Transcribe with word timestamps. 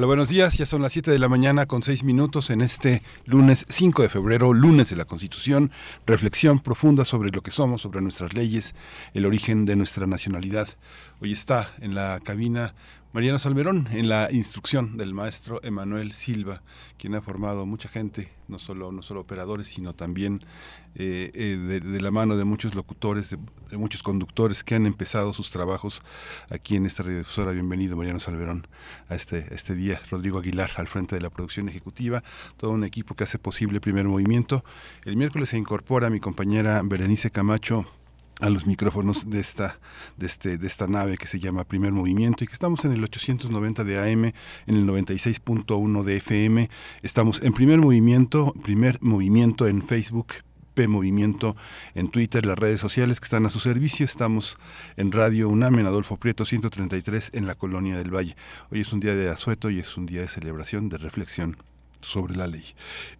Hola, 0.00 0.06
buenos 0.06 0.30
días. 0.30 0.56
Ya 0.56 0.64
son 0.64 0.80
las 0.80 0.92
7 0.92 1.10
de 1.10 1.18
la 1.18 1.28
mañana 1.28 1.66
con 1.66 1.82
6 1.82 2.04
minutos 2.04 2.48
en 2.48 2.62
este 2.62 3.02
lunes 3.26 3.66
5 3.68 4.00
de 4.00 4.08
febrero, 4.08 4.54
lunes 4.54 4.88
de 4.88 4.96
la 4.96 5.04
Constitución. 5.04 5.70
Reflexión 6.06 6.58
profunda 6.58 7.04
sobre 7.04 7.28
lo 7.28 7.42
que 7.42 7.50
somos, 7.50 7.82
sobre 7.82 8.00
nuestras 8.00 8.32
leyes, 8.32 8.74
el 9.12 9.26
origen 9.26 9.66
de 9.66 9.76
nuestra 9.76 10.06
nacionalidad. 10.06 10.68
Hoy 11.20 11.34
está 11.34 11.74
en 11.82 11.94
la 11.94 12.18
cabina 12.24 12.74
Mariano 13.12 13.40
Salmerón 13.40 13.88
en 13.90 14.08
la 14.08 14.28
instrucción 14.30 14.96
del 14.96 15.14
maestro 15.14 15.60
Emanuel 15.64 16.12
Silva, 16.12 16.62
quien 16.96 17.16
ha 17.16 17.20
formado 17.20 17.66
mucha 17.66 17.88
gente, 17.88 18.30
no 18.46 18.60
solo, 18.60 18.92
no 18.92 19.02
solo 19.02 19.22
operadores, 19.22 19.66
sino 19.66 19.94
también 19.94 20.38
eh, 20.94 21.32
eh, 21.34 21.80
de, 21.82 22.00
la 22.00 22.12
mano 22.12 22.36
de 22.36 22.44
muchos 22.44 22.76
locutores, 22.76 23.30
de, 23.30 23.76
muchos 23.76 24.04
conductores 24.04 24.62
que 24.62 24.76
han 24.76 24.86
empezado 24.86 25.32
sus 25.32 25.50
trabajos 25.50 26.02
aquí 26.50 26.76
en 26.76 26.86
esta 26.86 27.02
radiodifusora. 27.02 27.50
Bienvenido, 27.50 27.96
Mariano 27.96 28.20
Salmerón, 28.20 28.68
a 29.08 29.16
este, 29.16 29.44
este 29.52 29.74
día. 29.74 30.00
Rodrigo 30.08 30.38
Aguilar 30.38 30.70
al 30.76 30.86
frente 30.86 31.16
de 31.16 31.20
la 31.20 31.30
producción 31.30 31.68
ejecutiva, 31.68 32.22
todo 32.58 32.70
un 32.70 32.84
equipo 32.84 33.16
que 33.16 33.24
hace 33.24 33.40
posible 33.40 33.80
primer 33.80 34.04
movimiento. 34.04 34.64
El 35.04 35.16
miércoles 35.16 35.48
se 35.48 35.58
incorpora 35.58 36.10
mi 36.10 36.20
compañera 36.20 36.80
Berenice 36.84 37.32
Camacho 37.32 37.88
a 38.40 38.50
los 38.50 38.66
micrófonos 38.66 39.28
de 39.28 39.40
esta, 39.40 39.78
de, 40.16 40.26
este, 40.26 40.58
de 40.58 40.66
esta 40.66 40.86
nave 40.86 41.16
que 41.18 41.26
se 41.26 41.38
llama 41.38 41.64
Primer 41.64 41.92
Movimiento 41.92 42.44
y 42.44 42.46
que 42.46 42.52
estamos 42.52 42.84
en 42.84 42.92
el 42.92 43.04
890 43.04 43.84
de 43.84 43.98
AM, 43.98 44.24
en 44.24 44.34
el 44.66 44.86
96.1 44.86 46.02
de 46.02 46.16
FM. 46.16 46.70
Estamos 47.02 47.42
en 47.42 47.52
Primer 47.52 47.78
Movimiento, 47.78 48.54
Primer 48.62 48.98
Movimiento 49.02 49.66
en 49.66 49.86
Facebook, 49.86 50.28
P 50.74 50.88
Movimiento 50.88 51.56
en 51.94 52.08
Twitter, 52.08 52.46
las 52.46 52.58
redes 52.58 52.80
sociales 52.80 53.20
que 53.20 53.24
están 53.24 53.44
a 53.46 53.50
su 53.50 53.60
servicio. 53.60 54.04
Estamos 54.04 54.56
en 54.96 55.12
Radio 55.12 55.48
UNAM, 55.48 55.78
en 55.78 55.86
Adolfo 55.86 56.16
Prieto 56.16 56.44
133, 56.44 57.32
en 57.34 57.46
la 57.46 57.54
Colonia 57.54 57.98
del 57.98 58.14
Valle. 58.14 58.36
Hoy 58.70 58.80
es 58.80 58.92
un 58.92 59.00
día 59.00 59.14
de 59.14 59.28
asueto 59.28 59.70
y 59.70 59.78
es 59.78 59.96
un 59.96 60.06
día 60.06 60.22
de 60.22 60.28
celebración, 60.28 60.88
de 60.88 60.98
reflexión 60.98 61.56
sobre 62.00 62.36
la 62.36 62.46
ley. 62.46 62.64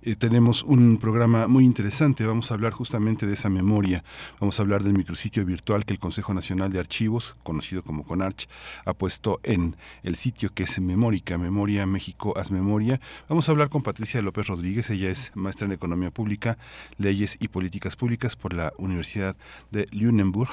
Eh, 0.02 0.16
tenemos 0.16 0.62
un 0.62 0.98
programa 0.98 1.46
muy 1.46 1.64
interesante, 1.64 2.24
vamos 2.24 2.50
a 2.50 2.54
hablar 2.54 2.72
justamente 2.72 3.26
de 3.26 3.34
esa 3.34 3.50
memoria, 3.50 4.04
vamos 4.38 4.58
a 4.58 4.62
hablar 4.62 4.82
del 4.82 4.94
micrositio 4.94 5.44
virtual 5.44 5.84
que 5.84 5.92
el 5.92 5.98
Consejo 5.98 6.34
Nacional 6.34 6.72
de 6.72 6.78
Archivos, 6.78 7.34
conocido 7.42 7.82
como 7.82 8.04
CONARCH, 8.04 8.48
ha 8.84 8.94
puesto 8.94 9.40
en 9.42 9.76
el 10.02 10.16
sitio 10.16 10.52
que 10.54 10.64
es 10.64 10.80
Memórica, 10.80 11.38
Memoria 11.38 11.86
México 11.86 12.34
Haz 12.36 12.50
Memoria. 12.50 13.00
Vamos 13.28 13.48
a 13.48 13.52
hablar 13.52 13.68
con 13.68 13.82
Patricia 13.82 14.22
López 14.22 14.46
Rodríguez, 14.46 14.90
ella 14.90 15.10
es 15.10 15.32
maestra 15.34 15.66
en 15.66 15.72
Economía 15.72 16.10
Pública, 16.10 16.58
Leyes 16.98 17.36
y 17.40 17.48
Políticas 17.48 17.96
Públicas 17.96 18.36
por 18.36 18.54
la 18.54 18.72
Universidad 18.78 19.36
de 19.70 19.86
Lüneburg, 19.90 20.50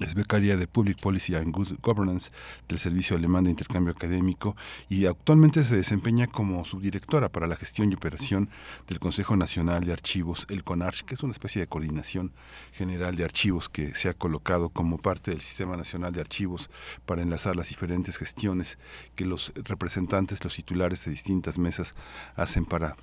es 0.00 0.14
becaria 0.14 0.56
de 0.56 0.66
Public 0.66 1.00
Policy 1.00 1.34
and 1.34 1.54
Good 1.54 1.78
Governance 1.82 2.30
del 2.68 2.78
Servicio 2.78 3.16
Alemán 3.16 3.44
de 3.44 3.50
Intercambio 3.50 3.92
Académico 3.92 4.56
y 4.88 5.06
actualmente 5.06 5.64
se 5.64 5.76
desempeña 5.76 6.26
como 6.26 6.64
subdirectora 6.64 7.28
para 7.28 7.46
la 7.46 7.56
gestión 7.56 7.90
y 7.90 7.94
operación 7.94 8.48
del 8.86 9.00
Consejo 9.00 9.36
Nacional 9.36 9.84
de 9.84 9.92
Archivos, 9.92 10.46
el 10.50 10.64
CONARCH, 10.64 11.02
que 11.02 11.14
es 11.14 11.22
una 11.22 11.32
especie 11.32 11.60
de 11.60 11.66
coordinación 11.66 12.32
general 12.72 13.16
de 13.16 13.24
archivos 13.24 13.68
que 13.68 13.94
se 13.94 14.08
ha 14.08 14.14
colocado 14.14 14.68
como 14.68 14.98
parte 14.98 15.30
del 15.30 15.40
Sistema 15.40 15.76
Nacional 15.76 16.12
de 16.12 16.20
Archivos 16.20 16.70
para 17.06 17.22
enlazar 17.22 17.56
las 17.56 17.68
diferentes 17.68 18.16
gestiones 18.18 18.78
que 19.14 19.24
los 19.24 19.52
representantes, 19.64 20.42
los 20.44 20.54
titulares 20.54 21.04
de 21.04 21.10
distintas 21.10 21.58
mesas 21.58 21.94
hacen 22.36 22.64
para 22.64 22.96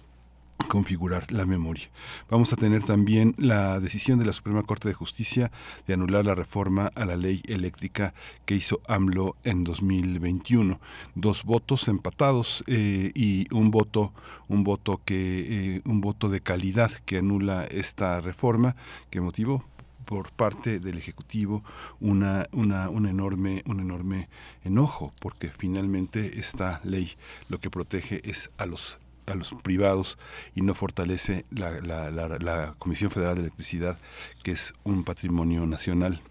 configurar 0.68 1.32
la 1.32 1.46
memoria. 1.46 1.90
Vamos 2.30 2.52
a 2.54 2.56
tener 2.56 2.84
también 2.84 3.36
la 3.38 3.80
decisión 3.80 4.20
de 4.20 4.26
la 4.26 4.34
Suprema 4.34 4.64
Corte 4.64 4.88
de 4.88 4.94
Justicia 4.94 5.52
de 5.86 5.94
anular 5.94 6.26
la 6.26 6.36
reforma 6.36 6.92
a 6.96 7.06
la 7.06 7.16
ley 7.16 7.42
eléctrica 7.48 8.14
que 8.46 8.56
hizo 8.56 8.82
AMLO 8.88 9.36
en 9.44 9.64
2021. 9.64 10.80
Dos 11.16 11.44
votos 11.44 11.88
empatados 11.88 12.64
eh, 12.68 13.12
y 13.14 13.54
un 13.54 13.72
voto, 13.72 14.14
un 14.48 14.64
voto 14.64 15.02
que, 15.06 15.76
eh, 15.78 15.82
un 15.86 16.02
voto 16.02 16.30
de 16.30 16.42
calidad 16.42 16.92
que 17.06 17.20
anula 17.20 17.66
esta 17.66 18.22
reforma 18.22 18.76
que 19.10 19.22
motivó 19.22 19.64
por 20.06 20.32
parte 20.32 20.80
del 20.80 20.98
ejecutivo 20.98 21.64
una, 22.00 22.46
una, 22.52 22.90
un 22.90 23.08
enorme 23.08 23.64
un 23.66 23.80
enorme 23.80 24.30
enojo 24.64 25.14
porque 25.20 25.50
finalmente 25.50 26.40
esta 26.40 26.80
ley 26.84 27.14
lo 27.50 27.60
que 27.60 27.72
protege 27.72 28.22
es 28.24 28.52
a 28.58 28.68
los 28.68 29.00
a 29.28 29.36
los 29.36 29.53
privados 29.63 30.18
y 30.53 30.62
no 30.62 30.74
fortalece 30.74 31.46
la, 31.50 31.81
la, 31.81 32.12
la, 32.12 32.75
Comisión 32.78 33.12
Federal 33.12 33.36
de 33.36 33.41
Electricidad, 33.41 33.97
que 34.44 34.52
es 34.52 34.74
un 34.84 35.03
patrimonio 35.03 35.66
nacional. 35.66 36.22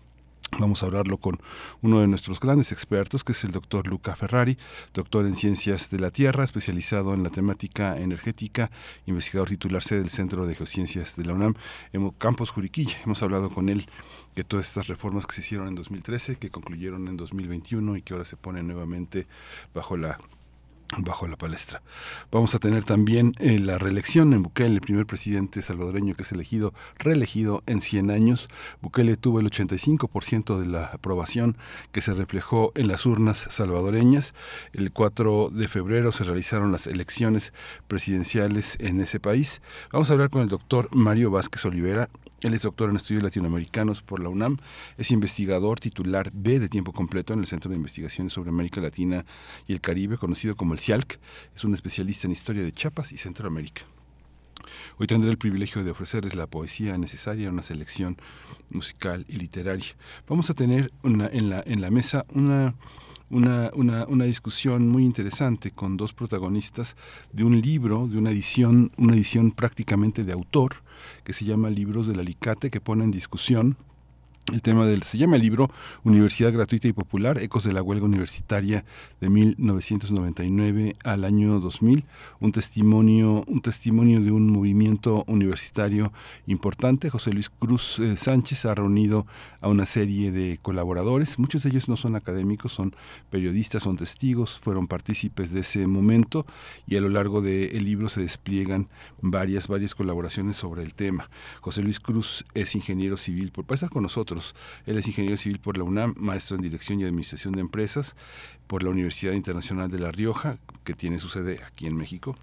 Vamos 0.58 0.82
a 0.82 0.86
hablarlo 0.86 1.18
con 1.18 1.40
uno 1.82 2.00
de 2.00 2.06
nuestros 2.06 2.38
grandes 2.38 2.70
expertos, 2.70 3.24
que 3.24 3.32
es 3.32 3.42
el 3.42 3.50
doctor 3.50 3.88
Luca 3.88 4.14
Ferrari, 4.14 4.56
doctor 4.92 5.26
en 5.26 5.34
Ciencias 5.34 5.90
de 5.90 5.98
la 5.98 6.12
Tierra, 6.12 6.44
especializado 6.44 7.12
en 7.12 7.24
la 7.24 7.30
temática 7.30 7.96
energética, 7.96 8.70
investigador 9.06 9.48
titular 9.48 9.82
del 9.82 10.10
Centro 10.10 10.46
de 10.46 10.54
Geociencias 10.54 11.16
de 11.16 11.24
la 11.24 11.32
UNAM, 11.32 11.54
en 11.92 12.08
Campos 12.10 12.50
Juriquilla. 12.50 12.96
Hemos 13.04 13.22
hablado 13.24 13.50
con 13.50 13.68
él 13.68 13.88
de 14.36 14.44
todas 14.44 14.68
estas 14.68 14.86
reformas 14.86 15.26
que 15.26 15.34
se 15.34 15.40
hicieron 15.40 15.66
en 15.66 15.74
2013, 15.74 16.36
que 16.36 16.50
concluyeron 16.50 17.08
en 17.08 17.16
2021 17.16 17.96
y 17.96 18.02
que 18.02 18.14
ahora 18.14 18.24
se 18.24 18.36
ponen 18.36 18.68
nuevamente 18.68 19.26
bajo 19.74 19.96
la 19.96 20.20
bajo 20.98 21.26
la 21.26 21.36
palestra. 21.36 21.82
Vamos 22.30 22.54
a 22.54 22.58
tener 22.58 22.84
también 22.84 23.32
eh, 23.38 23.58
la 23.58 23.78
reelección 23.78 24.32
en 24.32 24.42
Bukele, 24.42 24.74
el 24.74 24.80
primer 24.80 25.06
presidente 25.06 25.62
salvadoreño 25.62 26.14
que 26.14 26.22
es 26.22 26.32
elegido, 26.32 26.74
reelegido 26.98 27.62
en 27.66 27.80
100 27.80 28.10
años. 28.10 28.48
Bukele 28.80 29.16
tuvo 29.16 29.40
el 29.40 29.50
85% 29.50 30.58
de 30.58 30.66
la 30.66 30.86
aprobación 30.86 31.56
que 31.92 32.00
se 32.00 32.14
reflejó 32.14 32.72
en 32.74 32.88
las 32.88 33.06
urnas 33.06 33.46
salvadoreñas. 33.50 34.34
El 34.72 34.92
4 34.92 35.50
de 35.50 35.68
febrero 35.68 36.12
se 36.12 36.24
realizaron 36.24 36.72
las 36.72 36.86
elecciones 36.86 37.52
presidenciales 37.88 38.76
en 38.80 39.00
ese 39.00 39.20
país. 39.20 39.62
Vamos 39.92 40.10
a 40.10 40.14
hablar 40.14 40.30
con 40.30 40.42
el 40.42 40.48
doctor 40.48 40.88
Mario 40.92 41.30
Vázquez 41.30 41.64
Olivera, 41.64 42.08
él 42.44 42.52
es 42.52 42.60
doctor 42.60 42.90
en 42.90 42.96
estudios 42.96 43.22
latinoamericanos 43.22 44.02
por 44.02 44.22
la 44.22 44.28
UNAM, 44.28 44.58
es 44.98 45.10
investigador 45.10 45.80
titular 45.80 46.30
B 46.34 46.60
de 46.60 46.68
tiempo 46.68 46.92
completo 46.92 47.32
en 47.32 47.38
el 47.38 47.46
Centro 47.46 47.70
de 47.70 47.76
Investigaciones 47.76 48.34
sobre 48.34 48.50
América 48.50 48.82
Latina 48.82 49.24
y 49.66 49.72
el 49.72 49.80
Caribe, 49.80 50.18
conocido 50.18 50.54
como 50.54 50.74
el 50.74 50.78
Es 50.86 51.64
un 51.64 51.72
especialista 51.72 52.26
en 52.26 52.32
historia 52.32 52.62
de 52.62 52.70
Chiapas 52.70 53.10
y 53.12 53.16
Centroamérica. 53.16 53.84
Hoy 54.98 55.06
tendré 55.06 55.30
el 55.30 55.38
privilegio 55.38 55.82
de 55.82 55.90
ofrecerles 55.90 56.34
la 56.34 56.46
poesía 56.46 56.98
necesaria, 56.98 57.48
una 57.48 57.62
selección 57.62 58.18
musical 58.70 59.24
y 59.26 59.36
literaria. 59.36 59.96
Vamos 60.28 60.50
a 60.50 60.54
tener 60.54 60.92
en, 61.02 61.48
la, 61.48 61.62
en 61.64 61.80
la 61.80 61.90
mesa 61.90 62.26
una, 62.34 62.74
una, 63.30 63.70
una, 63.72 64.04
una, 64.04 64.24
discusión 64.26 64.86
muy 64.86 65.06
interesante 65.06 65.70
con 65.70 65.96
dos 65.96 66.12
protagonistas 66.12 66.96
de 67.32 67.44
un 67.44 67.62
libro, 67.62 68.06
de 68.06 68.18
una 68.18 68.30
edición, 68.30 68.92
una 68.98 69.14
edición 69.14 69.52
prácticamente 69.52 70.22
de 70.22 70.34
autor, 70.34 70.82
que 71.24 71.32
se 71.32 71.46
llama 71.46 71.70
Libros 71.70 72.08
del 72.08 72.20
Alicate, 72.20 72.68
que 72.70 72.82
pone 72.82 73.04
en 73.04 73.10
discusión 73.10 73.78
el 74.52 74.60
tema 74.60 74.86
del 74.86 75.04
se 75.04 75.16
llama 75.16 75.36
el 75.36 75.42
libro 75.42 75.70
Universidad 76.02 76.52
gratuita 76.52 76.86
y 76.86 76.92
popular 76.92 77.42
ecos 77.42 77.64
de 77.64 77.72
la 77.72 77.82
huelga 77.82 78.04
universitaria 78.04 78.84
de 79.20 79.30
1999 79.30 80.96
al 81.02 81.24
año 81.24 81.60
2000 81.60 82.04
un 82.40 82.52
testimonio 82.52 83.42
un 83.46 83.62
testimonio 83.62 84.20
de 84.20 84.32
un 84.32 84.52
movimiento 84.52 85.24
universitario 85.28 86.12
importante. 86.46 87.08
José 87.08 87.32
Luis 87.32 87.48
Cruz 87.48 87.98
eh, 87.98 88.16
Sánchez 88.16 88.66
ha 88.66 88.74
reunido 88.74 89.26
a 89.62 89.68
una 89.68 89.86
serie 89.86 90.30
de 90.30 90.58
colaboradores. 90.60 91.38
Muchos 91.38 91.62
de 91.62 91.70
ellos 91.70 91.88
no 91.88 91.96
son 91.96 92.14
académicos 92.14 92.72
son 92.72 92.94
periodistas 93.30 93.84
son 93.84 93.96
testigos 93.96 94.58
fueron 94.58 94.88
partícipes 94.88 95.52
de 95.52 95.60
ese 95.60 95.86
momento 95.86 96.44
y 96.86 96.96
a 96.96 97.00
lo 97.00 97.08
largo 97.08 97.40
del 97.40 97.84
libro 97.84 98.10
se 98.10 98.20
despliegan 98.20 98.88
varias 99.22 99.68
varias 99.68 99.94
colaboraciones 99.94 100.58
sobre 100.58 100.82
el 100.82 100.92
tema. 100.92 101.30
José 101.62 101.82
Luis 101.82 101.98
Cruz 101.98 102.44
es 102.52 102.74
ingeniero 102.74 103.16
civil 103.16 103.50
por 103.50 103.64
pasar 103.64 103.88
con 103.88 104.02
nosotros 104.02 104.33
él 104.86 104.98
es 104.98 105.06
ingeniero 105.06 105.36
civil 105.36 105.58
por 105.58 105.76
la 105.76 105.84
UNAM, 105.84 106.14
maestro 106.16 106.56
en 106.56 106.62
Dirección 106.62 107.00
y 107.00 107.04
Administración 107.04 107.52
de 107.52 107.60
Empresas 107.60 108.16
por 108.66 108.82
la 108.82 108.90
Universidad 108.90 109.32
Internacional 109.32 109.90
de 109.90 109.98
La 109.98 110.10
Rioja, 110.10 110.58
que 110.84 110.94
tiene 110.94 111.18
su 111.18 111.28
sede 111.28 111.60
aquí 111.64 111.86
en 111.86 111.96
México 111.96 112.36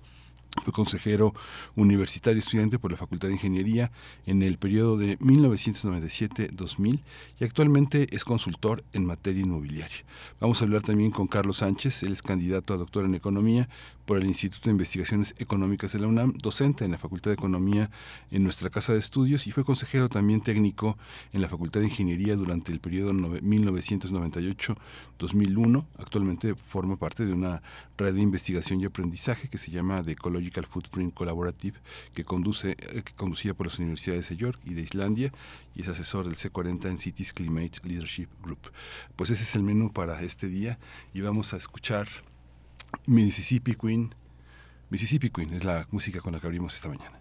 fue 0.63 0.73
consejero 0.73 1.33
universitario 1.75 2.39
estudiante 2.39 2.77
por 2.77 2.91
la 2.91 2.97
Facultad 2.97 3.29
de 3.29 3.35
Ingeniería 3.35 3.91
en 4.25 4.41
el 4.41 4.57
periodo 4.57 4.97
de 4.97 5.17
1997-2000 5.19 6.99
y 7.39 7.43
actualmente 7.43 8.13
es 8.13 8.25
consultor 8.25 8.83
en 8.91 9.05
materia 9.05 9.43
inmobiliaria. 9.43 10.03
Vamos 10.39 10.61
a 10.61 10.65
hablar 10.65 10.83
también 10.83 11.11
con 11.11 11.27
Carlos 11.27 11.57
Sánchez, 11.57 12.03
él 12.03 12.11
es 12.11 12.21
candidato 12.21 12.73
a 12.73 12.77
doctor 12.77 13.05
en 13.05 13.15
economía 13.15 13.69
por 14.11 14.19
el 14.19 14.27
Instituto 14.27 14.65
de 14.65 14.71
Investigaciones 14.71 15.33
Económicas 15.37 15.93
de 15.93 15.99
la 15.99 16.07
UNAM, 16.07 16.33
docente 16.33 16.83
en 16.83 16.91
la 16.91 16.97
Facultad 16.97 17.31
de 17.31 17.35
Economía 17.35 17.89
en 18.29 18.43
nuestra 18.43 18.69
Casa 18.69 18.91
de 18.91 18.99
Estudios 18.99 19.47
y 19.47 19.53
fue 19.53 19.63
consejero 19.63 20.09
también 20.09 20.41
técnico 20.41 20.97
en 21.31 21.39
la 21.39 21.47
Facultad 21.47 21.79
de 21.79 21.85
Ingeniería 21.85 22.35
durante 22.35 22.73
el 22.73 22.81
periodo 22.81 23.13
1998-2001. 23.13 25.85
Actualmente 25.97 26.55
forma 26.55 26.97
parte 26.97 27.25
de 27.25 27.31
una 27.31 27.63
red 27.97 28.13
de 28.13 28.21
investigación 28.21 28.81
y 28.81 28.85
aprendizaje 28.85 29.47
que 29.47 29.57
se 29.57 29.71
llama 29.71 30.03
The 30.03 30.11
Ecological 30.11 30.65
Footprint 30.65 31.13
Collaborative, 31.13 31.79
que, 32.13 32.25
conduce, 32.25 32.71
eh, 32.71 33.03
que 33.05 33.13
conducida 33.13 33.53
por 33.53 33.67
las 33.67 33.79
universidades 33.79 34.27
de 34.27 34.35
York 34.35 34.59
y 34.65 34.73
de 34.73 34.81
Islandia 34.81 35.31
y 35.73 35.83
es 35.83 35.87
asesor 35.87 36.25
del 36.25 36.35
C40 36.35 36.89
en 36.89 36.99
Cities 36.99 37.31
Climate 37.31 37.79
Leadership 37.85 38.27
Group. 38.43 38.73
Pues 39.15 39.29
ese 39.29 39.43
es 39.43 39.55
el 39.55 39.63
menú 39.63 39.93
para 39.93 40.21
este 40.21 40.49
día 40.49 40.79
y 41.13 41.21
vamos 41.21 41.53
a 41.53 41.57
escuchar 41.57 42.09
Mississippi 43.07 43.75
Queen. 43.75 44.13
Mississippi 44.89 45.29
Queen 45.29 45.53
es 45.53 45.63
la 45.63 45.87
música 45.91 46.19
con 46.19 46.33
la 46.33 46.39
que 46.39 46.47
abrimos 46.47 46.75
esta 46.75 46.89
mañana. 46.89 47.20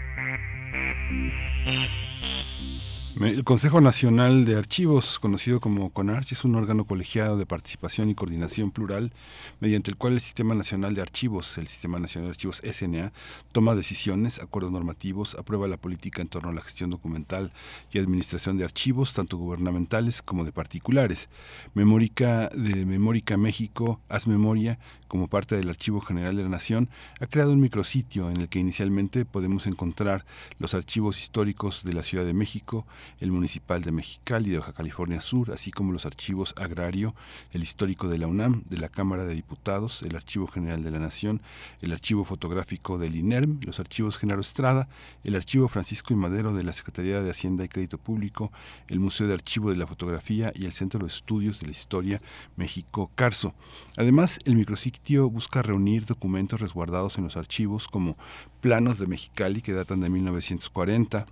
El 3.41 3.45
Consejo 3.45 3.81
Nacional 3.81 4.45
de 4.45 4.55
Archivos, 4.55 5.17
conocido 5.17 5.59
como 5.59 5.89
CONARCH, 5.89 6.33
es 6.33 6.45
un 6.45 6.53
órgano 6.53 6.85
colegiado 6.85 7.37
de 7.37 7.47
participación 7.47 8.07
y 8.07 8.13
coordinación 8.13 8.69
plural 8.69 9.11
mediante 9.59 9.89
el 9.89 9.97
cual 9.97 10.13
el 10.13 10.21
Sistema 10.21 10.53
Nacional 10.53 10.93
de 10.93 11.01
Archivos, 11.01 11.57
el 11.57 11.67
Sistema 11.67 11.97
Nacional 11.97 12.27
de 12.27 12.33
Archivos 12.33 12.61
SNA, 12.63 13.13
toma 13.51 13.73
decisiones, 13.73 14.39
acuerdos 14.39 14.71
normativos, 14.71 15.33
aprueba 15.33 15.67
la 15.67 15.77
política 15.77 16.21
en 16.21 16.27
torno 16.27 16.49
a 16.49 16.53
la 16.53 16.61
gestión 16.61 16.91
documental 16.91 17.51
y 17.91 17.97
administración 17.97 18.59
de 18.59 18.63
archivos, 18.63 19.15
tanto 19.15 19.37
gubernamentales 19.37 20.21
como 20.21 20.45
de 20.45 20.51
particulares. 20.51 21.27
Memórica 21.73 22.47
de 22.49 22.85
Memórica 22.85 23.37
México, 23.37 23.99
Haz 24.07 24.27
Memoria, 24.27 24.77
como 25.11 25.27
parte 25.27 25.57
del 25.57 25.67
Archivo 25.67 25.99
General 25.99 26.37
de 26.37 26.43
la 26.43 26.47
Nación, 26.47 26.87
ha 27.19 27.27
creado 27.27 27.51
un 27.51 27.59
micrositio 27.59 28.29
en 28.29 28.37
el 28.39 28.47
que 28.47 28.59
inicialmente 28.59 29.25
podemos 29.25 29.67
encontrar 29.67 30.23
los 30.57 30.73
archivos 30.73 31.19
históricos 31.19 31.83
de 31.83 31.91
la 31.91 32.01
Ciudad 32.01 32.23
de 32.23 32.33
México, 32.33 32.87
el 33.19 33.29
Municipal 33.29 33.81
de 33.81 33.91
Mexicali 33.91 34.51
de 34.51 34.59
Baja 34.59 34.71
California 34.71 35.19
Sur, 35.19 35.51
así 35.51 35.69
como 35.69 35.91
los 35.91 36.05
archivos 36.05 36.53
agrario, 36.55 37.13
el 37.51 37.61
histórico 37.61 38.07
de 38.07 38.19
la 38.19 38.27
UNAM, 38.27 38.63
de 38.69 38.77
la 38.77 38.87
Cámara 38.87 39.25
de 39.25 39.35
Diputados, 39.35 40.01
el 40.03 40.15
Archivo 40.15 40.47
General 40.47 40.81
de 40.81 40.91
la 40.91 40.99
Nación, 40.99 41.41
el 41.81 41.91
Archivo 41.91 42.23
Fotográfico 42.23 42.97
del 42.97 43.17
INERM, 43.17 43.59
los 43.63 43.81
archivos 43.81 44.17
Genaro 44.17 44.39
Estrada, 44.39 44.87
el 45.25 45.35
Archivo 45.35 45.67
Francisco 45.67 46.13
y 46.13 46.15
Madero 46.15 46.53
de 46.53 46.63
la 46.63 46.71
Secretaría 46.71 47.21
de 47.21 47.31
Hacienda 47.31 47.65
y 47.65 47.67
Crédito 47.67 47.97
Público, 47.97 48.53
el 48.87 49.01
Museo 49.01 49.27
de 49.27 49.33
Archivo 49.33 49.71
de 49.71 49.75
la 49.75 49.87
Fotografía 49.87 50.53
y 50.55 50.63
el 50.63 50.71
Centro 50.71 51.01
de 51.01 51.07
Estudios 51.07 51.59
de 51.59 51.65
la 51.65 51.73
Historia 51.73 52.21
México 52.55 53.11
Carso. 53.15 53.53
Además, 53.97 54.39
el 54.45 54.55
micrositio 54.55 55.00
busca 55.29 55.61
reunir 55.61 56.05
documentos 56.05 56.61
resguardados 56.61 57.17
en 57.17 57.25
los 57.25 57.37
archivos 57.37 57.87
como 57.87 58.17
planos 58.61 58.99
de 58.99 59.07
Mexicali 59.07 59.61
que 59.61 59.73
datan 59.73 59.99
de 59.99 60.09
1940, 60.09 61.25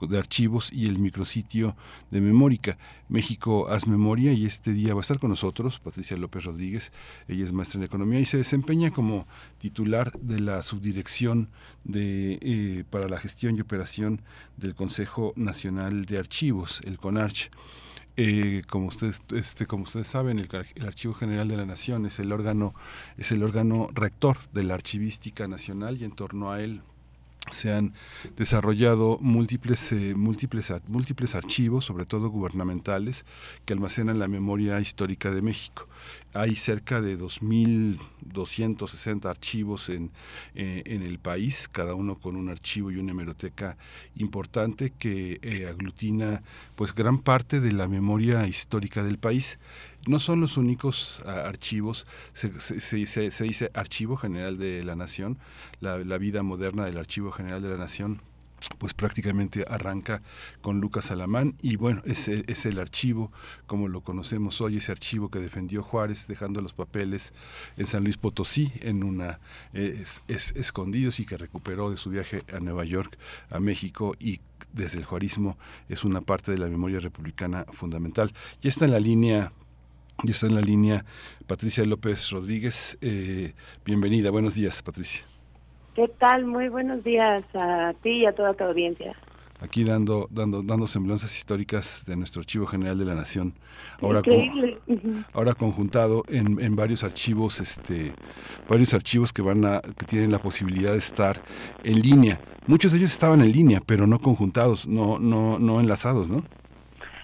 de 0.00 0.18
Archivos 0.18 0.72
y 0.72 0.86
el 0.86 0.98
micrositio 0.98 1.76
de 2.10 2.20
Memórica. 2.20 2.78
México 3.08 3.68
Haz 3.68 3.86
Memoria 3.86 4.32
y 4.32 4.46
este 4.46 4.72
día 4.72 4.94
va 4.94 5.00
a 5.00 5.02
estar 5.02 5.18
con 5.18 5.30
nosotros 5.30 5.78
Patricia 5.80 6.16
López 6.16 6.44
Rodríguez. 6.44 6.92
Ella 7.28 7.44
es 7.44 7.52
maestra 7.52 7.78
en 7.78 7.84
Economía 7.84 8.20
y 8.20 8.24
se 8.24 8.38
desempeña 8.38 8.90
como 8.90 9.26
titular 9.58 10.12
de 10.20 10.40
la 10.40 10.62
subdirección 10.62 11.50
de, 11.84 12.38
eh, 12.40 12.84
para 12.88 13.08
la 13.08 13.18
gestión 13.18 13.56
y 13.56 13.60
operación 13.60 14.22
del 14.56 14.74
Consejo 14.74 15.32
Nacional 15.36 16.06
de 16.06 16.18
Archivos, 16.18 16.80
el 16.84 16.98
CONARCH. 16.98 17.50
Eh, 18.16 18.62
como 18.68 18.86
ustedes 18.86 19.20
este 19.32 19.66
como 19.66 19.82
ustedes 19.82 20.06
saben 20.06 20.38
el, 20.38 20.48
el, 20.76 20.86
Archivo 20.86 21.14
General 21.14 21.48
de 21.48 21.56
la 21.56 21.66
Nación 21.66 22.06
es 22.06 22.20
el 22.20 22.30
órgano 22.30 22.72
es 23.16 23.32
el 23.32 23.42
órgano 23.42 23.88
rector 23.92 24.38
de 24.52 24.62
la 24.62 24.74
archivística 24.74 25.48
nacional 25.48 26.00
y 26.00 26.04
en 26.04 26.12
torno 26.12 26.52
a 26.52 26.62
él 26.62 26.82
se 27.50 27.72
han 27.72 27.94
desarrollado 28.36 29.18
múltiples, 29.20 29.90
eh, 29.92 30.14
múltiples, 30.14 30.72
múltiples 30.86 31.34
archivos, 31.34 31.84
sobre 31.84 32.06
todo 32.06 32.30
gubernamentales, 32.30 33.26
que 33.64 33.72
almacenan 33.74 34.18
la 34.18 34.28
memoria 34.28 34.80
histórica 34.80 35.30
de 35.30 35.42
México. 35.42 35.86
Hay 36.32 36.56
cerca 36.56 37.00
de 37.00 37.16
2.260 37.18 39.26
archivos 39.26 39.88
en, 39.88 40.10
eh, 40.54 40.82
en 40.86 41.02
el 41.02 41.18
país, 41.18 41.68
cada 41.70 41.94
uno 41.94 42.18
con 42.18 42.36
un 42.36 42.48
archivo 42.48 42.90
y 42.90 42.96
una 42.96 43.12
hemeroteca 43.12 43.76
importante 44.16 44.90
que 44.90 45.38
eh, 45.42 45.66
aglutina 45.68 46.42
pues 46.74 46.94
gran 46.94 47.18
parte 47.18 47.60
de 47.60 47.72
la 47.72 47.88
memoria 47.88 48.48
histórica 48.48 49.04
del 49.04 49.18
país 49.18 49.58
no 50.06 50.18
son 50.18 50.40
los 50.40 50.56
únicos 50.56 51.22
archivos, 51.26 52.06
se, 52.32 52.50
dice 52.96 53.70
Archivo 53.74 54.16
General 54.16 54.58
de 54.58 54.84
la 54.84 54.96
Nación, 54.96 55.38
la, 55.80 55.96
vida 56.18 56.42
moderna 56.42 56.84
del 56.84 56.98
Archivo 56.98 57.32
General 57.32 57.62
de 57.62 57.70
la 57.70 57.76
Nación 57.76 58.20
pues 58.78 58.94
prácticamente 58.94 59.64
arranca 59.68 60.22
con 60.62 60.80
Lucas 60.80 61.10
Alamán 61.10 61.54
y 61.60 61.76
bueno, 61.76 62.02
es, 62.06 62.28
es 62.28 62.66
el 62.66 62.80
archivo 62.80 63.30
como 63.66 63.88
lo 63.88 64.00
conocemos 64.00 64.60
hoy, 64.62 64.78
ese 64.78 64.90
archivo 64.90 65.30
que 65.30 65.38
defendió 65.38 65.82
Juárez 65.82 66.26
dejando 66.26 66.62
los 66.62 66.72
papeles 66.72 67.34
en 67.76 67.86
San 67.86 68.04
Luis 68.04 68.16
Potosí 68.16 68.72
en 68.80 69.04
una 69.04 69.38
es, 69.74 70.22
escondidos 70.28 71.20
y 71.20 71.26
que 71.26 71.36
recuperó 71.36 71.90
de 71.90 71.98
su 71.98 72.10
viaje 72.10 72.42
a 72.52 72.60
Nueva 72.60 72.84
York, 72.84 73.16
a 73.50 73.60
México 73.60 74.14
y 74.18 74.40
desde 74.72 74.98
el 74.98 75.04
juarismo 75.04 75.58
es 75.88 76.04
una 76.04 76.22
parte 76.22 76.50
de 76.50 76.58
la 76.58 76.68
memoria 76.68 77.00
republicana 77.00 77.66
fundamental. 77.72 78.32
Ya 78.62 78.70
está 78.70 78.86
en 78.86 78.92
la 78.92 79.00
línea 79.00 79.52
y 80.22 80.30
está 80.30 80.46
en 80.46 80.54
la 80.54 80.60
línea 80.60 81.04
Patricia 81.46 81.84
López 81.84 82.30
Rodríguez. 82.30 82.96
Eh, 83.00 83.54
bienvenida, 83.84 84.30
buenos 84.30 84.54
días, 84.54 84.82
Patricia. 84.82 85.24
¿Qué 85.94 86.08
tal? 86.18 86.46
Muy 86.46 86.68
buenos 86.68 87.04
días 87.04 87.42
a 87.54 87.92
ti 88.02 88.22
y 88.22 88.26
a 88.26 88.34
toda 88.34 88.54
tu 88.54 88.64
audiencia. 88.64 89.14
Aquí 89.60 89.84
dando, 89.84 90.26
dando, 90.30 90.62
dando 90.62 90.86
semblanzas 90.86 91.34
históricas 91.36 92.04
de 92.06 92.16
nuestro 92.16 92.40
Archivo 92.40 92.66
General 92.66 92.98
de 92.98 93.04
la 93.04 93.14
Nación. 93.14 93.54
Ahora, 94.00 94.20
ahora 95.32 95.54
conjuntado 95.54 96.24
en, 96.28 96.60
en, 96.60 96.76
varios 96.76 97.04
archivos, 97.04 97.60
este, 97.60 98.12
varios 98.68 98.92
archivos 98.92 99.32
que 99.32 99.42
van 99.42 99.64
a, 99.64 99.80
que 99.80 100.06
tienen 100.06 100.32
la 100.32 100.40
posibilidad 100.40 100.92
de 100.92 100.98
estar 100.98 101.40
en 101.84 102.00
línea. 102.00 102.40
Muchos 102.66 102.92
de 102.92 102.98
ellos 102.98 103.12
estaban 103.12 103.40
en 103.40 103.52
línea, 103.52 103.80
pero 103.86 104.06
no 104.06 104.18
conjuntados, 104.18 104.86
no, 104.86 105.18
no, 105.18 105.58
no 105.58 105.80
enlazados, 105.80 106.28
¿no? 106.28 106.44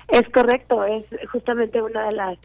Es 0.09 0.29
correcto, 0.31 0.85
es 0.85 1.05
justamente 1.31 1.83
una 1.83 2.07
de 2.07 2.17
las 2.17 2.39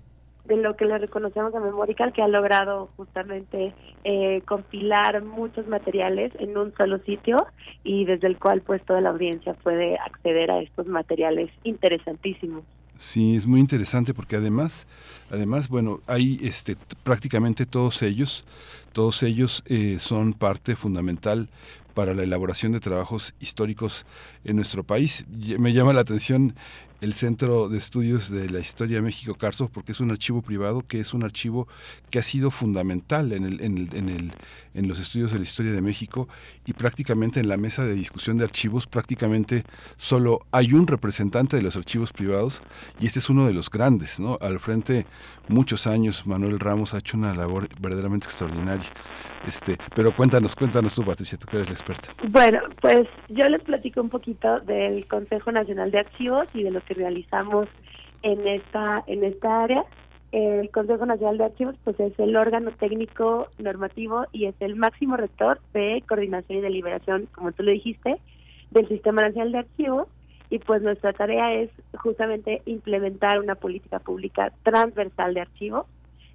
de 0.46 0.58
lo 0.58 0.76
que 0.76 0.86
le 0.86 0.98
reconocemos 0.98 1.54
a 1.56 1.60
Memorical, 1.60 2.14
que 2.14 2.22
ha 2.22 2.28
logrado 2.28 2.90
justamente 2.98 3.74
eh, 4.04 4.42
compilar 4.46 5.24
muchos 5.24 5.68
materiales 5.68 6.32
en 6.40 6.58
un 6.58 6.74
solo 6.76 7.00
sitio 7.00 7.48
y 7.84 8.06
desde 8.06 8.28
el 8.28 8.38
cual 8.38 8.62
pues 8.62 8.84
toda 8.84 9.02
la 9.02 9.10
audiencia 9.10 9.54
puede 9.56 9.98
acceder 9.98 10.52
a 10.52 10.62
estos 10.62 10.88
materiales 10.88 11.50
interesantísimos. 11.64 12.64
Sí, 12.98 13.36
es 13.36 13.46
muy 13.46 13.60
interesante 13.60 14.14
porque 14.14 14.38
además, 14.38 14.88
además, 15.30 15.68
bueno, 15.68 16.00
hay 16.08 16.40
este, 16.42 16.78
prácticamente 17.04 17.66
todos 17.66 18.02
ellos, 18.02 18.46
todos 18.94 19.22
ellos 19.24 19.64
eh, 19.68 19.98
son 20.00 20.34
parte 20.34 20.76
fundamental 20.76 21.50
para 21.94 22.14
la 22.14 22.24
elaboración 22.24 22.72
de 22.74 22.80
trabajos 22.80 23.34
históricos 23.40 24.06
en 24.44 24.58
nuestro 24.58 24.84
país. 24.84 25.26
Me 25.60 25.74
llama 25.74 25.94
la 25.94 26.02
atención 26.02 26.56
el 27.02 27.14
Centro 27.14 27.70
de 27.70 27.78
Estudios 27.78 28.30
de 28.30 28.50
la 28.50 28.60
Historia 28.60 28.98
de 28.98 29.02
México, 29.02 29.36
Carso, 29.36 29.70
porque 29.70 29.92
es 29.92 30.00
un 30.00 30.12
archivo 30.12 30.42
privado 30.42 30.82
que 30.82 31.00
es 31.00 31.14
un 31.14 31.24
archivo 31.24 31.68
que 32.16 32.20
ha 32.20 32.22
sido 32.22 32.50
fundamental 32.50 33.34
en, 33.34 33.44
el, 33.44 33.62
en, 33.62 33.78
el, 33.78 33.94
en, 33.94 34.08
el, 34.08 34.32
en 34.74 34.88
los 34.88 35.02
estudios 35.02 35.34
de 35.34 35.38
la 35.38 35.44
historia 35.44 35.74
de 35.74 35.82
México 35.82 36.30
y 36.66 36.72
prácticamente 36.72 37.42
en 37.42 37.50
la 37.50 37.58
mesa 37.58 37.84
de 37.84 37.94
discusión 37.94 38.38
de 38.38 38.46
archivos 38.46 38.88
prácticamente 38.88 39.64
solo 39.98 40.40
hay 40.54 40.72
un 40.72 40.88
representante 40.88 41.58
de 41.58 41.62
los 41.62 41.76
archivos 41.76 42.14
privados 42.14 42.62
y 43.02 43.06
este 43.06 43.20
es 43.20 43.30
uno 43.30 43.46
de 43.46 43.54
los 43.54 43.70
grandes, 43.70 44.18
¿no? 44.22 44.38
Al 44.40 44.62
frente 44.62 45.06
muchos 45.50 45.88
años 45.88 46.26
Manuel 46.26 46.58
Ramos 46.58 46.94
ha 46.94 47.00
hecho 47.00 47.18
una 47.18 47.36
labor 47.36 47.68
verdaderamente 47.82 48.28
extraordinaria. 48.28 48.90
Este, 49.46 49.76
pero 49.94 50.16
cuéntanos, 50.16 50.56
cuéntanos 50.56 50.96
tú, 50.96 51.04
Patricia, 51.04 51.38
tú 51.38 51.48
que 51.48 51.58
eres 51.58 51.68
la 51.68 51.74
experta. 51.74 52.14
Bueno, 52.30 52.62
pues 52.80 53.10
yo 53.28 53.44
les 53.50 53.62
platico 53.62 54.00
un 54.00 54.10
poquito 54.10 54.56
del 54.60 55.06
Consejo 55.08 55.52
Nacional 55.52 55.92
de 55.92 56.00
Archivos 56.00 56.48
y 56.54 56.64
de 56.64 56.72
lo 56.72 56.82
que 56.86 56.94
realizamos 56.94 57.68
en 58.22 58.48
esta 58.48 59.04
en 59.06 59.26
esta 59.26 59.64
área. 59.64 59.84
El 60.36 60.70
Consejo 60.70 61.06
Nacional 61.06 61.38
de 61.38 61.46
Archivos 61.46 61.76
pues 61.86 61.98
es 61.98 62.20
el 62.20 62.36
órgano 62.36 62.70
técnico 62.72 63.48
normativo 63.58 64.26
y 64.34 64.48
es 64.48 64.56
el 64.60 64.76
máximo 64.76 65.16
rector 65.16 65.62
de 65.74 66.04
coordinación 66.10 66.58
y 66.58 66.62
deliberación, 66.62 67.30
como 67.32 67.54
tú 67.54 67.64
lo 67.64 67.72
dijiste, 67.72 68.18
del 68.70 68.86
Sistema 68.90 69.22
Nacional 69.22 69.54
de 69.54 69.60
Archivos. 69.60 70.10
Y 70.50 70.60
pues 70.60 70.82
nuestra 70.82 71.14
tarea 71.14 71.54
es 71.54 71.70
justamente 71.94 72.62
implementar 72.66 73.40
una 73.40 73.56
política 73.56 74.00
pública 74.00 74.52
transversal 74.64 75.36
de 75.36 75.40
archivos 75.40 75.86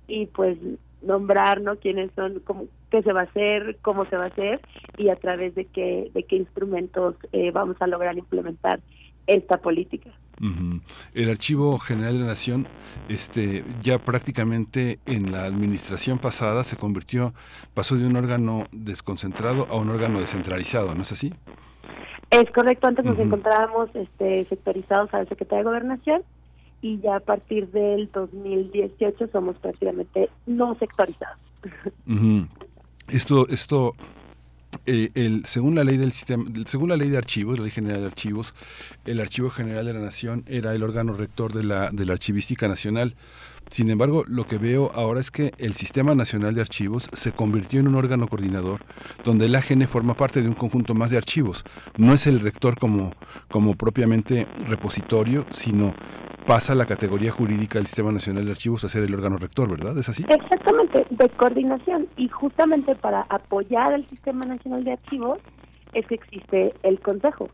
y 0.08 0.24
pues 0.28 0.56
nombrar 1.02 1.60
no 1.60 1.76
quiénes 1.76 2.10
son 2.16 2.40
cómo 2.40 2.68
qué 2.90 3.02
se 3.02 3.12
va 3.12 3.20
a 3.20 3.24
hacer 3.24 3.76
cómo 3.82 4.06
se 4.06 4.16
va 4.16 4.24
a 4.24 4.28
hacer 4.28 4.60
y 4.96 5.10
a 5.10 5.16
través 5.16 5.54
de 5.54 5.66
qué 5.66 6.10
de 6.12 6.24
qué 6.24 6.36
instrumentos 6.36 7.16
eh, 7.32 7.50
vamos 7.52 7.76
a 7.80 7.86
lograr 7.86 8.18
implementar 8.18 8.80
esta 9.26 9.58
política 9.58 10.10
el 11.14 11.30
Archivo 11.30 11.78
General 11.78 12.14
de 12.14 12.20
la 12.20 12.26
Nación, 12.26 12.66
este, 13.08 13.64
ya 13.80 13.98
prácticamente 13.98 14.98
en 15.06 15.32
la 15.32 15.44
administración 15.44 16.18
pasada 16.18 16.64
se 16.64 16.76
convirtió, 16.76 17.34
pasó 17.74 17.96
de 17.96 18.06
un 18.06 18.16
órgano 18.16 18.64
desconcentrado 18.72 19.66
a 19.70 19.76
un 19.76 19.90
órgano 19.90 20.20
descentralizado, 20.20 20.94
¿no 20.94 21.02
es 21.02 21.12
así? 21.12 21.32
Es 22.30 22.50
correcto, 22.52 22.86
antes 22.86 23.04
nos 23.04 23.18
encontrábamos 23.18 23.90
este, 23.94 24.44
sectorizados 24.44 25.12
al 25.12 25.28
Secretario 25.28 25.64
de 25.64 25.70
Gobernación 25.70 26.22
y 26.80 27.00
ya 27.00 27.16
a 27.16 27.20
partir 27.20 27.68
del 27.70 28.10
2018 28.12 29.28
somos 29.32 29.56
prácticamente 29.58 30.30
no 30.46 30.74
sectorizados. 30.76 31.38
Esto, 33.08 33.48
esto 33.48 33.94
eh, 34.86 35.10
el, 35.14 35.44
según 35.46 35.74
la 35.74 35.84
ley 35.84 35.96
del 35.96 36.12
sistema, 36.12 36.44
según 36.66 36.90
la 36.90 36.96
ley 36.96 37.08
de 37.08 37.18
archivos, 37.18 37.58
la 37.58 37.64
ley 37.64 37.72
general 37.72 38.00
de 38.00 38.06
archivos, 38.06 38.54
el 39.04 39.20
Archivo 39.20 39.50
General 39.50 39.84
de 39.84 39.92
la 39.92 40.00
Nación 40.00 40.44
era 40.46 40.74
el 40.74 40.82
órgano 40.82 41.12
rector 41.12 41.52
de 41.52 41.64
la, 41.64 41.90
de 41.90 42.06
la 42.06 42.12
archivística 42.12 42.68
nacional. 42.68 43.14
Sin 43.70 43.88
embargo, 43.88 44.24
lo 44.26 44.46
que 44.46 44.58
veo 44.58 44.90
ahora 44.94 45.20
es 45.20 45.30
que 45.30 45.52
el 45.58 45.74
Sistema 45.74 46.16
Nacional 46.16 46.56
de 46.56 46.60
Archivos 46.60 47.08
se 47.12 47.30
convirtió 47.30 47.78
en 47.78 47.86
un 47.86 47.94
órgano 47.94 48.26
coordinador 48.26 48.80
donde 49.24 49.46
el 49.46 49.54
AGN 49.54 49.86
forma 49.86 50.14
parte 50.14 50.42
de 50.42 50.48
un 50.48 50.54
conjunto 50.54 50.92
más 50.94 51.12
de 51.12 51.16
archivos. 51.16 51.64
No 51.96 52.12
es 52.12 52.26
el 52.26 52.40
rector 52.40 52.76
como, 52.76 53.12
como 53.48 53.76
propiamente 53.76 54.48
repositorio, 54.66 55.46
sino 55.50 55.94
pasa 56.46 56.74
la 56.74 56.84
categoría 56.84 57.30
jurídica 57.30 57.78
del 57.78 57.86
Sistema 57.86 58.10
Nacional 58.10 58.44
de 58.44 58.50
Archivos 58.50 58.82
a 58.82 58.88
ser 58.88 59.04
el 59.04 59.14
órgano 59.14 59.36
rector, 59.36 59.70
¿verdad? 59.70 59.96
¿Es 59.96 60.08
así? 60.08 60.24
Exactamente, 60.28 61.06
de 61.08 61.28
coordinación. 61.28 62.08
Y 62.16 62.26
justamente 62.26 62.96
para 62.96 63.22
apoyar 63.28 63.92
al 63.92 64.04
Sistema 64.08 64.46
Nacional 64.46 64.82
de 64.82 64.94
Archivos 64.94 65.38
es 65.92 66.06
que 66.08 66.16
existe 66.16 66.74
el 66.82 66.98
Consejo. 66.98 67.48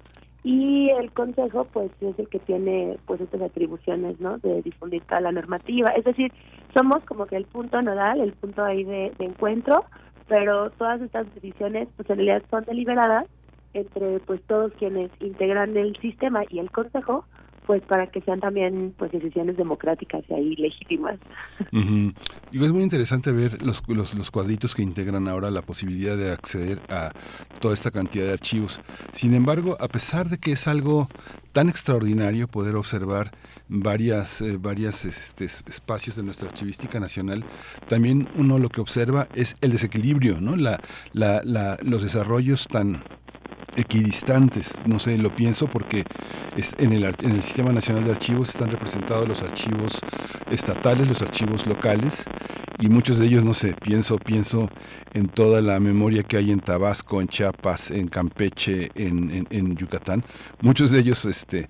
Y 0.49 0.91
el 0.91 1.11
Consejo, 1.11 1.65
pues, 1.73 1.91
es 2.01 2.17
el 2.21 2.29
que 2.29 2.39
tiene, 2.39 3.01
pues, 3.05 3.21
estas 3.21 3.43
atribuciones, 3.43 4.21
¿no? 4.21 4.39
De 4.39 4.63
difundir 4.63 5.03
toda 5.03 5.21
la 5.21 5.33
normativa. 5.33 5.89
Es 5.97 6.05
decir, 6.05 6.33
somos 6.73 7.03
como 7.05 7.27
que 7.27 7.35
el 7.35 7.47
punto 7.47 7.83
nodal, 7.83 8.21
el 8.21 8.33
punto 8.33 8.65
ahí 8.65 8.85
de, 8.85 9.13
de 9.19 9.25
encuentro, 9.25 9.85
pero 10.29 10.71
todas 10.71 11.01
estas 11.01 11.27
decisiones, 11.35 11.89
pues, 11.97 12.09
en 12.11 12.19
realidad 12.19 12.45
son 12.49 12.63
deliberadas 12.63 13.27
entre, 13.75 14.21
pues, 14.21 14.41
todos 14.43 14.73
quienes 14.75 15.11
integran 15.19 15.77
el 15.77 15.97
sistema 15.97 16.45
y 16.49 16.61
el 16.61 16.71
Consejo, 16.71 17.25
pues 17.67 17.83
para 17.83 18.07
que 18.07 18.21
sean 18.23 18.41
también 18.41 18.95
pues 18.97 19.11
decisiones 19.11 19.57
democráticas 19.57 20.25
y 20.29 20.35
ahí 20.35 20.57
legítimas. 20.57 21.19
es 21.73 22.73
muy 22.73 22.83
interesante 22.83 23.33
ver 23.33 23.63
los, 23.63 23.83
los, 23.89 24.15
los, 24.15 24.31
cuadritos 24.31 24.75
que 24.75 24.83
integran 24.83 25.29
ahora 25.29 25.51
la 25.51 25.63
posibilidad 25.63 26.17
de 26.17 26.33
acceder 26.33 26.81
a 26.89 27.13
toda 27.61 27.75
esta 27.75 27.91
cantidad 27.91 28.27
de 28.27 28.33
archivos. 28.33 28.81
Sin 29.13 29.35
embargo, 29.35 29.77
a 29.81 29.89
pesar 29.89 30.29
de 30.29 30.39
que 30.39 30.53
es 30.53 30.69
algo 30.69 31.09
tan 31.53 31.69
extraordinario 31.69 32.49
poder 32.49 32.77
observar 32.77 33.33
varias, 33.69 34.41
eh, 34.41 34.59
varias 34.61 35.05
este, 35.05 35.47
espacios 35.47 36.17
de 36.17 36.23
nuestra 36.23 36.49
archivística 36.49 37.01
nacional, 37.01 37.45
también 37.89 38.29
uno 38.37 38.59
lo 38.59 38.69
que 38.69 38.81
observa 38.81 39.27
es 39.35 39.55
el 39.61 39.73
desequilibrio, 39.73 40.41
¿no? 40.41 40.57
la, 40.57 40.81
la, 41.13 41.41
la, 41.45 41.77
los 41.83 42.03
desarrollos 42.03 42.69
tan 42.69 43.03
equidistantes. 43.77 44.75
No 44.87 44.99
sé, 44.99 45.19
lo 45.19 45.35
pienso 45.35 45.69
porque 45.69 46.05
es 46.57 46.75
en, 46.79 46.93
el, 46.93 47.05
en 47.05 47.33
el 47.33 47.43
Sistema 47.43 47.73
Nacional 47.73 48.05
de 48.05 48.13
Archivos 48.13 48.51
están 48.51 48.69
representados 48.69 49.29
los 49.29 49.43
archivos 49.43 50.01
estatales, 50.51 51.09
los 51.09 51.23
archivos 51.23 51.67
locales 51.67 52.27
y 52.79 52.89
muchos 52.89 53.19
de 53.19 53.27
ellos, 53.27 53.43
no 53.43 53.55
sé, 53.55 53.75
pienso, 53.75 54.19
pienso 54.19 54.69
en 55.15 55.29
toda 55.29 55.63
la 55.63 55.81
memoria 55.81 56.23
que 56.23 56.37
hay 56.37 56.51
en 56.51 56.61
Tabasco, 56.61 57.23
en 57.23 57.29
Chiapas, 57.29 57.91
en 57.91 58.09
Campeche, 58.09 58.91
en, 58.95 59.47
en, 59.49 59.77
Yucatán. 59.77 60.25
Muchos 60.61 60.91
de 60.91 60.99
ellos 61.01 61.25
este, 61.25 61.69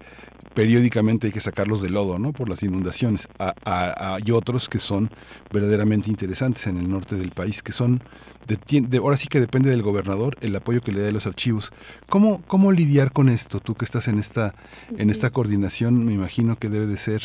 periódicamente 0.56 1.26
hay 1.26 1.34
que 1.34 1.40
sacarlos 1.40 1.82
de 1.82 1.90
lodo, 1.90 2.18
¿no? 2.18 2.32
Por 2.32 2.48
las 2.48 2.62
inundaciones. 2.62 3.28
hay 3.66 4.30
otros 4.32 4.70
que 4.70 4.78
son 4.78 5.10
verdaderamente 5.52 6.08
interesantes 6.08 6.66
en 6.66 6.78
el 6.78 6.88
norte 6.88 7.16
del 7.16 7.30
país, 7.30 7.62
que 7.62 7.72
son 7.72 8.02
de, 8.46 8.96
ahora 8.96 9.18
sí 9.18 9.28
que 9.28 9.38
depende 9.38 9.68
del 9.68 9.82
gobernador 9.82 10.38
el 10.40 10.56
apoyo 10.56 10.80
que 10.80 10.92
le 10.92 11.02
dé 11.02 11.10
a 11.10 11.12
los 11.12 11.26
archivos. 11.26 11.72
¿Cómo, 12.08 12.40
¿Cómo 12.46 12.72
lidiar 12.72 13.12
con 13.12 13.28
esto? 13.28 13.60
Tú 13.60 13.74
que 13.74 13.84
estás 13.84 14.08
en 14.08 14.18
esta, 14.18 14.54
en 14.96 15.10
esta 15.10 15.28
coordinación, 15.28 16.06
me 16.06 16.14
imagino 16.14 16.56
que 16.56 16.70
debe 16.70 16.86
de 16.86 16.96
ser 16.96 17.22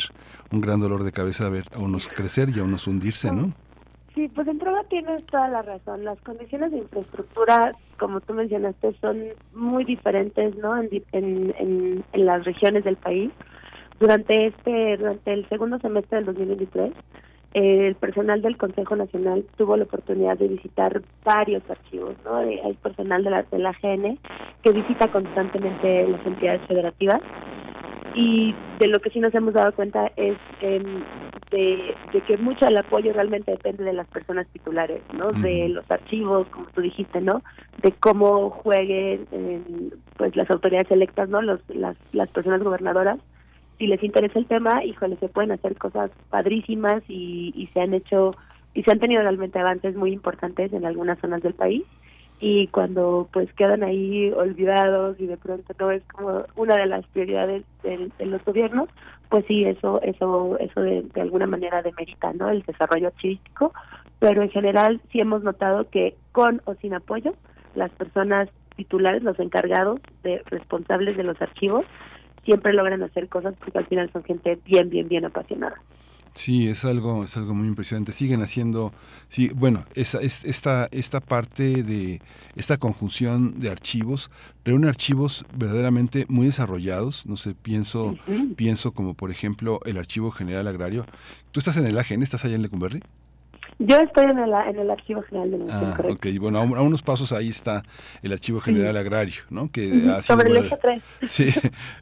un 0.50 0.60
gran 0.60 0.80
dolor 0.80 1.02
de 1.02 1.12
cabeza 1.12 1.48
ver 1.48 1.64
a 1.74 1.78
unos 1.78 2.08
crecer 2.08 2.50
y 2.54 2.60
a 2.60 2.64
unos 2.64 2.86
hundirse, 2.86 3.32
¿no? 3.32 3.54
Sí, 4.14 4.28
pues 4.34 4.46
en 4.46 4.58
prueba 4.58 4.84
tienes 4.90 5.24
toda 5.26 5.48
la 5.48 5.62
razón. 5.62 6.04
Las 6.04 6.20
condiciones 6.20 6.70
de 6.70 6.78
infraestructura, 6.78 7.72
como 7.98 8.20
tú 8.20 8.34
mencionaste, 8.34 8.94
son 9.00 9.22
muy 9.54 9.84
diferentes, 9.84 10.54
¿no? 10.56 10.76
En, 10.76 10.90
en, 11.12 12.04
en, 12.12 12.26
las 12.26 12.44
regiones 12.44 12.84
del 12.84 12.96
país. 12.96 13.30
Durante 13.98 14.48
este, 14.48 14.98
durante 14.98 15.32
el 15.32 15.48
segundo 15.48 15.78
semestre 15.78 16.18
del 16.18 16.26
2023, 16.26 16.92
el 17.54 17.94
personal 17.94 18.42
del 18.42 18.58
Consejo 18.58 18.96
Nacional 18.96 19.46
tuvo 19.56 19.76
la 19.76 19.84
oportunidad 19.84 20.36
de 20.36 20.48
visitar 20.48 21.00
varios 21.24 21.62
archivos, 21.70 22.14
¿no? 22.24 22.36
Hay 22.36 22.74
personal 22.82 23.24
de 23.24 23.30
la, 23.30 23.42
de 23.42 23.58
la 23.58 23.70
AGN 23.70 24.18
que 24.62 24.72
visita 24.72 25.10
constantemente 25.10 26.06
las 26.08 26.26
entidades 26.26 26.66
federativas 26.66 27.20
y 28.14 28.54
de 28.78 28.88
lo 28.88 29.00
que 29.00 29.10
sí 29.10 29.20
nos 29.20 29.34
hemos 29.34 29.54
dado 29.54 29.72
cuenta 29.72 30.10
es 30.16 30.36
em, 30.60 31.02
de, 31.50 31.94
que 32.26 32.36
mucho 32.38 32.64
del 32.64 32.78
apoyo 32.78 33.12
realmente 33.12 33.50
depende 33.50 33.84
de 33.84 33.92
las 33.92 34.06
personas 34.08 34.46
titulares, 34.48 35.02
¿no? 35.12 35.32
De 35.32 35.68
los 35.68 35.88
archivos, 35.90 36.46
como 36.48 36.66
tú 36.66 36.80
dijiste, 36.80 37.20
¿no? 37.20 37.42
De 37.82 37.92
cómo 37.92 38.50
jueguen 38.50 39.26
pues 40.16 40.36
las 40.36 40.50
autoridades 40.50 40.90
electas, 40.90 41.28
¿no? 41.28 41.42
Los, 41.42 41.60
las, 41.68 41.96
las 42.12 42.28
personas 42.30 42.62
gobernadoras. 42.62 43.18
Si 43.78 43.86
les 43.86 44.02
interesa 44.02 44.38
el 44.38 44.46
tema, 44.46 44.84
híjole, 44.84 45.16
se 45.16 45.28
pueden 45.28 45.52
hacer 45.52 45.76
cosas 45.76 46.10
padrísimas 46.30 47.02
y, 47.08 47.52
y 47.56 47.66
se 47.68 47.80
han 47.80 47.94
hecho 47.94 48.30
y 48.74 48.82
se 48.82 48.90
han 48.90 49.00
tenido 49.00 49.22
realmente 49.22 49.58
avances 49.58 49.94
muy 49.96 50.12
importantes 50.12 50.72
en 50.72 50.86
algunas 50.86 51.18
zonas 51.18 51.42
del 51.42 51.52
país 51.52 51.82
y 52.44 52.66
cuando 52.66 53.28
pues 53.32 53.52
quedan 53.52 53.84
ahí 53.84 54.32
olvidados 54.32 55.18
y 55.20 55.26
de 55.26 55.36
pronto 55.36 55.72
no 55.78 55.92
es 55.92 56.02
como 56.12 56.44
una 56.56 56.74
de 56.74 56.86
las 56.86 57.06
prioridades 57.06 57.62
de, 57.84 58.10
los 58.26 58.44
gobiernos, 58.44 58.88
pues 59.28 59.44
sí, 59.46 59.64
eso 59.64 60.02
eso 60.02 60.58
eso 60.58 60.80
de, 60.80 61.04
alguna 61.20 61.46
manera 61.46 61.82
demerita 61.82 62.32
no 62.32 62.50
el 62.50 62.62
desarrollo 62.62 63.06
archivístico, 63.06 63.72
pero 64.18 64.42
en 64.42 64.50
general 64.50 65.00
sí 65.12 65.20
hemos 65.20 65.44
notado 65.44 65.88
que 65.88 66.16
con 66.32 66.60
o 66.64 66.74
sin 66.74 66.94
apoyo, 66.94 67.32
las 67.76 67.92
personas 67.92 68.48
titulares, 68.74 69.22
los 69.22 69.38
encargados 69.38 70.00
de 70.24 70.42
responsables 70.46 71.16
de 71.16 71.22
los 71.22 71.40
archivos, 71.40 71.86
siempre 72.44 72.72
logran 72.72 73.04
hacer 73.04 73.28
cosas 73.28 73.54
porque 73.60 73.78
al 73.78 73.86
final 73.86 74.10
son 74.12 74.24
gente 74.24 74.58
bien, 74.64 74.90
bien, 74.90 75.06
bien 75.06 75.24
apasionada. 75.24 75.80
Sí, 76.34 76.68
es 76.68 76.84
algo, 76.84 77.24
es 77.24 77.36
algo 77.36 77.54
muy 77.54 77.68
impresionante. 77.68 78.12
Siguen 78.12 78.42
haciendo, 78.42 78.92
sí, 79.28 79.50
bueno, 79.54 79.84
esa, 79.94 80.20
es, 80.20 80.44
esta, 80.44 80.88
esta 80.90 81.20
parte 81.20 81.82
de 81.82 82.20
esta 82.56 82.78
conjunción 82.78 83.60
de 83.60 83.70
archivos 83.70 84.30
reúne 84.64 84.88
archivos 84.88 85.44
verdaderamente 85.54 86.24
muy 86.28 86.46
desarrollados. 86.46 87.26
No 87.26 87.36
sé, 87.36 87.54
pienso, 87.54 88.16
pienso 88.56 88.92
como 88.92 89.14
por 89.14 89.30
ejemplo 89.30 89.80
el 89.84 89.98
Archivo 89.98 90.30
General 90.30 90.66
Agrario. 90.66 91.06
¿Tú 91.50 91.60
estás 91.60 91.76
en 91.76 91.86
el 91.86 91.98
AGN? 91.98 92.22
¿Estás 92.22 92.44
allá 92.44 92.56
en 92.56 92.62
Lecumberri? 92.62 93.02
Yo 93.78 93.96
estoy 93.96 94.30
en 94.30 94.38
el, 94.38 94.52
en 94.52 94.78
el 94.78 94.90
Archivo 94.90 95.22
General 95.22 95.50
de 95.50 95.72
ah, 95.72 95.96
ok, 96.10 96.26
bueno, 96.38 96.58
a, 96.58 96.62
unos 96.62 97.02
pasos 97.02 97.32
ahí 97.32 97.48
está 97.48 97.82
el 98.22 98.32
Archivo 98.32 98.60
General 98.60 98.96
Agrario, 98.96 99.42
¿no? 99.50 99.70
Que 99.70 99.90
sobre 100.22 100.50
el 100.50 100.56
eje 100.58 100.76
3. 100.80 101.02
Sí, 101.24 101.52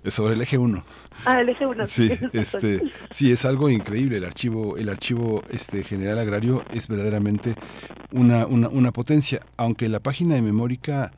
sobre 0.09 0.35
el 0.35 0.41
eje 0.43 0.59
1. 0.59 0.85
Ah, 1.25 1.41
el 1.41 1.49
eje 1.49 1.67
1. 1.67 1.87
Sí, 1.87 2.11
este, 2.33 2.83
sí, 3.11 3.33
es 3.33 3.45
algo 3.45 3.71
increíble. 3.71 4.19
El 4.19 4.25
archivo, 4.25 4.77
el 4.77 4.89
archivo 4.89 5.43
este, 5.51 5.83
General 5.85 6.19
Agrario 6.19 6.63
es 6.73 6.89
verdaderamente 6.89 7.55
una, 8.13 8.47
una, 8.47 8.69
una 8.69 8.93
potencia, 8.93 9.41
aunque 9.57 9.89
la 9.89 10.01
página 10.01 10.35
de 10.35 10.43
Memórica... 10.43 11.13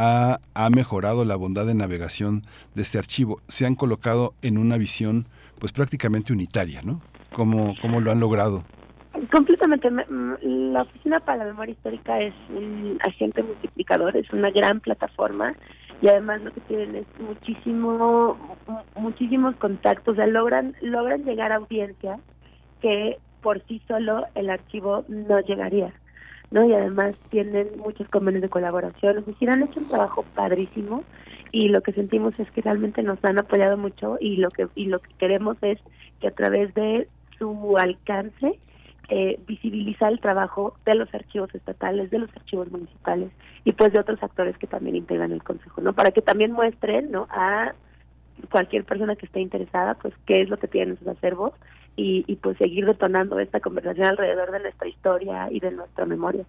Ha, 0.00 0.38
ha, 0.54 0.70
mejorado 0.70 1.24
la 1.24 1.34
bondad 1.34 1.66
de 1.66 1.74
navegación 1.74 2.42
de 2.76 2.82
este 2.82 2.98
archivo. 2.98 3.40
Se 3.48 3.66
han 3.66 3.74
colocado 3.74 4.32
en 4.42 4.56
una 4.56 4.76
visión 4.76 5.26
pues 5.58 5.72
prácticamente 5.72 6.32
unitaria, 6.32 6.82
¿no? 6.82 7.00
¿Cómo, 7.32 7.74
cómo 7.82 8.00
lo 8.00 8.12
han 8.12 8.20
logrado? 8.20 8.64
Completamente. 9.32 9.90
La 10.42 10.82
Oficina 10.82 11.20
para 11.20 11.38
la 11.38 11.44
Memoria 11.46 11.72
Histórica 11.72 12.20
es 12.20 12.34
un 12.50 12.98
agente 13.04 13.42
multiplicador, 13.42 14.16
es 14.16 14.30
una 14.32 14.50
gran 14.50 14.80
plataforma 14.80 15.54
y 16.00 16.08
además 16.08 16.42
lo 16.42 16.52
que 16.52 16.60
tienen 16.62 16.94
es 16.96 17.06
muchísimo, 17.20 18.36
muchísimos 18.94 19.56
contactos, 19.56 20.12
o 20.12 20.16
sea, 20.16 20.26
logran, 20.26 20.76
logran 20.80 21.24
llegar 21.24 21.50
a 21.52 21.56
audiencias 21.56 22.20
que 22.80 23.18
por 23.42 23.60
sí 23.66 23.82
solo 23.88 24.26
el 24.34 24.50
archivo 24.50 25.04
no 25.08 25.40
llegaría. 25.40 25.92
¿no? 26.50 26.64
Y 26.64 26.72
además 26.72 27.14
tienen 27.30 27.68
muchos 27.76 28.08
convenios 28.08 28.42
de 28.42 28.48
colaboración, 28.48 29.18
es 29.18 29.26
decir, 29.26 29.50
han 29.50 29.64
hecho 29.64 29.80
un 29.80 29.88
trabajo 29.88 30.24
padrísimo 30.34 31.04
y 31.52 31.68
lo 31.68 31.82
que 31.82 31.92
sentimos 31.92 32.38
es 32.38 32.50
que 32.52 32.62
realmente 32.62 33.02
nos 33.02 33.22
han 33.24 33.38
apoyado 33.38 33.76
mucho 33.76 34.16
y 34.20 34.36
lo 34.36 34.50
que 34.50 34.68
y 34.74 34.86
lo 34.86 35.00
que 35.00 35.12
queremos 35.18 35.56
es 35.62 35.78
que 36.20 36.28
a 36.28 36.30
través 36.30 36.72
de 36.74 37.08
su 37.38 37.76
alcance 37.76 38.58
eh, 39.08 39.40
visibiliza 39.46 40.08
el 40.08 40.20
trabajo 40.20 40.76
de 40.84 40.94
los 40.94 41.12
archivos 41.14 41.54
estatales, 41.54 42.10
de 42.10 42.18
los 42.18 42.30
archivos 42.36 42.70
municipales 42.70 43.30
y 43.64 43.72
pues 43.72 43.92
de 43.92 44.00
otros 44.00 44.22
actores 44.22 44.58
que 44.58 44.66
también 44.66 44.96
integran 44.96 45.32
el 45.32 45.42
consejo, 45.42 45.80
¿no? 45.80 45.94
Para 45.94 46.10
que 46.10 46.20
también 46.20 46.52
muestren, 46.52 47.10
¿no? 47.10 47.26
A 47.30 47.72
cualquier 48.50 48.84
persona 48.84 49.16
que 49.16 49.24
esté 49.24 49.40
interesada, 49.40 49.94
pues 49.94 50.12
qué 50.26 50.42
es 50.42 50.50
lo 50.50 50.58
que 50.58 50.68
tienen 50.68 50.98
sus 50.98 51.08
acervos 51.08 51.54
y, 51.96 52.24
y 52.26 52.36
pues 52.36 52.58
seguir 52.58 52.84
detonando 52.84 53.38
esta 53.40 53.60
conversación 53.60 54.06
alrededor 54.06 54.52
de 54.52 54.60
nuestra 54.60 54.88
historia 54.88 55.48
y 55.50 55.60
de 55.60 55.70
nuestra 55.70 56.04
memoria. 56.04 56.44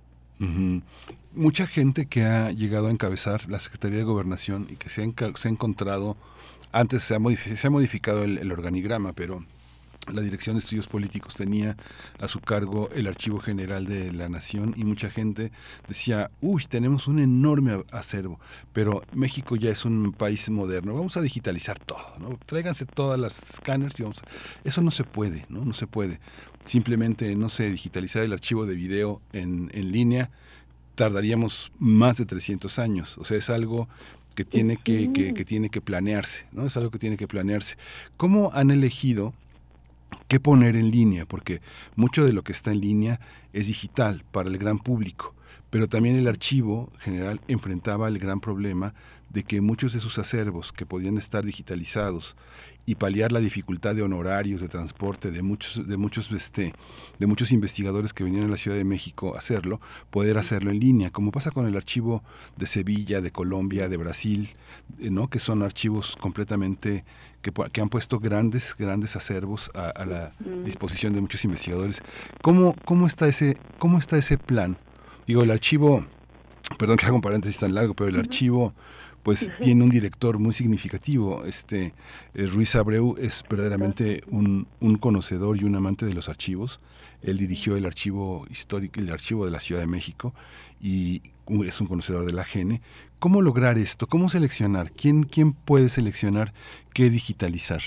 Mucha 1.33 1.67
gente 1.67 2.07
que 2.07 2.23
ha 2.23 2.51
llegado 2.51 2.87
a 2.87 2.91
encabezar 2.91 3.49
la 3.49 3.59
Secretaría 3.59 3.99
de 3.99 4.03
Gobernación 4.03 4.67
y 4.69 4.75
que 4.75 4.89
se 4.89 5.01
ha, 5.01 5.49
encontrado, 5.49 6.17
antes 6.71 7.03
se 7.03 7.15
ha, 7.15 7.19
se 7.19 7.67
ha 7.67 7.69
modificado 7.69 8.23
el 8.23 8.51
organigrama, 8.51 9.13
pero 9.13 9.41
la 10.13 10.21
Dirección 10.21 10.55
de 10.55 10.59
Estudios 10.59 10.87
Políticos 10.87 11.35
tenía 11.35 11.75
a 12.19 12.27
su 12.27 12.39
cargo 12.39 12.89
el 12.93 13.07
Archivo 13.07 13.39
General 13.39 13.85
de 13.85 14.11
la 14.13 14.29
Nación 14.29 14.73
y 14.77 14.83
mucha 14.83 15.09
gente 15.09 15.51
decía, 15.87 16.29
uy, 16.41 16.65
tenemos 16.67 17.07
un 17.07 17.19
enorme 17.19 17.83
acervo, 17.91 18.39
pero 18.73 19.03
México 19.13 19.55
ya 19.55 19.69
es 19.69 19.85
un 19.85 20.13
país 20.13 20.49
moderno, 20.49 20.93
vamos 20.93 21.17
a 21.17 21.21
digitalizar 21.21 21.79
todo, 21.79 22.05
¿no? 22.19 22.39
Tráiganse 22.45 22.85
todas 22.85 23.19
las 23.19 23.41
scanners 23.55 23.99
y 23.99 24.03
vamos 24.03 24.21
a... 24.23 24.27
Eso 24.67 24.81
no 24.81 24.91
se 24.91 25.03
puede, 25.03 25.45
¿no? 25.49 25.65
No 25.65 25.73
se 25.73 25.87
puede. 25.87 26.19
Simplemente, 26.65 27.35
no 27.35 27.49
sé, 27.49 27.69
digitalizar 27.69 28.23
el 28.23 28.33
archivo 28.33 28.65
de 28.65 28.75
video 28.75 29.21
en, 29.33 29.69
en 29.73 29.91
línea, 29.91 30.29
tardaríamos 30.95 31.71
más 31.79 32.17
de 32.17 32.25
300 32.25 32.77
años. 32.79 33.17
O 33.17 33.23
sea, 33.23 33.37
es 33.37 33.49
algo 33.49 33.87
que 34.35 34.45
tiene 34.45 34.77
que, 34.77 35.11
que, 35.11 35.33
que, 35.33 35.45
tiene 35.45 35.69
que 35.69 35.81
planearse, 35.81 36.45
¿no? 36.51 36.65
Es 36.65 36.77
algo 36.77 36.91
que 36.91 36.99
tiene 36.99 37.17
que 37.17 37.27
planearse. 37.27 37.77
¿Cómo 38.17 38.51
han 38.53 38.71
elegido 38.71 39.33
qué 40.29 40.39
poner 40.39 40.77
en 40.77 40.91
línea, 40.91 41.25
porque 41.25 41.59
mucho 41.95 42.23
de 42.23 42.31
lo 42.31 42.43
que 42.43 42.53
está 42.53 42.71
en 42.71 42.79
línea 42.79 43.19
es 43.51 43.67
digital 43.67 44.23
para 44.31 44.47
el 44.47 44.57
gran 44.57 44.77
público, 44.77 45.35
pero 45.71 45.89
también 45.89 46.15
el 46.15 46.27
archivo 46.27 46.93
general 46.99 47.41
enfrentaba 47.47 48.07
el 48.07 48.19
gran 48.19 48.39
problema 48.39 48.93
de 49.29 49.43
que 49.43 49.59
muchos 49.59 49.93
de 49.93 49.99
sus 49.99 50.17
acervos 50.17 50.71
que 50.71 50.85
podían 50.85 51.17
estar 51.17 51.43
digitalizados 51.43 52.35
y 52.85 52.95
paliar 52.95 53.31
la 53.31 53.39
dificultad 53.39 53.93
de 53.93 54.01
honorarios, 54.01 54.61
de 54.61 54.67
transporte, 54.67 55.29
de 55.31 55.43
muchos, 55.43 55.87
de 55.87 55.97
muchos, 55.97 56.31
este, 56.31 56.73
de 57.19 57.27
muchos 57.27 57.51
investigadores 57.51 58.13
que 58.13 58.23
venían 58.23 58.45
a 58.45 58.47
la 58.47 58.57
Ciudad 58.57 58.77
de 58.77 58.85
México 58.85 59.35
a 59.35 59.39
hacerlo, 59.39 59.79
poder 60.09 60.37
hacerlo 60.37 60.71
en 60.71 60.79
línea, 60.79 61.11
como 61.11 61.31
pasa 61.31 61.51
con 61.51 61.67
el 61.67 61.75
archivo 61.75 62.23
de 62.57 62.65
Sevilla, 62.65 63.21
de 63.21 63.31
Colombia, 63.31 63.89
de 63.89 63.97
Brasil, 63.97 64.49
eh, 64.99 65.11
¿no? 65.11 65.27
que 65.27 65.39
son 65.39 65.61
archivos 65.61 66.15
completamente 66.15 67.03
que, 67.41 67.51
que, 67.71 67.81
han 67.81 67.89
puesto 67.89 68.19
grandes, 68.19 68.75
grandes 68.77 69.15
acervos 69.15 69.71
a, 69.73 70.05
la 70.05 70.33
disposición 70.65 71.13
de 71.13 71.21
muchos 71.21 71.43
investigadores. 71.45 72.01
¿Cómo, 72.41 72.75
cómo, 72.85 73.07
está 73.07 73.27
ese, 73.27 73.57
¿Cómo 73.77 73.97
está 73.97 74.17
ese 74.17 74.37
plan? 74.37 74.77
Digo, 75.27 75.43
el 75.43 75.51
archivo, 75.51 76.05
perdón 76.77 76.97
que 76.97 77.05
haga 77.05 77.15
un 77.15 77.21
paréntesis 77.21 77.59
tan 77.59 77.73
largo, 77.73 77.93
pero 77.93 78.09
el 78.09 78.19
archivo 78.19 78.73
pues 79.23 79.51
tiene 79.59 79.83
un 79.83 79.89
director 79.89 80.39
muy 80.39 80.53
significativo. 80.53 81.43
Este 81.45 81.93
eh, 82.33 82.45
Ruiz 82.47 82.75
Abreu 82.75 83.15
es 83.19 83.43
verdaderamente 83.49 84.21
un, 84.27 84.67
un, 84.79 84.95
conocedor 84.97 85.57
y 85.57 85.65
un 85.65 85.75
amante 85.75 86.05
de 86.05 86.13
los 86.13 86.29
archivos. 86.29 86.79
Él 87.21 87.37
dirigió 87.37 87.75
el 87.75 87.85
archivo 87.85 88.45
histórico, 88.49 88.99
el 88.99 89.11
archivo 89.11 89.45
de 89.45 89.51
la 89.51 89.59
Ciudad 89.59 89.81
de 89.81 89.87
México 89.87 90.33
y 90.81 91.21
es 91.65 91.81
un 91.81 91.87
conocedor 91.87 92.25
de 92.25 92.33
la 92.33 92.43
GENE. 92.43 92.81
¿Cómo 93.19 93.41
lograr 93.41 93.77
esto? 93.77 94.07
¿Cómo 94.07 94.29
seleccionar? 94.29 94.91
¿Quién, 94.91 95.23
quién 95.23 95.51
puede 95.53 95.89
seleccionar 95.89 96.53
qué 96.93 97.09
digitalizar? 97.09 97.81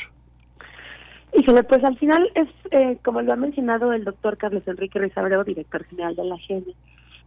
Híjole, 1.35 1.65
pues 1.65 1.83
al 1.83 1.99
final 1.99 2.31
es, 2.35 2.49
eh, 2.71 2.99
como 3.03 3.23
lo 3.23 3.33
ha 3.33 3.37
mencionado 3.37 3.95
el 3.95 4.05
doctor 4.05 4.37
Carlos 4.37 4.63
Enrique 4.67 4.99
Ruiz 4.99 5.17
Abreu, 5.17 5.43
director 5.43 5.85
general 5.85 6.15
de 6.15 6.25
la 6.25 6.37
GENE, 6.37 6.75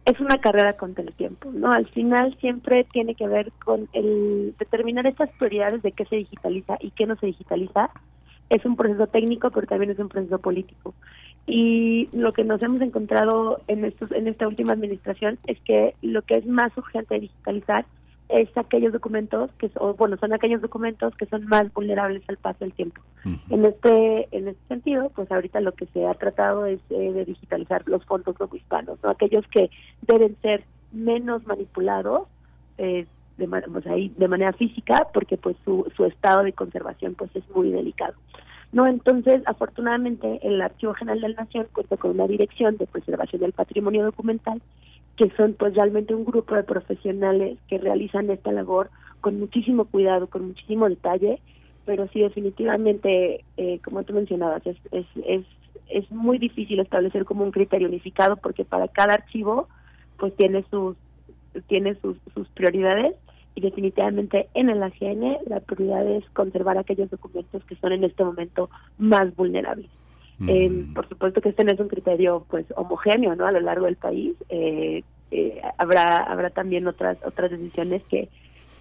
es 0.04 0.20
una 0.20 0.38
carrera 0.38 0.74
contra 0.74 1.02
el 1.02 1.12
tiempo, 1.14 1.50
¿no? 1.52 1.72
Al 1.72 1.88
final 1.88 2.36
siempre 2.40 2.84
tiene 2.84 3.16
que 3.16 3.26
ver 3.26 3.50
con 3.64 3.88
el 3.92 4.54
determinar 4.56 5.08
estas 5.08 5.30
prioridades 5.30 5.82
de 5.82 5.90
qué 5.90 6.04
se 6.04 6.16
digitaliza 6.16 6.76
y 6.78 6.92
qué 6.92 7.06
no 7.06 7.16
se 7.16 7.26
digitaliza. 7.26 7.90
Es 8.50 8.64
un 8.64 8.76
proceso 8.76 9.06
técnico, 9.06 9.50
pero 9.50 9.66
también 9.66 9.90
es 9.90 9.98
un 9.98 10.08
proceso 10.08 10.38
político. 10.38 10.94
Y 11.46 12.08
lo 12.12 12.32
que 12.32 12.44
nos 12.44 12.62
hemos 12.62 12.80
encontrado 12.80 13.60
en 13.68 13.84
estos 13.84 14.10
en 14.12 14.26
esta 14.26 14.48
última 14.48 14.72
administración 14.72 15.38
es 15.46 15.60
que 15.60 15.94
lo 16.02 16.22
que 16.22 16.34
es 16.36 16.46
más 16.46 16.76
urgente 16.76 17.20
digitalizar 17.20 17.86
es 18.28 18.48
aquellos 18.56 18.92
documentos 18.92 19.50
que 19.58 19.68
son, 19.68 19.94
bueno 19.96 20.16
son 20.16 20.32
aquellos 20.32 20.60
documentos 20.60 21.14
que 21.14 21.26
son 21.26 21.46
más 21.46 21.72
vulnerables 21.72 22.22
al 22.28 22.36
paso 22.36 22.58
del 22.60 22.72
tiempo. 22.72 23.00
En 23.50 23.64
este 23.64 24.28
en 24.36 24.48
este 24.48 24.66
sentido 24.68 25.10
pues 25.14 25.30
ahorita 25.30 25.60
lo 25.60 25.72
que 25.72 25.86
se 25.86 26.04
ha 26.06 26.14
tratado 26.14 26.66
es 26.66 26.80
eh, 26.90 27.12
de 27.12 27.24
digitalizar 27.24 27.82
los 27.86 28.04
fondos 28.04 28.36
hispanos 28.52 28.98
no 29.02 29.10
aquellos 29.10 29.46
que 29.48 29.70
deben 30.02 30.36
ser 30.42 30.64
menos 30.92 31.46
manipulados 31.46 32.28
eh, 32.78 33.06
de, 33.36 33.48
pues 33.48 33.86
ahí, 33.86 34.12
de 34.16 34.28
manera 34.28 34.52
física 34.52 35.08
porque 35.12 35.36
pues 35.36 35.56
su, 35.64 35.90
su 35.96 36.04
estado 36.04 36.42
de 36.42 36.52
conservación 36.52 37.14
pues 37.14 37.30
es 37.34 37.44
muy 37.54 37.70
delicado 37.70 38.14
no 38.72 38.86
entonces 38.86 39.42
afortunadamente 39.46 40.40
el 40.42 40.60
archivo 40.60 40.94
general 40.94 41.20
de 41.20 41.28
la 41.30 41.42
nación 41.42 41.66
cuenta 41.72 41.96
con 41.96 42.12
una 42.12 42.26
dirección 42.26 42.76
de 42.76 42.86
preservación 42.86 43.42
del 43.42 43.52
patrimonio 43.52 44.04
documental 44.04 44.60
que 45.16 45.30
son 45.36 45.54
pues 45.54 45.74
realmente 45.74 46.14
un 46.14 46.24
grupo 46.24 46.54
de 46.54 46.62
profesionales 46.62 47.58
que 47.68 47.78
realizan 47.78 48.30
esta 48.30 48.52
labor 48.52 48.90
con 49.20 49.40
muchísimo 49.40 49.86
cuidado, 49.86 50.26
con 50.28 50.46
muchísimo 50.48 50.88
detalle, 50.88 51.40
pero 51.84 52.06
sí 52.12 52.20
definitivamente, 52.20 53.44
eh, 53.56 53.80
como 53.82 54.02
tú 54.04 54.12
mencionabas, 54.12 54.66
es, 54.66 54.76
es, 54.92 55.06
es, 55.24 55.44
es 55.88 56.10
muy 56.10 56.38
difícil 56.38 56.80
establecer 56.80 57.24
como 57.24 57.44
un 57.44 57.50
criterio 57.50 57.88
unificado 57.88 58.36
porque 58.36 58.64
para 58.64 58.88
cada 58.88 59.14
archivo 59.14 59.68
pues 60.18 60.34
tiene 60.36 60.64
sus 60.70 60.96
tiene 61.68 61.94
sus, 62.02 62.18
sus 62.34 62.48
prioridades 62.48 63.14
y 63.56 63.62
definitivamente 63.62 64.48
en 64.54 64.68
el 64.70 64.82
AGN 64.82 65.38
la 65.46 65.60
prioridad 65.60 66.06
es 66.06 66.24
conservar 66.30 66.78
aquellos 66.78 67.10
documentos 67.10 67.64
que 67.64 67.74
son 67.76 67.92
en 67.92 68.04
este 68.04 68.22
momento 68.22 68.70
más 68.98 69.34
vulnerables. 69.34 69.88
Eh, 70.46 70.84
por 70.94 71.08
supuesto 71.08 71.40
que 71.40 71.48
este 71.48 71.64
no 71.64 71.72
es 71.72 71.80
un 71.80 71.88
criterio 71.88 72.44
pues 72.50 72.66
homogéneo 72.76 73.34
no 73.34 73.46
a 73.46 73.52
lo 73.52 73.60
largo 73.60 73.86
del 73.86 73.96
país. 73.96 74.36
Eh, 74.50 75.02
eh, 75.30 75.62
habrá 75.78 76.18
habrá 76.18 76.50
también 76.50 76.86
otras 76.86 77.16
otras 77.24 77.50
decisiones 77.50 78.02
que 78.04 78.28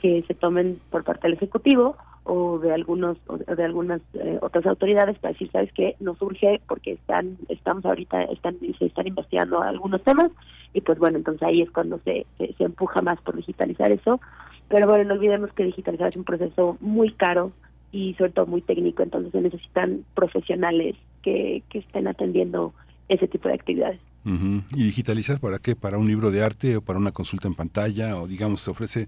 que 0.01 0.21
se 0.27 0.33
tomen 0.33 0.77
por 0.91 1.05
parte 1.05 1.27
del 1.27 1.37
ejecutivo 1.37 1.95
o 2.25 2.59
de 2.59 2.73
algunos 2.73 3.17
o 3.27 3.37
de 3.37 3.63
algunas 3.63 4.01
otras 4.41 4.65
autoridades 4.65 5.17
para 5.19 5.31
decir 5.33 5.49
sabes 5.51 5.71
que 5.73 5.95
nos 5.99 6.21
urge 6.21 6.59
porque 6.67 6.93
están 6.93 7.37
estamos 7.49 7.85
ahorita 7.85 8.23
están 8.23 8.57
se 8.59 8.85
están 8.85 9.07
investigando 9.07 9.61
algunos 9.61 10.03
temas 10.03 10.31
y 10.73 10.81
pues 10.81 10.99
bueno 10.99 11.17
entonces 11.17 11.43
ahí 11.43 11.61
es 11.61 11.71
cuando 11.71 11.99
se, 11.99 12.25
se 12.37 12.63
empuja 12.63 13.01
más 13.01 13.21
por 13.21 13.35
digitalizar 13.35 13.91
eso 13.91 14.19
pero 14.67 14.87
bueno 14.87 15.03
no 15.03 15.13
olvidemos 15.13 15.53
que 15.53 15.63
digitalizar 15.63 16.09
es 16.09 16.17
un 16.17 16.23
proceso 16.23 16.77
muy 16.81 17.11
caro 17.11 17.51
y 17.95 18.13
sobre 18.15 18.31
todo 18.31 18.45
muy 18.45 18.61
técnico, 18.61 19.03
entonces 19.03 19.31
se 19.31 19.39
necesitan 19.39 20.03
profesionales 20.15 20.97
que, 21.21 21.63
que 21.69 21.79
estén 21.79 22.09
atendiendo 22.09 22.73
ese 23.07 23.25
tipo 23.25 23.47
de 23.47 23.53
actividades. 23.53 24.01
¿Y 24.25 24.83
digitalizar 24.83 25.39
para 25.39 25.59
qué? 25.59 25.75
¿Para 25.75 25.99
un 25.99 26.07
libro 26.07 26.31
de 26.31 26.43
arte 26.43 26.77
o 26.77 26.81
para 26.81 26.97
una 26.97 27.11
consulta 27.11 27.47
en 27.47 27.53
pantalla? 27.53 28.19
O 28.19 28.27
digamos, 28.27 28.61
se 28.61 28.71
ofrece 28.71 29.07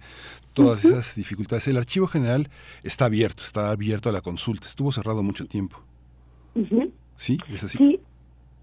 todas 0.54 0.86
esas 0.86 1.16
dificultades. 1.16 1.68
El 1.68 1.78
archivo 1.78 2.06
general 2.08 2.50
está 2.84 3.06
abierto, 3.06 3.44
está 3.44 3.72
abierto 3.72 4.10
a 4.10 4.12
la 4.12 4.22
consulta. 4.22 4.68
Estuvo 4.68 4.92
cerrado 4.92 5.24
mucho 5.24 5.46
tiempo. 5.46 5.82
¿Sí? 7.16 7.40
¿Es 7.50 7.64
así? 7.64 7.80
Sí, 7.80 8.00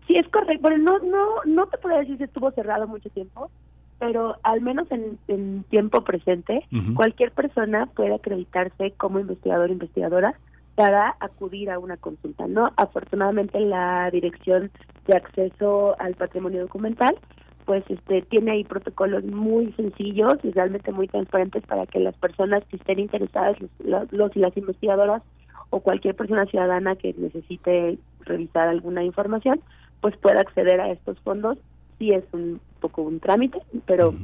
sí 0.07 0.15
es 0.15 0.29
correcto. 0.29 0.71
No, 0.79 0.99
no, 1.01 1.43
no 1.45 1.67
te 1.67 1.79
puedo 1.79 1.99
decir 1.99 2.19
si 2.19 2.25
estuvo 2.25 2.53
cerrado 2.53 2.87
mucho 2.87 3.11
tiempo, 3.11 3.51
pero 3.99 4.37
al 4.45 4.61
menos 4.61 4.87
en, 4.91 5.65
tiempo 5.65 6.05
presente, 6.05 6.67
cualquier 6.95 7.33
persona 7.33 7.87
puede 7.87 8.15
acreditarse 8.15 8.93
como 8.93 9.19
investigador 9.19 9.71
o 9.71 9.73
investigadora 9.73 10.39
para 10.75 11.17
acudir 11.21 11.71
a 11.71 11.79
una 11.79 11.97
consulta, 11.97 12.47
¿no? 12.47 12.65
Afortunadamente 12.77 13.61
la 13.61 14.11
Dirección 14.11 14.71
de 15.07 15.17
Acceso 15.17 15.97
al 16.01 16.15
Patrimonio 16.15 16.63
Documental 16.63 17.17
pues 17.65 17.83
este 17.89 18.21
tiene 18.23 18.51
ahí 18.53 18.65
protocolos 18.65 19.25
muy 19.25 19.73
sencillos 19.73 20.35
y 20.43 20.51
realmente 20.51 20.93
muy 20.93 21.09
transparentes 21.09 21.65
para 21.67 21.87
que 21.87 21.99
las 21.99 22.15
personas 22.17 22.63
que 22.67 22.77
estén 22.77 22.99
interesadas, 22.99 23.57
los, 23.79 24.13
los 24.13 24.37
y 24.37 24.41
las 24.41 24.55
investigadoras 24.57 25.23
o 25.71 25.81
cualquier 25.81 26.15
persona 26.15 26.45
ciudadana 26.45 26.95
que 26.95 27.15
necesite 27.17 27.99
revisar 28.21 28.69
alguna 28.69 29.03
información, 29.03 29.63
pues 30.03 30.15
pueda 30.19 30.41
acceder 30.41 30.79
a 30.79 30.91
estos 30.91 31.19
fondos 31.21 31.57
sí 31.99 32.13
es 32.13 32.25
un 32.33 32.61
poco 32.81 33.03
un 33.03 33.21
trámite, 33.21 33.59
pero 33.87 34.15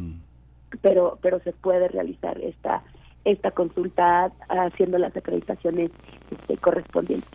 pero 0.83 1.19
pero 1.21 1.41
se 1.41 1.53
puede 1.53 1.89
realizar 1.89 2.39
esta 2.41 2.83
esta 3.25 3.51
consulta 3.51 4.33
haciendo 4.49 4.97
las 4.99 5.15
acreditaciones 5.15 5.91
este, 6.31 6.57
correspondientes. 6.57 7.29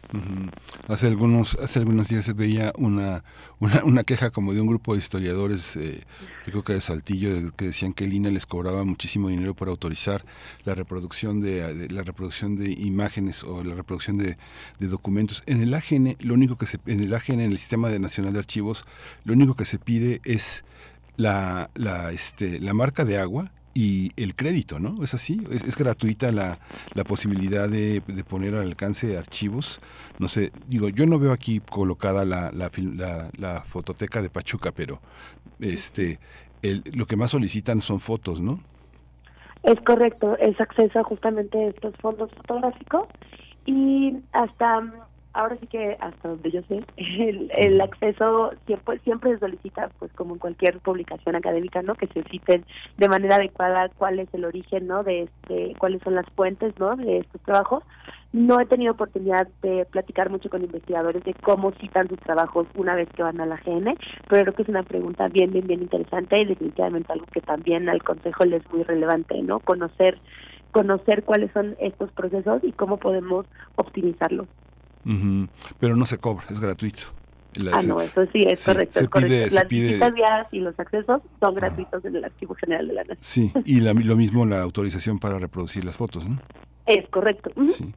Hace 0.88 1.08
algunos 1.08 1.56
hace 1.56 1.80
algunos 1.80 2.08
días 2.08 2.26
se 2.26 2.34
veía 2.34 2.74
una, 2.78 3.24
una, 3.60 3.84
una 3.84 4.04
queja 4.04 4.32
como 4.32 4.54
de 4.54 4.62
un 4.62 4.68
grupo 4.68 4.94
de 4.94 5.00
historiadores, 5.00 5.76
eh, 5.76 6.04
creo 6.46 6.64
que 6.64 6.74
de 6.74 6.82
Saltillo, 6.82 7.30
que 7.56 7.66
decían 7.66 7.94
que 7.94 8.06
el 8.06 8.14
INE 8.14 8.32
les 8.32 8.46
cobraba 8.46 8.84
muchísimo 8.84 9.30
dinero 9.30 9.54
para 9.54 9.72
autorizar 9.72 10.26
la 10.64 10.74
reproducción 10.74 11.42
de, 11.42 11.88
la 11.92 12.02
reproducción 12.04 12.56
de 12.56 12.72
imágenes 12.72 13.44
o 13.44 13.64
la 13.64 13.76
reproducción 13.76 14.18
de, 14.18 14.38
de, 14.80 14.88
documentos. 14.88 15.44
En 15.46 15.62
el 15.62 15.74
AGN, 15.74 16.16
lo 16.22 16.34
único 16.34 16.58
que 16.58 16.66
se 16.66 16.80
en 16.88 17.02
el 17.02 17.14
AGN, 17.14 17.42
en 17.42 17.52
el 17.52 17.60
Sistema 17.60 17.90
de 17.90 18.00
Nacional 18.00 18.34
de 18.34 18.40
Archivos, 18.40 18.84
lo 19.24 19.34
único 19.34 19.56
que 19.56 19.66
se 19.66 19.78
pide 19.78 20.22
es 20.24 20.64
la, 21.18 21.70
la, 21.76 22.12
este, 22.12 22.60
la 22.60 22.74
marca 22.74 23.06
de 23.06 23.18
agua 23.18 23.52
y 23.78 24.14
el 24.16 24.36
crédito, 24.36 24.80
¿no? 24.80 25.04
¿Es 25.04 25.14
así? 25.14 25.38
¿Es, 25.52 25.78
gratuita 25.78 26.32
la, 26.32 26.60
la 26.94 27.04
posibilidad 27.04 27.68
de, 27.68 28.02
de, 28.08 28.24
poner 28.24 28.56
al 28.56 28.70
alcance 28.70 29.18
archivos? 29.18 29.80
No 30.18 30.30
sé, 30.30 30.54
digo, 30.66 30.88
yo 30.88 31.06
no 31.06 31.20
veo 31.20 31.34
aquí 31.34 31.60
colocada 31.60 32.24
la, 32.24 32.54
la, 32.54 32.72
la, 33.38 33.62
fototeca 33.64 34.22
de 34.22 34.30
Pachuca, 34.30 34.72
pero 34.72 35.02
este 35.60 36.20
el, 36.62 36.84
lo 36.96 37.06
que 37.06 37.18
más 37.18 37.32
solicitan 37.32 37.82
son 37.82 38.00
fotos, 38.00 38.40
¿no? 38.40 38.62
Es 39.64 39.80
correcto, 39.82 40.38
es 40.38 40.60
acceso 40.62 41.00
a 41.00 41.04
justamente 41.04 41.68
estos 41.68 41.94
fondos 41.98 42.32
fotográficos 42.32 43.10
y 43.66 44.14
hasta 44.32 44.84
ahora 45.36 45.58
sí 45.60 45.68
que 45.68 45.98
hasta 46.00 46.30
donde 46.30 46.50
yo 46.50 46.62
sé, 46.64 46.82
el, 46.98 47.82
acceso 47.82 48.52
siempre, 48.66 49.00
siempre 49.00 49.34
se 49.34 49.40
solicita, 49.40 49.90
pues 50.00 50.12
como 50.14 50.34
en 50.34 50.40
cualquier 50.40 50.80
publicación 50.80 51.36
académica, 51.36 51.82
¿no? 51.82 51.94
Que 51.96 52.08
se 52.08 52.24
citen 52.24 52.66
de 52.98 53.10
manera 53.10 53.36
adecuada 53.36 53.90
cuál 53.98 54.20
es 54.20 54.34
el 54.34 54.46
origen, 54.46 54.88
¿no? 54.88 55.04
De 55.04 55.24
este, 55.24 55.74
cuáles 55.78 56.02
son 56.02 56.16
las 56.16 56.26
fuentes, 56.36 56.74
¿no? 56.80 56.96
De 56.96 57.20
estos 57.20 57.42
trabajos. 57.42 57.84
No 58.32 58.60
he 58.60 58.66
tenido 58.66 58.94
oportunidad 58.94 59.48
de 59.62 59.86
platicar 59.86 60.30
mucho 60.30 60.50
con 60.50 60.64
investigadores 60.64 61.24
de 61.24 61.34
cómo 61.36 61.72
citan 61.74 62.10
sus 62.10 62.20
trabajos 62.20 62.68
una 62.76 62.96
vez 62.96 63.08
que 63.16 63.24
van 63.24 63.40
a 63.40 63.46
la 63.46 63.58
GN, 63.58 63.96
pero 64.28 64.44
creo 64.44 64.54
que 64.54 64.64
es 64.64 64.70
una 64.70 64.84
pregunta 64.84 65.28
bien, 65.28 65.52
bien, 65.52 65.68
bien 65.68 65.84
interesante 65.84 66.40
y 66.40 66.46
definitivamente 66.46 67.14
algo 67.14 67.26
que 67.32 67.42
también 67.42 67.88
al 67.88 68.04
Consejo 68.04 68.46
le 68.46 68.58
es 68.58 68.72
muy 68.72 68.84
relevante, 68.84 69.42
¿no? 69.42 69.60
Conocer 69.60 70.20
conocer 70.72 71.24
cuáles 71.24 71.50
son 71.54 71.78
estos 71.80 72.12
procesos 72.12 72.62
y 72.62 72.74
cómo 72.74 72.98
podemos 72.98 73.46
optimizarlos. 73.78 74.48
Pero 75.80 75.96
no 75.96 76.06
se 76.06 76.18
cobra, 76.18 76.46
es 76.50 76.60
gratuito. 76.60 77.04
ah, 77.72 77.82
no, 77.84 78.02
eso 78.02 78.26
sí, 78.34 78.40
es 78.48 78.66
correcto. 78.66 79.02
Las 79.52 79.68
visitas 79.68 80.14
y 80.52 80.60
los 80.60 80.78
accesos 80.80 81.22
son 81.40 81.56
gratuitos 81.56 82.04
en 82.04 82.16
el 82.16 82.26
Archivo 82.26 82.56
General 82.56 82.88
de 82.88 82.94
la 82.94 83.04
Nación. 83.04 83.18
Sí, 83.22 83.54
y 83.66 83.80
lo 83.82 84.16
mismo 84.16 84.46
la 84.46 84.62
autorización 84.62 85.20
para 85.20 85.40
reproducir 85.40 85.86
las 85.86 85.98
fotos, 85.98 86.28
¿no? 86.28 86.40
Es 86.86 87.08
correcto. 87.10 87.52
Sí. 87.70 87.94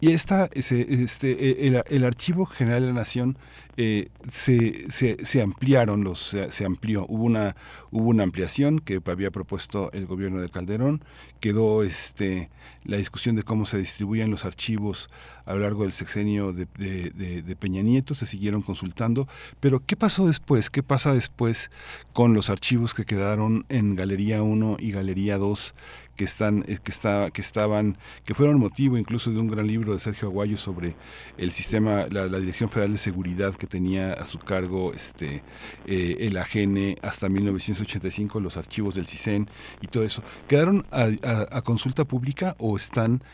Y 0.00 0.12
esta, 0.12 0.48
este, 0.52 1.66
el, 1.66 1.82
el, 1.88 2.04
Archivo 2.04 2.44
General 2.44 2.80
de 2.80 2.88
la 2.88 2.92
Nación 2.92 3.38
eh, 3.76 4.08
se, 4.28 4.90
se, 4.90 5.24
se, 5.24 5.42
ampliaron, 5.42 6.04
los, 6.04 6.36
se, 6.50 6.64
amplió, 6.64 7.06
hubo 7.08 7.24
una, 7.24 7.56
hubo 7.90 8.08
una 8.08 8.24
ampliación 8.24 8.80
que 8.80 9.00
había 9.06 9.30
propuesto 9.30 9.90
el 9.92 10.06
gobierno 10.06 10.40
de 10.40 10.50
Calderón, 10.50 11.04
quedó 11.40 11.82
este, 11.82 12.50
la 12.84 12.96
discusión 12.96 13.36
de 13.36 13.44
cómo 13.44 13.64
se 13.64 13.78
distribuían 13.78 14.30
los 14.30 14.44
archivos 14.44 15.08
a 15.46 15.54
lo 15.54 15.60
largo 15.60 15.84
del 15.84 15.92
sexenio 15.92 16.52
de, 16.52 16.66
de, 16.76 17.42
de, 17.42 17.56
Peña 17.56 17.82
Nieto, 17.82 18.14
se 18.14 18.26
siguieron 18.26 18.62
consultando, 18.62 19.26
pero 19.60 19.80
¿qué 19.84 19.96
pasó 19.96 20.26
después? 20.26 20.68
¿Qué 20.68 20.82
pasa 20.82 21.14
después 21.14 21.70
con 22.12 22.34
los 22.34 22.50
archivos 22.50 22.92
que 22.92 23.04
quedaron 23.04 23.64
en 23.68 23.96
Galería 23.96 24.42
1 24.42 24.76
y 24.80 24.92
Galería 24.92 25.38
2? 25.38 25.74
Que 26.22 26.26
están 26.26 26.64
eh, 26.68 26.78
que 26.80 26.92
está 26.92 27.32
que 27.32 27.40
estaban 27.40 27.98
que 28.24 28.32
fueron 28.32 28.60
motivo 28.60 28.96
incluso 28.96 29.32
de 29.32 29.40
un 29.40 29.48
gran 29.48 29.66
libro 29.66 29.92
de 29.92 29.98
Sergio 29.98 30.28
Aguayo 30.28 30.56
sobre 30.56 30.94
el 31.36 31.50
sistema 31.50 32.06
la, 32.10 32.28
Dirección 32.28 32.70
Federal 32.70 32.92
de 32.92 32.98
Seguridad 32.98 33.56
que 33.56 33.66
tenía 33.66 34.12
a 34.12 34.24
su 34.24 34.38
cargo 34.38 34.92
este 34.94 35.42
eh, 35.84 36.18
el 36.20 36.36
AGN 36.36 36.94
hasta 37.02 37.28
1985 37.28 38.38
los 38.38 38.56
archivos 38.56 38.94
del 38.94 39.08
CISEN 39.08 39.48
y 39.80 39.88
todo 39.88 40.04
eso. 40.04 40.22
Quedaron 40.46 40.86
a, 40.92 41.60
consulta 41.62 42.04
pública 42.04 42.54
o 42.60 42.76
están 42.76 43.24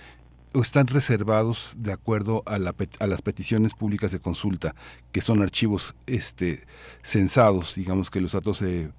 o 0.55 0.63
están 0.63 0.87
reservados 0.87 1.75
de 1.77 1.93
acuerdo 1.93 2.43
a, 2.47 2.59
la, 2.59 2.75
a, 3.01 3.07
las 3.07 3.21
peticiones 3.21 3.75
públicas 3.75 4.13
de 4.13 4.19
consulta, 4.19 4.75
que 5.13 5.21
son 5.21 5.43
archivos 5.43 5.95
este, 6.07 6.65
censados, 7.03 7.75
digamos 7.75 8.09
que 8.11 8.23
los 8.23 8.33
datos 8.33 8.61
de 8.61 8.91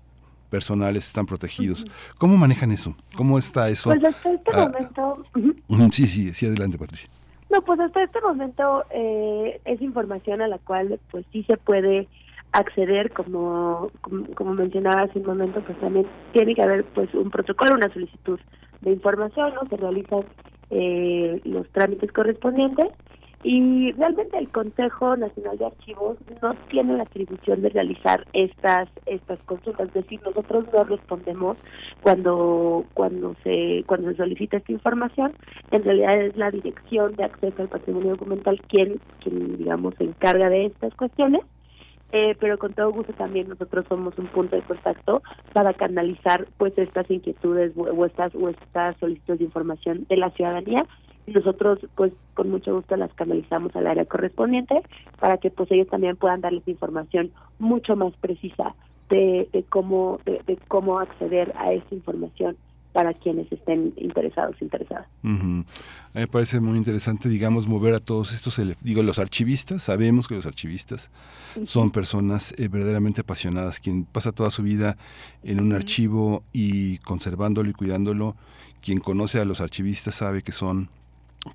personales 0.49 1.05
están 1.05 1.25
protegidos. 1.25 1.85
¿Cómo 2.17 2.38
manejan 2.38 2.71
eso? 2.71 2.95
¿Cómo 3.15 3.38
está 3.38 3.69
eso? 3.69 3.89
Pues 3.89 4.03
hasta 4.03 4.31
este 4.31 4.51
ah, 4.53 4.67
momento... 4.67 5.25
Sí, 5.91 6.07
sí, 6.07 6.33
sí, 6.33 6.45
adelante 6.45 6.77
Patricia. 6.77 7.09
No, 7.49 7.62
pues 7.62 7.79
hasta 7.79 8.03
este 8.03 8.21
momento 8.21 8.83
eh, 8.91 9.59
es 9.65 9.81
información 9.81 10.41
a 10.41 10.47
la 10.47 10.59
cual 10.59 10.99
pues 11.12 11.25
sí 11.31 11.43
se 11.43 11.57
puede 11.57 12.07
acceder, 12.51 13.12
como, 13.12 13.91
como, 14.35 14.53
mencionaba 14.53 15.03
hace 15.03 15.19
un 15.19 15.25
momento, 15.25 15.62
pues 15.62 15.79
también 15.79 16.07
tiene 16.31 16.55
que 16.55 16.63
haber 16.63 16.83
pues 16.85 17.13
un 17.13 17.29
protocolo, 17.29 17.75
una 17.75 17.91
solicitud 17.93 18.39
de 18.81 18.91
información, 18.91 19.53
¿no? 19.53 19.67
Se 19.69 19.77
realizan 19.77 20.25
eh, 20.71 21.41
los 21.43 21.67
trámites 21.69 22.12
correspondientes 22.12 22.88
y 23.41 23.93
realmente 23.93 24.38
el 24.38 24.49
Consejo 24.49 25.15
Nacional 25.15 25.58
de 25.58 25.67
Archivos 25.67 26.17
no 26.41 26.54
tiene 26.69 26.97
la 26.97 27.04
atribución 27.04 27.62
de 27.62 27.69
realizar 27.69 28.25
estas 28.34 28.89
estas 29.06 29.39
consultas, 29.43 29.88
es 29.88 29.93
decir, 29.93 30.19
nosotros 30.25 30.65
no 30.73 30.84
respondemos 30.84 31.58
cuando 32.02 32.84
cuando 32.93 33.36
se 33.43 33.84
cuando 33.88 34.12
se 34.12 34.17
solicita 34.17 34.58
esta 34.58 34.73
información, 34.73 35.34
en 35.71 35.84
realidad 35.84 36.21
es 36.21 36.36
la 36.36 36.52
Dirección 36.52 37.15
de 37.15 37.23
Acceso 37.23 37.62
al 37.62 37.69
Patrimonio 37.69 38.12
Documental 38.12 38.60
quien 38.67 38.99
quien 39.21 39.58
digamos 39.58 39.95
se 39.95 40.04
encarga 40.04 40.49
de 40.49 40.65
estas 40.65 40.93
cuestiones. 40.95 41.41
Eh, 42.12 42.36
pero 42.39 42.58
con 42.58 42.73
todo 42.73 42.91
gusto 42.91 43.13
también 43.13 43.47
nosotros 43.47 43.86
somos 43.88 44.17
un 44.17 44.25
punto 44.25 44.56
de 44.56 44.63
contacto 44.63 45.21
para 45.54 45.75
canalizar 45.75 46.47
pues 46.58 46.75
estas 46.75 47.10
inquietudes 47.12 47.71
o 47.78 48.04
estas 48.04 48.34
o 48.34 48.49
estas 48.49 48.97
solicitudes 48.97 49.38
de 49.38 49.45
información 49.45 50.08
de 50.10 50.17
la 50.17 50.32
ciudadanía 50.32 50.84
nosotros 51.34 51.80
pues 51.96 52.13
con 52.34 52.50
mucho 52.50 52.76
gusto 52.76 52.96
las 52.96 53.13
canalizamos 53.13 53.76
al 53.76 53.88
área 53.88 54.06
correspondiente 54.06 54.82
para 55.20 55.38
que 55.38 55.50
pues 55.50 55.72
ellos 55.72 55.88
también 55.88 56.15
puedan 56.15 56.42
darles 56.42 56.68
información 56.68 57.32
mucho 57.58 57.96
más 57.96 58.13
precisa 58.22 58.76
de, 59.10 59.50
de 59.52 59.63
cómo 59.63 60.20
de, 60.26 60.58
cómo 60.68 61.00
acceder 61.00 61.54
a 61.58 61.74
esa 61.74 61.96
información 61.96 62.58
para 62.94 63.13
quienes 63.13 63.52
estén 63.52 63.94
interesados 63.98 64.56
interesadas. 64.62 65.08
A 65.24 65.28
mí 65.28 65.65
me 66.13 66.28
parece 66.28 66.60
muy 66.60 66.78
interesante, 66.78 67.30
digamos, 67.30 67.68
mover 67.68 67.94
a 67.94 68.00
todos 68.00 68.34
estos, 68.34 68.60
digo, 68.82 69.04
los 69.04 69.20
archivistas, 69.20 69.84
sabemos 69.84 70.28
que 70.28 70.36
los 70.36 70.48
archivistas 70.48 71.12
son 71.63 71.92
personas 71.92 72.54
eh, 72.58 72.68
verdaderamente 72.68 73.22
apasionadas, 73.22 73.80
quien 73.80 74.06
pasa 74.06 74.32
toda 74.32 74.50
su 74.50 74.63
vida 74.63 74.98
en 75.44 75.62
un 75.62 75.74
archivo 75.74 76.44
y 76.52 76.98
conservándolo 77.00 77.70
y 77.70 77.74
cuidándolo, 77.74 78.36
quien 78.82 79.00
conoce 79.00 79.39
a 79.39 79.46
los 79.46 79.62
archivistas 79.62 80.15
sabe 80.15 80.42
que 80.42 80.52
son 80.52 80.89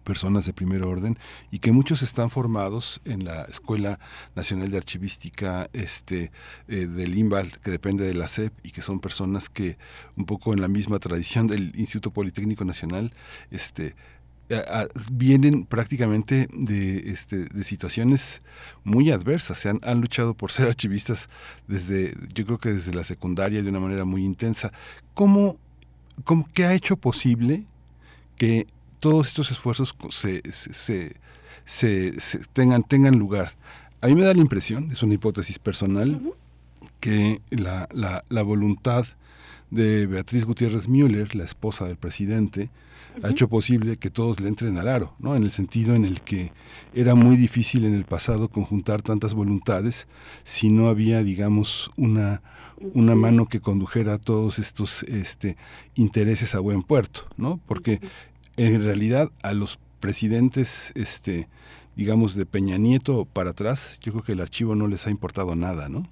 personas 0.03 0.47
de 0.47 0.53
primer 0.53 0.83
orden 0.83 1.19
y 1.51 1.59
que 1.59 1.73
muchos 1.73 2.03
están 2.03 2.31
formados 2.31 3.01
en 3.05 3.25
la 3.25 3.43
Escuela 3.43 3.99
Nacional 4.35 4.71
de 4.71 4.79
Archivística 4.79 5.69
este 5.73 6.33
eh, 6.69 6.87
del 6.87 7.17
IMBAL 7.17 7.59
que 7.61 7.71
depende 7.71 8.05
de 8.05 8.15
la 8.15 8.29
SEP 8.29 8.53
y 8.63 8.71
que 8.71 8.83
son 8.83 9.01
personas 9.01 9.49
que 9.49 9.77
un 10.17 10.25
poco 10.25 10.55
en 10.55 10.61
la 10.61 10.69
misma 10.69 10.99
tradición 10.99 11.47
del 11.47 11.73
Instituto 11.77 12.11
Politécnico 12.11 12.65
Nacional 12.65 13.13
este 13.51 13.95
vienen 15.11 15.65
prácticamente 15.65 16.49
de, 16.53 17.11
este, 17.11 17.47
de 17.47 17.65
situaciones 17.65 18.43
muy 18.85 19.11
adversas, 19.11 19.59
se 19.59 19.71
han, 19.71 19.81
han, 19.83 20.01
luchado 20.01 20.35
por 20.35 20.53
ser 20.53 20.67
archivistas 20.69 21.29
desde, 21.67 22.15
yo 22.35 22.45
creo 22.45 22.59
que 22.59 22.73
desde 22.73 22.93
la 22.93 23.05
secundaria 23.05 23.63
de 23.63 23.71
una 23.71 23.81
manera 23.81 24.05
muy 24.05 24.23
intensa. 24.23 24.73
¿Cómo, 25.15 25.57
cómo 26.25 26.47
qué 26.53 26.67
ha 26.67 26.75
hecho 26.75 26.97
posible 26.97 27.65
que 28.37 28.67
todos 29.05 29.29
estos 29.29 29.51
esfuerzos 29.51 29.95
se, 30.09 30.41
se, 31.67 32.41
tengan, 32.55 32.83
tengan 32.83 33.19
lugar. 33.19 33.53
A 34.01 34.07
mí 34.07 34.15
me 34.15 34.23
da 34.23 34.33
la 34.33 34.41
impresión, 34.41 34.91
es 34.91 35.03
una 35.03 35.13
hipótesis 35.13 35.59
personal, 35.59 36.23
que 37.01 37.43
la, 37.51 37.87
la, 37.93 38.25
la, 38.31 38.43
voluntad 38.43 39.05
de 39.71 40.07
Beatriz 40.07 40.47
Gutiérrez 40.47 40.89
Müller, 40.89 41.35
la 41.37 41.45
esposa 41.45 41.85
del 41.87 41.99
presidente, 41.99 42.71
ha 43.23 43.29
hecho 43.29 43.47
posible 43.47 43.99
que 43.99 44.09
todos 44.09 44.41
le 44.41 44.49
entren 44.49 44.79
al 44.79 44.89
aro, 44.89 45.15
¿no? 45.19 45.37
En 45.37 45.45
el 45.45 45.51
sentido 45.51 45.95
en 45.95 46.07
el 46.07 46.23
que 46.23 46.53
era 46.95 47.15
muy 47.15 47.37
difícil 47.37 47.85
en 47.85 47.93
el 47.93 48.07
pasado 48.07 48.49
conjuntar 48.49 49.03
tantas 49.03 49.35
voluntades 49.35 50.09
si 50.45 50.71
no 50.71 50.89
había, 50.89 51.23
digamos, 51.23 51.91
una, 51.99 52.41
una 52.95 53.15
mano 53.15 53.49
que 53.49 53.61
condujera 53.61 54.17
todos 54.17 54.59
estos 54.59 55.03
este, 55.03 55.59
intereses 55.95 56.55
a 56.55 56.61
buen 56.61 56.83
puerto, 56.83 57.27
¿no? 57.37 57.61
Porque 57.67 58.01
en 58.57 58.85
realidad 58.85 59.31
a 59.43 59.53
los 59.53 59.79
presidentes, 60.01 60.93
este, 60.97 61.49
digamos, 61.97 62.35
de 62.35 62.47
Peña 62.47 62.79
Nieto 62.79 63.25
para 63.25 63.51
atrás, 63.51 63.99
yo 64.01 64.13
creo 64.13 64.25
que 64.25 64.33
el 64.33 64.41
archivo 64.41 64.75
no 64.75 64.87
les 64.87 65.07
ha 65.07 65.11
importado 65.11 65.57
nada, 65.57 65.89
¿no? 65.89 66.07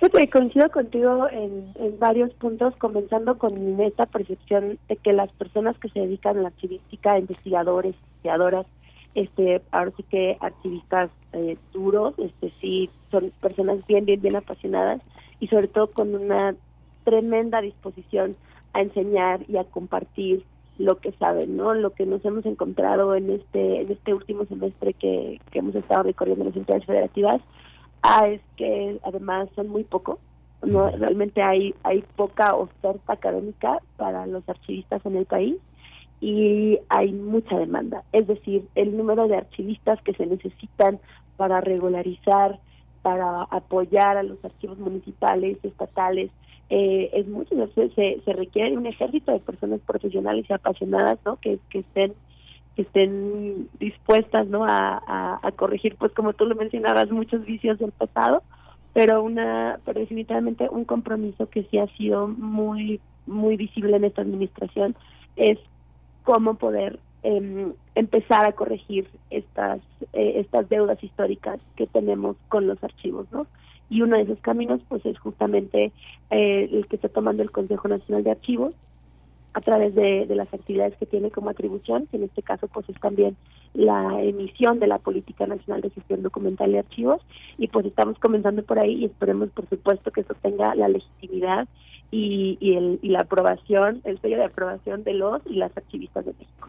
Sí, 0.00 0.26
coincido 0.26 0.68
contigo 0.70 1.28
en, 1.30 1.72
en, 1.76 1.96
varios 2.00 2.34
puntos, 2.34 2.74
comenzando 2.76 3.38
con 3.38 3.80
esta 3.80 4.04
percepción 4.06 4.78
de 4.88 4.96
que 4.96 5.12
las 5.12 5.30
personas 5.32 5.78
que 5.78 5.88
se 5.90 6.00
dedican 6.00 6.38
a 6.38 6.42
la 6.42 6.48
archivística, 6.48 7.18
investigadores, 7.18 7.96
investigadoras, 7.96 8.66
este, 9.14 9.62
ahora 9.70 9.92
sí 9.96 10.02
que 10.04 10.36
archivistas 10.40 11.10
eh, 11.32 11.56
duros, 11.72 12.14
este 12.18 12.52
sí, 12.60 12.90
son 13.12 13.30
personas 13.40 13.86
bien, 13.86 14.04
bien, 14.04 14.20
bien 14.20 14.34
apasionadas 14.34 15.00
y 15.38 15.46
sobre 15.48 15.68
todo 15.68 15.92
con 15.92 16.14
una 16.14 16.56
tremenda 17.04 17.60
disposición 17.60 18.36
a 18.72 18.80
enseñar 18.80 19.44
y 19.48 19.56
a 19.56 19.64
compartir 19.64 20.44
lo 20.82 20.98
que 20.98 21.12
saben, 21.12 21.56
¿no? 21.56 21.74
Lo 21.74 21.90
que 21.90 22.06
nos 22.06 22.24
hemos 22.24 22.44
encontrado 22.44 23.14
en 23.14 23.30
este 23.30 23.82
en 23.82 23.92
este 23.92 24.14
último 24.14 24.44
semestre 24.46 24.94
que, 24.94 25.40
que 25.50 25.58
hemos 25.60 25.74
estado 25.74 26.02
recorriendo 26.02 26.44
las 26.44 26.56
entidades 26.56 26.84
federativas 26.84 27.40
ah, 28.02 28.26
es 28.28 28.40
que 28.56 28.98
además 29.04 29.48
son 29.54 29.68
muy 29.68 29.84
poco, 29.84 30.18
no 30.62 30.90
realmente 30.90 31.40
hay 31.42 31.74
hay 31.84 32.04
poca 32.16 32.54
oferta 32.54 33.12
académica 33.12 33.78
para 33.96 34.26
los 34.26 34.48
archivistas 34.48 35.04
en 35.06 35.16
el 35.16 35.26
país 35.26 35.56
y 36.20 36.78
hay 36.88 37.12
mucha 37.12 37.58
demanda, 37.58 38.04
es 38.12 38.26
decir, 38.26 38.66
el 38.74 38.96
número 38.96 39.26
de 39.28 39.36
archivistas 39.36 40.00
que 40.02 40.14
se 40.14 40.26
necesitan 40.26 41.00
para 41.36 41.60
regularizar, 41.60 42.60
para 43.02 43.42
apoyar 43.42 44.16
a 44.16 44.22
los 44.22 44.44
archivos 44.44 44.78
municipales, 44.78 45.58
estatales, 45.64 46.30
eh, 46.74 47.10
es 47.12 47.28
mucho, 47.28 47.54
se, 47.74 48.22
se 48.24 48.32
requiere 48.32 48.74
un 48.78 48.86
ejército 48.86 49.30
de 49.30 49.40
personas 49.40 49.80
profesionales 49.80 50.46
y 50.48 50.54
apasionadas, 50.54 51.18
¿no? 51.22 51.36
Que, 51.36 51.58
que 51.68 51.80
estén 51.80 52.14
que 52.74 52.80
estén 52.80 53.68
dispuestas, 53.78 54.46
¿no? 54.46 54.64
A, 54.64 55.38
a, 55.42 55.52
corregir, 55.52 55.96
pues 55.96 56.12
como 56.12 56.32
tú 56.32 56.46
lo 56.46 56.54
mencionabas, 56.54 57.10
muchos 57.10 57.44
vicios 57.44 57.78
del 57.78 57.92
pasado, 57.92 58.42
pero 58.94 59.22
una, 59.22 59.80
pero 59.84 60.00
definitivamente 60.00 60.66
un 60.70 60.86
compromiso 60.86 61.46
que 61.50 61.64
sí 61.64 61.76
ha 61.76 61.86
sido 61.98 62.26
muy, 62.26 63.02
muy 63.26 63.58
visible 63.58 63.98
en 63.98 64.04
esta 64.04 64.22
administración 64.22 64.96
es 65.36 65.58
cómo 66.22 66.54
poder 66.54 66.98
em, 67.22 67.74
empezar 67.94 68.48
a 68.48 68.52
corregir 68.52 69.06
estas 69.28 69.82
eh, 70.14 70.40
estas 70.40 70.70
deudas 70.70 71.04
históricas 71.04 71.60
que 71.76 71.86
tenemos 71.86 72.36
con 72.48 72.66
los 72.66 72.82
archivos, 72.82 73.26
¿no? 73.30 73.46
Y 73.92 74.00
uno 74.00 74.16
de 74.16 74.22
esos 74.22 74.40
caminos 74.40 74.80
pues 74.88 75.04
es 75.04 75.18
justamente 75.18 75.92
eh, 76.30 76.68
el 76.72 76.86
que 76.86 76.96
está 76.96 77.10
tomando 77.10 77.42
el 77.42 77.50
Consejo 77.50 77.88
Nacional 77.88 78.24
de 78.24 78.30
Archivos 78.30 78.72
a 79.52 79.60
través 79.60 79.94
de, 79.94 80.24
las 80.34 80.52
actividades 80.54 80.96
que 80.96 81.04
tiene 81.04 81.30
como 81.30 81.50
atribución, 81.50 82.06
que 82.06 82.16
en 82.16 82.22
este 82.22 82.42
caso 82.42 82.68
pues 82.68 82.88
es 82.88 82.98
también 83.00 83.36
la 83.74 84.22
emisión 84.22 84.80
de 84.80 84.86
la 84.86 84.98
Política 84.98 85.46
Nacional 85.46 85.82
de 85.82 85.90
Gestión 85.90 86.22
Documental 86.22 86.70
y 86.70 86.78
Archivos. 86.78 87.20
Y 87.58 87.68
pues 87.68 87.84
estamos 87.84 88.18
comenzando 88.18 88.62
por 88.62 88.78
ahí 88.78 88.94
y 88.94 89.04
esperemos 89.04 89.50
por 89.50 89.68
supuesto 89.68 90.10
que 90.10 90.22
eso 90.22 90.32
tenga 90.40 90.74
la 90.74 90.88
legitimidad 90.88 91.68
y, 92.12 92.58
y, 92.60 92.74
el, 92.74 93.00
y 93.02 93.08
la 93.08 93.20
aprobación, 93.20 94.02
el 94.04 94.20
sello 94.20 94.36
de 94.36 94.44
aprobación 94.44 95.02
de 95.02 95.14
los 95.14 95.40
y 95.46 95.54
las 95.54 95.74
archivistas 95.74 96.26
de 96.26 96.34
México. 96.34 96.68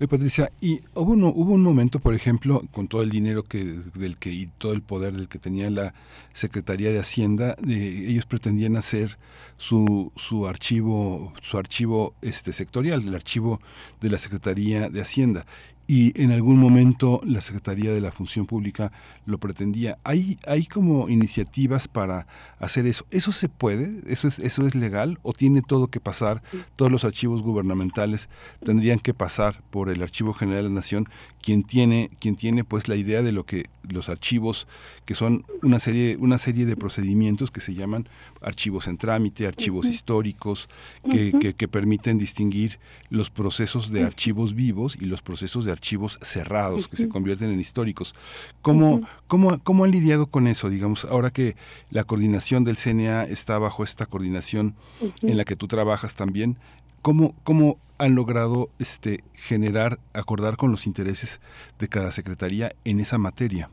Oye, 0.00 0.08
Patricia, 0.08 0.50
y 0.60 0.80
hubo 0.94 1.12
un, 1.12 1.22
hubo 1.24 1.52
un 1.52 1.62
momento, 1.62 2.00
por 2.00 2.14
ejemplo, 2.14 2.62
con 2.72 2.88
todo 2.88 3.02
el 3.02 3.10
dinero 3.10 3.42
que 3.42 3.62
del 3.94 4.16
que 4.16 4.30
y 4.30 4.46
todo 4.46 4.72
el 4.72 4.80
poder 4.80 5.12
del 5.12 5.28
que 5.28 5.38
tenía 5.38 5.70
la 5.70 5.92
Secretaría 6.32 6.90
de 6.90 6.98
Hacienda, 6.98 7.56
ellos 7.66 8.24
pretendían 8.24 8.76
hacer 8.76 9.18
su, 9.58 10.12
su 10.16 10.46
archivo 10.46 11.32
su 11.42 11.58
archivo 11.58 12.14
este 12.22 12.52
sectorial, 12.52 13.06
el 13.06 13.14
archivo 13.14 13.60
de 14.00 14.08
la 14.08 14.18
Secretaría 14.18 14.88
de 14.88 15.02
Hacienda 15.02 15.44
y 15.90 16.12
en 16.22 16.32
algún 16.32 16.58
momento 16.58 17.22
la 17.24 17.40
Secretaría 17.40 17.92
de 17.92 18.02
la 18.02 18.12
Función 18.12 18.44
Pública 18.44 18.92
lo 19.24 19.38
pretendía. 19.38 19.96
¿Hay, 20.04 20.38
hay 20.46 20.66
como 20.66 21.08
iniciativas 21.08 21.88
para 21.88 22.26
hacer 22.58 22.86
eso? 22.86 23.06
¿Eso 23.10 23.32
se 23.32 23.48
puede? 23.48 24.02
¿Eso 24.06 24.28
es, 24.28 24.38
¿Eso 24.38 24.66
es 24.66 24.74
legal? 24.74 25.18
¿O 25.22 25.32
tiene 25.32 25.62
todo 25.62 25.86
que 25.86 25.98
pasar? 25.98 26.42
Todos 26.76 26.92
los 26.92 27.04
archivos 27.04 27.42
gubernamentales 27.42 28.28
tendrían 28.62 28.98
que 28.98 29.14
pasar 29.14 29.62
por 29.70 29.88
el 29.88 30.02
Archivo 30.02 30.34
General 30.34 30.64
de 30.64 30.68
la 30.68 30.74
Nación, 30.74 31.08
quien 31.40 31.62
tiene, 31.62 32.10
quien 32.18 32.36
tiene 32.36 32.64
pues 32.64 32.88
la 32.88 32.96
idea 32.96 33.22
de 33.22 33.32
lo 33.32 33.44
que 33.44 33.66
los 33.82 34.08
archivos, 34.08 34.66
que 35.04 35.14
son 35.14 35.44
una 35.62 35.78
serie, 35.78 36.16
una 36.18 36.36
serie 36.38 36.66
de 36.66 36.76
procedimientos 36.76 37.50
que 37.50 37.60
se 37.60 37.74
llaman 37.74 38.08
archivos 38.42 38.86
en 38.86 38.98
trámite, 38.98 39.46
archivos 39.46 39.86
históricos, 39.86 40.68
que, 41.10 41.54
que, 41.56 41.68
permiten 41.68 42.18
distinguir 42.18 42.78
los 43.10 43.30
procesos 43.30 43.90
de 43.90 44.04
archivos 44.04 44.54
vivos 44.54 44.96
y 45.00 45.06
los 45.06 45.22
procesos 45.22 45.64
de 45.64 45.72
archivos 45.72 46.18
cerrados 46.22 46.88
que 46.88 46.96
se 46.96 47.08
convierten 47.08 47.50
en 47.50 47.60
históricos. 47.60 48.14
¿Cómo, 48.62 49.00
cómo, 49.26 49.58
¿Cómo 49.60 49.84
han 49.84 49.90
lidiado 49.90 50.26
con 50.26 50.46
eso? 50.46 50.68
Digamos, 50.68 51.04
ahora 51.04 51.30
que 51.30 51.56
la 51.90 52.04
coordinación 52.04 52.64
del 52.64 52.76
CNA 52.76 53.24
está 53.24 53.58
bajo 53.58 53.84
esta 53.84 54.06
coordinación 54.06 54.74
en 55.22 55.36
la 55.36 55.44
que 55.44 55.56
tú 55.56 55.66
trabajas 55.66 56.14
también, 56.14 56.58
¿cómo, 57.00 57.34
cómo 57.42 57.78
han 57.98 58.14
logrado 58.14 58.68
este, 58.78 59.24
generar, 59.34 59.98
acordar 60.14 60.56
con 60.56 60.70
los 60.70 60.86
intereses 60.86 61.40
de 61.78 61.88
cada 61.88 62.10
secretaría 62.10 62.70
en 62.84 63.00
esa 63.00 63.18
materia? 63.18 63.70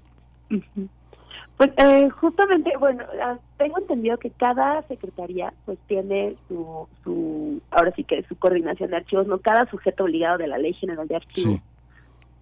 Pues 1.58 1.72
eh, 1.78 2.10
justamente, 2.10 2.72
bueno, 2.78 3.04
ah, 3.24 3.38
tengo 3.58 3.80
entendido 3.80 4.18
que 4.18 4.30
cada 4.32 4.82
secretaría 4.88 5.54
pues 5.66 5.80
tiene 5.88 6.36
su, 6.48 6.88
su, 7.04 7.62
ahora 7.72 7.94
sí 7.96 8.04
que 8.04 8.24
su 8.24 8.36
coordinación 8.36 8.90
de 8.90 8.98
archivos, 8.98 9.28
no 9.28 9.40
cada 9.40 9.70
sujeto 9.70 10.04
obligado 10.04 10.38
de 10.38 10.48
la 10.48 10.58
Ley 10.58 10.74
General 10.74 11.08
de 11.08 11.16
Archivos 11.16 11.62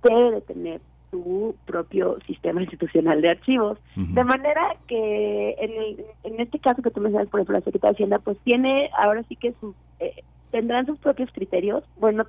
debe 0.02 0.32
de 0.32 0.41
tener 0.41 0.82
su 1.12 1.56
propio 1.65 2.17
sistema 2.26 2.62
institucional 2.62 3.22
de 3.22 3.30
archivos. 3.30 3.78
De 3.96 4.24
manera 4.24 4.76
que 4.88 5.56
en, 5.60 6.06
en 6.24 6.39
este 6.41 6.58
caso 6.58 6.82
que 6.82 6.89
tú 6.89 7.00
mencionas, 7.00 7.30
por 7.30 7.39
ejemplo, 7.39 7.60
la 7.60 7.63
Secretaría 7.63 7.91
de 7.91 7.96
Hacienda, 7.96 8.19
pues 8.19 8.38
tiene 8.39 8.89
ahora 8.98 9.24
sí 9.30 9.36
que 9.36 9.54
sus, 9.62 9.76
eh, 10.00 10.24
tendrán 10.54 10.86
sus 10.86 11.00
propios 11.00 11.32
criterios, 11.34 11.84
bueno, 12.00 12.26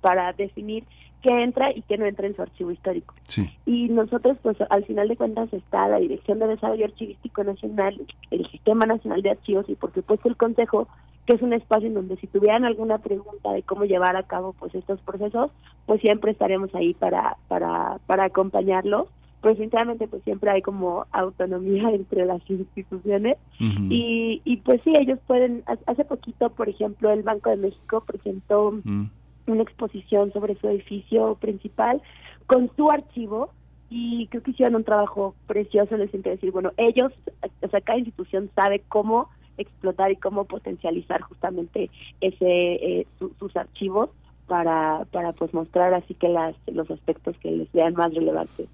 para 0.00 0.32
definir 0.32 0.84
qué 1.22 1.42
entra 1.42 1.70
y 1.76 1.82
qué 1.82 1.98
no 1.98 2.06
entra 2.06 2.26
en 2.26 2.34
su 2.34 2.40
archivo 2.40 2.70
histórico. 2.70 3.14
Y 3.66 3.90
nosotros, 3.90 4.38
pues 4.42 4.56
al 4.70 4.84
final 4.86 5.08
de 5.08 5.16
cuentas 5.16 5.52
está 5.52 5.86
la 5.88 5.98
Dirección 5.98 6.38
de 6.38 6.46
Desarrollo 6.48 6.86
Archivístico 6.86 7.44
Nacional, 7.44 8.00
el 8.30 8.50
Sistema 8.50 8.86
Nacional 8.86 9.20
de 9.20 9.32
Archivos 9.32 9.68
y 9.68 9.74
por 9.74 9.92
supuesto 9.92 10.26
el 10.30 10.38
Consejo, 10.38 10.88
que 11.26 11.34
es 11.34 11.42
un 11.42 11.52
espacio 11.52 11.88
en 11.88 11.94
donde 11.94 12.16
si 12.16 12.26
tuvieran 12.28 12.64
alguna 12.64 12.96
pregunta 12.96 13.52
de 13.52 13.62
cómo 13.62 13.84
llevar 13.84 14.16
a 14.16 14.22
cabo 14.22 14.54
pues 14.58 14.74
estos 14.74 14.98
procesos, 15.02 15.50
pues 15.84 16.00
siempre 16.00 16.32
estaremos 16.32 16.74
ahí 16.74 16.94
para 16.94 17.36
para 17.46 17.98
para 18.06 18.24
acompañarlos. 18.24 19.06
Pues 19.40 19.56
sinceramente 19.56 20.06
pues 20.06 20.22
siempre 20.24 20.50
hay 20.50 20.62
como 20.62 21.06
autonomía 21.12 21.90
entre 21.94 22.26
las 22.26 22.42
instituciones. 22.48 23.36
Y, 23.58 24.40
y 24.44 24.56
pues 24.58 24.80
sí, 24.84 24.92
ellos 24.96 25.18
pueden, 25.26 25.64
hace 25.86 26.04
poquito 26.04 26.50
por 26.50 26.68
ejemplo 26.68 27.10
el 27.10 27.22
Banco 27.22 27.50
de 27.50 27.56
México 27.56 28.02
presentó 28.06 28.74
una 29.46 29.62
exposición 29.62 30.32
sobre 30.32 30.54
su 30.56 30.68
edificio 30.68 31.34
principal 31.36 32.00
con 32.46 32.70
su 32.76 32.90
archivo 32.90 33.50
y 33.90 34.28
creo 34.28 34.42
que 34.42 34.52
hicieron 34.52 34.76
un 34.76 34.84
trabajo 34.84 35.34
precioso 35.46 35.96
en 35.96 36.02
el 36.02 36.10
sentido 36.10 36.30
de 36.30 36.36
decir, 36.36 36.52
bueno, 36.52 36.70
ellos, 36.76 37.12
o 37.60 37.68
sea, 37.68 37.80
cada 37.80 37.98
institución 37.98 38.48
sabe 38.54 38.82
cómo 38.88 39.28
explotar 39.58 40.12
y 40.12 40.16
cómo 40.16 40.44
potencializar 40.44 41.20
justamente 41.22 41.90
ese 42.20 42.40
eh, 43.00 43.06
sus 43.18 43.56
archivos 43.56 44.10
para 44.46 45.04
para 45.12 45.32
pues 45.32 45.52
mostrar 45.52 45.92
así 45.92 46.14
que 46.14 46.28
las 46.28 46.56
los 46.66 46.90
aspectos 46.90 47.36
que 47.38 47.50
les 47.50 47.68
sean 47.70 47.94
más 47.94 48.14
relevantes. 48.14 48.68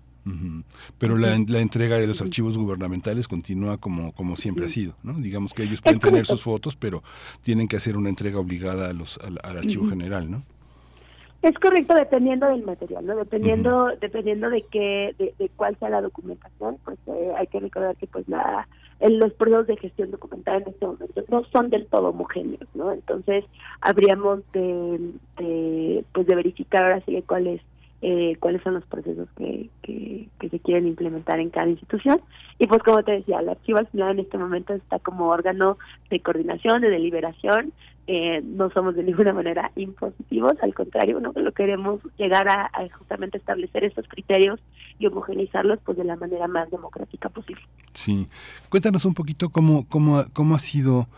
Pero 0.98 1.16
la, 1.16 1.38
la, 1.46 1.60
entrega 1.60 1.98
de 1.98 2.06
los 2.06 2.20
archivos 2.20 2.58
gubernamentales 2.58 3.28
continúa 3.28 3.78
como, 3.78 4.12
como 4.12 4.36
siempre 4.36 4.66
ha 4.66 4.68
sido, 4.68 4.94
¿no? 5.04 5.14
Digamos 5.14 5.54
que 5.54 5.62
ellos 5.62 5.80
pueden 5.80 6.00
tener 6.00 6.26
sus 6.26 6.42
fotos, 6.42 6.76
pero 6.76 7.04
tienen 7.42 7.68
que 7.68 7.76
hacer 7.76 7.96
una 7.96 8.08
entrega 8.08 8.40
obligada 8.40 8.90
a 8.90 8.92
los, 8.92 9.18
al, 9.18 9.38
archivo 9.56 9.86
general, 9.88 10.28
¿no? 10.30 10.42
Es 11.42 11.56
correcto 11.58 11.94
dependiendo 11.94 12.46
del 12.48 12.64
material, 12.64 13.06
¿no? 13.06 13.14
Dependiendo 13.14 13.92
dependiendo 14.00 14.50
de 14.50 14.62
qué 14.62 15.14
de, 15.16 15.48
cuál 15.54 15.78
sea 15.78 15.90
la 15.90 16.00
documentación, 16.00 16.78
pues 16.84 16.98
eh, 17.06 17.32
hay 17.36 17.46
que 17.46 17.60
recordar 17.60 17.94
que 17.96 18.08
pues 18.08 18.26
la 18.28 18.66
los 18.98 19.32
procesos 19.34 19.68
de 19.68 19.76
gestión 19.76 20.10
documental 20.10 20.62
en 20.62 20.68
este 20.68 20.86
momento 20.86 21.24
no 21.28 21.44
son 21.52 21.70
del 21.70 21.86
todo 21.86 22.08
homogéneos, 22.08 22.66
¿no? 22.74 22.90
Entonces 22.90 23.44
habríamos 23.80 24.40
de, 24.52 25.12
de 25.38 26.04
pues 26.12 26.26
de 26.26 26.34
verificar 26.34 26.82
ahora 26.82 27.02
sí 27.06 27.22
cuáles 27.28 27.60
eh, 28.02 28.36
cuáles 28.40 28.62
son 28.62 28.74
los 28.74 28.84
procesos 28.84 29.28
que, 29.36 29.70
que, 29.82 30.26
se 30.48 30.60
quieren 30.60 30.86
implementar 30.86 31.40
en 31.40 31.50
cada 31.50 31.68
institución 31.68 32.20
y 32.58 32.68
pues 32.68 32.80
como 32.82 33.02
te 33.02 33.12
decía, 33.12 33.40
el 33.40 33.48
archivo 33.48 33.78
al 33.78 33.88
final 33.88 34.12
en 34.12 34.20
este 34.20 34.38
momento 34.38 34.74
está 34.74 35.00
como 35.00 35.26
órgano 35.26 35.76
de 36.08 36.20
coordinación, 36.20 36.82
de 36.82 36.90
deliberación 36.90 37.72
eh, 38.08 38.40
no 38.44 38.70
somos 38.70 38.94
de 38.94 39.02
ninguna 39.04 39.32
manera 39.32 39.72
impositivos, 39.74 40.52
al 40.62 40.74
contrario, 40.74 41.20
¿no? 41.20 41.32
lo 41.34 41.52
queremos 41.52 42.00
llegar 42.16 42.48
a, 42.48 42.70
justamente 42.96 43.38
establecer 43.38 43.84
estos 43.84 44.06
criterios 44.08 44.60
y 44.98 45.06
homogeneizarlos 45.06 45.80
pues 45.84 45.98
de 45.98 46.04
la 46.04 46.16
manera 46.16 46.46
más 46.46 46.70
democrática 46.70 47.28
posible. 47.28 47.62
Sí, 47.92 48.28
cuéntanos 48.68 49.04
un 49.04 49.14
poquito 49.14 49.50
cómo, 49.50 49.88
cómo, 49.88 50.24
cómo 50.32 50.54
ha 50.54 50.60
sido 50.60 51.08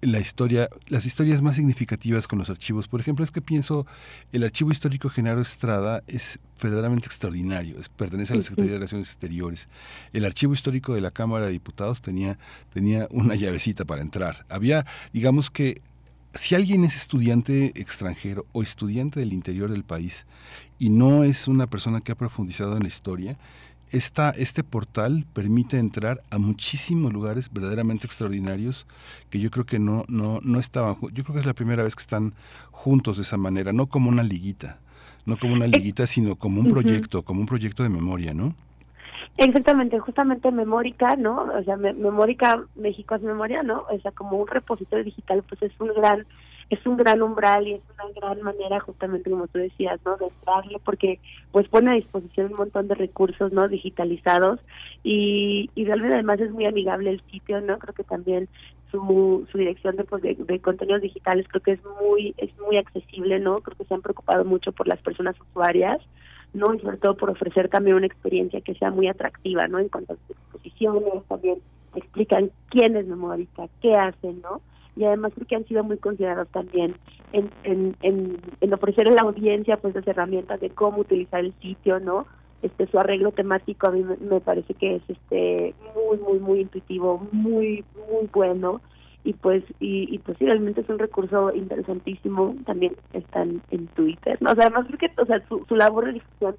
la 0.00 0.20
historia, 0.20 0.68
las 0.88 1.06
historias 1.06 1.42
más 1.42 1.56
significativas 1.56 2.28
con 2.28 2.38
los 2.38 2.50
archivos. 2.50 2.88
Por 2.88 3.00
ejemplo, 3.00 3.24
es 3.24 3.30
que 3.30 3.42
pienso, 3.42 3.86
el 4.32 4.44
Archivo 4.44 4.70
Histórico 4.70 5.08
Genaro 5.08 5.40
Estrada 5.40 6.02
es 6.06 6.38
verdaderamente 6.62 7.06
extraordinario, 7.06 7.78
es, 7.78 7.88
pertenece 7.88 8.32
a 8.32 8.36
la 8.36 8.42
Secretaría 8.42 8.72
de 8.72 8.78
Relaciones 8.78 9.08
Exteriores. 9.08 9.68
El 10.12 10.24
Archivo 10.24 10.52
Histórico 10.52 10.94
de 10.94 11.00
la 11.00 11.10
Cámara 11.10 11.46
de 11.46 11.52
Diputados 11.52 12.00
tenía, 12.00 12.38
tenía 12.72 13.08
una 13.10 13.34
llavecita 13.34 13.84
para 13.84 14.02
entrar. 14.02 14.46
Había, 14.48 14.86
digamos 15.12 15.50
que 15.50 15.82
si 16.34 16.54
alguien 16.54 16.84
es 16.84 16.96
estudiante 16.96 17.72
extranjero 17.80 18.46
o 18.52 18.62
estudiante 18.62 19.20
del 19.20 19.32
interior 19.32 19.70
del 19.70 19.84
país 19.84 20.26
y 20.78 20.90
no 20.90 21.24
es 21.24 21.48
una 21.48 21.66
persona 21.66 22.00
que 22.00 22.12
ha 22.12 22.16
profundizado 22.16 22.76
en 22.76 22.82
la 22.82 22.88
historia, 22.88 23.38
esta, 23.90 24.30
este 24.30 24.64
portal 24.64 25.24
permite 25.32 25.78
entrar 25.78 26.22
a 26.30 26.38
muchísimos 26.38 27.12
lugares 27.12 27.52
verdaderamente 27.52 28.06
extraordinarios 28.06 28.86
que 29.30 29.38
yo 29.40 29.50
creo 29.50 29.64
que 29.64 29.78
no, 29.78 30.04
no, 30.08 30.40
no 30.42 30.58
estaban. 30.58 30.96
Yo 31.12 31.24
creo 31.24 31.34
que 31.34 31.40
es 31.40 31.46
la 31.46 31.54
primera 31.54 31.82
vez 31.82 31.94
que 31.94 32.02
están 32.02 32.34
juntos 32.70 33.16
de 33.16 33.22
esa 33.22 33.36
manera, 33.36 33.72
no 33.72 33.86
como 33.86 34.08
una 34.08 34.22
liguita, 34.22 34.78
no 35.26 35.38
como 35.38 35.54
una 35.54 35.66
eh, 35.66 35.68
liguita, 35.68 36.06
sino 36.06 36.36
como 36.36 36.60
un 36.60 36.68
proyecto, 36.68 37.22
como 37.22 37.40
un 37.40 37.46
proyecto 37.46 37.82
de 37.82 37.88
memoria, 37.88 38.34
¿no? 38.34 38.54
Exactamente, 39.36 39.98
justamente 40.00 40.50
Memórica, 40.50 41.14
¿no? 41.14 41.42
O 41.42 41.62
sea, 41.62 41.76
Memórica 41.76 42.64
México 42.74 43.14
es 43.14 43.22
memoria, 43.22 43.62
¿no? 43.62 43.84
O 43.88 44.00
sea, 44.00 44.10
como 44.10 44.36
un 44.36 44.48
repositorio 44.48 45.04
digital, 45.04 45.44
pues 45.48 45.62
es 45.62 45.72
un 45.78 45.92
gran 45.94 46.26
es 46.70 46.86
un 46.86 46.96
gran 46.96 47.22
umbral 47.22 47.66
y 47.66 47.74
es 47.74 47.82
una 47.94 48.12
gran 48.14 48.42
manera 48.42 48.80
justamente 48.80 49.30
como 49.30 49.46
tú 49.48 49.58
decías, 49.58 49.98
¿no? 50.04 50.16
De 50.16 50.26
entrarle 50.26 50.78
porque 50.84 51.18
pues 51.50 51.66
pone 51.68 51.90
a 51.90 51.94
disposición 51.94 52.52
un 52.52 52.58
montón 52.58 52.88
de 52.88 52.94
recursos, 52.94 53.52
¿no? 53.52 53.68
Digitalizados 53.68 54.60
y, 55.02 55.70
y 55.74 55.84
realmente 55.84 56.14
además 56.14 56.40
es 56.40 56.50
muy 56.50 56.66
amigable 56.66 57.10
el 57.10 57.22
sitio, 57.30 57.60
¿no? 57.62 57.78
Creo 57.78 57.94
que 57.94 58.04
también 58.04 58.48
su, 58.90 59.46
su 59.50 59.58
dirección 59.58 59.96
de, 59.96 60.04
pues, 60.04 60.22
de, 60.22 60.60
contenidos 60.60 61.02
digitales 61.02 61.46
creo 61.48 61.62
que 61.62 61.72
es 61.72 61.80
muy 62.02 62.34
es 62.36 62.50
muy 62.58 62.76
accesible, 62.76 63.38
¿no? 63.38 63.60
Creo 63.60 63.76
que 63.76 63.84
se 63.84 63.94
han 63.94 64.02
preocupado 64.02 64.44
mucho 64.44 64.72
por 64.72 64.88
las 64.88 65.00
personas 65.00 65.36
usuarias 65.40 66.00
¿no? 66.54 66.74
Y 66.74 66.80
sobre 66.80 66.96
todo 66.96 67.14
por 67.14 67.30
ofrecer 67.30 67.68
también 67.68 67.96
una 67.96 68.06
experiencia 68.06 68.62
que 68.62 68.74
sea 68.74 68.90
muy 68.90 69.06
atractiva, 69.08 69.68
¿no? 69.68 69.78
En 69.78 69.88
cuanto 69.88 70.14
a 70.14 70.16
sus 70.16 70.30
exposiciones, 70.30 71.24
también 71.28 71.58
explican 71.94 72.50
quién 72.70 72.96
es 72.96 73.06
memórica, 73.06 73.68
qué 73.82 73.92
hacen, 73.92 74.40
¿no? 74.40 74.62
Y 74.98 75.04
además 75.04 75.32
creo 75.32 75.46
que 75.46 75.54
han 75.54 75.66
sido 75.66 75.84
muy 75.84 75.96
considerados 75.98 76.48
también 76.48 76.96
en, 77.32 77.48
en, 77.62 77.96
en, 78.02 78.74
ofrecer 78.74 79.08
a 79.08 79.12
la 79.12 79.22
audiencia 79.22 79.76
pues 79.76 79.94
las 79.94 80.06
herramientas 80.08 80.60
de 80.60 80.70
cómo 80.70 80.98
utilizar 80.98 81.38
el 81.38 81.54
sitio, 81.62 82.00
¿no? 82.00 82.26
Este 82.62 82.88
su 82.88 82.98
arreglo 82.98 83.30
temático 83.30 83.86
a 83.86 83.92
mí 83.92 84.02
me, 84.02 84.40
parece 84.40 84.74
que 84.74 84.96
es 84.96 85.02
este 85.06 85.72
muy 85.94 86.18
muy 86.18 86.40
muy 86.40 86.60
intuitivo, 86.62 87.24
muy 87.30 87.84
muy 88.10 88.28
bueno. 88.32 88.80
Y 89.22 89.34
pues 89.34 89.62
y, 89.78 90.12
y 90.12 90.18
pues 90.18 90.36
realmente 90.40 90.80
es 90.80 90.88
un 90.88 90.98
recurso 90.98 91.54
interesantísimo. 91.54 92.56
También 92.66 92.96
están 93.12 93.62
en 93.70 93.86
Twitter 93.88 94.36
no 94.40 94.50
o 94.50 94.54
sea 94.56 94.64
además 94.64 94.86
porque 94.90 95.12
o 95.16 95.26
sea 95.26 95.40
su, 95.48 95.64
su 95.68 95.76
labor 95.76 96.06
de 96.06 96.14
difusión 96.14 96.56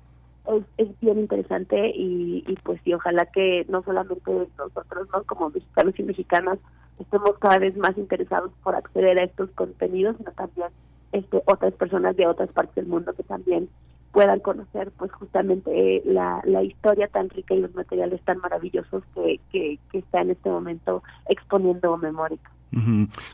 es, 0.48 0.64
es 0.78 1.00
bien 1.02 1.20
interesante 1.20 1.92
y, 1.94 2.46
y 2.48 2.56
pues 2.64 2.80
sí 2.86 2.94
ojalá 2.94 3.26
que 3.26 3.66
no 3.68 3.84
solamente 3.84 4.48
nosotros 4.58 5.10
no 5.14 5.24
como 5.24 5.50
mexicanos 5.50 5.94
y 6.00 6.04
mexicanas 6.04 6.58
estemos 7.00 7.38
cada 7.40 7.58
vez 7.60 7.76
más 7.78 7.98
interesados 7.98 8.52
por 8.64 8.76
acceder 8.76 9.20
a 9.20 9.24
estos 9.24 9.50
contenidos, 9.52 10.18
sino 10.18 10.32
también 10.32 10.70
este, 11.12 11.42
otras 11.46 11.74
personas 11.74 12.16
de 12.16 12.28
otras 12.28 12.50
partes 12.50 12.76
del 12.76 12.88
mundo 12.88 13.14
que 13.14 13.24
también 13.24 13.70
puedan 14.12 14.40
conocer 14.40 14.92
pues 14.98 15.12
justamente 15.12 16.02
la, 16.06 16.42
la 16.44 16.64
historia 16.64 17.08
tan 17.08 17.30
rica 17.30 17.54
y 17.54 17.62
los 17.62 17.74
materiales 17.76 18.22
tan 18.24 18.40
maravillosos 18.40 19.04
que, 19.14 19.40
que, 19.52 19.80
está 19.94 20.22
en 20.22 20.32
este 20.32 20.50
momento 20.50 21.04
exponiendo 21.28 21.96
Memórica. 21.98 22.52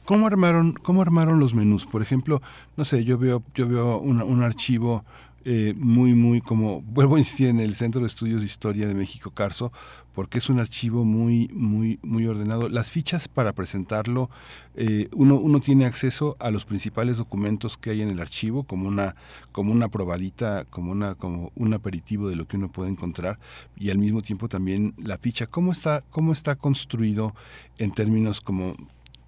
¿Cómo 0.06 0.28
armaron 0.28 0.74
cómo 0.74 1.02
armaron 1.02 1.42
los 1.42 1.54
menús? 1.54 1.86
Por 1.86 2.02
ejemplo, 2.02 2.42
no 2.78 2.86
sé, 2.86 3.04
yo 3.04 3.18
veo 3.18 3.44
yo 3.54 3.68
veo 3.68 4.00
un 4.00 4.42
archivo 4.42 5.04
eh, 5.48 5.76
muy, 5.78 6.16
muy 6.16 6.42
como, 6.42 6.82
vuelvo 6.88 7.16
a 7.16 7.20
insistir 7.20 7.48
en 7.48 7.60
el 7.60 7.76
Centro 7.76 8.02
de 8.02 8.08
Estudios 8.08 8.42
de 8.42 8.48
Historia 8.48 8.88
de 8.88 8.96
México, 8.96 9.30
Carso, 9.30 9.72
porque 10.16 10.40
es 10.40 10.50
un 10.50 10.60
archivo 10.60 11.06
muy, 11.06 11.50
muy, 11.54 12.00
muy 12.02 12.26
ordenado. 12.26 12.68
Las 12.68 12.90
fichas 12.90 13.28
para 13.28 13.54
presentarlo, 13.54 14.32
eh, 14.76 15.08
uno, 15.14 15.36
uno 15.36 15.60
tiene 15.60 15.86
acceso 15.86 16.36
a 16.40 16.50
los 16.50 16.66
principales 16.66 17.18
documentos 17.18 17.78
que 17.78 17.92
hay 17.92 18.02
en 18.02 18.10
el 18.10 18.20
archivo, 18.20 18.64
como 18.64 18.88
una, 18.88 19.16
como 19.52 19.72
una 19.72 19.90
probadita, 19.90 20.66
como 20.66 20.92
una, 20.92 21.14
como 21.14 21.52
un 21.56 21.74
aperitivo 21.76 22.28
de 22.28 22.38
lo 22.38 22.48
que 22.48 22.58
uno 22.58 22.72
puede 22.72 22.90
encontrar, 22.90 23.38
y 23.78 23.92
al 23.92 24.00
mismo 24.00 24.22
tiempo 24.24 24.50
también 24.50 24.96
la 24.98 25.20
ficha. 25.20 25.46
¿Cómo 25.46 25.72
está, 25.72 26.02
cómo 26.10 26.32
está 26.32 26.56
construido 26.56 27.36
en 27.78 27.92
términos 27.92 28.42
como 28.42 28.76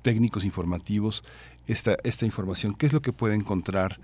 técnicos 0.02 0.46
informativos 0.46 1.22
esta, 1.68 1.96
esta 2.04 2.26
información? 2.26 2.74
¿Qué 2.74 2.88
es 2.88 2.94
lo 2.94 3.02
que 3.04 3.14
puede 3.14 3.36
encontrar? 3.36 4.00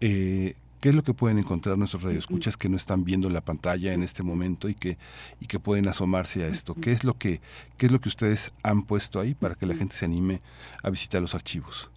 Eh, 0.00 0.54
¿Qué 0.80 0.90
es 0.90 0.94
lo 0.94 1.02
que 1.02 1.12
pueden 1.12 1.38
encontrar 1.38 1.76
nuestros 1.76 2.02
radioescuchas 2.02 2.56
que 2.56 2.68
no 2.68 2.76
están 2.76 3.04
viendo 3.04 3.28
la 3.30 3.40
pantalla 3.40 3.92
en 3.92 4.02
este 4.02 4.22
momento 4.22 4.68
y 4.68 4.74
que, 4.74 4.96
y 5.40 5.46
que 5.46 5.58
pueden 5.58 5.88
asomarse 5.88 6.44
a 6.44 6.46
esto? 6.46 6.74
¿Qué 6.74 6.92
es, 6.92 7.02
lo 7.02 7.14
que, 7.14 7.40
¿Qué 7.76 7.86
es 7.86 7.92
lo 7.92 8.00
que 8.00 8.08
ustedes 8.08 8.54
han 8.62 8.82
puesto 8.82 9.18
ahí 9.18 9.34
para 9.34 9.56
que 9.56 9.66
la 9.66 9.74
gente 9.74 9.96
se 9.96 10.04
anime 10.04 10.40
a 10.82 10.90
visitar 10.90 11.20
los 11.20 11.34
archivos? 11.34 11.90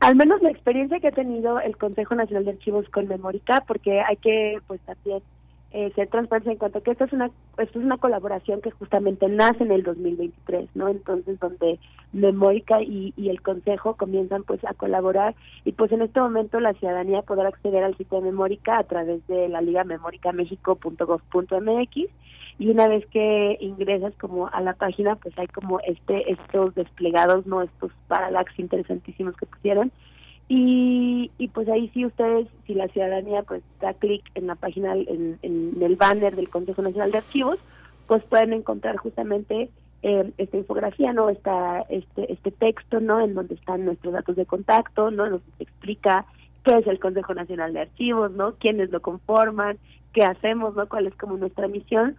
Al 0.00 0.16
menos 0.16 0.40
la 0.42 0.50
experiencia 0.50 1.00
que 1.00 1.08
ha 1.08 1.12
tenido 1.12 1.60
el 1.60 1.76
Consejo 1.76 2.14
Nacional 2.14 2.44
de 2.44 2.52
Archivos 2.52 2.88
con 2.90 3.08
Memórica, 3.08 3.64
porque 3.66 4.00
hay 4.00 4.16
que 4.16 4.58
pues 4.66 4.80
también 4.82 5.22
eh, 5.72 5.92
ser 5.94 6.08
transparente 6.08 6.50
en 6.50 6.58
cuanto 6.58 6.78
a 6.78 6.80
que 6.82 6.90
esto 6.90 7.04
es 7.04 7.12
una 7.12 7.30
esto 7.58 7.78
es 7.78 7.84
una 7.84 7.98
colaboración 7.98 8.60
que 8.60 8.72
justamente 8.72 9.28
nace 9.28 9.62
en 9.62 9.70
el 9.70 9.84
2023 9.84 10.68
no 10.74 10.88
entonces 10.88 11.38
donde 11.38 11.78
Memórica 12.12 12.82
y, 12.82 13.14
y 13.16 13.28
el 13.28 13.40
Consejo 13.40 13.94
comienzan 13.94 14.42
pues 14.42 14.64
a 14.64 14.74
colaborar 14.74 15.36
y 15.64 15.70
pues 15.72 15.92
en 15.92 16.02
este 16.02 16.20
momento 16.20 16.58
la 16.58 16.74
ciudadanía 16.74 17.22
podrá 17.22 17.46
acceder 17.48 17.84
al 17.84 17.96
sitio 17.96 18.18
de 18.18 18.24
Memórica 18.24 18.78
a 18.78 18.84
través 18.84 19.24
de 19.28 19.48
la 19.48 19.60
liga 19.60 19.84
memoricamexico.gov.mx 19.84 21.96
y 22.58 22.68
una 22.68 22.88
vez 22.88 23.06
que 23.06 23.56
ingresas 23.60 24.12
como 24.20 24.48
a 24.48 24.60
la 24.60 24.74
página 24.74 25.14
pues 25.16 25.38
hay 25.38 25.46
como 25.46 25.80
este 25.80 26.32
estos 26.32 26.74
desplegados 26.74 27.46
no 27.46 27.62
estos 27.62 27.92
parallax 28.08 28.58
interesantísimos 28.58 29.36
que 29.36 29.46
pusieron 29.46 29.92
y, 30.52 31.30
y 31.38 31.46
pues 31.46 31.68
ahí 31.68 31.88
sí 31.94 32.04
ustedes, 32.04 32.48
si 32.66 32.74
la 32.74 32.88
ciudadanía 32.88 33.44
pues 33.44 33.62
da 33.80 33.94
clic 33.94 34.24
en 34.34 34.48
la 34.48 34.56
página, 34.56 34.94
en, 34.94 35.38
en, 35.42 35.80
el 35.80 35.94
banner 35.94 36.34
del 36.34 36.48
Consejo 36.48 36.82
Nacional 36.82 37.12
de 37.12 37.18
Archivos, 37.18 37.60
pues 38.08 38.24
pueden 38.24 38.52
encontrar 38.52 38.96
justamente 38.96 39.70
eh, 40.02 40.32
esta 40.38 40.56
infografía, 40.56 41.12
¿no? 41.12 41.30
Esta, 41.30 41.82
este, 41.82 42.32
este 42.32 42.50
texto, 42.50 42.98
¿no? 42.98 43.20
En 43.20 43.34
donde 43.34 43.54
están 43.54 43.84
nuestros 43.84 44.12
datos 44.12 44.34
de 44.34 44.44
contacto, 44.44 45.12
¿no? 45.12 45.30
Nos 45.30 45.40
explica 45.60 46.26
qué 46.64 46.78
es 46.78 46.86
el 46.88 46.98
Consejo 46.98 47.32
Nacional 47.32 47.72
de 47.72 47.82
Archivos, 47.82 48.32
¿no? 48.32 48.54
Quiénes 48.56 48.90
lo 48.90 49.00
conforman, 49.00 49.78
qué 50.12 50.24
hacemos, 50.24 50.74
¿no? 50.74 50.88
Cuál 50.88 51.06
es 51.06 51.14
como 51.14 51.36
nuestra 51.36 51.68
misión. 51.68 52.16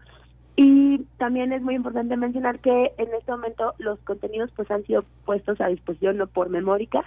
Y 0.55 0.99
también 1.17 1.51
es 1.51 1.61
muy 1.61 1.75
importante 1.75 2.15
mencionar 2.15 2.59
que 2.59 2.93
en 2.97 3.13
este 3.13 3.29
momento 3.29 3.73
los 3.77 3.99
contenidos 3.99 4.51
pues 4.55 4.71
han 4.71 4.85
sido 4.85 5.03
puestos 5.25 5.59
a 5.59 5.67
disposición 5.67 6.15
no 6.15 6.27
por 6.27 6.47
Memórica, 6.47 7.03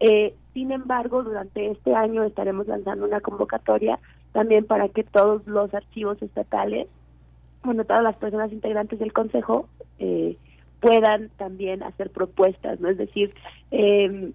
eh, 0.00 0.34
sin 0.52 0.72
embargo, 0.72 1.22
durante 1.22 1.70
este 1.70 1.94
año 1.94 2.24
estaremos 2.24 2.66
lanzando 2.66 3.06
una 3.06 3.20
convocatoria 3.20 3.98
también 4.32 4.66
para 4.66 4.88
que 4.88 5.04
todos 5.04 5.46
los 5.46 5.72
archivos 5.74 6.20
estatales, 6.22 6.88
bueno, 7.62 7.84
todas 7.84 8.02
las 8.02 8.16
personas 8.16 8.52
integrantes 8.52 8.98
del 8.98 9.12
Consejo 9.12 9.68
eh, 9.98 10.36
puedan 10.80 11.30
también 11.36 11.82
hacer 11.82 12.10
propuestas, 12.10 12.80
¿no? 12.80 12.88
Es 12.88 12.98
decir, 12.98 13.34
eh, 13.70 14.32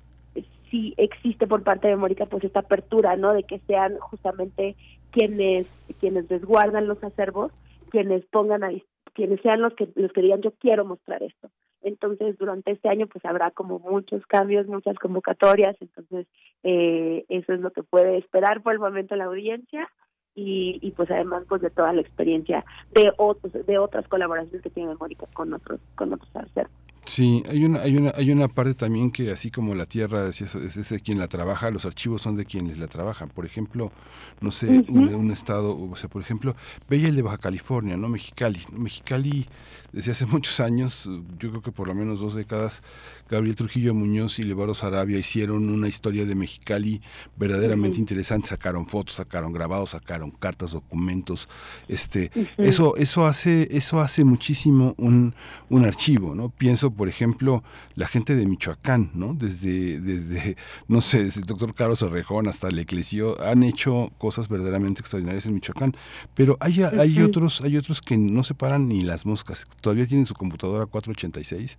si 0.72 0.94
existe 0.98 1.46
por 1.46 1.64
parte 1.64 1.88
de 1.88 1.98
Mónica 1.98 2.26
pues 2.26 2.44
esta 2.44 2.62
apertura, 2.62 3.16
¿no? 3.18 3.34
De 3.34 3.44
que 3.44 3.60
sean 3.68 3.98
justamente 4.00 4.76
quienes 5.12 5.68
quienes 6.00 6.30
resguardan 6.30 6.88
los 6.88 7.04
acervos, 7.04 7.52
quienes 7.90 8.26
pongan 8.26 8.64
a 8.64 8.72
quienes 9.14 9.42
sean 9.42 9.62
los 9.62 9.74
que 9.76 9.90
los 9.96 10.12
que 10.14 10.22
digan 10.22 10.42
yo 10.42 10.52
quiero 10.60 10.86
mostrar 10.86 11.22
esto. 11.22 11.50
Entonces, 11.82 12.38
durante 12.38 12.72
este 12.72 12.90
año, 12.90 13.08
pues 13.08 13.24
habrá 13.26 13.52
como 13.52 13.80
muchos 13.80 14.26
cambios, 14.28 14.68
muchas 14.68 14.98
convocatorias. 14.98 15.76
Entonces, 15.80 16.28
eh, 16.64 17.26
eso 17.30 17.54
es 17.54 17.60
lo 17.60 17.72
que 17.72 17.84
puede 17.84 18.18
esperar 18.18 18.62
por 18.62 18.74
el 18.74 18.80
momento 18.80 19.16
la 19.16 19.26
audiencia. 19.26 19.90
Y, 20.34 20.80
y 20.82 20.92
pues 20.92 21.12
además 21.12 21.44
pues 21.50 21.62
de 21.62 21.70
toda 21.70 21.92
la 21.92 22.00
experiencia 22.00 22.64
de 22.94 23.12
otros 23.18 23.52
de 23.66 23.78
otras 23.78 24.08
colaboraciones 24.08 24.62
que 24.62 24.70
tiene 24.70 24.96
Mónica 24.96 25.28
con 25.34 25.54
otros 25.54 25.82
con 25.96 26.14
otros 26.14 26.34
acervos. 26.34 26.72
Sí, 27.06 27.44
hay 27.50 27.66
una, 27.66 27.82
hay 27.82 27.98
una, 27.98 28.12
hay 28.16 28.32
una 28.32 28.48
parte 28.48 28.76
también 28.76 29.10
que 29.12 29.32
así 29.32 29.50
como 29.50 29.74
la 29.74 29.88
tierra 29.88 30.28
es, 30.28 30.40
es, 30.42 30.90
de 30.90 31.00
quien 31.00 31.18
la 31.18 31.28
trabaja, 31.28 31.72
los 31.72 31.86
archivos 31.86 32.22
son 32.22 32.38
de 32.38 32.46
quienes 32.46 32.78
la 32.78 32.88
trabajan. 32.88 33.30
Por 33.30 33.46
ejemplo, 33.46 33.92
no 34.40 34.52
sé, 34.52 34.86
un, 34.88 35.32
estado, 35.32 35.78
o 35.78 35.96
sea, 35.96 36.10
por 36.10 36.22
ejemplo, 36.22 36.56
veía 36.88 37.10
el 37.10 37.16
de 37.16 37.24
Baja 37.24 37.40
California, 37.40 37.98
¿no? 37.98 38.08
Mexicali. 38.08 38.62
Mexicali, 38.72 39.48
desde 39.94 40.12
hace 40.12 40.26
muchos 40.26 40.60
años, 40.60 41.10
yo 41.40 41.50
creo 41.50 41.62
que 41.62 41.72
por 41.72 41.88
lo 41.88 41.96
menos 41.96 42.20
dos 42.20 42.36
décadas, 42.36 42.82
Gabriel 43.30 43.56
Trujillo 43.56 43.94
Muñoz 43.94 44.40
y 44.40 44.44
Levaro 44.44 44.74
Sarabia 44.74 45.18
hicieron 45.18 45.70
una 45.70 45.88
historia 45.88 46.26
de 46.26 46.36
Mexicali 46.36 47.02
verdaderamente 47.38 47.98
interesante, 47.98 48.50
sacaron 48.50 48.88
fotos, 48.88 49.16
sacaron 49.16 49.54
grabados, 49.54 49.92
sacaron 49.92 50.32
cartas, 50.32 50.72
documentos, 50.72 51.48
este, 51.88 52.32
eso, 52.58 52.96
eso 52.98 53.26
hace, 53.26 53.68
eso 53.72 54.02
hace 54.02 54.24
muchísimo 54.24 54.96
un, 54.98 55.34
un 55.70 55.86
archivo, 55.86 56.36
¿no? 56.36 56.50
Pienso, 56.50 56.92
por 56.92 57.08
ejemplo, 57.08 57.64
la 57.96 58.08
gente 58.08 58.36
de 58.36 58.46
Michoacán, 58.46 59.12
¿no? 59.14 59.34
Desde, 59.34 60.00
desde, 60.00 60.58
no 60.88 61.02
sé, 61.02 61.24
desde 61.24 61.42
el 61.42 61.46
doctor 61.48 61.74
Carlos 61.74 62.04
Arrejón 62.04 62.48
hasta 62.48 62.68
el 62.68 62.80
Eclesio, 62.80 63.42
han 63.42 63.64
hecho 63.64 64.12
cosas 64.18 64.48
verdaderamente 64.48 65.02
extraordinarias 65.02 65.46
en 65.46 65.54
Michoacán, 65.54 65.96
pero 66.34 66.58
hay, 66.60 66.84
hay 66.84 67.22
otros, 67.22 67.62
hay 67.62 67.78
otros 67.78 68.02
que 68.02 68.18
no 68.18 68.44
se 68.44 68.56
paran 68.56 68.88
ni 68.88 69.04
las 69.04 69.26
moscas, 69.26 69.66
todavía 69.82 70.08
tienen 70.08 70.26
su 70.26 70.34
computadora 70.34 70.86
486 70.86 71.78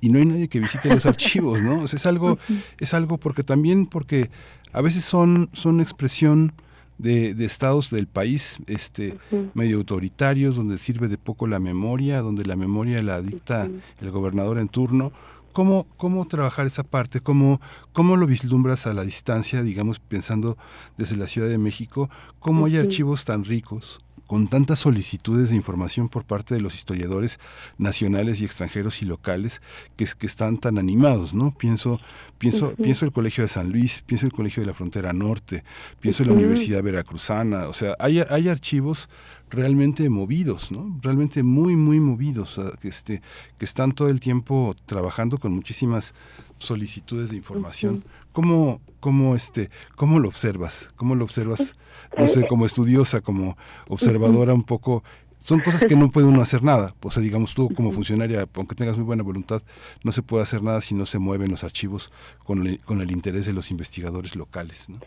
y 0.00 0.10
no 0.10 0.18
hay 0.18 0.26
nadie 0.26 0.48
que 0.48 0.60
visite 0.60 0.88
los 0.88 1.06
archivos, 1.06 1.60
¿no? 1.62 1.84
es 1.84 2.06
algo, 2.06 2.38
es 2.78 2.94
algo 2.94 3.18
porque 3.18 3.42
también, 3.42 3.86
porque 3.86 4.30
a 4.72 4.80
veces 4.80 5.04
son, 5.04 5.50
son 5.52 5.80
expresión 5.80 6.52
de, 6.98 7.34
de 7.34 7.44
estados 7.44 7.90
del 7.90 8.06
país 8.06 8.58
este 8.66 9.16
medio 9.54 9.78
autoritarios, 9.78 10.56
donde 10.56 10.78
sirve 10.78 11.08
de 11.08 11.16
poco 11.16 11.46
la 11.46 11.60
memoria, 11.60 12.20
donde 12.20 12.44
la 12.44 12.56
memoria 12.56 13.02
la 13.02 13.22
dicta 13.22 13.68
el 14.00 14.10
gobernador 14.10 14.58
en 14.58 14.68
turno. 14.68 15.12
¿Cómo, 15.52 15.86
¿Cómo 15.96 16.26
trabajar 16.26 16.66
esa 16.66 16.84
parte? 16.84 17.20
¿Cómo, 17.20 17.60
¿Cómo 17.92 18.16
lo 18.16 18.26
vislumbras 18.26 18.86
a 18.86 18.94
la 18.94 19.02
distancia, 19.02 19.62
digamos, 19.62 19.98
pensando 19.98 20.56
desde 20.96 21.16
la 21.16 21.26
Ciudad 21.26 21.48
de 21.48 21.58
México? 21.58 22.10
¿Cómo 22.38 22.66
hay 22.66 22.76
archivos 22.76 23.24
tan 23.24 23.44
ricos, 23.44 24.00
con 24.28 24.46
tantas 24.46 24.80
solicitudes 24.80 25.48
de 25.48 25.56
información 25.56 26.10
por 26.10 26.24
parte 26.24 26.54
de 26.54 26.60
los 26.60 26.74
historiadores 26.74 27.40
nacionales 27.78 28.40
y 28.40 28.44
extranjeros 28.44 29.00
y 29.00 29.06
locales 29.06 29.62
que, 29.96 30.06
que 30.18 30.26
están 30.26 30.58
tan 30.58 30.76
animados, 30.76 31.32
¿no? 31.32 31.56
Pienso, 31.56 31.98
pienso, 32.36 32.74
pienso 32.76 33.06
el 33.06 33.12
Colegio 33.12 33.42
de 33.42 33.48
San 33.48 33.72
Luis, 33.72 34.02
pienso 34.04 34.26
el 34.26 34.32
Colegio 34.32 34.62
de 34.62 34.66
la 34.66 34.74
Frontera 34.74 35.14
Norte, 35.14 35.64
pienso 35.98 36.22
en 36.22 36.28
la 36.28 36.34
Universidad 36.34 36.82
Veracruzana, 36.82 37.68
o 37.68 37.72
sea, 37.72 37.96
hay, 37.98 38.20
hay 38.20 38.50
archivos 38.50 39.08
realmente 39.48 40.10
movidos, 40.10 40.70
¿no? 40.70 41.00
Realmente 41.00 41.42
muy, 41.42 41.74
muy 41.74 41.98
movidos, 41.98 42.60
que, 42.80 42.88
este, 42.88 43.22
que 43.56 43.64
están 43.64 43.92
todo 43.92 44.10
el 44.10 44.20
tiempo 44.20 44.76
trabajando 44.84 45.38
con 45.38 45.52
muchísimas 45.52 46.12
solicitudes 46.58 47.30
de 47.30 47.36
información. 47.36 48.04
¿Cómo, 48.32 48.80
cómo, 49.00 49.34
este, 49.34 49.70
¿Cómo 49.96 50.18
lo 50.18 50.28
observas? 50.28 50.90
¿Cómo 50.96 51.14
lo 51.14 51.24
observas, 51.24 51.74
no 52.16 52.28
sé, 52.28 52.46
como 52.46 52.66
estudiosa, 52.66 53.20
como 53.20 53.56
observadora 53.88 54.54
un 54.54 54.64
poco? 54.64 55.02
Son 55.38 55.60
cosas 55.60 55.84
que 55.84 55.96
no 55.96 56.10
puede 56.12 56.26
uno 56.26 56.40
hacer 56.40 56.62
nada. 56.62 56.94
O 57.02 57.10
sea, 57.10 57.22
digamos, 57.22 57.54
tú 57.54 57.68
como 57.74 57.92
funcionaria, 57.92 58.46
aunque 58.54 58.74
tengas 58.74 58.96
muy 58.96 59.04
buena 59.04 59.22
voluntad, 59.22 59.62
no 60.04 60.12
se 60.12 60.22
puede 60.22 60.42
hacer 60.42 60.62
nada 60.62 60.80
si 60.80 60.94
no 60.94 61.06
se 61.06 61.18
mueven 61.18 61.50
los 61.50 61.64
archivos 61.64 62.12
con 62.44 62.66
el, 62.66 62.80
con 62.80 63.00
el 63.00 63.10
interés 63.10 63.46
de 63.46 63.52
los 63.52 63.70
investigadores 63.70 64.36
locales, 64.36 64.88
¿no? 64.88 64.98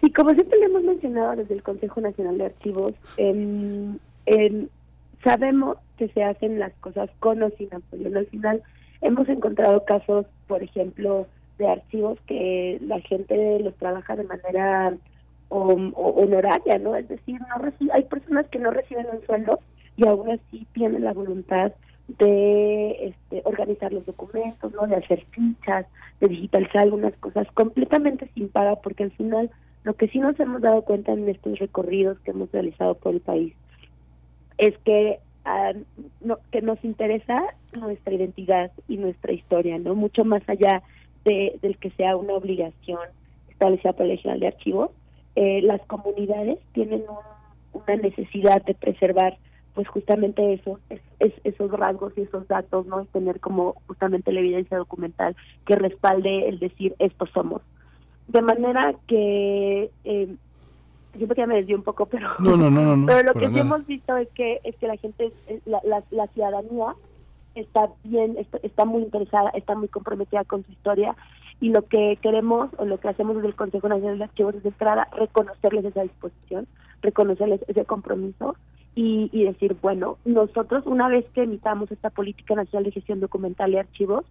Sí, 0.00 0.12
como 0.12 0.32
siempre 0.34 0.58
le 0.58 0.66
hemos 0.66 0.82
mencionado 0.82 1.36
desde 1.36 1.54
el 1.54 1.62
Consejo 1.62 2.00
Nacional 2.00 2.36
de 2.38 2.46
Archivos, 2.46 2.94
em, 3.16 3.98
em, 4.26 4.68
sabemos 5.22 5.78
que 5.96 6.08
se 6.08 6.22
hacen 6.22 6.58
las 6.58 6.72
cosas 6.74 7.08
con 7.20 7.42
o 7.42 7.50
sin 7.56 7.72
apoyo. 7.72 8.06
Al 8.16 8.26
final 8.26 8.62
hemos 9.00 9.28
encontrado 9.28 9.84
casos, 9.84 10.26
por 10.46 10.62
ejemplo, 10.62 11.26
de 11.58 11.68
archivos 11.68 12.18
que 12.26 12.78
la 12.82 13.00
gente 13.00 13.60
los 13.60 13.74
trabaja 13.76 14.16
de 14.16 14.24
manera 14.24 14.94
honoraria, 15.48 16.78
¿no? 16.78 16.96
Es 16.96 17.08
decir, 17.08 17.40
no 17.40 17.92
hay 17.92 18.02
personas 18.04 18.46
que 18.48 18.58
no 18.58 18.70
reciben 18.70 19.06
un 19.12 19.24
sueldo 19.26 19.60
y 19.96 20.06
aún 20.06 20.30
así 20.30 20.66
tienen 20.72 21.04
la 21.04 21.12
voluntad 21.12 21.72
de 22.08 23.08
este, 23.08 23.42
organizar 23.44 23.92
los 23.92 24.04
documentos, 24.04 24.72
¿no? 24.72 24.86
de 24.86 24.96
hacer 24.96 25.24
fichas, 25.30 25.86
de 26.20 26.28
digitalizar 26.28 26.82
algunas 26.82 27.14
cosas 27.14 27.46
completamente 27.54 28.28
sin 28.34 28.48
paga, 28.48 28.76
porque 28.76 29.04
al 29.04 29.10
final 29.12 29.50
lo 29.84 29.94
que 29.94 30.08
sí 30.08 30.18
nos 30.18 30.38
hemos 30.38 30.60
dado 30.60 30.82
cuenta 30.82 31.12
en 31.12 31.28
estos 31.28 31.58
recorridos 31.58 32.18
que 32.20 32.32
hemos 32.32 32.50
realizado 32.52 32.94
por 32.94 33.14
el 33.14 33.20
país 33.20 33.54
es 34.58 34.76
que 34.78 35.18
ah, 35.44 35.72
no, 36.20 36.38
que 36.50 36.62
nos 36.62 36.82
interesa 36.84 37.42
nuestra 37.74 38.14
identidad 38.14 38.70
y 38.88 38.96
nuestra 38.96 39.32
historia, 39.32 39.78
no 39.78 39.94
mucho 39.94 40.24
más 40.24 40.42
allá 40.48 40.82
de, 41.24 41.58
del 41.62 41.78
que 41.78 41.90
sea 41.90 42.16
una 42.16 42.34
obligación 42.34 43.00
establecida 43.48 43.92
por 43.92 44.02
la 44.02 44.08
Ley 44.08 44.18
General 44.18 44.40
de 44.40 44.46
Archivos. 44.48 44.90
Eh, 45.36 45.62
las 45.62 45.80
comunidades 45.86 46.58
tienen 46.72 47.02
una 47.72 47.96
necesidad 47.96 48.62
de 48.64 48.74
preservar 48.74 49.36
pues 49.74 49.88
justamente 49.88 50.52
eso, 50.52 50.78
es, 50.88 51.32
esos 51.42 51.70
rasgos 51.72 52.12
y 52.16 52.22
esos 52.22 52.46
datos, 52.46 52.86
¿no? 52.86 53.02
Y 53.02 53.06
tener 53.06 53.40
como 53.40 53.74
justamente 53.88 54.32
la 54.32 54.38
evidencia 54.38 54.78
documental 54.78 55.34
que 55.66 55.74
respalde 55.74 56.48
el 56.48 56.60
decir 56.60 56.94
estos 57.00 57.28
somos. 57.30 57.60
De 58.28 58.40
manera 58.40 58.94
que 59.08 59.90
eh, 60.04 60.36
siempre 61.16 61.36
que 61.36 61.46
me 61.46 61.56
desvío 61.56 61.76
un 61.76 61.82
poco, 61.82 62.06
pero 62.06 62.30
no, 62.38 62.56
no, 62.56 62.70
no, 62.70 63.06
pero 63.06 63.22
lo 63.22 63.34
que 63.34 63.48
sí 63.48 63.58
hemos 63.58 63.84
visto 63.86 64.16
es 64.16 64.28
que 64.30 64.60
es 64.62 64.76
que 64.76 64.86
la 64.86 64.96
gente, 64.96 65.32
la, 65.66 66.02
la, 66.10 66.26
ciudadanía 66.28 66.94
está 67.54 67.90
bien, 68.02 68.36
está, 68.62 68.84
muy 68.84 69.02
interesada, 69.02 69.50
está 69.50 69.74
muy 69.74 69.88
comprometida 69.88 70.44
con 70.44 70.64
su 70.64 70.72
historia 70.72 71.16
y 71.60 71.70
lo 71.70 71.86
que 71.86 72.18
queremos 72.20 72.70
o 72.78 72.84
lo 72.84 72.98
que 72.98 73.08
hacemos 73.08 73.36
desde 73.36 73.48
el 73.48 73.54
Consejo 73.54 73.88
Nacional 73.88 74.18
de 74.18 74.24
Archivos 74.24 74.54
es 74.54 74.64
entrada 74.64 75.08
reconocerles 75.16 75.84
esa 75.84 76.02
disposición, 76.02 76.66
reconocerles 77.02 77.60
ese 77.68 77.84
compromiso 77.84 78.56
y, 78.94 79.30
y 79.32 79.44
decir, 79.44 79.76
bueno, 79.80 80.18
nosotros 80.24 80.86
una 80.86 81.08
vez 81.08 81.24
que 81.34 81.42
emitamos 81.42 81.90
esta 81.90 82.10
política 82.10 82.54
nacional 82.54 82.84
de 82.84 82.92
gestión 82.92 83.20
documental 83.20 83.72
y 83.72 83.78
archivos, 83.78 84.24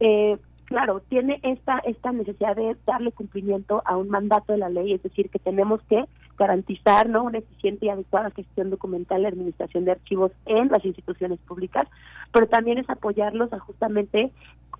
eh, 0.00 0.38
claro, 0.64 1.00
tiene 1.08 1.38
esta, 1.42 1.78
esta 1.80 2.12
necesidad 2.12 2.56
de 2.56 2.76
darle 2.86 3.12
cumplimiento 3.12 3.82
a 3.84 3.96
un 3.96 4.08
mandato 4.08 4.52
de 4.52 4.58
la 4.58 4.68
ley, 4.68 4.94
es 4.94 5.02
decir, 5.02 5.28
que 5.28 5.38
tenemos 5.38 5.82
que 5.82 6.04
garantizar 6.42 7.08
¿no? 7.08 7.22
una 7.22 7.38
eficiente 7.38 7.86
y 7.86 7.88
adecuada 7.88 8.30
gestión 8.30 8.70
documental 8.70 9.22
y 9.22 9.26
administración 9.26 9.84
de 9.84 9.92
archivos 9.92 10.32
en 10.46 10.68
las 10.68 10.84
instituciones 10.84 11.38
públicas, 11.40 11.84
pero 12.32 12.48
también 12.48 12.78
es 12.78 12.90
apoyarlos 12.90 13.52
a 13.52 13.60
justamente 13.60 14.32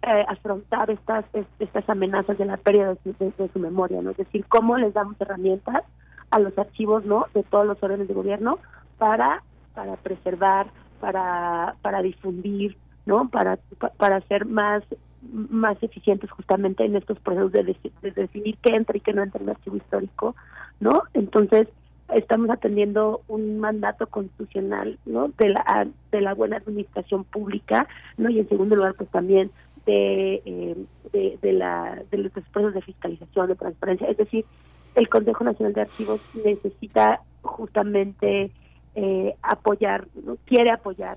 eh, 0.03 0.25
afrontar 0.27 0.91
estas 0.91 1.25
estas 1.61 1.89
amenazas 1.89 2.37
de 2.37 2.47
la 2.47 2.57
pérdida 2.57 2.97
de, 3.05 3.51
su 3.53 3.59
memoria, 3.61 4.03
¿no? 4.03 4.11
Es 4.11 4.17
decir, 4.17 4.45
cómo 4.49 4.77
les 4.77 4.93
damos 4.93 5.21
herramientas 5.21 5.85
a 6.31 6.41
los 6.41 6.59
archivos, 6.59 7.05
¿no? 7.05 7.27
De 7.33 7.45
todos 7.45 7.65
los 7.65 7.81
órdenes 7.81 8.09
de 8.09 8.15
gobierno 8.15 8.59
para 8.99 9.45
para 9.75 9.95
preservar, 9.97 10.67
para 11.01 11.77
para 11.83 12.03
difundir, 12.03 12.77
¿no? 13.07 13.29
Para 13.29 13.61
para 13.97 14.21
ser 14.23 14.47
más 14.47 14.83
más 15.31 15.81
eficientes 15.81 16.29
justamente 16.33 16.85
en 16.85 16.97
estos 16.97 17.21
procesos 17.21 17.53
de, 17.53 17.63
de, 18.03 18.11
definir 18.11 18.57
qué 18.61 18.75
entra 18.75 18.97
y 18.97 19.01
qué 19.01 19.13
no 19.13 19.23
entra 19.23 19.41
en 19.41 19.49
el 19.49 19.55
archivo 19.55 19.77
histórico, 19.77 20.35
¿no? 20.83 21.05
Entonces, 21.15 21.69
estamos 22.13 22.51
atendiendo 22.51 23.23
un 23.29 23.61
mandato 23.61 24.09
constitucional, 24.09 24.99
¿no? 25.07 25.29
De 25.29 25.51
la 25.51 25.87
de 26.11 26.21
la 26.21 26.35
buena 26.35 26.57
administración 26.57 27.23
pública, 27.23 27.87
¿no? 28.17 28.29
Y 28.29 28.41
en 28.41 28.49
segundo 28.49 28.75
lugar, 28.75 28.95
pues 28.95 29.09
también 29.11 29.53
de, 29.87 30.43
eh, 30.45 31.39
de, 31.41 31.53
la 31.53 32.03
de 32.11 32.19
los 32.19 32.33
procesos 32.33 32.75
de 32.75 32.83
fiscalización, 32.83 33.47
de 33.49 33.55
transparencia, 33.55 34.09
es 34.09 34.17
decir, 34.17 34.45
el 34.97 35.09
Consejo 35.09 35.45
Nacional 35.45 35.73
de 35.73 35.83
Archivos 35.83 36.21
necesita 36.45 37.21
justamente 37.43 38.51
eh, 38.97 39.35
apoyar, 39.43 40.09
quiere 40.47 40.73
apoyar 40.73 41.17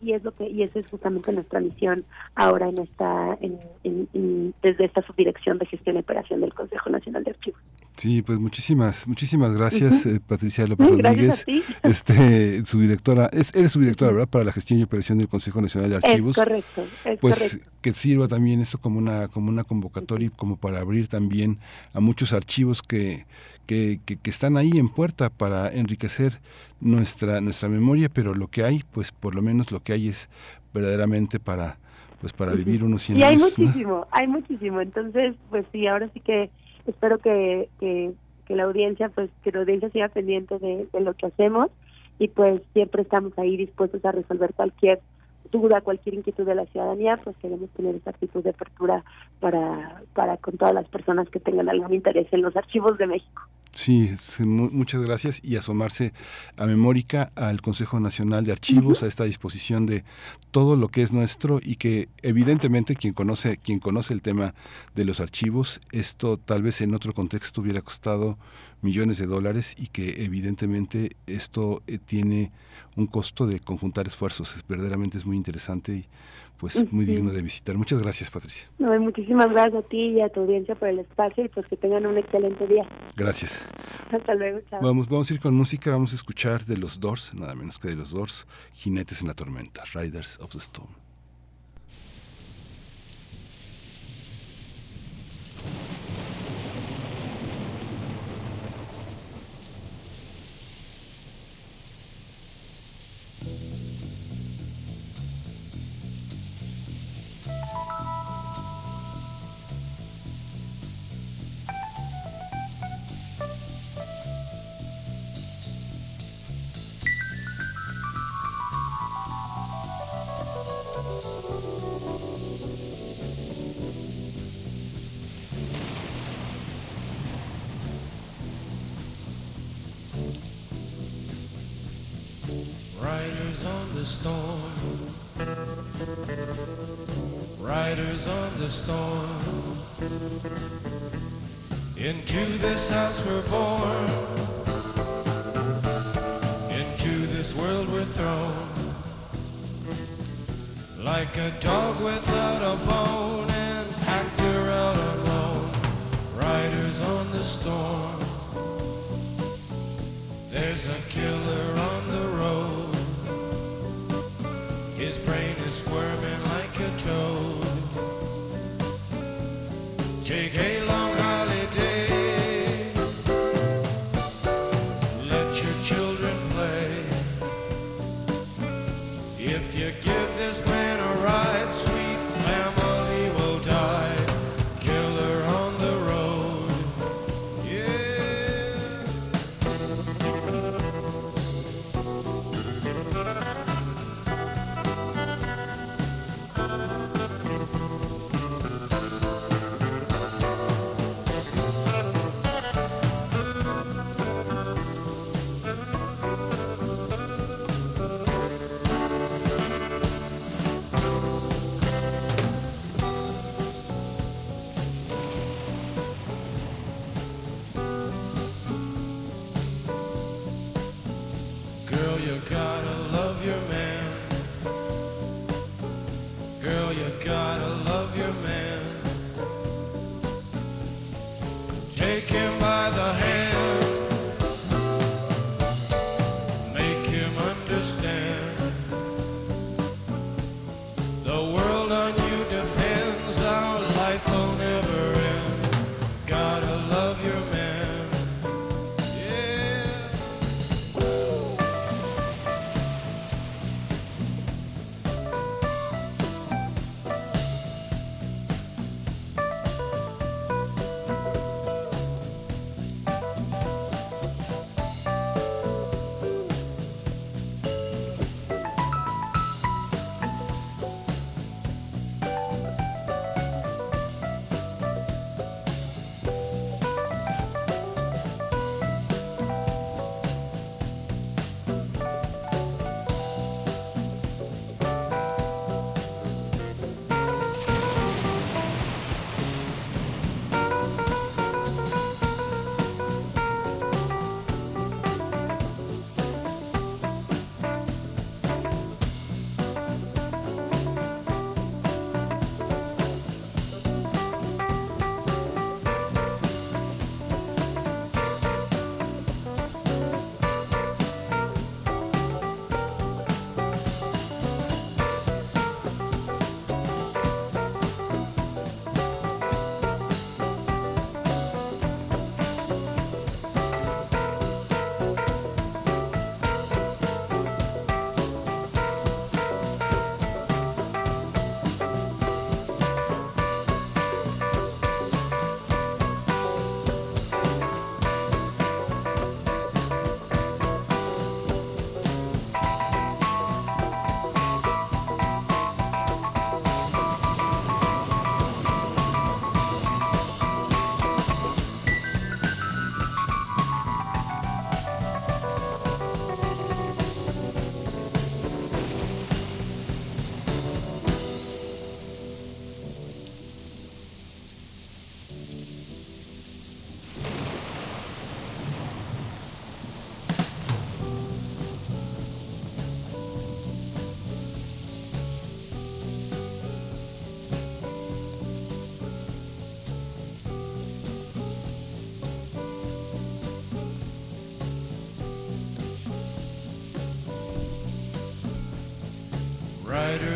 y 0.00 0.12
es 0.12 0.22
lo 0.22 0.32
que 0.32 0.48
y 0.48 0.62
eso 0.62 0.78
es 0.78 0.86
justamente 0.90 1.32
nuestra 1.32 1.60
misión 1.60 2.04
ahora 2.34 2.68
en 2.68 2.78
esta 2.78 3.36
en, 3.40 4.54
desde 4.62 4.84
esta 4.84 5.02
subdirección 5.02 5.58
de 5.58 5.66
gestión 5.66 5.96
y 5.96 6.00
operación 6.00 6.40
del 6.40 6.54
Consejo 6.54 6.90
Nacional 6.90 7.24
de 7.24 7.30
Archivos. 7.30 7.60
Sí, 7.96 8.22
pues 8.22 8.38
muchísimas 8.38 9.06
muchísimas 9.06 9.54
gracias 9.54 10.06
eh, 10.06 10.20
Patricia 10.26 10.66
López 10.66 10.88
Rodríguez, 10.88 11.44
este 11.82 12.64
subdirectora, 12.64 13.26
es 13.32 13.54
eres 13.54 13.72
subdirectora, 13.72 14.12
¿verdad? 14.12 14.28
Para 14.28 14.44
la 14.44 14.52
gestión 14.52 14.78
y 14.80 14.84
operación 14.84 15.18
del 15.18 15.28
Consejo 15.28 15.60
Nacional 15.60 15.90
de 15.90 15.96
Archivos. 15.96 16.38
Es 16.38 16.44
correcto, 16.44 16.84
pues 17.20 17.60
que 17.80 17.92
sirva 17.92 18.28
también 18.28 18.60
eso 18.60 18.78
como 18.78 18.98
una 18.98 19.28
como 19.28 19.48
una 19.48 19.64
convocatoria 19.64 20.28
y 20.28 20.30
como 20.30 20.56
para 20.56 20.80
abrir 20.80 21.08
también 21.08 21.58
a 21.92 22.00
muchos 22.00 22.32
archivos 22.32 22.82
que 22.82 23.26
que, 23.66 24.00
que, 24.04 24.18
están 24.30 24.56
ahí 24.56 24.72
en 24.74 24.88
puerta 24.88 25.30
para 25.30 25.68
enriquecer 25.68 26.40
nuestra, 26.82 27.40
nuestra 27.40 27.68
memoria, 27.68 28.08
pero 28.12 28.34
lo 28.34 28.48
que 28.48 28.64
hay, 28.64 28.82
pues 28.92 29.12
por 29.12 29.34
lo 29.34 29.42
menos 29.42 29.70
lo 29.72 29.80
que 29.80 29.92
hay 29.92 30.08
es 30.08 30.28
verdaderamente 30.74 31.38
para 31.38 31.78
pues 32.20 32.32
para 32.32 32.52
vivir 32.52 32.84
unos 32.84 33.02
100 33.02 33.18
y 33.18 33.22
hay 33.24 33.36
muchísimo, 33.36 34.06
hay 34.12 34.28
muchísimo. 34.28 34.80
Entonces, 34.80 35.34
pues 35.50 35.66
sí, 35.72 35.88
ahora 35.88 36.08
sí 36.14 36.20
que 36.20 36.50
espero 36.86 37.18
que, 37.18 37.68
que, 37.80 38.12
la 38.48 38.64
audiencia, 38.64 39.08
pues 39.08 39.30
que 39.42 39.50
la 39.50 39.60
audiencia 39.60 39.88
siga 39.90 40.08
pendiente 40.08 40.58
de, 40.58 40.86
de 40.92 41.00
lo 41.00 41.14
que 41.14 41.26
hacemos 41.26 41.70
y 42.18 42.28
pues 42.28 42.60
siempre 42.74 43.02
estamos 43.02 43.32
ahí 43.38 43.56
dispuestos 43.56 44.04
a 44.04 44.12
resolver 44.12 44.52
cualquier 44.52 45.00
duda, 45.50 45.80
cualquier 45.80 46.16
inquietud 46.16 46.44
de 46.44 46.54
la 46.54 46.66
ciudadanía, 46.66 47.16
pues 47.16 47.36
queremos 47.38 47.70
tener 47.70 47.94
esta 47.94 48.10
actitud 48.10 48.42
de 48.44 48.50
apertura 48.50 49.04
para, 49.40 50.02
para 50.14 50.36
con 50.36 50.56
todas 50.56 50.74
las 50.74 50.86
personas 50.88 51.28
que 51.28 51.40
tengan 51.40 51.68
algún 51.68 51.94
interés 51.94 52.26
en 52.32 52.42
los 52.42 52.56
archivos 52.56 52.98
de 52.98 53.06
México. 53.06 53.42
Sí, 53.74 54.10
muchas 54.44 55.00
gracias 55.02 55.40
y 55.42 55.56
asomarse 55.56 56.12
a 56.58 56.66
Memórica, 56.66 57.32
al 57.36 57.62
Consejo 57.62 58.00
Nacional 58.00 58.44
de 58.44 58.52
Archivos, 58.52 59.02
a 59.02 59.06
esta 59.06 59.24
disposición 59.24 59.86
de 59.86 60.04
todo 60.50 60.76
lo 60.76 60.88
que 60.88 61.00
es 61.00 61.12
nuestro 61.12 61.58
y 61.62 61.76
que 61.76 62.10
evidentemente 62.20 62.96
quien 62.96 63.14
conoce 63.14 63.56
quien 63.56 63.78
conoce 63.78 64.12
el 64.12 64.20
tema 64.20 64.54
de 64.94 65.06
los 65.06 65.20
archivos, 65.20 65.80
esto 65.90 66.36
tal 66.36 66.62
vez 66.62 66.82
en 66.82 66.94
otro 66.94 67.14
contexto 67.14 67.62
hubiera 67.62 67.80
costado 67.80 68.38
millones 68.82 69.16
de 69.16 69.26
dólares 69.26 69.74
y 69.78 69.86
que 69.86 70.24
evidentemente 70.24 71.16
esto 71.26 71.82
eh, 71.86 71.98
tiene 71.98 72.52
un 72.96 73.06
costo 73.06 73.46
de 73.46 73.58
conjuntar 73.58 74.06
esfuerzos. 74.06 74.56
Es, 74.56 74.66
verdaderamente 74.66 75.16
es 75.16 75.24
muy 75.24 75.36
interesante 75.36 75.94
y 75.94 76.06
pues 76.62 76.92
muy 76.92 77.04
digno 77.04 77.32
de 77.32 77.42
visitar. 77.42 77.76
Muchas 77.76 78.00
gracias, 78.00 78.30
Patricia. 78.30 78.68
No, 78.78 78.96
muchísimas 79.00 79.50
gracias 79.50 79.84
a 79.84 79.88
ti 79.88 80.10
y 80.10 80.20
a 80.20 80.28
tu 80.28 80.42
audiencia 80.42 80.76
por 80.76 80.86
el 80.86 81.00
espacio 81.00 81.44
y 81.44 81.48
pues 81.48 81.66
que 81.66 81.76
tengan 81.76 82.06
un 82.06 82.16
excelente 82.16 82.68
día. 82.68 82.86
Gracias. 83.16 83.66
Hasta 84.12 84.32
luego, 84.36 84.60
chao. 84.70 84.80
Vamos, 84.80 85.08
vamos 85.08 85.28
a 85.28 85.34
ir 85.34 85.40
con 85.40 85.54
música, 85.54 85.90
vamos 85.90 86.12
a 86.12 86.14
escuchar 86.14 86.64
de 86.64 86.76
los 86.76 87.00
Doors, 87.00 87.34
nada 87.34 87.56
menos 87.56 87.80
que 87.80 87.88
de 87.88 87.96
los 87.96 88.12
Doors, 88.12 88.46
Jinetes 88.74 89.22
en 89.22 89.26
la 89.26 89.34
Tormenta, 89.34 89.82
Riders 89.92 90.38
of 90.38 90.52
the 90.52 90.58
Storm. 90.58 91.01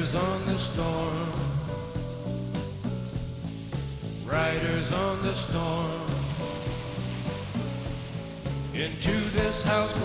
Riders 0.06 0.22
on 0.22 0.46
the 0.46 0.56
storm. 0.56 1.30
Riders 4.24 4.92
on 4.94 5.20
the 5.22 5.34
storm. 5.34 6.00
Into 8.72 9.10
this 9.36 9.64
house 9.64 9.98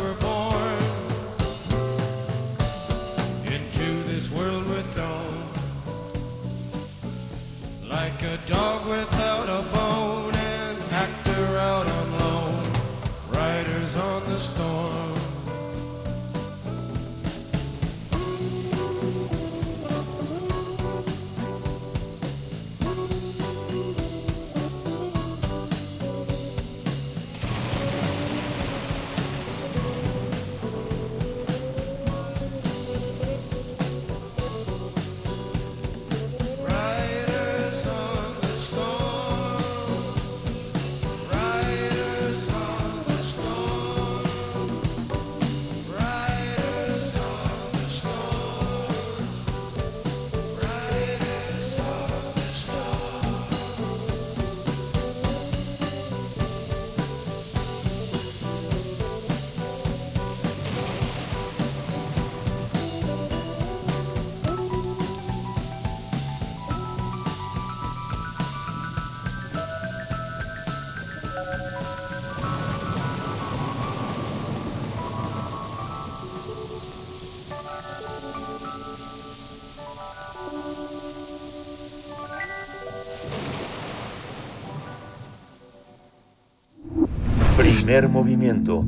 Primer 87.92 88.08
movimiento. 88.08 88.86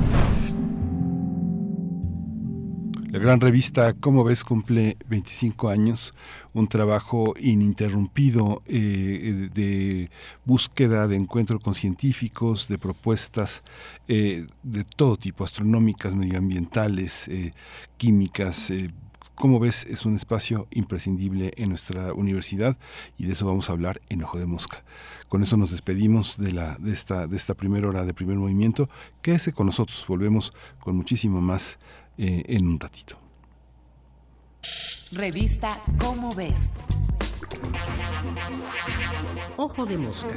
La 3.10 3.18
gran 3.18 3.42
revista 3.42 3.92
Cómo 3.92 4.24
ves 4.24 4.44
cumple 4.44 4.96
25 5.10 5.68
años, 5.68 6.14
un 6.54 6.66
trabajo 6.66 7.34
ininterrumpido 7.38 8.62
eh, 8.64 9.50
de 9.52 10.08
búsqueda, 10.46 11.06
de 11.06 11.16
encuentro 11.16 11.58
con 11.58 11.74
científicos, 11.74 12.66
de 12.66 12.78
propuestas 12.78 13.62
eh, 14.08 14.46
de 14.62 14.84
todo 14.84 15.18
tipo, 15.18 15.44
astronómicas, 15.44 16.14
medioambientales, 16.14 17.28
eh, 17.28 17.50
químicas. 17.98 18.72
Cómo 19.42 19.58
ves 19.58 19.84
es 19.86 20.06
un 20.06 20.14
espacio 20.14 20.68
imprescindible 20.70 21.50
en 21.56 21.70
nuestra 21.70 22.12
universidad 22.12 22.78
y 23.18 23.26
de 23.26 23.32
eso 23.32 23.44
vamos 23.44 23.68
a 23.68 23.72
hablar 23.72 24.00
en 24.08 24.22
Ojo 24.22 24.38
de 24.38 24.46
Mosca. 24.46 24.84
Con 25.28 25.42
eso 25.42 25.56
nos 25.56 25.72
despedimos 25.72 26.38
de, 26.38 26.52
la, 26.52 26.76
de, 26.76 26.92
esta, 26.92 27.26
de 27.26 27.36
esta 27.36 27.54
primera 27.54 27.88
hora 27.88 28.04
de 28.04 28.14
primer 28.14 28.36
movimiento. 28.36 28.88
Quédese 29.20 29.52
con 29.52 29.66
nosotros, 29.66 30.04
volvemos 30.06 30.52
con 30.78 30.94
muchísimo 30.94 31.40
más 31.40 31.80
eh, 32.18 32.44
en 32.46 32.68
un 32.68 32.78
ratito. 32.78 33.18
Revista 35.10 35.82
Cómo 35.98 36.32
ves. 36.36 36.70
Ojo 39.56 39.86
de 39.86 39.98
mosca. 39.98 40.36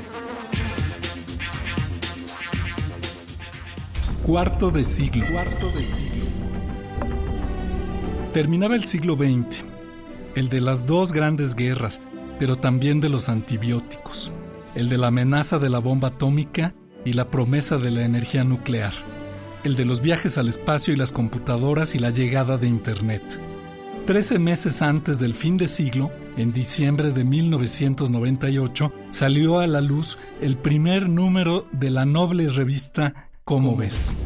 Cuarto 4.26 4.72
de 4.72 4.84
siglo. 4.84 5.28
Cuarto 5.32 5.70
de 5.70 5.86
siglo. 5.86 6.55
Terminaba 8.36 8.76
el 8.76 8.84
siglo 8.84 9.16
XX, 9.16 9.64
el 10.36 10.50
de 10.50 10.60
las 10.60 10.86
dos 10.86 11.14
grandes 11.14 11.56
guerras, 11.56 12.02
pero 12.38 12.58
también 12.58 13.00
de 13.00 13.08
los 13.08 13.30
antibióticos, 13.30 14.34
el 14.76 14.90
de 14.90 14.98
la 14.98 15.08
amenaza 15.08 15.58
de 15.58 15.70
la 15.70 15.80
bomba 15.80 16.10
atómica 16.10 16.76
y 17.06 17.14
la 17.14 17.32
promesa 17.32 17.78
de 17.78 17.92
la 17.92 18.04
energía 18.04 18.44
nuclear, 18.44 18.92
el 19.64 19.78
de 19.78 19.86
los 19.86 20.02
viajes 20.02 20.38
al 20.38 20.50
espacio 20.50 20.94
y 20.94 20.98
las 20.98 21.14
computadoras 21.14 21.96
y 21.96 22.00
la 22.00 22.10
llegada 22.10 22.58
de 22.58 22.68
Internet. 22.68 23.24
Trece 24.06 24.38
meses 24.38 24.82
antes 24.82 25.18
del 25.18 25.34
fin 25.34 25.56
de 25.56 25.70
siglo, 25.70 26.12
en 26.36 26.52
diciembre 26.52 27.14
de 27.14 27.24
1998, 27.24 28.92
salió 29.12 29.60
a 29.60 29.68
la 29.68 29.80
luz 29.80 30.18
el 30.42 30.58
primer 30.58 31.08
número 31.08 31.70
de 31.72 31.90
la 31.90 32.06
noble 32.06 32.50
revista 32.50 33.30
Cómo 33.46 33.78
ves. 33.78 34.26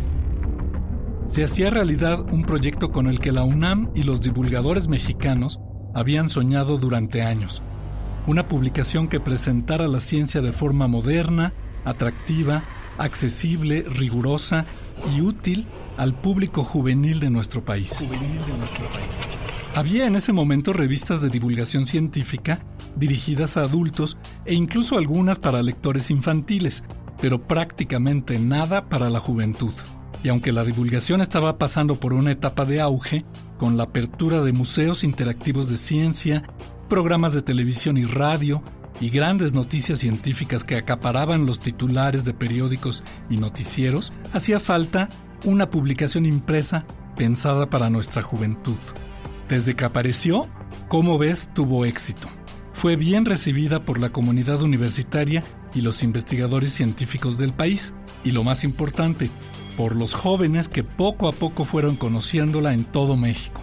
Se 1.30 1.44
hacía 1.44 1.70
realidad 1.70 2.26
un 2.34 2.42
proyecto 2.42 2.92
con 2.92 3.06
el 3.06 3.20
que 3.20 3.32
la 3.32 3.44
UNAM 3.44 3.92
y 3.94 4.02
los 4.02 4.20
divulgadores 4.20 4.88
mexicanos 4.88 5.60
habían 5.94 6.28
soñado 6.28 6.80
durante 6.80 7.22
años. 7.22 7.62
Una 8.26 8.48
publicación 8.48 9.08
que 9.08 9.20
presentara 9.20 9.88
la 9.88 10.00
ciencia 10.00 10.42
de 10.42 10.52
forma 10.52 10.88
moderna, 10.88 11.54
atractiva, 11.86 12.64
accesible, 12.98 13.84
rigurosa 13.84 14.66
y 15.16 15.22
útil 15.22 15.68
al 15.98 16.16
público 16.16 16.64
juvenil 16.64 17.20
de 17.20 17.30
nuestro 17.30 17.64
país. 17.64 18.04
Había 19.76 20.08
en 20.08 20.16
ese 20.16 20.34
momento 20.34 20.74
revistas 20.74 21.22
de 21.22 21.30
divulgación 21.30 21.86
científica 21.86 22.66
dirigidas 22.96 23.56
a 23.56 23.62
adultos 23.62 24.18
e 24.46 24.56
incluso 24.56 24.98
algunas 24.98 25.38
para 25.38 25.62
lectores 25.62 26.10
infantiles, 26.10 26.84
pero 27.22 27.40
prácticamente 27.40 28.40
nada 28.40 28.90
para 28.90 29.12
la 29.12 29.20
juventud. 29.20 29.74
Y 30.24 30.30
aunque 30.30 30.52
la 30.52 30.66
divulgación 30.66 31.22
estaba 31.22 31.58
pasando 31.58 32.00
por 32.00 32.14
una 32.14 32.32
etapa 32.32 32.66
de 32.66 32.82
auge, 32.82 33.26
con 33.58 33.78
la 33.78 33.84
apertura 33.84 34.42
de 34.42 34.52
museos 34.52 35.04
interactivos 35.04 35.70
de 35.70 35.78
ciencia, 35.78 36.44
programas 36.90 37.34
de 37.34 37.42
televisión 37.42 37.98
y 37.98 38.06
radio, 38.06 38.62
y 39.02 39.10
grandes 39.10 39.54
noticias 39.54 40.00
científicas 40.00 40.64
que 40.64 40.76
acaparaban 40.76 41.46
los 41.46 41.60
titulares 41.60 42.26
de 42.26 42.34
periódicos 42.34 43.04
y 43.30 43.38
noticieros, 43.38 44.12
hacía 44.34 44.60
falta 44.60 45.10
una 45.46 45.70
publicación 45.70 46.26
impresa 46.26 46.86
pensada 47.16 47.70
para 47.70 47.90
nuestra 47.90 48.22
juventud. 48.22 48.78
Desde 49.48 49.76
que 49.76 49.86
apareció, 49.86 50.48
Cómo 50.90 51.20
ves 51.20 51.52
tuvo 51.54 51.86
éxito. 51.86 52.28
Fue 52.74 52.96
bien 52.96 53.26
recibida 53.26 53.86
por 53.86 54.00
la 54.00 54.10
comunidad 54.10 54.60
universitaria 54.64 55.44
y 55.76 55.82
los 55.82 56.02
investigadores 56.02 56.74
científicos 56.74 57.38
del 57.38 57.54
país, 57.54 57.94
y 58.24 58.32
lo 58.32 58.44
más 58.44 58.64
importante, 58.64 59.30
por 59.80 59.96
los 59.96 60.14
jóvenes 60.14 60.68
que 60.68 60.84
poco 60.84 61.30
a 61.30 61.32
poco 61.32 61.64
fueron 61.64 61.96
conociéndola 61.96 62.74
en 62.74 62.84
todo 62.84 63.16
México. 63.16 63.62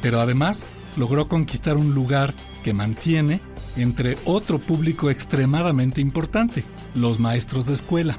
Pero 0.00 0.20
además 0.20 0.66
logró 0.96 1.26
conquistar 1.26 1.76
un 1.76 1.96
lugar 1.96 2.32
que 2.62 2.72
mantiene 2.72 3.40
entre 3.76 4.18
otro 4.24 4.60
público 4.60 5.10
extremadamente 5.10 6.00
importante, 6.00 6.64
los 6.94 7.18
maestros 7.18 7.66
de 7.66 7.74
escuela. 7.74 8.18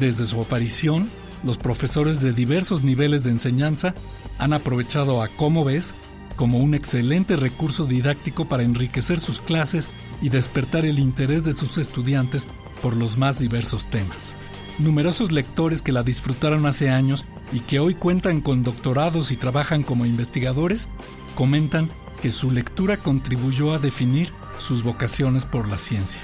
Desde 0.00 0.24
su 0.24 0.40
aparición, 0.40 1.10
los 1.44 1.58
profesores 1.58 2.22
de 2.22 2.32
diversos 2.32 2.82
niveles 2.82 3.22
de 3.22 3.32
enseñanza 3.32 3.94
han 4.38 4.54
aprovechado 4.54 5.22
a 5.22 5.28
Cómo 5.28 5.62
ves 5.62 5.94
como 6.36 6.56
un 6.56 6.74
excelente 6.74 7.36
recurso 7.36 7.84
didáctico 7.84 8.46
para 8.46 8.62
enriquecer 8.62 9.20
sus 9.20 9.40
clases 9.40 9.90
y 10.22 10.30
despertar 10.30 10.86
el 10.86 11.00
interés 11.00 11.44
de 11.44 11.52
sus 11.52 11.76
estudiantes 11.76 12.48
por 12.80 12.96
los 12.96 13.18
más 13.18 13.40
diversos 13.40 13.84
temas. 13.90 14.32
Numerosos 14.78 15.32
lectores 15.32 15.80
que 15.80 15.92
la 15.92 16.02
disfrutaron 16.02 16.66
hace 16.66 16.90
años 16.90 17.24
y 17.52 17.60
que 17.60 17.80
hoy 17.80 17.94
cuentan 17.94 18.42
con 18.42 18.62
doctorados 18.62 19.30
y 19.30 19.36
trabajan 19.36 19.82
como 19.82 20.04
investigadores, 20.04 20.88
comentan 21.34 21.88
que 22.20 22.30
su 22.30 22.50
lectura 22.50 22.98
contribuyó 22.98 23.72
a 23.72 23.78
definir 23.78 24.32
sus 24.58 24.82
vocaciones 24.82 25.46
por 25.46 25.68
la 25.68 25.78
ciencia. 25.78 26.20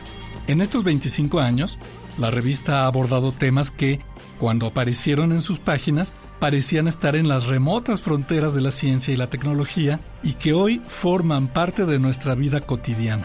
En 0.48 0.60
estos 0.60 0.84
25 0.84 1.40
años, 1.40 1.78
la 2.18 2.30
revista 2.30 2.82
ha 2.82 2.86
abordado 2.86 3.32
temas 3.32 3.70
que, 3.70 4.00
cuando 4.38 4.66
aparecieron 4.66 5.32
en 5.32 5.40
sus 5.40 5.58
páginas, 5.58 6.12
parecían 6.38 6.88
estar 6.88 7.16
en 7.16 7.28
las 7.28 7.46
remotas 7.46 8.00
fronteras 8.02 8.54
de 8.54 8.60
la 8.60 8.70
ciencia 8.70 9.14
y 9.14 9.16
la 9.16 9.30
tecnología 9.30 10.00
y 10.22 10.34
que 10.34 10.52
hoy 10.52 10.82
forman 10.86 11.48
parte 11.48 11.86
de 11.86 11.98
nuestra 11.98 12.34
vida 12.34 12.60
cotidiana. 12.60 13.24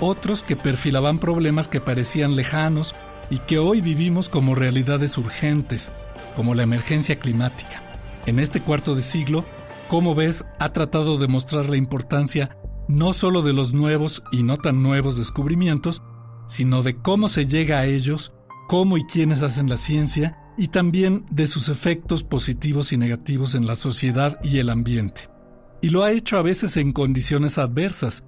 Otros 0.00 0.42
que 0.42 0.56
perfilaban 0.56 1.18
problemas 1.18 1.68
que 1.68 1.80
parecían 1.80 2.36
lejanos 2.36 2.94
y 3.32 3.38
que 3.38 3.58
hoy 3.58 3.80
vivimos 3.80 4.28
como 4.28 4.54
realidades 4.54 5.16
urgentes, 5.16 5.90
como 6.36 6.54
la 6.54 6.64
emergencia 6.64 7.18
climática. 7.18 7.82
En 8.26 8.38
este 8.38 8.60
cuarto 8.60 8.94
de 8.94 9.00
siglo, 9.00 9.46
como 9.88 10.14
ves, 10.14 10.44
ha 10.58 10.74
tratado 10.74 11.16
de 11.16 11.28
mostrar 11.28 11.70
la 11.70 11.78
importancia 11.78 12.58
no 12.88 13.14
solo 13.14 13.40
de 13.40 13.54
los 13.54 13.72
nuevos 13.72 14.22
y 14.32 14.42
no 14.42 14.58
tan 14.58 14.82
nuevos 14.82 15.16
descubrimientos, 15.16 16.02
sino 16.46 16.82
de 16.82 16.98
cómo 16.98 17.26
se 17.26 17.46
llega 17.46 17.78
a 17.78 17.86
ellos, 17.86 18.34
cómo 18.68 18.98
y 18.98 19.06
quiénes 19.06 19.42
hacen 19.42 19.70
la 19.70 19.78
ciencia, 19.78 20.36
y 20.58 20.68
también 20.68 21.24
de 21.30 21.46
sus 21.46 21.70
efectos 21.70 22.24
positivos 22.24 22.92
y 22.92 22.98
negativos 22.98 23.54
en 23.54 23.66
la 23.66 23.76
sociedad 23.76 24.40
y 24.44 24.58
el 24.58 24.68
ambiente. 24.68 25.30
Y 25.80 25.88
lo 25.88 26.04
ha 26.04 26.12
hecho 26.12 26.36
a 26.36 26.42
veces 26.42 26.76
en 26.76 26.92
condiciones 26.92 27.56
adversas, 27.56 28.24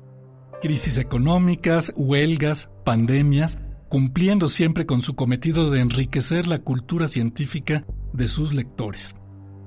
crisis 0.62 0.96
económicas, 0.96 1.92
huelgas, 1.94 2.70
pandemias, 2.86 3.58
cumpliendo 3.94 4.48
siempre 4.48 4.86
con 4.86 5.00
su 5.00 5.14
cometido 5.14 5.70
de 5.70 5.78
enriquecer 5.78 6.48
la 6.48 6.58
cultura 6.58 7.06
científica 7.06 7.84
de 8.12 8.26
sus 8.26 8.52
lectores. 8.52 9.14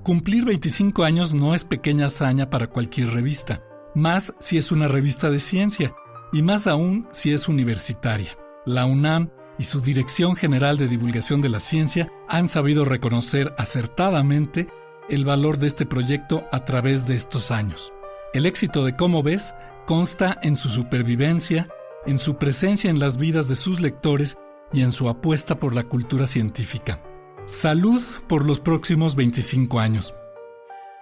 Cumplir 0.03 0.43
25 0.43 1.05
años 1.05 1.33
no 1.33 1.55
es 1.55 1.63
pequeña 1.63 2.07
hazaña 2.07 2.49
para 2.49 2.67
cualquier 2.67 3.11
revista, 3.11 3.63
más 3.95 4.35
si 4.41 4.57
es 4.57 4.73
una 4.73 4.89
revista 4.89 5.29
de 5.29 5.39
ciencia, 5.39 5.95
y 6.33 6.41
más 6.41 6.67
aún 6.67 7.07
si 7.13 7.31
es 7.31 7.47
universitaria. 7.47 8.37
La 8.65 8.85
UNAM 8.85 9.29
y 9.59 9.63
su 9.63 9.79
Dirección 9.79 10.35
General 10.35 10.77
de 10.77 10.89
Divulgación 10.89 11.39
de 11.39 11.47
la 11.47 11.61
Ciencia 11.61 12.11
han 12.27 12.49
sabido 12.49 12.83
reconocer 12.83 13.55
acertadamente 13.57 14.67
el 15.09 15.23
valor 15.23 15.57
de 15.57 15.67
este 15.67 15.85
proyecto 15.85 16.43
a 16.51 16.65
través 16.65 17.07
de 17.07 17.15
estos 17.15 17.49
años. 17.49 17.93
El 18.33 18.45
éxito 18.45 18.83
de 18.83 18.93
Cómo 18.93 19.23
ves 19.23 19.55
consta 19.85 20.37
en 20.43 20.57
su 20.57 20.67
supervivencia, 20.67 21.69
en 22.07 22.17
su 22.17 22.37
presencia 22.37 22.89
en 22.89 22.99
las 22.99 23.17
vidas 23.17 23.49
de 23.49 23.55
sus 23.55 23.81
lectores 23.81 24.37
y 24.73 24.81
en 24.81 24.91
su 24.91 25.09
apuesta 25.09 25.59
por 25.59 25.75
la 25.75 25.83
cultura 25.83 26.25
científica. 26.25 27.03
Salud 27.45 28.01
por 28.27 28.45
los 28.45 28.59
próximos 28.59 29.15
25 29.15 29.79
años. 29.79 30.15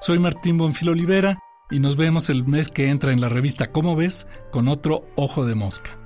Soy 0.02 0.20
Martín 0.20 0.58
Bonfil 0.58 0.90
Olivera 0.90 1.40
y 1.70 1.80
nos 1.80 1.96
vemos 1.96 2.30
el 2.30 2.46
mes 2.46 2.70
que 2.70 2.90
entra 2.90 3.14
en 3.14 3.22
la 3.22 3.30
revista 3.30 3.72
Cómo 3.72 3.96
ves 3.96 4.28
con 4.52 4.68
otro 4.68 5.06
ojo 5.16 5.46
de 5.46 5.56
mosca. 5.56 5.98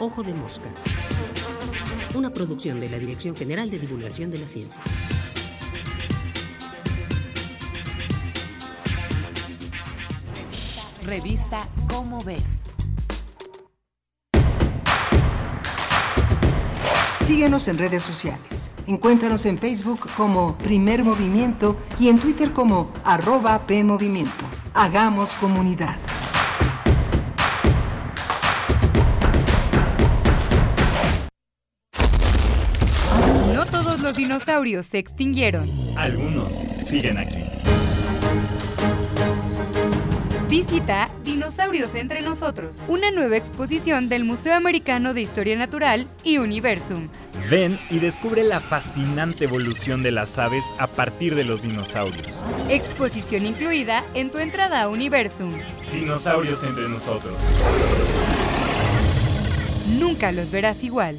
Ojo 0.00 0.22
de 0.22 0.32
Mosca. 0.32 0.72
Una 2.14 2.30
producción 2.30 2.78
de 2.78 2.88
la 2.88 2.98
Dirección 2.98 3.34
General 3.34 3.68
de 3.68 3.80
Divulgación 3.80 4.30
de 4.30 4.38
la 4.38 4.46
Ciencia. 4.46 4.80
Revista 11.08 11.66
Cómo 11.88 12.22
ves. 12.22 12.60
Síguenos 17.20 17.66
en 17.68 17.78
redes 17.78 18.02
sociales. 18.02 18.70
Encuéntranos 18.86 19.46
en 19.46 19.56
Facebook 19.56 20.00
como 20.18 20.58
Primer 20.58 21.04
Movimiento 21.04 21.76
y 21.98 22.08
en 22.08 22.18
Twitter 22.18 22.52
como 22.52 22.92
arroba 23.04 23.66
PMovimiento. 23.66 24.44
Hagamos 24.74 25.36
comunidad. 25.36 25.96
No 33.54 33.64
todos 33.64 34.00
los 34.00 34.14
dinosaurios 34.16 34.84
se 34.84 34.98
extinguieron. 34.98 35.70
Algunos 35.96 36.70
siguen 36.82 37.16
aquí. 37.16 37.44
Visita 40.48 41.10
Dinosaurios 41.24 41.94
entre 41.94 42.22
nosotros, 42.22 42.82
una 42.88 43.10
nueva 43.10 43.36
exposición 43.36 44.08
del 44.08 44.24
Museo 44.24 44.54
Americano 44.54 45.12
de 45.12 45.20
Historia 45.20 45.58
Natural 45.58 46.06
y 46.24 46.38
Universum. 46.38 47.08
Ven 47.50 47.78
y 47.90 47.98
descubre 47.98 48.42
la 48.42 48.58
fascinante 48.58 49.44
evolución 49.44 50.02
de 50.02 50.10
las 50.10 50.38
aves 50.38 50.64
a 50.78 50.86
partir 50.86 51.34
de 51.34 51.44
los 51.44 51.60
dinosaurios. 51.60 52.42
Exposición 52.70 53.44
incluida 53.44 54.02
en 54.14 54.30
tu 54.30 54.38
entrada 54.38 54.80
a 54.80 54.88
Universum. 54.88 55.52
Dinosaurios 55.92 56.64
entre 56.64 56.88
nosotros. 56.88 57.38
Nunca 59.98 60.32
los 60.32 60.50
verás 60.50 60.82
igual. 60.82 61.18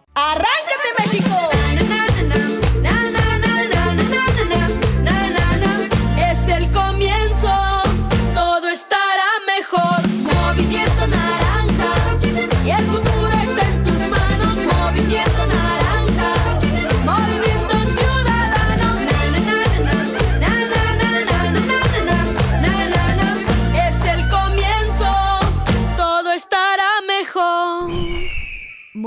¡Arráncate 0.13 0.89
México! 0.99 1.60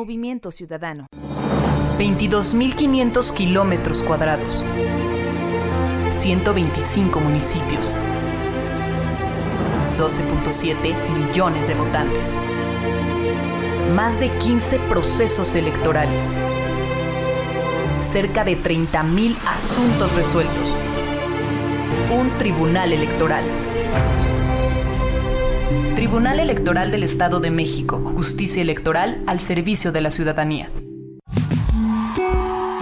Movimiento 0.04 0.50
Ciudadano. 0.50 1.06
22.500 1.96 3.32
kilómetros 3.32 4.02
cuadrados. 4.02 4.62
125 6.10 7.20
municipios. 7.20 7.96
12.7 9.96 10.94
millones 11.08 11.66
de 11.66 11.74
votantes. 11.74 12.36
Más 13.96 14.20
de 14.20 14.28
15 14.28 14.78
procesos 14.90 15.54
electorales. 15.54 16.34
Cerca 18.12 18.44
de 18.44 18.58
30.000 18.58 19.34
asuntos 19.46 20.14
resueltos. 20.14 20.78
Un 22.10 22.28
tribunal 22.36 22.92
electoral. 22.92 23.44
Tribunal 25.94 26.40
Electoral 26.40 26.90
del 26.90 27.04
Estado 27.04 27.38
de 27.38 27.52
México. 27.52 28.02
Justicia 28.16 28.60
electoral 28.60 29.22
al 29.28 29.38
servicio 29.38 29.92
de 29.92 30.00
la 30.00 30.10
ciudadanía. 30.10 30.68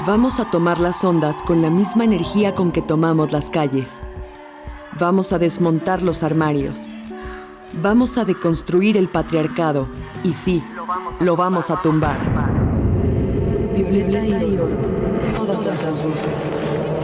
Vamos 0.07 0.41
a 0.41 0.51
tomar 0.51 0.81
las 0.81 1.05
ondas 1.05 1.43
con 1.43 1.61
la 1.61 1.69
misma 1.69 2.05
energía 2.05 2.55
con 2.55 2.73
que 2.73 2.81
tomamos 2.81 3.31
las 3.31 3.51
calles. 3.51 4.03
Vamos 4.99 5.35
a 5.35 5.39
desmontar 5.39 6.03
los 6.03 6.23
armarios. 6.23 6.95
Vamos 7.83 8.17
a 8.17 8.25
deconstruir 8.25 8.97
el 8.97 9.11
patriarcado. 9.11 9.89
Y 10.25 10.33
sí, 10.33 10.65
lo 11.21 11.37
vamos 11.37 11.71
a 11.71 11.83
tumbar. 11.83 12.19
Violeta 13.77 14.43
y 14.43 14.57
oro. 14.57 14.77
Todas 15.37 15.63
las. 15.67 16.49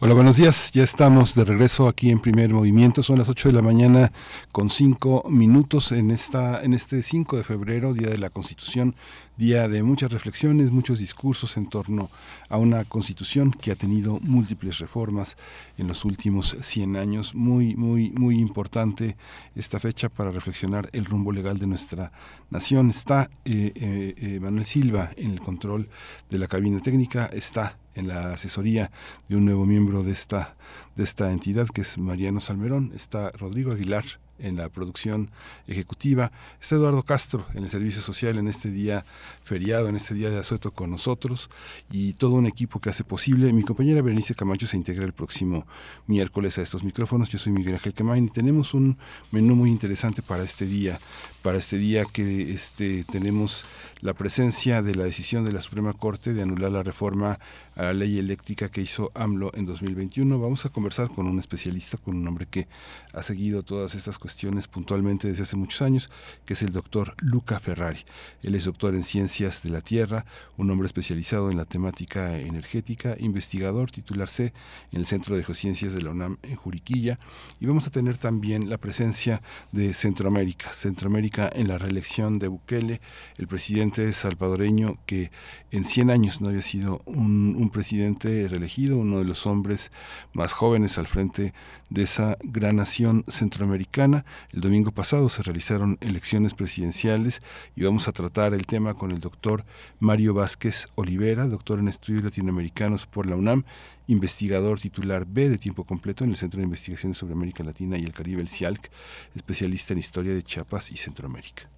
Hola, 0.00 0.14
buenos 0.14 0.36
días. 0.36 0.70
Ya 0.70 0.84
estamos 0.84 1.34
de 1.34 1.44
regreso 1.44 1.88
aquí 1.88 2.10
en 2.10 2.20
Primer 2.20 2.50
Movimiento. 2.50 3.02
Son 3.02 3.18
las 3.18 3.28
8 3.28 3.48
de 3.48 3.54
la 3.56 3.62
mañana 3.62 4.12
con 4.52 4.70
5 4.70 5.24
minutos 5.28 5.90
en 5.90 6.12
esta 6.12 6.62
en 6.62 6.72
este 6.72 7.02
5 7.02 7.36
de 7.36 7.42
febrero, 7.42 7.92
Día 7.94 8.08
de 8.08 8.16
la 8.16 8.30
Constitución, 8.30 8.94
día 9.36 9.66
de 9.66 9.82
muchas 9.82 10.12
reflexiones, 10.12 10.70
muchos 10.70 11.00
discursos 11.00 11.56
en 11.56 11.68
torno 11.68 12.10
a 12.48 12.58
una 12.58 12.84
Constitución 12.84 13.50
que 13.50 13.72
ha 13.72 13.74
tenido 13.74 14.20
múltiples 14.20 14.78
reformas 14.78 15.36
en 15.78 15.88
los 15.88 16.04
últimos 16.04 16.56
100 16.60 16.94
años. 16.94 17.34
Muy 17.34 17.74
muy 17.74 18.12
muy 18.12 18.38
importante 18.38 19.16
esta 19.56 19.80
fecha 19.80 20.08
para 20.08 20.30
reflexionar 20.30 20.88
el 20.92 21.06
rumbo 21.06 21.32
legal 21.32 21.58
de 21.58 21.66
nuestra 21.66 22.12
nación. 22.50 22.90
Está 22.90 23.30
eh, 23.44 23.72
eh, 23.74 24.14
eh, 24.16 24.38
Manuel 24.40 24.64
Silva 24.64 25.10
en 25.16 25.32
el 25.32 25.40
control 25.40 25.88
de 26.30 26.38
la 26.38 26.46
cabina 26.46 26.78
técnica, 26.78 27.26
está 27.26 27.78
en 27.98 28.08
la 28.08 28.32
asesoría 28.32 28.90
de 29.28 29.36
un 29.36 29.44
nuevo 29.44 29.66
miembro 29.66 30.02
de 30.02 30.12
esta, 30.12 30.56
de 30.96 31.04
esta 31.04 31.32
entidad, 31.32 31.68
que 31.68 31.82
es 31.82 31.98
Mariano 31.98 32.40
Salmerón. 32.40 32.92
Está 32.94 33.30
Rodrigo 33.32 33.72
Aguilar 33.72 34.04
en 34.38 34.56
la 34.56 34.68
producción 34.68 35.30
ejecutiva. 35.66 36.32
Está 36.60 36.76
Eduardo 36.76 37.02
Castro 37.02 37.46
en 37.54 37.64
el 37.64 37.68
servicio 37.68 38.00
social 38.00 38.38
en 38.38 38.48
este 38.48 38.70
día 38.70 39.04
feriado, 39.42 39.88
en 39.88 39.96
este 39.96 40.14
día 40.14 40.30
de 40.30 40.38
asueto 40.38 40.70
con 40.70 40.90
nosotros 40.90 41.50
y 41.90 42.12
todo 42.14 42.34
un 42.34 42.46
equipo 42.46 42.80
que 42.80 42.90
hace 42.90 43.04
posible. 43.04 43.52
Mi 43.52 43.62
compañera 43.62 44.02
Berenice 44.02 44.34
Camacho 44.34 44.66
se 44.66 44.76
integra 44.76 45.04
el 45.04 45.12
próximo 45.12 45.66
miércoles 46.06 46.58
a 46.58 46.62
estos 46.62 46.84
micrófonos. 46.84 47.28
Yo 47.28 47.38
soy 47.38 47.52
Miguel 47.52 47.74
Ángel 47.74 47.94
Quemain 47.94 48.26
y 48.26 48.30
tenemos 48.30 48.74
un 48.74 48.98
menú 49.30 49.54
muy 49.54 49.70
interesante 49.70 50.22
para 50.22 50.42
este 50.42 50.66
día. 50.66 50.98
Para 51.42 51.58
este 51.58 51.78
día 51.78 52.04
que 52.04 52.52
este, 52.52 53.04
tenemos 53.04 53.64
la 54.00 54.14
presencia 54.14 54.80
de 54.80 54.94
la 54.94 55.04
decisión 55.04 55.44
de 55.44 55.52
la 55.52 55.60
Suprema 55.60 55.92
Corte 55.92 56.32
de 56.32 56.42
anular 56.42 56.70
la 56.70 56.82
reforma 56.82 57.38
a 57.74 57.82
la 57.82 57.92
ley 57.92 58.18
eléctrica 58.18 58.70
que 58.70 58.80
hizo 58.80 59.10
AMLO 59.14 59.50
en 59.54 59.66
2021. 59.66 60.38
Vamos 60.38 60.64
a 60.66 60.68
conversar 60.68 61.10
con 61.10 61.26
un 61.26 61.38
especialista, 61.38 61.96
con 61.96 62.16
un 62.16 62.26
hombre 62.28 62.46
que 62.46 62.68
ha 63.12 63.22
seguido 63.22 63.62
todas 63.62 63.94
estas 63.94 64.18
cuestiones 64.18 64.68
puntualmente 64.68 65.28
desde 65.28 65.42
hace 65.42 65.56
muchos 65.56 65.82
años, 65.82 66.10
que 66.44 66.54
es 66.54 66.62
el 66.62 66.72
doctor 66.72 67.14
Luca 67.20 67.58
Ferrari. 67.58 68.04
Él 68.42 68.54
es 68.54 68.64
doctor 68.64 68.94
en 68.94 69.02
Ciencias 69.02 69.62
de 69.62 69.70
la 69.70 69.80
Tierra, 69.80 70.26
un 70.56 70.70
hombre 70.70 70.86
especializado 70.86 71.50
en 71.50 71.56
la 71.56 71.64
temática 71.64 72.38
energética, 72.38 73.16
investigador, 73.18 73.90
titular 73.90 74.28
C 74.28 74.52
en 74.92 75.00
el 75.00 75.06
Centro 75.06 75.36
de 75.36 75.42
Geociencias 75.42 75.92
de 75.92 76.02
la 76.02 76.10
UNAM 76.10 76.38
en 76.42 76.56
Juriquilla. 76.56 77.18
Y 77.60 77.66
vamos 77.66 77.86
a 77.86 77.90
tener 77.90 78.16
también 78.16 78.70
la 78.70 78.78
presencia 78.78 79.42
de 79.72 79.92
Centroamérica, 79.92 80.72
Centroamérica 80.72 81.50
en 81.52 81.68
la 81.68 81.78
reelección 81.78 82.38
de 82.38 82.48
Bukele, 82.48 83.00
el 83.38 83.48
presidente 83.48 83.87
salvadoreño 84.12 84.98
que 85.06 85.30
en 85.70 85.84
100 85.84 86.10
años 86.10 86.40
no 86.40 86.48
había 86.48 86.62
sido 86.62 87.00
un, 87.04 87.56
un 87.56 87.70
presidente 87.70 88.48
reelegido, 88.48 88.98
uno 88.98 89.18
de 89.18 89.24
los 89.24 89.46
hombres 89.46 89.90
más 90.32 90.52
jóvenes 90.52 90.98
al 90.98 91.06
frente 91.06 91.52
de 91.90 92.02
esa 92.02 92.36
gran 92.42 92.76
nación 92.76 93.24
centroamericana. 93.28 94.24
El 94.52 94.60
domingo 94.60 94.92
pasado 94.92 95.28
se 95.28 95.42
realizaron 95.42 95.98
elecciones 96.00 96.54
presidenciales 96.54 97.40
y 97.76 97.84
vamos 97.84 98.08
a 98.08 98.12
tratar 98.12 98.54
el 98.54 98.66
tema 98.66 98.94
con 98.94 99.10
el 99.10 99.20
doctor 99.20 99.64
Mario 99.98 100.34
Vázquez 100.34 100.86
Olivera, 100.94 101.46
doctor 101.46 101.78
en 101.78 101.88
estudios 101.88 102.24
latinoamericanos 102.24 103.06
por 103.06 103.26
la 103.26 103.36
UNAM, 103.36 103.64
investigador 104.06 104.80
titular 104.80 105.26
B 105.26 105.48
de 105.48 105.58
tiempo 105.58 105.84
completo 105.84 106.24
en 106.24 106.30
el 106.30 106.36
Centro 106.36 106.58
de 106.58 106.64
Investigaciones 106.64 107.18
sobre 107.18 107.34
América 107.34 107.62
Latina 107.62 107.98
y 107.98 108.04
el 108.04 108.12
Caribe, 108.12 108.40
el 108.40 108.48
CIALC, 108.48 108.90
especialista 109.34 109.92
en 109.92 109.98
historia 109.98 110.34
de 110.34 110.42
Chiapas 110.42 110.90
y 110.90 110.96
Centroamérica. 110.96 111.68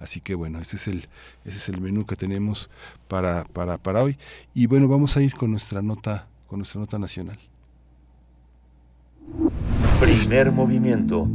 Así 0.00 0.20
que 0.20 0.34
bueno, 0.34 0.58
ese 0.58 0.76
es 0.76 0.88
el, 0.88 1.06
ese 1.44 1.58
es 1.58 1.68
el 1.68 1.80
menú 1.80 2.04
que 2.04 2.16
tenemos 2.16 2.68
para, 3.08 3.44
para, 3.44 3.78
para 3.78 4.02
hoy. 4.02 4.18
Y 4.54 4.66
bueno, 4.66 4.88
vamos 4.88 5.16
a 5.16 5.22
ir 5.22 5.34
con 5.34 5.50
nuestra 5.50 5.80
nota, 5.82 6.26
con 6.46 6.58
nuestra 6.58 6.80
nota 6.80 6.98
nacional. 6.98 7.38
Primer 10.00 10.52
movimiento. 10.52 11.28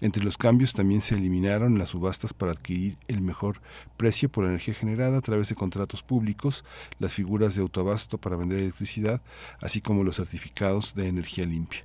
Entre 0.00 0.22
los 0.22 0.36
cambios 0.36 0.74
también 0.74 1.00
se 1.00 1.14
eliminaron 1.14 1.78
las 1.78 1.90
subastas 1.90 2.34
para 2.34 2.52
adquirir 2.52 2.98
el 3.08 3.22
mejor 3.22 3.62
precio 3.96 4.28
por 4.28 4.44
energía 4.44 4.74
generada 4.74 5.18
a 5.18 5.22
través 5.22 5.48
de 5.48 5.54
contratos 5.54 6.02
públicos, 6.02 6.64
las 6.98 7.14
figuras 7.14 7.54
de 7.54 7.62
autoabasto 7.62 8.18
para 8.18 8.36
vender 8.36 8.58
electricidad, 8.58 9.22
así 9.60 9.80
como 9.80 10.04
los 10.04 10.16
certificados 10.16 10.94
de 10.94 11.08
energía 11.08 11.46
limpia. 11.46 11.84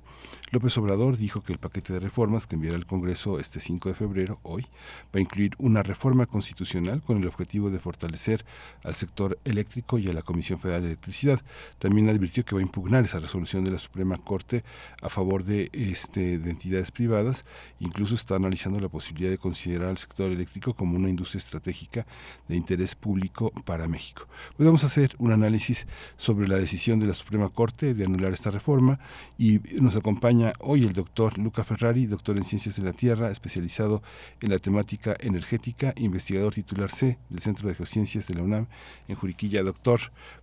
López 0.52 0.76
Obrador 0.76 1.16
dijo 1.16 1.42
que 1.42 1.54
el 1.54 1.58
paquete 1.58 1.94
de 1.94 2.00
reformas 2.00 2.46
que 2.46 2.56
enviará 2.56 2.76
al 2.76 2.84
Congreso 2.84 3.38
este 3.38 3.58
5 3.58 3.88
de 3.88 3.94
febrero, 3.94 4.38
hoy, 4.42 4.66
va 5.06 5.18
a 5.18 5.20
incluir 5.20 5.54
una 5.58 5.82
reforma 5.82 6.26
constitucional 6.26 7.00
con 7.00 7.16
el 7.16 7.26
objetivo 7.26 7.70
de 7.70 7.78
fortalecer 7.78 8.44
al 8.84 8.94
sector 8.94 9.38
eléctrico 9.44 9.98
y 9.98 10.10
a 10.10 10.12
la 10.12 10.20
Comisión 10.20 10.58
Federal 10.58 10.82
de 10.82 10.88
Electricidad. 10.88 11.40
También 11.78 12.10
advirtió 12.10 12.44
que 12.44 12.54
va 12.54 12.60
a 12.60 12.64
impugnar 12.64 13.02
esa 13.04 13.18
resolución 13.18 13.64
de 13.64 13.70
la 13.70 13.78
Suprema 13.78 14.18
Corte 14.18 14.62
a 15.00 15.08
favor 15.08 15.44
de, 15.44 15.70
este, 15.72 16.38
de 16.38 16.50
entidades 16.50 16.90
privadas. 16.90 17.46
Incluso 17.80 18.14
está 18.14 18.36
analizando 18.36 18.78
la 18.78 18.90
posibilidad 18.90 19.30
de 19.30 19.38
considerar 19.38 19.88
al 19.88 19.96
sector 19.98 20.30
eléctrico 20.30 20.74
como 20.74 20.96
una 20.96 21.08
industria 21.08 21.38
estratégica 21.38 22.06
de 22.48 22.56
interés 22.56 22.94
público 22.94 23.50
para 23.64 23.88
México. 23.88 24.28
Pues 24.56 24.66
vamos 24.66 24.84
a 24.84 24.88
hacer 24.88 25.14
un 25.18 25.32
análisis 25.32 25.86
sobre 26.18 26.46
la 26.46 26.58
decisión 26.58 27.00
de 27.00 27.06
la 27.06 27.14
Suprema 27.14 27.48
Corte 27.48 27.94
de 27.94 28.04
anular 28.04 28.34
esta 28.34 28.50
reforma 28.50 29.00
y 29.38 29.60
nos 29.80 29.96
acompaña 29.96 30.11
hoy 30.60 30.84
el 30.84 30.92
doctor 30.92 31.38
Luca 31.38 31.64
Ferrari, 31.64 32.06
doctor 32.06 32.36
en 32.36 32.44
Ciencias 32.44 32.76
de 32.76 32.84
la 32.84 32.92
Tierra, 32.92 33.30
especializado 33.30 34.02
en 34.40 34.50
la 34.50 34.58
temática 34.58 35.14
energética, 35.20 35.92
investigador 35.96 36.54
titular 36.54 36.90
C 36.90 37.18
del 37.28 37.40
Centro 37.40 37.68
de 37.68 37.74
Geociencias 37.74 38.26
de 38.28 38.34
la 38.34 38.42
UNAM 38.42 38.66
en 39.08 39.16
Juriquilla. 39.16 39.62
Doctor, 39.62 40.00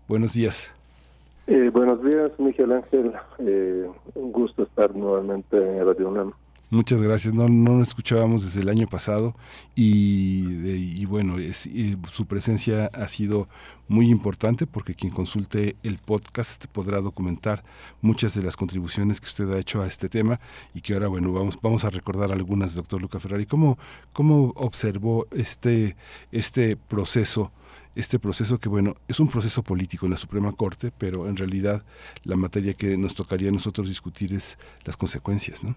buenos 0.07 0.33
días. 0.33 0.73
Eh, 1.47 1.69
buenos 1.73 2.03
días, 2.03 2.31
Miguel 2.37 2.71
Ángel. 2.73 3.13
Eh, 3.39 3.89
un 4.15 4.31
gusto 4.31 4.63
estar 4.63 4.95
nuevamente 4.95 5.57
en 5.57 5.85
Radio 5.85 6.09
UNAM. 6.09 6.33
Muchas 6.71 7.01
gracias. 7.01 7.33
No, 7.33 7.49
no 7.49 7.79
nos 7.79 7.87
escuchábamos 7.87 8.45
desde 8.45 8.61
el 8.61 8.69
año 8.69 8.85
pasado 8.87 9.33
y, 9.75 10.45
y 11.01 11.05
bueno, 11.05 11.39
es, 11.39 11.65
y 11.65 11.97
su 12.11 12.27
presencia 12.27 12.91
ha 12.93 13.07
sido 13.07 13.49
muy 13.87 14.07
importante 14.09 14.67
porque 14.67 14.93
quien 14.93 15.11
consulte 15.11 15.77
el 15.81 15.97
podcast 15.97 16.67
podrá 16.67 17.01
documentar 17.01 17.63
muchas 18.01 18.35
de 18.35 18.43
las 18.43 18.55
contribuciones 18.55 19.19
que 19.19 19.25
usted 19.25 19.51
ha 19.51 19.57
hecho 19.57 19.81
a 19.81 19.87
este 19.87 20.09
tema 20.09 20.39
y 20.75 20.81
que 20.81 20.93
ahora, 20.93 21.07
bueno, 21.07 21.33
vamos, 21.33 21.57
vamos 21.59 21.85
a 21.85 21.89
recordar 21.89 22.31
algunas, 22.31 22.75
doctor 22.75 23.01
Luca 23.01 23.19
Ferrari. 23.19 23.47
¿Cómo, 23.47 23.79
cómo 24.13 24.53
observó 24.55 25.25
este, 25.31 25.95
este 26.31 26.77
proceso? 26.77 27.51
este 27.95 28.19
proceso 28.19 28.59
que, 28.59 28.69
bueno, 28.69 28.95
es 29.07 29.19
un 29.19 29.27
proceso 29.27 29.63
político 29.63 30.05
en 30.05 30.11
la 30.11 30.17
Suprema 30.17 30.53
Corte, 30.53 30.93
pero 30.97 31.27
en 31.27 31.35
realidad 31.35 31.83
la 32.23 32.37
materia 32.37 32.73
que 32.73 32.95
nos 32.97 33.13
tocaría 33.13 33.49
a 33.49 33.51
nosotros 33.51 33.89
discutir 33.89 34.33
es 34.33 34.57
las 34.85 34.95
consecuencias, 34.95 35.63
¿no? 35.63 35.75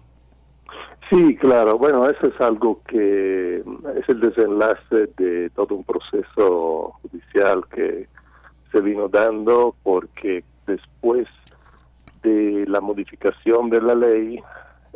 Sí, 1.13 1.35
claro. 1.35 1.77
Bueno, 1.77 2.09
eso 2.09 2.25
es 2.25 2.41
algo 2.41 2.81
que 2.87 3.57
es 3.57 4.09
el 4.09 4.19
desenlace 4.19 5.09
de 5.15 5.51
todo 5.51 5.75
un 5.75 5.83
proceso 5.83 6.95
judicial 7.03 7.63
que 7.67 8.07
se 8.71 8.81
vino 8.81 9.09
dando 9.09 9.75
porque 9.83 10.43
después 10.65 11.27
de 12.23 12.65
la 12.67 12.81
modificación 12.81 13.69
de 13.69 13.81
la 13.81 13.93
ley 13.93 14.41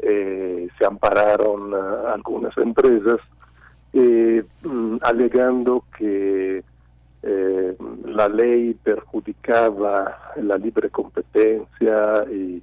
eh, 0.02 0.68
se 0.80 0.86
ampararon 0.88 1.72
uh, 1.76 2.08
algunas 2.08 2.58
empresas 2.58 3.20
eh, 3.94 4.44
alegando 5.02 5.84
que 6.00 6.64
eh, 7.22 7.78
la 8.06 8.28
ley 8.28 8.74
perjudicaba 8.74 10.34
la 10.38 10.58
libre 10.58 10.90
competencia 10.90 12.26
y 12.32 12.60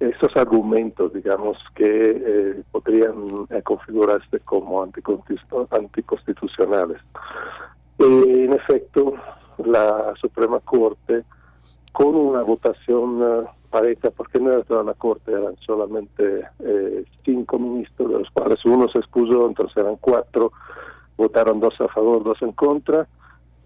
esos 0.00 0.34
argumentos, 0.34 1.12
digamos, 1.12 1.58
que 1.74 1.84
eh, 1.84 2.62
podrían 2.72 3.46
eh, 3.50 3.60
configurarse 3.62 4.40
como 4.40 4.82
anticonstitucionales. 4.82 6.96
Eh, 7.98 8.46
en 8.46 8.54
efecto, 8.54 9.12
la 9.58 10.14
Suprema 10.18 10.58
Corte, 10.60 11.22
con 11.92 12.16
una 12.16 12.40
votación 12.42 13.46
pareja, 13.68 14.10
porque 14.10 14.40
no 14.40 14.52
era 14.52 14.62
toda 14.62 14.82
la 14.82 14.94
Corte, 14.94 15.32
eran 15.32 15.56
solamente 15.58 16.48
cinco 17.24 17.58
ministros, 17.58 18.10
de 18.10 18.18
los 18.20 18.30
cuales 18.30 18.64
uno 18.64 18.88
se 18.88 19.00
expuso, 19.00 19.46
entonces 19.46 19.76
eran 19.76 19.96
cuatro, 19.96 20.52
votaron 21.16 21.60
dos 21.60 21.78
a 21.80 21.88
favor, 21.88 22.24
dos 22.24 22.40
en 22.42 22.52
contra, 22.52 23.06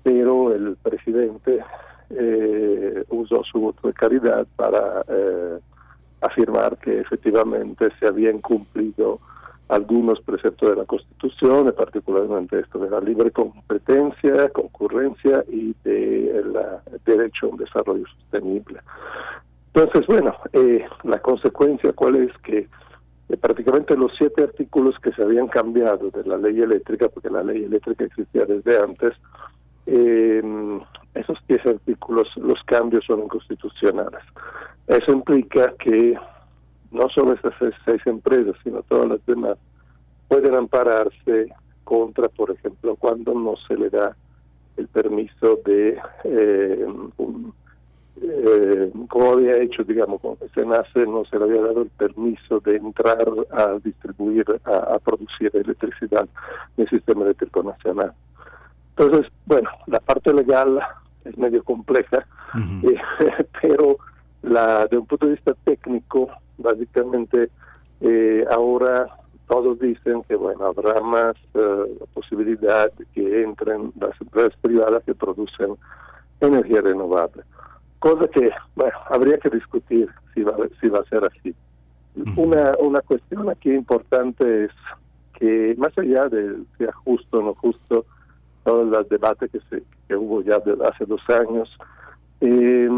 pero 0.03 0.53
el 0.53 0.77
presidente 0.83 1.63
usó 3.11 3.45
su 3.45 3.61
voto 3.61 3.89
de 3.89 3.95
caridad 3.95 4.47
para 4.57 5.05
afirmar 6.27 6.79
que 6.79 7.01
efectivamente 7.01 7.89
se 7.99 8.07
habían 8.07 8.41
cumplido 8.41 9.21
algunos 9.69 10.21
preceptos 10.21 10.71
de 10.71 10.77
la 10.77 10.85
Constitución, 10.85 11.73
particularmente 11.77 12.61
esto 12.61 12.79
de 12.79 12.91
la 12.91 13.01
libre 13.01 13.31
competencia, 13.31 14.49
concurrencia 14.51 15.45
y 15.49 15.75
del 15.83 16.55
derecho 17.05 17.47
a 17.47 17.49
un 17.51 17.57
desarrollo 17.57 18.05
sostenible. 18.07 18.81
Entonces, 19.73 20.07
bueno, 20.07 20.37
eh, 20.53 20.85
la 21.03 21.19
consecuencia 21.21 21.93
cuál 21.93 22.17
es 22.17 22.33
que 22.39 22.69
eh, 23.29 23.37
prácticamente 23.39 23.97
los 23.97 24.13
siete 24.17 24.43
artículos 24.43 24.97
que 25.01 25.13
se 25.13 25.23
habían 25.23 25.49
cambiado 25.49 26.11
de 26.11 26.25
la 26.25 26.37
ley 26.37 26.61
eléctrica, 26.61 27.09
porque 27.09 27.31
la 27.31 27.43
ley 27.43 27.65
eléctrica 27.65 28.05
existía 28.05 28.45
desde 28.45 28.79
antes, 28.79 29.15
eh, 29.87 30.43
esos 31.15 31.39
diez 31.49 31.65
artículos, 31.67 32.29
los 32.37 32.63
cambios 32.65 33.05
son 33.07 33.21
inconstitucionales. 33.21 34.23
Eso 34.87 35.13
implica 35.13 35.73
que 35.79 36.19
no 36.91 37.09
solo 37.11 37.35
estas 37.35 37.55
seis, 37.85 38.01
empresas, 38.07 38.55
sino 38.63 38.83
todas 38.83 39.09
las 39.09 39.27
demás, 39.27 39.57
pueden 40.29 40.55
ampararse 40.55 41.53
contra, 41.85 42.29
por 42.29 42.51
ejemplo, 42.51 42.97
cuando 42.97 43.35
no 43.35 43.55
se 43.69 43.77
le 43.77 43.91
da 43.91 44.17
el 44.77 44.89
permiso 44.89 45.61
de, 45.65 45.99
eh, 46.25 46.87
eh, 48.23 48.93
como 49.09 49.33
había 49.33 49.59
hecho, 49.59 49.83
digamos, 49.83 50.21
cuando 50.21 50.49
se 50.55 50.65
nace, 50.65 51.07
no 51.07 51.25
se 51.25 51.39
le 51.39 51.45
había 51.45 51.63
dado 51.63 51.83
el 51.83 51.91
permiso 51.91 52.61
de 52.61 52.77
entrar 52.77 53.27
a 53.51 53.79
distribuir, 53.83 54.45
a, 54.65 54.99
producir 54.99 55.51
electricidad 55.53 56.29
en 56.77 56.85
el 56.85 56.89
sistema 56.89 57.25
eléctrico 57.25 57.63
nacional. 57.63 58.13
Entonces, 58.97 59.31
bueno, 59.47 59.69
la 59.87 59.99
parte 60.01 60.33
legal 60.33 60.81
es 61.25 61.37
medio 61.37 61.65
compleja, 61.65 62.27
eh, 62.83 62.97
pero 63.63 63.97
la 64.43 64.87
de 64.87 64.99
un 64.99 65.07
punto 65.07 65.27
de 65.27 65.33
vista 65.33 65.55
técnico, 65.65 66.29
básicamente 66.59 67.51
eh, 68.01 68.45
ahora 68.51 69.07
todos 69.49 69.79
dicen 69.79 70.23
que 70.25 70.37
bueno 70.37 70.67
habrá 70.67 71.01
más 71.01 71.35
eh, 71.55 71.99
posibilidad 72.15 72.91
de 72.93 73.07
que 73.15 73.43
entren 73.43 73.93
las 74.01 74.19
empresas 74.21 74.55
privadas 74.61 75.03
que 75.05 75.15
producen 75.15 75.77
energía 76.41 76.81
renovable. 76.81 77.43
Cosa 77.99 78.29
que, 78.29 78.51
bueno, 78.77 78.97
habría 79.09 79.39
que 79.39 79.51
discutir 79.51 80.09
si 80.35 80.43
va, 80.43 80.55
si 80.81 80.89
va 80.89 81.01
a 81.01 81.09
ser 81.09 81.25
así. 81.25 81.55
Una, 82.37 82.73
una 82.79 83.01
cuestión 83.01 83.49
aquí 83.49 83.73
importante 83.73 84.65
es 84.65 84.71
que 85.39 85.75
más 85.79 85.97
allá 85.99 86.29
de 86.29 86.59
sea 86.79 86.93
justo 86.93 87.39
o 87.39 87.43
no 87.43 87.55
justo, 87.55 88.05
todo 88.65 88.83
el 88.83 89.09
debate 89.09 89.49
que, 89.49 89.61
se, 89.71 89.83
que 90.09 90.17
hubo 90.17 90.43
ya 90.43 90.57
hace 90.57 91.05
dos 91.07 91.21
años, 91.29 91.71
eh, 92.41 92.89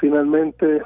finalmente 0.00 0.82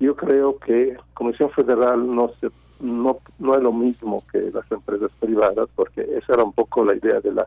yo 0.00 0.16
creo 0.16 0.58
que 0.58 0.96
Comisión 1.14 1.50
Federal 1.50 2.14
no 2.14 2.30
se 2.40 2.50
no, 2.80 3.18
no 3.38 3.54
es 3.54 3.62
lo 3.62 3.72
mismo 3.72 4.22
que 4.30 4.50
las 4.52 4.70
empresas 4.70 5.10
privadas, 5.20 5.68
porque 5.74 6.00
esa 6.00 6.34
era 6.34 6.42
un 6.42 6.52
poco 6.52 6.84
la 6.84 6.96
idea 6.96 7.20
de 7.20 7.32
la 7.32 7.46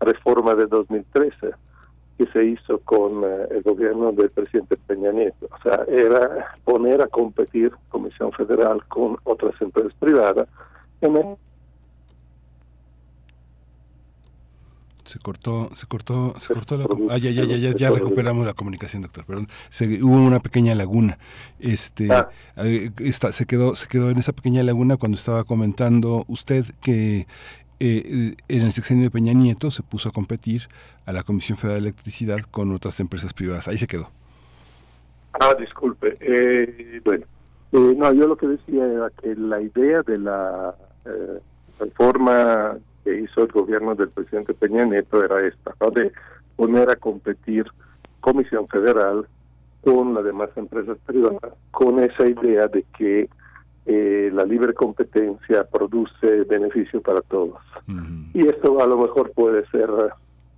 reforma 0.00 0.54
de 0.54 0.66
2013 0.66 1.52
que 2.18 2.26
se 2.26 2.44
hizo 2.44 2.78
con 2.80 3.24
eh, 3.24 3.48
el 3.50 3.62
gobierno 3.62 4.12
del 4.12 4.30
presidente 4.30 4.76
Peña 4.86 5.12
Nieto. 5.12 5.48
O 5.50 5.62
sea, 5.62 5.84
era 5.88 6.54
poner 6.64 7.02
a 7.02 7.08
competir 7.08 7.72
Comisión 7.88 8.30
Federal 8.32 8.84
con 8.86 9.16
otras 9.24 9.60
empresas 9.60 9.94
privadas 9.94 10.48
en 11.00 11.36
Se 15.14 15.20
cortó, 15.20 15.70
se 15.76 15.86
cortó, 15.86 16.34
se 16.40 16.52
cortó 16.52 16.76
la 16.76 16.86
ah, 17.08 17.18
ya, 17.18 17.30
ya, 17.30 17.44
ya, 17.44 17.70
ya, 17.70 17.90
recuperamos 17.90 18.44
la 18.44 18.52
comunicación, 18.52 19.02
doctor. 19.02 19.24
Perdón, 19.24 19.46
se, 19.70 20.02
hubo 20.02 20.16
una 20.16 20.40
pequeña 20.40 20.74
laguna. 20.74 21.18
Este, 21.60 22.12
ah. 22.12 22.30
eh, 22.56 22.90
se 23.12 23.46
quedó, 23.46 23.76
se 23.76 23.86
quedó 23.86 24.10
en 24.10 24.18
esa 24.18 24.32
pequeña 24.32 24.64
laguna 24.64 24.96
cuando 24.96 25.14
estaba 25.14 25.44
comentando 25.44 26.24
usted 26.26 26.64
que 26.80 27.28
eh, 27.78 28.34
en 28.48 28.62
el 28.62 28.72
sexenio 28.72 29.04
de 29.04 29.12
Peña 29.12 29.34
Nieto 29.34 29.70
se 29.70 29.84
puso 29.84 30.08
a 30.08 30.12
competir 30.12 30.62
a 31.06 31.12
la 31.12 31.22
Comisión 31.22 31.58
Federal 31.58 31.82
de 31.82 31.90
Electricidad 31.90 32.40
con 32.50 32.72
otras 32.72 32.98
empresas 32.98 33.32
privadas. 33.32 33.68
Ahí 33.68 33.78
se 33.78 33.86
quedó. 33.86 34.10
Ah, 35.34 35.54
disculpe. 35.56 36.16
Eh, 36.18 37.00
bueno, 37.04 37.24
eh, 37.70 37.94
no, 37.96 38.12
yo 38.12 38.26
lo 38.26 38.36
que 38.36 38.48
decía 38.48 38.84
era 38.84 39.10
que 39.22 39.36
la 39.36 39.60
idea 39.60 40.02
de 40.02 40.18
la 40.18 40.74
reforma 41.78 42.78
que 43.04 43.20
hizo 43.20 43.42
el 43.42 43.52
gobierno 43.52 43.94
del 43.94 44.08
presidente 44.08 44.54
Peña 44.54 44.84
Nieto 44.84 45.22
era 45.22 45.46
esta, 45.46 45.74
de 45.94 46.12
poner 46.56 46.90
a 46.90 46.96
competir 46.96 47.66
Comisión 48.20 48.66
Federal 48.68 49.26
con 49.82 50.14
las 50.14 50.24
demás 50.24 50.48
empresas 50.56 50.96
privadas, 51.04 51.52
con 51.70 52.00
esa 52.00 52.26
idea 52.26 52.66
de 52.68 52.84
que 52.96 53.28
eh, 53.86 54.30
la 54.32 54.44
libre 54.44 54.72
competencia 54.72 55.64
produce 55.64 56.44
beneficio 56.44 57.02
para 57.02 57.20
todos. 57.20 57.60
Y 58.32 58.46
esto 58.46 58.80
a 58.82 58.86
lo 58.86 58.96
mejor 58.96 59.32
puede 59.32 59.66
ser 59.66 59.90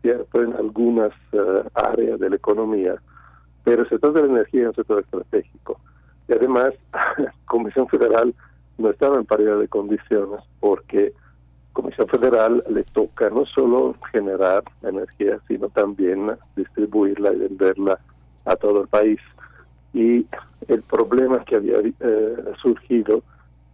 cierto 0.01 0.43
en 0.43 0.55
algunas 0.55 1.11
eh, 1.33 1.63
áreas 1.75 2.21
de 2.21 2.31
la 2.31 2.37
economía, 2.37 2.95
pero 3.65 3.83
el 3.83 3.89
sector 3.89 4.13
de 4.13 4.23
la 4.23 4.29
energía 4.29 4.63
es 4.63 4.69
un 4.69 4.75
sector 4.77 5.01
estratégico. 5.01 5.81
Y 6.29 6.35
además, 6.35 6.71
Comisión 7.47 7.89
Federal 7.89 8.33
no 8.79 8.91
estaba 8.91 9.17
en 9.17 9.25
paridad 9.25 9.59
de 9.59 9.67
condiciones 9.67 10.41
porque 10.61 11.13
Comisión 11.77 12.09
Federal 12.09 12.65
le 12.71 12.85
toca 12.85 13.29
no 13.29 13.45
solo 13.45 13.95
generar 14.11 14.65
energía, 14.83 15.39
sino 15.47 15.69
también 15.69 16.33
distribuirla 16.57 17.35
y 17.35 17.37
venderla 17.37 18.01
a 18.47 18.57
todo 18.57 18.81
el 18.81 18.89
país. 18.89 19.21
Y 19.93 20.27
el 20.69 20.81
problema 20.81 21.45
que 21.45 21.57
había 21.57 21.81
eh, 21.81 22.37
surgido 22.63 23.23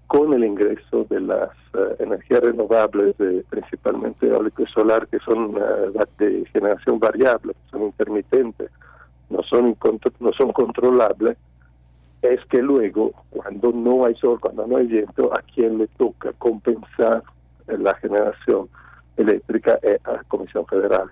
con 0.09 0.33
el 0.35 0.43
ingreso 0.45 1.07
de 1.11 1.21
las 1.21 1.51
eh, 1.75 1.97
energías 2.01 2.41
renovables, 2.41 3.17
de, 3.19 3.45
principalmente 3.49 4.27
eólico 4.27 4.65
y 4.65 4.67
solar, 4.67 5.07
que 5.07 5.21
son 5.21 5.57
eh, 5.57 6.05
de 6.19 6.45
generación 6.53 6.99
variable, 6.99 7.55
son 7.71 7.85
intermitentes, 7.85 8.69
no 9.31 9.45
son, 9.45 9.77
no 10.19 10.33
son 10.33 10.53
controlables, 10.53 11.37
es 12.21 12.45
que 12.47 12.63
luego, 12.63 13.13
cuando 13.31 13.71
no 13.71 14.07
hay 14.07 14.17
sol, 14.17 14.41
cuando 14.41 14.67
no 14.67 14.79
hay 14.79 14.89
viento, 14.89 15.33
a 15.33 15.41
quien 15.43 15.79
le 15.79 15.87
toca 15.87 16.33
compensar 16.33 17.23
la 17.67 17.95
generación 17.97 18.69
eléctrica 19.17 19.79
es 19.83 19.99
a 20.05 20.13
la 20.13 20.25
Comisión 20.25 20.67
Federal. 20.67 21.11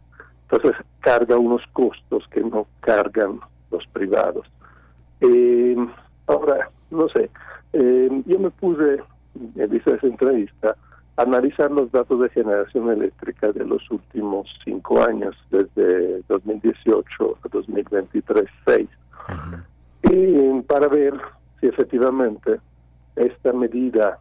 Entonces 0.51 0.85
carga 1.01 1.39
unos 1.39 1.63
costos 1.73 2.25
que 2.31 2.41
no 2.41 2.67
cargan 2.81 3.41
los 3.71 3.87
privados. 3.89 4.47
Eh, 5.21 5.77
ahora, 6.27 6.71
no 6.91 7.09
sé, 7.09 7.31
eh, 7.73 8.23
yo 8.27 8.39
me 8.39 8.51
puse, 8.51 9.01
en 9.57 9.75
esa 9.75 10.07
entrevista, 10.07 10.77
a 11.17 11.23
analizar 11.23 11.71
los 11.71 11.93
datos 11.93 12.21
de 12.21 12.29
generación 12.31 12.91
eléctrica 12.91 13.53
de 13.53 13.65
los 13.65 13.89
últimos 13.91 14.49
cinco 14.65 15.03
años, 15.03 15.37
desde 15.51 16.23
2018 16.29 17.39
a 17.45 17.49
2023, 17.49 18.45
seis, 18.67 18.89
y 20.03 20.61
para 20.63 20.89
ver 20.89 21.15
si 21.61 21.67
efectivamente 21.67 22.59
esta 23.17 23.53
medida 23.53 24.19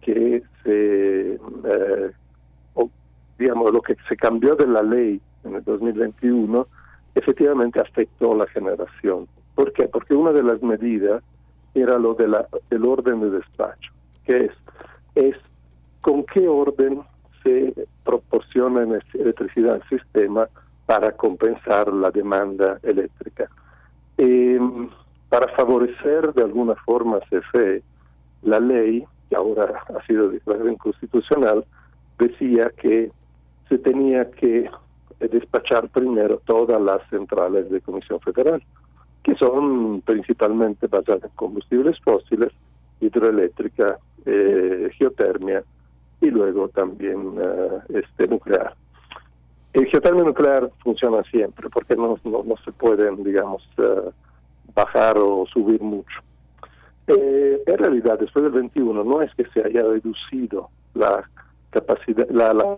que 0.00 0.42
se, 0.62 1.34
eh, 1.34 2.12
digamos, 3.38 3.72
lo 3.72 3.80
que 3.80 3.96
se 4.08 4.16
cambió 4.16 4.56
de 4.56 4.66
la 4.66 4.82
ley 4.82 5.20
en 5.44 5.54
el 5.54 5.64
2021, 5.64 6.66
efectivamente 7.14 7.80
afectó 7.80 8.34
la 8.34 8.46
generación. 8.48 9.28
¿Por 9.54 9.72
qué? 9.72 9.88
Porque 9.88 10.14
una 10.14 10.32
de 10.32 10.42
las 10.42 10.62
medidas 10.62 11.22
era 11.74 11.98
lo 11.98 12.14
de 12.14 12.28
la, 12.28 12.46
del 12.70 12.84
orden 12.84 13.20
de 13.20 13.30
despacho, 13.30 13.92
que 14.24 14.36
es, 14.36 14.52
es 15.14 15.36
con 16.00 16.24
qué 16.24 16.48
orden 16.48 17.02
se 17.42 17.74
proporciona 18.04 18.82
electricidad 19.14 19.74
al 19.74 19.88
sistema 19.88 20.48
para 20.86 21.12
compensar 21.12 21.92
la 21.92 22.10
demanda 22.10 22.78
eléctrica. 22.82 23.48
Eh, 24.16 24.58
para 25.28 25.48
favorecer 25.54 26.32
de 26.32 26.42
alguna 26.42 26.74
forma 26.76 27.20
CFE, 27.28 27.82
la 28.42 28.58
ley, 28.60 29.04
que 29.28 29.36
ahora 29.36 29.82
ha 29.94 30.06
sido 30.06 30.28
declarada 30.30 30.70
inconstitucional, 30.70 31.64
decía 32.18 32.70
que 32.76 33.10
se 33.68 33.78
tenía 33.78 34.30
que 34.30 34.70
despachar 35.20 35.88
primero 35.88 36.40
todas 36.44 36.80
las 36.80 37.06
centrales 37.10 37.70
de 37.70 37.80
Comisión 37.80 38.20
Federal, 38.20 38.62
que 39.22 39.34
son 39.34 40.00
principalmente 40.02 40.86
basadas 40.86 41.24
en 41.24 41.30
combustibles 41.30 41.98
fósiles, 42.00 42.52
hidroeléctrica, 43.00 43.98
eh, 44.24 44.90
geotermia 44.96 45.62
y 46.20 46.30
luego 46.30 46.68
también 46.68 47.34
eh, 47.40 48.00
este 48.00 48.28
nuclear. 48.28 48.74
El 49.72 49.86
geotermia 49.86 50.24
nuclear 50.24 50.70
funciona 50.82 51.22
siempre 51.24 51.68
porque 51.68 51.94
no, 51.94 52.18
no, 52.24 52.42
no 52.42 52.54
se 52.64 52.72
pueden, 52.72 53.22
digamos, 53.22 53.62
bajar 54.74 55.18
o 55.18 55.46
subir 55.46 55.80
mucho. 55.80 56.20
Eh, 57.08 57.62
en 57.66 57.78
realidad, 57.78 58.18
después 58.18 58.44
del 58.44 58.52
21, 58.52 59.04
no 59.04 59.22
es 59.22 59.34
que 59.34 59.44
se 59.46 59.64
haya 59.64 59.82
reducido 59.82 60.70
la 60.94 61.28
capacidad, 61.70 62.28
la, 62.30 62.52
la 62.52 62.76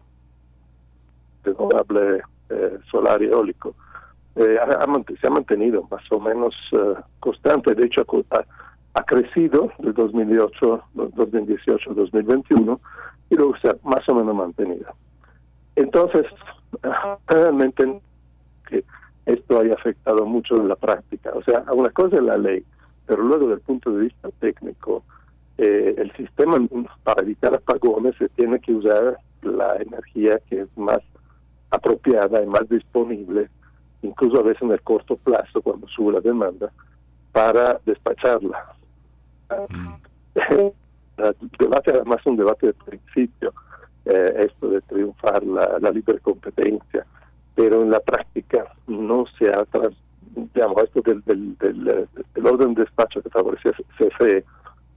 renovable 1.42 2.22
eh, 2.50 2.78
solar 2.90 3.22
y 3.22 3.26
eólico. 3.26 3.74
Eh, 4.36 4.56
ha, 4.58 4.86
se 5.20 5.26
ha 5.26 5.30
mantenido 5.30 5.86
más 5.90 6.02
o 6.10 6.20
menos 6.20 6.54
eh, 6.72 6.94
constante, 7.18 7.74
de 7.74 7.86
hecho 7.86 8.04
ha, 8.30 8.44
ha 8.94 9.04
crecido 9.04 9.72
del 9.78 9.94
2018, 9.94 10.84
2018 10.94 11.94
2021 11.94 12.80
y 13.30 13.34
luego 13.34 13.56
se 13.58 13.68
ha 13.68 13.76
más 13.82 14.08
o 14.08 14.14
menos 14.14 14.34
mantenido. 14.34 14.92
Entonces, 15.76 16.26
realmente 17.26 18.00
que 18.68 18.84
esto 19.26 19.60
haya 19.60 19.74
afectado 19.74 20.24
mucho 20.26 20.56
en 20.56 20.68
la 20.68 20.76
práctica. 20.76 21.32
O 21.34 21.42
sea, 21.42 21.64
una 21.72 21.90
cosa 21.90 22.16
es 22.16 22.22
la 22.22 22.36
ley, 22.36 22.64
pero 23.06 23.22
luego 23.22 23.48
del 23.48 23.60
punto 23.60 23.90
de 23.92 24.04
vista 24.04 24.28
técnico, 24.38 25.02
eh, 25.58 25.94
el 25.98 26.12
sistema 26.16 26.58
para 27.02 27.22
evitar 27.22 27.54
apagones 27.54 28.16
se 28.16 28.28
tiene 28.30 28.60
que 28.60 28.72
usar 28.72 29.18
la 29.42 29.76
energía 29.76 30.38
que 30.48 30.62
es 30.62 30.68
más 30.76 31.00
apropiada 31.70 32.42
y 32.42 32.46
más 32.46 32.68
disponible, 32.68 33.48
incluso 34.02 34.40
a 34.40 34.44
veces 34.44 34.62
en 34.62 34.72
el 34.72 34.82
corto 34.82 35.16
plazo, 35.16 35.60
cuando 35.62 35.86
sube 35.88 36.14
la 36.14 36.20
demanda, 36.20 36.72
para 37.32 37.80
despacharla. 37.84 38.74
el 40.34 40.72
debate 41.58 41.90
además 41.92 42.18
es 42.20 42.26
un 42.26 42.36
debate 42.36 42.68
de 42.68 42.72
principio, 42.72 43.52
eh, 44.06 44.46
esto 44.48 44.68
de 44.68 44.80
triunfar 44.82 45.42
la, 45.44 45.78
la 45.80 45.90
libre 45.90 46.18
competencia 46.20 47.06
pero 47.60 47.82
en 47.82 47.90
la 47.90 48.00
práctica 48.00 48.72
no 48.86 49.26
se 49.38 49.50
ha, 49.50 49.66
digamos, 50.34 50.82
esto 50.82 51.00
del, 51.02 51.22
del, 51.24 51.56
del, 51.58 52.46
orden 52.46 52.74
de 52.74 52.82
despacho 52.82 53.22
que 53.22 53.30
favorece 53.30 53.70
CFE 53.98 54.44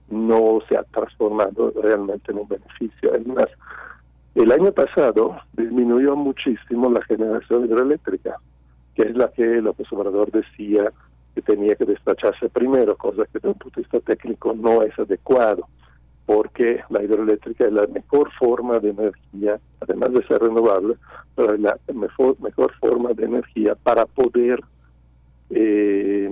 no 0.08 0.60
se 0.68 0.76
ha 0.76 0.82
transformado 0.84 1.72
realmente 1.82 2.32
en 2.32 2.38
un 2.38 2.48
beneficio. 2.48 3.10
Además, 3.12 3.46
el 4.34 4.50
año 4.52 4.72
pasado 4.72 5.36
disminuyó 5.52 6.16
muchísimo 6.16 6.90
la 6.90 7.02
generación 7.04 7.64
hidroeléctrica, 7.64 8.36
que 8.94 9.02
es 9.02 9.16
la 9.16 9.28
que 9.28 9.44
López 9.60 9.86
Obrador 9.92 10.30
decía 10.30 10.92
que 11.34 11.42
tenía 11.42 11.74
que 11.74 11.84
despacharse 11.84 12.48
primero, 12.48 12.96
cosa 12.96 13.24
que 13.24 13.34
desde 13.34 13.48
un 13.48 13.54
punto 13.54 13.80
de 13.80 13.82
vista 13.82 14.00
técnico 14.00 14.54
no 14.54 14.82
es 14.82 14.96
adecuado 14.98 15.66
porque 16.26 16.80
la 16.88 17.02
hidroeléctrica 17.02 17.66
es 17.66 17.72
la 17.72 17.86
mejor 17.86 18.30
forma 18.38 18.78
de 18.78 18.90
energía, 18.90 19.60
además 19.80 20.12
de 20.12 20.26
ser 20.26 20.40
renovable, 20.40 20.96
pero 21.34 21.54
es 21.54 21.60
la 21.60 21.78
mejor, 21.92 22.40
mejor 22.40 22.72
forma 22.80 23.12
de 23.12 23.24
energía 23.24 23.74
para 23.74 24.06
poder, 24.06 24.60
eh, 25.54 26.28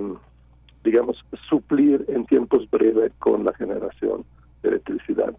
digamos, 0.82 1.24
suplir 1.48 2.04
en 2.08 2.26
tiempos 2.26 2.68
breves 2.70 3.12
con 3.18 3.44
la 3.44 3.54
generación 3.54 4.24
de 4.62 4.70
electricidad. 4.70 5.32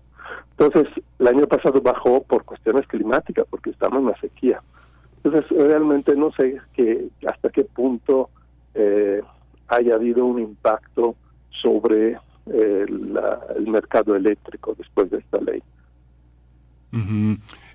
Entonces, 0.58 0.88
el 1.20 1.28
año 1.28 1.46
pasado 1.48 1.82
bajó 1.82 2.24
por 2.24 2.46
cuestiones 2.46 2.88
climáticas, 2.88 3.46
porque 3.50 3.72
estamos 3.72 4.00
en 4.00 4.06
una 4.06 4.20
sequía. 4.20 4.62
Entonces, 5.22 5.50
realmente 5.52 6.16
no 6.16 6.32
sé 6.32 6.60
que, 6.74 7.10
hasta 7.28 7.50
qué 7.50 7.66
punto 7.66 8.30
eh, 8.74 9.22
haya 9.68 9.96
habido 9.96 10.26
un 10.26 10.40
impacto 10.40 11.16
sobre 11.62 12.18
el, 12.46 13.20
el 13.56 13.68
mercado 13.68 14.16
eléctrico 14.16 14.76
después 14.78 15.10
de 15.12 15.18
esta 15.18 15.42
ley. 15.42 15.62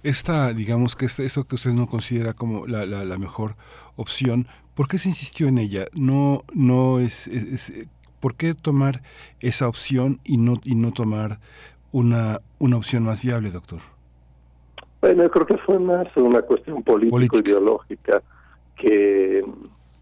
Esta, 0.02 0.52
digamos 0.52 0.96
que 0.96 1.06
este, 1.06 1.24
esto 1.24 1.44
que 1.44 1.56
usted 1.56 1.72
no 1.72 1.86
considera 1.86 2.34
como 2.34 2.66
la, 2.66 2.86
la, 2.86 3.18
mejor 3.18 3.56
opción, 3.96 4.46
¿por 4.74 4.88
qué 4.88 4.98
se 4.98 5.08
insistió 5.08 5.48
en 5.48 5.58
ella? 5.58 5.86
No, 5.94 6.42
no 6.54 6.98
es, 6.98 7.26
es, 7.26 7.88
¿por 8.20 8.34
qué 8.34 8.54
tomar 8.54 9.02
esa 9.40 9.68
opción 9.68 10.20
y 10.24 10.38
no 10.38 10.54
y 10.64 10.74
no 10.74 10.92
tomar 10.92 11.38
una 11.92 12.40
una 12.58 12.76
opción 12.76 13.04
más 13.04 13.22
viable, 13.22 13.50
doctor? 13.50 13.80
Bueno, 15.00 15.22
yo 15.22 15.30
creo 15.30 15.46
que 15.46 15.58
fue 15.58 15.78
más 15.78 16.08
una 16.16 16.42
cuestión 16.42 16.82
político-ideológica 16.82 18.22
que, 18.76 19.44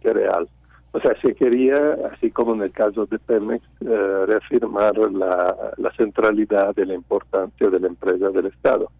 que 0.01 0.13
real. 0.13 0.49
O 0.93 1.01
sea, 1.01 1.15
se 1.21 1.35
quería, 1.35 1.99
así 2.13 2.31
como 2.31 2.55
en 2.55 2.63
el 2.63 2.73
caso 2.73 3.05
de 3.05 3.19
Pemex, 3.19 3.63
eh, 3.83 4.25
reafirmar 4.27 4.97
la, 4.97 5.75
la, 5.77 5.93
centralidad 5.93 6.75
de 6.75 6.87
la 6.87 6.95
importancia 6.95 7.69
de 7.69 7.81
la 7.81 7.89
empresa 7.89 8.31
del 8.31 8.47
Estado, 8.47 8.91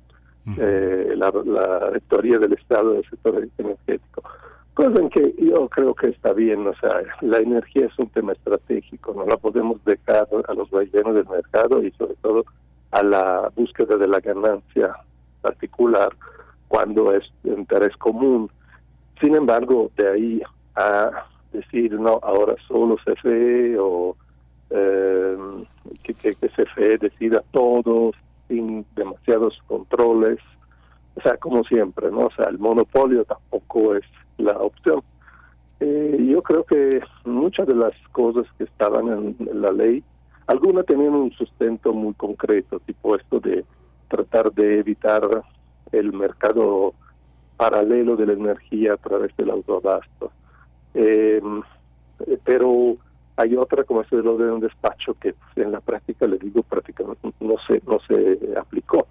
eh, 0.59 1.15
la, 1.17 1.33
la 1.45 1.91
rectoría 1.91 2.39
del 2.39 2.53
Estado 2.53 2.93
del 2.93 3.11
sector 3.11 3.49
energético. 3.59 4.23
Cosa 4.75 5.01
en 5.01 5.09
que 5.09 5.35
yo 5.39 5.69
creo 5.69 5.95
que 5.95 6.09
está 6.09 6.33
bien, 6.35 6.67
o 6.67 6.75
sea, 6.77 7.01
la 7.23 7.39
energía 7.39 7.87
es 7.87 7.99
un 7.99 8.11
tema 8.11 8.33
estratégico, 8.33 9.15
no 9.15 9.25
la 9.25 9.39
podemos 9.39 9.83
dejar 9.85 10.29
a 10.47 10.55
los 10.55 10.71
vaivenes 10.71 11.15
del 11.15 11.27
mercado 11.29 11.83
y 11.83 11.91
sobre 11.93 12.15
todo 12.17 12.45
a 12.91 13.03
la 13.03 13.51
búsqueda 13.57 13.97
de 13.97 14.07
la 14.07 14.21
ganancia 14.21 14.95
particular 15.41 16.11
cuando 16.69 17.13
es 17.13 17.25
de 17.43 17.55
interés 17.55 17.97
común. 17.97 18.51
Sin 19.21 19.35
embargo, 19.35 19.91
de 19.97 20.09
ahí 20.11 20.43
a 20.75 21.25
decir, 21.53 21.99
no, 21.99 22.21
ahora 22.23 22.55
solo 22.69 22.97
CFE 22.97 23.79
o 23.79 24.15
eh, 24.71 25.37
que, 26.03 26.15
que, 26.15 26.35
que, 26.35 26.49
CFE 26.49 26.99
decida 26.99 27.43
todo 27.51 28.13
sin 28.49 28.87
demasiados 28.95 29.59
controles. 29.67 30.39
O 31.17 31.21
sea, 31.21 31.37
como 31.39 31.65
siempre, 31.65 32.11
¿no? 32.11 32.27
O 32.27 32.31
sea, 32.33 32.47
el 32.47 32.59
monopolio 32.59 33.25
tampoco 33.25 33.95
es 33.95 34.05
la 34.39 34.59
opción. 34.59 35.03
Eh, 35.81 36.27
yo 36.29 36.43
creo 36.43 36.65
que 36.65 37.01
muchas 37.25 37.67
de 37.67 37.75
las 37.75 37.93
cosas 38.13 38.47
que 38.57 38.65
estaban 38.65 39.09
en, 39.09 39.37
la 39.61 39.73
ley, 39.73 40.03
algunas 40.47 40.87
tenían 40.87 41.15
un 41.15 41.33
sustento 41.33 41.93
muy 41.93 42.15
concreto, 42.15 42.81
tipo 42.81 43.17
esto 43.17 43.41
de 43.41 43.65
tratar 44.09 44.53
de 44.53 44.79
evitar 44.79 45.23
el 45.93 46.13
mercado 46.13 46.95
paralelo 47.57 48.17
de 48.17 48.27
la 48.27 48.33
energía 48.35 48.95
a 48.95 48.97
través 48.97 49.37
del 49.37 49.51
autoabasto. 49.51 50.31
Eh, 50.95 51.43
pero 52.45 52.97
hay 53.37 53.57
otra 53.57 53.85
como 53.85 54.01
ese 54.01 54.17
de 54.17 54.23
lo 54.23 54.37
de 54.37 54.51
un 54.51 54.61
despacho 54.61 55.15
que 55.21 55.35
pues, 55.35 55.67
en 55.67 55.73
la 55.73 55.81
práctica, 55.81 56.27
le 56.27 56.39
digo, 56.39 56.63
prácticamente 56.63 57.29
no 57.41 57.55
se, 57.67 57.83
no 57.87 57.99
se 58.07 58.59
aplicó. 58.59 59.07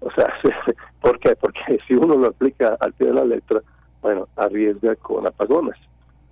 O 0.00 0.10
sea, 0.12 0.32
¿por 1.00 1.18
qué? 1.18 1.36
Porque 1.36 1.78
si 1.86 1.94
uno 1.94 2.16
lo 2.16 2.28
aplica 2.28 2.76
al 2.80 2.92
pie 2.94 3.08
de 3.08 3.14
la 3.14 3.24
letra, 3.24 3.62
bueno, 4.02 4.28
arriesga 4.36 4.96
con 4.96 5.26
apagones. 5.26 5.76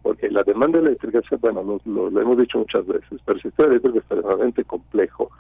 Porque 0.02 0.30
la 0.30 0.42
demanda 0.42 0.78
eléctrica, 0.78 1.20
bueno, 1.40 1.80
lo 1.84 2.20
hemos 2.20 2.36
dicho 2.36 2.58
muchas 2.58 2.86
veces, 2.86 3.20
pero 3.24 3.36
el 3.36 3.42
sistema 3.42 3.68
eléctrico 3.68 3.98
es 3.98 4.04
extremadamente 4.04 4.64
complejo. 4.64 5.30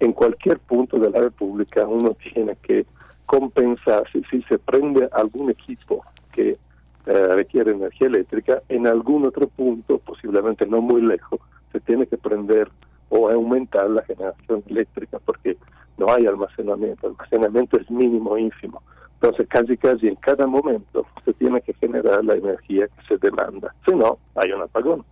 En 0.00 0.12
cualquier 0.12 0.58
punto 0.58 0.98
de 0.98 1.10
la 1.10 1.20
República 1.20 1.86
uno 1.86 2.16
tiene 2.32 2.56
que 2.62 2.86
compensar 3.26 4.04
si, 4.12 4.22
si 4.30 4.42
se 4.42 4.58
prende 4.58 5.08
algún 5.12 5.50
equipo 5.50 6.02
que 6.32 6.58
eh, 7.06 7.28
requiere 7.34 7.72
energía 7.72 8.08
eléctrica, 8.08 8.62
en 8.68 8.86
algún 8.86 9.26
otro 9.26 9.46
punto, 9.48 9.98
posiblemente 9.98 10.66
no 10.66 10.80
muy 10.80 11.02
lejos, 11.02 11.40
se 11.72 11.80
tiene 11.80 12.06
que 12.06 12.16
prender 12.18 12.68
o 13.08 13.30
aumentar 13.30 13.88
la 13.88 14.02
generación 14.02 14.62
eléctrica 14.66 15.18
porque 15.24 15.56
no 15.98 16.12
hay 16.12 16.26
almacenamiento, 16.26 17.06
el 17.06 17.12
almacenamiento 17.12 17.78
es 17.78 17.90
mínimo, 17.90 18.36
ínfimo. 18.36 18.82
Entonces, 19.14 19.48
casi 19.48 19.76
casi 19.76 20.08
en 20.08 20.16
cada 20.16 20.46
momento 20.46 21.06
se 21.24 21.32
tiene 21.34 21.60
que 21.62 21.72
generar 21.74 22.24
la 22.24 22.34
energía 22.34 22.86
que 22.88 23.06
se 23.08 23.16
demanda. 23.18 23.74
Si 23.86 23.94
no, 23.94 24.18
hay 24.34 24.52
un 24.52 24.62
apagón. 24.62 25.04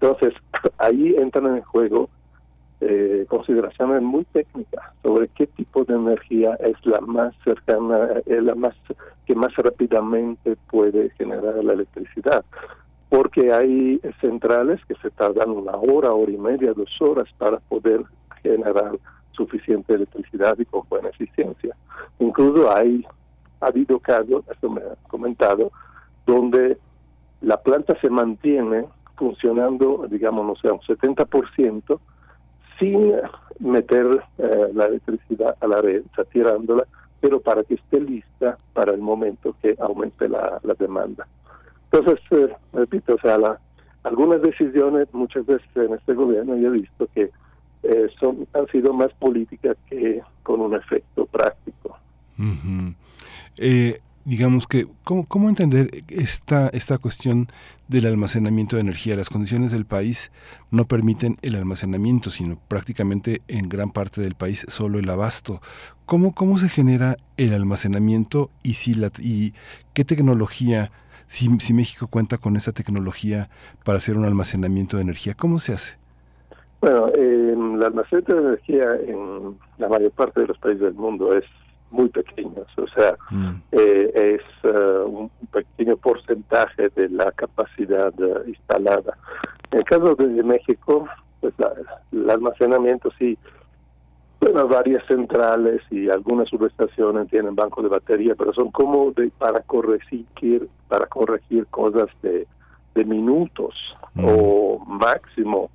Entonces, 0.00 0.34
ahí 0.78 1.14
entran 1.16 1.56
en 1.56 1.62
juego 1.62 2.08
eh, 2.80 3.26
consideraciones 3.28 4.02
muy 4.02 4.24
técnicas 4.26 4.84
sobre 5.02 5.28
qué 5.28 5.46
tipo 5.48 5.84
de 5.84 5.94
energía 5.94 6.54
es 6.60 6.76
la 6.84 7.00
más 7.00 7.34
cercana, 7.44 8.20
es 8.24 8.42
la 8.42 8.54
más 8.54 8.74
que 9.26 9.34
más 9.34 9.54
rápidamente 9.56 10.56
puede 10.70 11.10
generar 11.10 11.62
la 11.64 11.72
electricidad. 11.72 12.44
Porque 13.08 13.52
hay 13.52 14.00
centrales 14.20 14.80
que 14.86 14.94
se 14.96 15.10
tardan 15.10 15.50
una 15.50 15.76
hora, 15.76 16.12
hora 16.12 16.30
y 16.30 16.36
media, 16.36 16.72
dos 16.74 16.90
horas 17.00 17.28
para 17.38 17.58
poder 17.58 18.04
generar 18.42 18.98
suficiente 19.32 19.94
electricidad 19.94 20.58
y 20.58 20.64
con 20.64 20.82
buena 20.88 21.08
eficiencia. 21.08 21.74
Incluso 22.18 22.74
hay 22.74 23.04
ha 23.60 23.66
habido 23.66 23.98
casos, 23.98 24.44
esto 24.50 24.70
me 24.70 24.80
ha 24.80 24.94
comentado, 25.08 25.72
donde 26.26 26.78
la 27.40 27.60
planta 27.60 27.98
se 28.00 28.10
mantiene 28.10 28.86
funcionando, 29.16 30.06
digamos, 30.08 30.46
no 30.46 30.56
sé, 30.56 30.70
un 30.70 30.80
70%, 30.80 31.98
sin 32.78 33.12
meter 33.58 34.22
eh, 34.38 34.68
la 34.74 34.86
electricidad 34.86 35.56
a 35.60 35.66
la 35.66 35.82
red, 35.82 36.02
tirándola, 36.32 36.84
pero 37.20 37.40
para 37.40 37.64
que 37.64 37.74
esté 37.74 38.00
lista 38.00 38.56
para 38.72 38.92
el 38.92 39.00
momento 39.00 39.54
que 39.60 39.76
aumente 39.80 40.28
la, 40.28 40.60
la 40.62 40.74
demanda. 40.74 41.26
Entonces, 41.90 42.20
eh, 42.30 42.54
repito, 42.72 43.14
o 43.14 43.18
sea, 43.20 43.38
la, 43.38 43.58
algunas 44.04 44.40
decisiones 44.42 45.08
muchas 45.12 45.44
veces 45.46 45.68
en 45.74 45.94
este 45.94 46.14
gobierno 46.14 46.56
yo 46.56 46.68
he 46.68 46.78
visto 46.78 47.08
que 47.14 47.30
eh, 47.82 48.08
son 48.20 48.46
han 48.54 48.66
sido 48.68 48.92
más 48.92 49.12
políticas 49.14 49.76
que 49.88 50.20
con 50.42 50.60
un 50.60 50.74
efecto 50.74 51.26
práctico. 51.26 51.96
eh, 53.56 54.00
digamos 54.24 54.66
que, 54.66 54.86
¿cómo, 55.04 55.26
¿cómo 55.26 55.48
entender 55.48 55.88
esta, 56.08 56.68
esta 56.68 56.98
cuestión 56.98 57.48
del 57.88 58.06
almacenamiento 58.06 58.76
de 58.76 58.82
energía? 58.82 59.16
Las 59.16 59.30
condiciones 59.30 59.72
del 59.72 59.86
país 59.86 60.30
no 60.70 60.86
permiten 60.86 61.36
el 61.42 61.54
almacenamiento, 61.56 62.30
sino 62.30 62.58
prácticamente 62.68 63.42
en 63.48 63.68
gran 63.68 63.90
parte 63.90 64.20
del 64.20 64.34
país 64.34 64.64
solo 64.68 64.98
el 64.98 65.10
abasto. 65.10 65.60
¿Cómo, 66.06 66.34
cómo 66.34 66.58
se 66.58 66.68
genera 66.68 67.16
el 67.36 67.52
almacenamiento 67.52 68.50
y, 68.62 68.74
si 68.74 68.94
la, 68.94 69.10
y 69.18 69.54
qué 69.94 70.04
tecnología, 70.04 70.92
si, 71.26 71.48
si 71.58 71.74
México 71.74 72.06
cuenta 72.06 72.38
con 72.38 72.56
esa 72.56 72.72
tecnología 72.72 73.50
para 73.84 73.98
hacer 73.98 74.16
un 74.16 74.24
almacenamiento 74.24 74.96
de 74.96 75.02
energía? 75.02 75.34
¿Cómo 75.34 75.58
se 75.58 75.74
hace? 75.74 75.96
Bueno, 76.80 77.08
eh, 77.08 77.54
el 77.54 77.82
almacenamiento 77.82 78.34
de 78.34 78.40
energía 78.40 78.94
en 79.06 79.58
la 79.78 79.88
mayor 79.88 80.12
parte 80.12 80.40
de 80.40 80.46
los 80.46 80.58
países 80.58 80.82
del 80.82 80.94
mundo 80.94 81.36
es 81.36 81.44
muy 81.90 82.08
pequeños, 82.08 82.66
o 82.76 82.86
sea, 82.88 83.16
mm. 83.30 83.50
eh, 83.72 84.38
es 84.38 84.72
uh, 84.72 85.04
un 85.06 85.30
pequeño 85.50 85.96
porcentaje 85.96 86.90
de 86.94 87.08
la 87.08 87.30
capacidad 87.32 88.12
uh, 88.20 88.46
instalada. 88.46 89.16
En 89.70 89.78
el 89.78 89.84
caso 89.84 90.14
de 90.14 90.42
México, 90.42 91.08
pues 91.40 91.54
la, 91.58 91.72
el 92.12 92.30
almacenamiento 92.30 93.10
sí, 93.18 93.38
bueno, 94.40 94.68
varias 94.68 95.04
centrales 95.06 95.82
y 95.90 96.08
algunas 96.08 96.48
subestaciones 96.48 97.28
tienen 97.28 97.56
bancos 97.56 97.82
de 97.84 97.90
batería, 97.90 98.34
pero 98.36 98.52
son 98.52 98.70
como 98.70 99.10
de, 99.12 99.30
para 99.36 99.60
corregir, 99.60 100.68
para 100.88 101.06
corregir 101.06 101.66
cosas 101.66 102.08
de, 102.22 102.46
de 102.94 103.04
minutos 103.04 103.74
mm. 104.14 104.24
o 104.24 104.78
máximo 104.86 105.70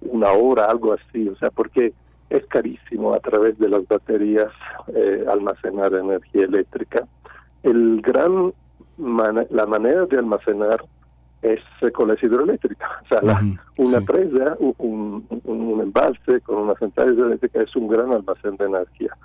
una 0.00 0.30
hora, 0.30 0.66
algo 0.66 0.92
así, 0.94 1.28
o 1.28 1.36
sea, 1.36 1.50
porque 1.50 1.92
es 2.30 2.44
carísimo 2.46 3.14
a 3.14 3.20
través 3.20 3.58
de 3.58 3.68
las 3.68 3.86
baterías 3.86 4.52
eh, 4.94 5.24
almacenar 5.30 5.94
energía 5.94 6.44
eléctrica. 6.44 7.06
El 7.62 8.00
gran 8.02 8.52
la 8.98 9.66
manera 9.66 10.06
de 10.06 10.18
almacenar 10.18 10.84
es 11.42 11.60
con 11.92 12.08
la 12.08 12.16
hidroeléctrica. 12.20 13.00
O 13.04 13.08
sea, 13.08 13.22
la, 13.22 13.40
una 13.76 14.00
presa, 14.00 14.56
un, 14.58 15.24
un, 15.44 15.80
embalse 15.80 16.40
con 16.42 16.58
una 16.58 16.74
central 16.74 17.14
hidroeléctrica 17.14 17.62
es 17.62 17.76
un 17.76 17.88
gran 17.88 18.12
almacén 18.12 18.56
de 18.56 18.66
energía. 18.66 19.16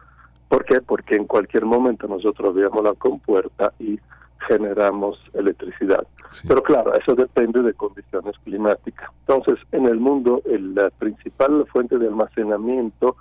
¿Por 0.48 0.64
qué? 0.66 0.80
Porque 0.82 1.16
en 1.16 1.26
cualquier 1.26 1.66
momento 1.66 2.08
nosotros 2.08 2.50
abrimos 2.50 2.84
la 2.84 2.94
compuerta 2.94 3.74
y 3.80 4.00
generamos 4.48 5.20
electricidad. 5.34 6.06
Pero 6.48 6.64
claro, 6.64 6.94
eso 6.94 7.16
depende 7.16 7.62
de 7.62 7.74
condiciones 7.74 8.36
climáticas. 8.44 9.10
Entonces, 9.28 9.60
en 9.72 9.86
el 9.88 10.00
mundo, 10.00 10.42
el, 10.46 10.76
la 10.76 10.90
principal 10.90 11.66
fuente 11.72 11.98
de 11.98 12.08
almacenamiento 12.08 13.16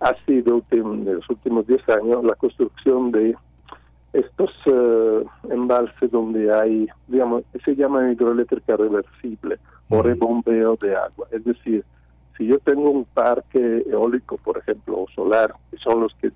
ha 0.00 0.14
sido 0.26 0.62
en 0.70 1.04
los 1.04 1.28
últimos 1.28 1.66
10 1.66 1.88
años 1.88 2.24
la 2.24 2.34
construcción 2.34 3.10
de 3.10 3.36
estos 4.12 4.50
uh, 4.66 5.28
embalses 5.50 6.10
donde 6.10 6.52
hay, 6.52 6.88
digamos, 7.08 7.44
se 7.64 7.74
llama 7.76 8.10
hidroeléctrica 8.10 8.76
reversible 8.76 9.58
o 9.90 10.02
rebombeo 10.02 10.76
de 10.80 10.96
agua. 10.96 11.28
Es 11.30 11.44
decir, 11.44 11.84
si 12.36 12.46
yo 12.46 12.58
tengo 12.60 12.90
un 12.90 13.04
parque 13.04 13.84
eólico, 13.90 14.38
por 14.38 14.58
ejemplo, 14.58 15.02
o 15.02 15.06
solar, 15.14 15.52
que 15.70 15.76
son 15.78 16.00
los 16.00 16.14
que 16.14 16.30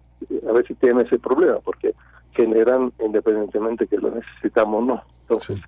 a 0.48 0.52
veces 0.52 0.76
tienen 0.78 1.06
ese 1.06 1.18
problema, 1.18 1.59
porque 1.64 1.94
generan 2.34 2.92
independientemente 3.04 3.86
que 3.86 3.98
lo 3.98 4.10
necesitamos 4.10 4.82
o 4.82 4.86
no. 4.86 5.02
Entonces, 5.22 5.60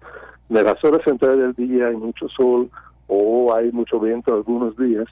de 0.48 0.62
las 0.62 0.82
horas 0.84 1.02
centrales 1.04 1.38
del 1.38 1.68
día 1.68 1.88
hay 1.88 1.96
mucho 1.96 2.28
sol 2.28 2.70
o 3.06 3.54
hay 3.54 3.70
mucho 3.72 4.00
viento 4.00 4.34
algunos 4.34 4.76
días, 4.76 5.06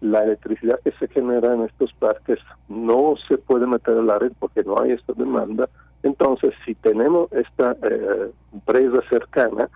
la 0.00 0.22
electricidad 0.22 0.78
que 0.84 0.92
se 0.92 1.08
genera 1.08 1.54
en 1.54 1.62
estos 1.62 1.92
parques 1.94 2.38
no 2.68 3.14
se 3.28 3.38
puede 3.38 3.66
meter 3.66 3.96
en 3.96 4.06
la 4.06 4.18
red 4.18 4.32
porque 4.38 4.62
no 4.62 4.80
hay 4.80 4.92
esta 4.92 5.12
demanda. 5.14 5.68
Entonces, 6.02 6.54
si 6.64 6.74
tenemos 6.76 7.32
esta 7.32 7.72
eh, 7.82 8.30
presa 8.64 9.00
cercana, 9.10 9.68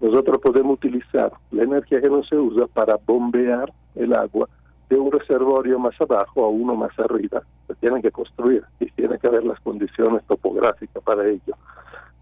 nosotros 0.00 0.38
podemos 0.38 0.74
utilizar 0.74 1.32
la 1.50 1.64
energía 1.64 2.00
que 2.00 2.10
no 2.10 2.22
se 2.24 2.36
usa 2.36 2.66
para 2.68 2.96
bombear 3.04 3.72
el 3.96 4.14
agua 4.14 4.48
de 4.88 4.96
un 4.96 5.10
reservorio 5.10 5.78
más 5.78 5.94
abajo 6.00 6.44
a 6.44 6.48
uno 6.48 6.74
más 6.74 6.98
arriba. 6.98 7.42
Se 7.66 7.74
tienen 7.76 8.02
que 8.02 8.10
construir 8.10 8.64
y 8.80 8.90
tiene 8.92 9.18
que 9.18 9.26
haber 9.26 9.44
las 9.44 9.60
condiciones 9.60 10.22
topográficas 10.26 11.02
para 11.02 11.26
ello. 11.26 11.56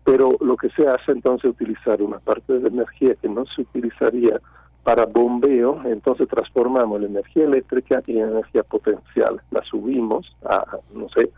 Pero 0.05 0.37
lo 0.41 0.57
que 0.57 0.69
se 0.71 0.87
hace 0.87 1.13
entonces 1.13 1.45
es 1.45 1.51
utilizar 1.51 2.03
una 2.03 2.19
parte 2.19 2.59
de 2.59 2.69
energía 2.69 3.15
que 3.17 3.29
no 3.29 3.45
se 3.47 3.63
utilizaría 3.63 4.41
para 4.83 5.07
bombeo, 5.07 5.81
entonces 5.85 6.27
transformamos 6.29 7.01
la 7.01 7.07
energía 7.07 7.45
eléctrica 7.45 8.03
en 8.07 8.19
energía 8.19 8.65
potencial. 8.65 9.41
La 9.51 9.63
subimos 9.63 10.37
a, 10.45 10.65
no 10.93 11.09
sé, 11.11 11.31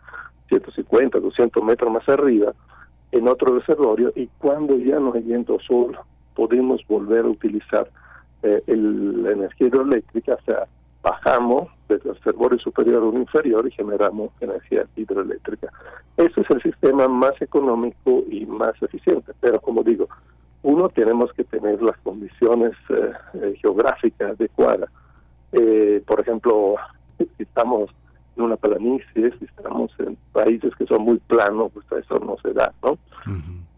150, 0.49 1.19
200 1.19 1.63
metros 1.63 1.91
más 1.91 2.07
arriba 2.09 2.53
en 3.11 3.27
otro 3.27 3.57
reservorio 3.59 4.11
y 4.15 4.27
cuando 4.39 4.77
ya 4.77 4.99
no 4.99 5.13
hay 5.13 5.21
viento 5.21 5.57
sol 5.59 5.97
podemos 6.33 6.81
volver 6.87 7.25
a 7.25 7.29
utilizar 7.29 7.89
eh, 8.43 8.61
el, 8.67 9.23
la 9.23 9.31
energía 9.31 9.67
hidroeléctrica, 9.67 10.33
o 10.33 10.41
sea, 10.45 10.67
bajamos 11.05 11.69
del 11.87 12.01
reservorio 12.01 12.57
superior 12.57 13.03
a 13.03 13.05
uno 13.05 13.19
inferior 13.19 13.67
y 13.67 13.71
generamos 13.71 14.31
energía 14.41 14.87
hidroeléctrica. 14.95 15.71
Ese 16.17 16.41
es 16.41 16.49
el 16.49 16.63
sistema 16.63 17.07
más 17.07 17.39
económico 17.39 18.23
y 18.27 18.47
más 18.47 18.73
eficiente, 18.81 19.31
pero 19.39 19.61
como 19.61 19.83
digo, 19.83 20.07
uno 20.63 20.89
tenemos 20.89 21.31
que 21.33 21.43
tener 21.43 21.79
las 21.83 21.95
condiciones 21.97 22.71
eh, 22.89 23.11
eh, 23.35 23.55
geográficas 23.61 24.31
adecuadas. 24.31 24.89
Eh, 25.51 26.01
por 26.07 26.21
ejemplo, 26.21 26.75
si 27.19 27.43
estamos 27.43 27.91
en 28.35 28.43
una 28.43 28.55
planicie, 28.55 29.31
si 29.37 29.45
estamos 29.45 29.91
en 29.99 30.17
países 30.33 30.75
que 30.75 30.87
son 30.87 31.03
muy 31.03 31.19
planos, 31.27 31.71
pues 31.71 31.85
eso 32.03 32.17
no 32.17 32.35
se 32.41 32.51
da, 32.51 32.73
¿no? 32.81 32.97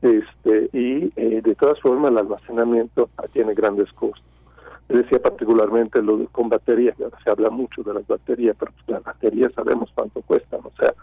este 0.01 0.69
Y 0.71 1.09
de 1.41 1.55
todas 1.55 1.79
formas 1.81 2.11
el 2.11 2.19
almacenamiento 2.19 3.09
tiene 3.33 3.53
grandes 3.53 3.91
costos 3.93 4.23
decía 4.87 5.19
particularmente 5.19 6.01
lo 6.01 6.17
de, 6.17 6.27
con 6.27 6.49
baterías, 6.49 6.95
se 7.23 7.29
habla 7.29 7.49
mucho 7.49 7.83
de 7.83 7.93
las 7.93 8.07
baterías, 8.07 8.55
pero 8.57 8.71
pues, 8.71 8.87
las 8.87 9.03
baterías 9.03 9.51
sabemos 9.53 9.91
cuánto 9.93 10.21
cuestan, 10.21 10.61
o 10.63 10.71
sea, 10.79 10.93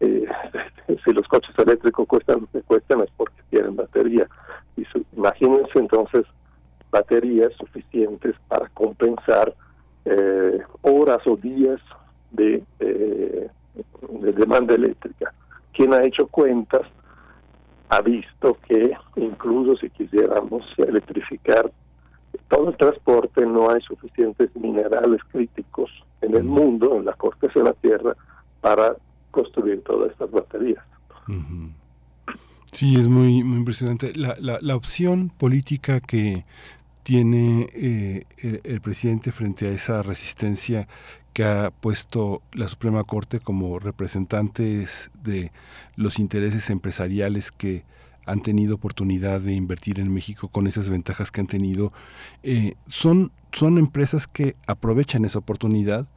eh, 0.00 0.26
si 1.04 1.12
los 1.12 1.26
coches 1.28 1.54
eléctricos 1.58 2.06
cuestan 2.08 2.40
lo 2.40 2.46
que 2.46 2.62
cuestan 2.62 3.00
es 3.00 3.10
porque 3.16 3.42
tienen 3.50 3.76
batería. 3.76 4.28
Y 4.76 4.84
imagínense 5.16 5.78
entonces 5.78 6.24
baterías 6.90 7.52
suficientes 7.58 8.34
para 8.48 8.68
compensar 8.70 9.54
eh, 10.04 10.62
horas 10.82 11.26
o 11.26 11.36
días 11.36 11.80
de, 12.30 12.62
eh, 12.80 13.48
de 14.10 14.32
demanda 14.32 14.74
eléctrica. 14.74 15.32
Quien 15.72 15.92
ha 15.92 16.04
hecho 16.04 16.26
cuentas 16.28 16.82
ha 17.88 18.00
visto 18.00 18.56
que 18.66 18.96
incluso 19.16 19.76
si 19.76 19.90
quisiéramos 19.90 20.64
electrificar 20.78 21.70
todo 22.48 22.70
el 22.70 22.76
transporte 22.76 23.44
no 23.46 23.70
hay 23.70 23.80
suficientes 23.82 24.50
minerales 24.56 25.20
críticos 25.30 25.90
en 26.20 26.36
el 26.36 26.44
mundo, 26.44 26.96
en 26.96 27.04
la 27.04 27.12
corteza 27.14 27.60
de 27.60 27.64
la 27.64 27.72
Tierra, 27.74 28.16
para 28.60 28.96
construir 29.30 29.82
todas 29.82 30.10
estas 30.10 30.30
baterías. 30.30 30.82
Sí, 32.72 32.96
es 32.96 33.06
muy, 33.06 33.42
muy 33.42 33.58
impresionante. 33.58 34.12
La, 34.14 34.36
la, 34.40 34.58
la 34.60 34.76
opción 34.76 35.30
política 35.30 36.00
que 36.00 36.44
tiene 37.02 37.68
eh, 37.74 38.24
el, 38.38 38.60
el, 38.64 38.80
presidente 38.80 39.30
frente 39.32 39.68
a 39.68 39.70
esa 39.70 40.02
resistencia 40.02 40.88
que 41.34 41.44
ha 41.44 41.70
puesto 41.70 42.42
la 42.52 42.68
Suprema 42.68 43.04
Corte 43.04 43.40
como 43.40 43.78
representantes 43.78 45.10
de 45.22 45.52
los 45.96 46.18
intereses 46.18 46.70
empresariales 46.70 47.52
que 47.52 47.84
han 48.26 48.40
tenido 48.40 48.76
oportunidad 48.76 49.40
de 49.40 49.54
invertir 49.54 50.00
en 50.00 50.12
México 50.12 50.48
con 50.48 50.66
esas 50.66 50.88
ventajas 50.88 51.30
que 51.30 51.40
han 51.40 51.46
tenido, 51.46 51.92
eh, 52.42 52.74
son, 52.88 53.32
son 53.52 53.78
empresas 53.78 54.26
que 54.26 54.56
aprovechan 54.66 55.24
esa 55.24 55.38
oportunidad, 55.38 56.08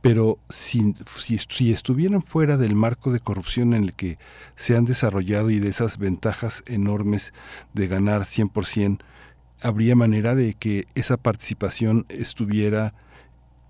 pero 0.00 0.38
si, 0.48 0.94
si, 1.16 1.38
si, 1.38 1.72
estuvieran 1.72 2.22
fuera 2.22 2.56
del 2.56 2.74
marco 2.74 3.12
de 3.12 3.20
corrupción 3.20 3.72
en 3.72 3.84
el 3.84 3.94
que 3.94 4.18
se 4.56 4.76
han 4.76 4.84
desarrollado 4.84 5.50
y 5.50 5.60
de 5.60 5.68
esas 5.68 5.98
ventajas 5.98 6.62
enormes 6.66 7.32
de 7.72 7.86
ganar 7.86 8.22
100%, 8.22 8.98
habría 9.62 9.94
manera 9.94 10.34
de 10.34 10.54
que 10.54 10.86
esa 10.94 11.16
participación 11.16 12.04
estuviera 12.08 12.94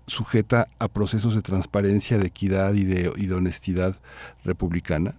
sujeta 0.07 0.67
a 0.79 0.87
procesos 0.87 1.35
de 1.35 1.41
transparencia, 1.41 2.17
de 2.17 2.27
equidad 2.27 2.73
y 2.73 2.83
de, 2.83 3.11
y 3.15 3.27
de 3.27 3.33
honestidad 3.35 3.95
republicana? 4.43 5.15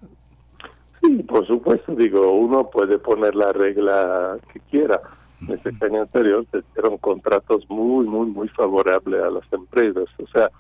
Sí, 1.05 1.23
por 1.25 1.47
supuesto, 1.47 1.95
digo, 1.95 2.33
uno 2.33 2.71
puede 2.71 2.99
poner 2.99 3.35
la 3.35 3.53
regla 3.53 4.39
que 4.53 4.61
quiera. 4.71 5.01
En 5.43 5.53
este 5.53 5.85
año 5.85 6.03
anterior 6.03 6.47
se 6.51 6.59
hicieron 6.59 6.97
contratos 6.97 7.69
muy, 7.69 8.07
muy, 8.07 8.27
muy 8.27 8.49
favorables 8.49 9.23
a 9.23 9.31
las 9.31 9.53
empresas. 9.53 10.07
O 10.19 10.27
sea, 10.29 10.51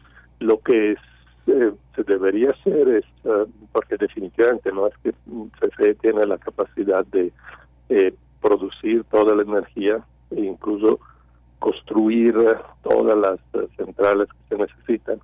lo 0.41 0.61
que 0.61 0.93
es, 0.93 0.99
eh, 1.47 1.73
se 1.97 2.03
debería 2.03 2.51
hacer 2.51 2.89
es, 2.89 3.05
uh, 3.25 3.49
porque 3.73 3.97
definitivamente 3.97 4.71
no 4.71 4.87
es 4.87 4.95
que 4.99 5.12
CFE 5.61 5.95
tiene 5.95 6.27
la 6.27 6.37
capacidad 6.37 7.07
de 7.07 7.33
eh, 7.89 8.15
producir 8.43 9.05
toda 9.05 9.35
la 9.35 9.43
energía 9.43 10.05
e 10.31 10.41
incluso 10.41 11.01
construir 11.59 12.35
todas 12.83 13.16
las 13.16 13.41
uh, 13.55 13.66
centrales 13.77 14.29
que 14.29 14.57
se 14.57 14.62
necesitan. 14.62 15.21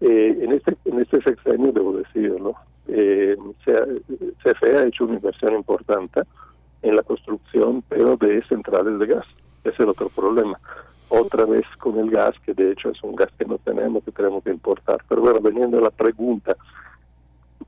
Eh, 0.00 0.38
en 0.40 0.52
este 0.52 0.76
en 0.86 1.00
este 1.00 1.20
sexenio, 1.22 1.72
debo 1.72 1.92
decirlo, 1.98 2.54
eh, 2.88 3.36
CFE 4.42 4.76
ha 4.76 4.86
hecho 4.86 5.04
una 5.04 5.14
inversión 5.14 5.54
importante 5.54 6.22
en 6.82 6.96
la 6.96 7.02
construcción, 7.02 7.82
pero 7.88 8.16
de 8.16 8.42
centrales 8.46 8.98
de 8.98 9.06
gas. 9.06 9.26
Ese 9.64 9.74
es 9.74 9.80
el 9.80 9.88
otro 9.88 10.08
problema. 10.10 10.58
Otra 11.08 11.44
vez 11.46 11.64
con 11.78 11.98
el 11.98 12.10
gas, 12.10 12.34
que 12.44 12.52
de 12.52 12.72
hecho 12.72 12.90
es 12.90 13.02
un 13.02 13.16
gas 13.16 13.30
que 13.38 13.44
no 13.46 13.58
tenemos, 13.58 14.04
que 14.04 14.12
tenemos 14.12 14.44
que 14.44 14.50
importar. 14.50 14.98
Pero 15.08 15.22
bueno, 15.22 15.40
veniendo 15.40 15.78
a 15.78 15.82
la 15.82 15.90
pregunta, 15.90 16.56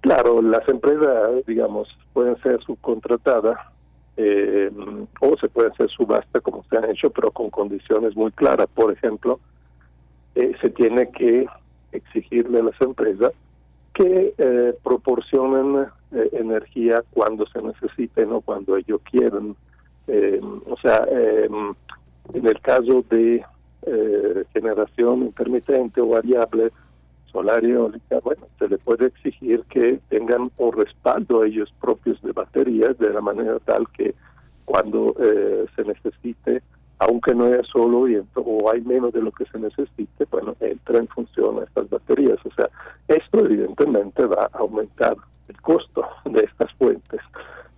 claro, 0.01 0.43
las 0.43 0.68
empresas, 0.68 1.44
digamos, 1.47 1.88
pueden 2.12 2.36
ser 2.43 2.62
subcontratadas 2.62 3.59
eh, 4.18 4.70
o 5.20 5.36
se 5.38 5.48
pueden 5.48 5.72
hacer 5.72 5.88
subasta 5.90 6.40
como 6.40 6.64
se 6.64 6.76
han 6.76 6.90
hecho, 6.90 7.10
pero 7.10 7.30
con 7.30 7.51
condiciones 7.51 8.16
muy 8.16 8.32
claras. 8.32 8.66
Por 8.74 8.93
ejemplo, 8.93 9.40
eh, 10.34 10.52
se 10.60 10.70
tiene 10.70 11.10
que 11.10 11.47
exigirle 11.93 12.60
a 12.60 12.64
las 12.64 12.80
empresas 12.80 13.32
que 13.97 14.35
eh, 14.36 14.74
proporcionen 14.85 15.86
eh, 16.12 16.28
energía 16.32 17.02
cuando 17.14 17.47
se 17.47 17.62
necesite, 17.62 18.27
no 18.27 18.43
cuando 18.43 18.77
ellos 18.77 19.01
quieran. 19.10 19.56
Eh, 20.06 20.39
o 20.66 20.77
sea, 20.77 21.02
en 21.09 22.47
el 22.47 22.60
caso 22.60 23.05
de 23.09 23.43
generación 24.52 25.23
intermitente 25.23 26.01
o 26.01 26.09
variable, 26.09 26.70
solar 27.32 27.64
eólica, 27.64 28.18
bueno, 28.23 28.47
se 28.59 28.68
le 28.68 28.78
puede 28.78 29.06
exigir 29.06 29.62
que 29.70 30.01
tengan 30.09 30.51
un 30.59 30.73
respaldo 30.73 31.43
a 31.43 31.47
ellos 31.47 31.73
propios 31.81 32.20
de 32.23 32.32
baterías 32.32 32.98
de 32.98 33.10
la 33.10 33.20
manera 33.20 33.59
tal 33.60 33.89
que 33.90 34.14
cuando 34.64 35.14
se 35.74 35.85
necesite 35.85 36.62
aunque 36.98 37.35
no 37.35 37.44
haya 37.44 37.62
solo 37.64 38.05
viento 38.05 38.40
o 38.40 38.70
hay 38.70 38.81
menos 38.81 39.12
de 39.12 39.23
lo 39.23 39.31
que 39.32 39.44
se 39.47 39.59
necesite, 39.59 40.27
bueno, 40.31 40.56
entra 40.60 40.98
en 40.98 41.09
función 41.09 41.62
estas 41.62 41.90
baterías. 41.90 42.39
O 42.44 42.51
sea, 42.55 42.68
esto 43.09 43.40
evidentemente 43.40 44.24
va 44.24 44.48
a 44.52 44.59
aumentar 44.59 45.16
el 45.48 45.60
costo 45.60 46.06
de 46.24 46.40
estas 46.40 46.73
fuentes. 46.74 47.20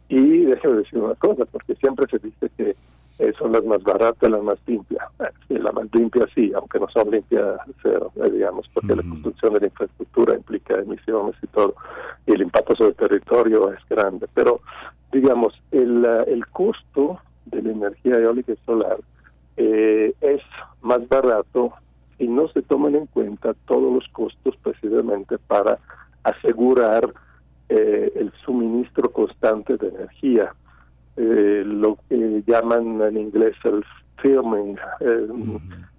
Y 0.08 0.44
déjeme 0.44 0.76
decir 0.76 1.00
una 1.00 1.14
cosa, 1.16 1.44
porque 1.46 1.74
siempre 1.76 2.06
se 2.10 2.18
dice 2.18 2.50
que 2.56 2.76
eh, 3.18 3.32
son 3.36 3.52
las 3.52 3.64
más 3.64 3.82
baratas, 3.82 4.30
las 4.30 4.42
más 4.42 4.58
limpias. 4.66 5.04
Eh, 5.18 5.58
la 5.58 5.72
más 5.72 5.86
limpia 5.92 6.24
sí, 6.34 6.52
aunque 6.54 6.78
no 6.78 6.88
son 6.88 7.10
limpias 7.10 7.60
cero, 7.82 8.12
eh, 8.16 8.30
digamos, 8.30 8.68
porque 8.72 8.94
la 8.94 9.02
construcción 9.02 9.54
de 9.54 9.60
la 9.60 9.66
infraestructura 9.66 10.34
implica 10.36 10.78
emisiones 10.78 11.34
y 11.42 11.46
todo, 11.48 11.74
y 12.26 12.32
el 12.32 12.42
impacto 12.42 12.76
sobre 12.76 12.90
el 12.90 12.96
territorio 12.96 13.72
es 13.72 13.80
grande. 13.88 14.28
Pero, 14.34 14.60
digamos, 15.10 15.60
el, 15.72 16.04
el 16.28 16.46
costo 16.46 17.18
de 17.50 17.62
la 17.62 17.72
energía 17.72 18.18
eólica 18.18 18.52
y 18.52 18.56
solar 18.64 18.98
eh, 19.56 20.14
es 20.20 20.40
más 20.82 21.06
barato 21.08 21.72
y 22.18 22.28
no 22.28 22.48
se 22.48 22.62
toman 22.62 22.94
en 22.94 23.06
cuenta 23.06 23.54
todos 23.66 23.92
los 23.92 24.08
costos 24.08 24.56
precisamente 24.62 25.36
para 25.38 25.78
asegurar 26.22 27.12
eh, 27.68 28.12
el 28.14 28.32
suministro 28.44 29.10
constante 29.10 29.76
de 29.76 29.88
energía, 29.88 30.54
eh, 31.16 31.62
lo 31.66 31.98
que 32.08 32.42
llaman 32.46 33.00
en 33.02 33.16
inglés 33.16 33.56
el 33.64 33.84
firming, 34.22 34.78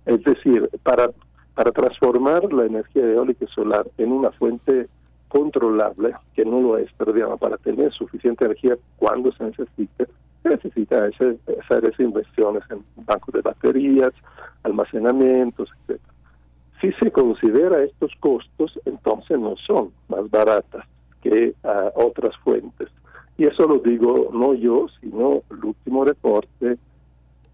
es 0.06 0.24
decir, 0.24 0.70
para, 0.84 1.10
para 1.54 1.72
transformar 1.72 2.52
la 2.52 2.66
energía 2.66 3.04
eólica 3.04 3.46
y 3.46 3.48
solar 3.50 3.86
en 3.98 4.12
una 4.12 4.32
fuente 4.32 4.88
controlable, 5.30 6.16
que 6.34 6.44
no 6.44 6.60
lo 6.62 6.78
es, 6.78 6.90
pero 6.98 7.14
digamos, 7.14 7.40
para 7.40 7.58
tener 7.58 7.94
suficiente 7.94 8.46
energía 8.46 8.78
cuando 8.98 9.32
se 9.34 9.44
necesite, 9.46 10.08
necesita 10.44 11.08
ese, 11.08 11.38
hacer 11.62 11.86
esas 11.86 12.00
inversiones 12.00 12.64
en 12.70 12.84
bancos 13.06 13.34
de 13.34 13.42
baterías, 13.42 14.14
almacenamientos, 14.64 15.70
etc. 15.88 16.00
Si 16.82 16.92
se 16.94 17.12
considera 17.12 17.84
estos 17.84 18.12
costos, 18.20 18.80
entonces 18.86 19.38
no 19.38 19.56
son 19.58 19.92
más 20.08 20.30
baratas 20.30 20.86
que 21.22 21.54
uh, 21.64 21.90
otras 21.94 22.36
fuentes. 22.38 22.88
Y 23.38 23.46
eso 23.46 23.68
lo 23.68 23.80
digo 23.80 24.30
no 24.34 24.54
yo, 24.54 24.88
sino 25.02 25.42
el 25.50 25.64
último 25.64 26.06
reporte 26.06 26.78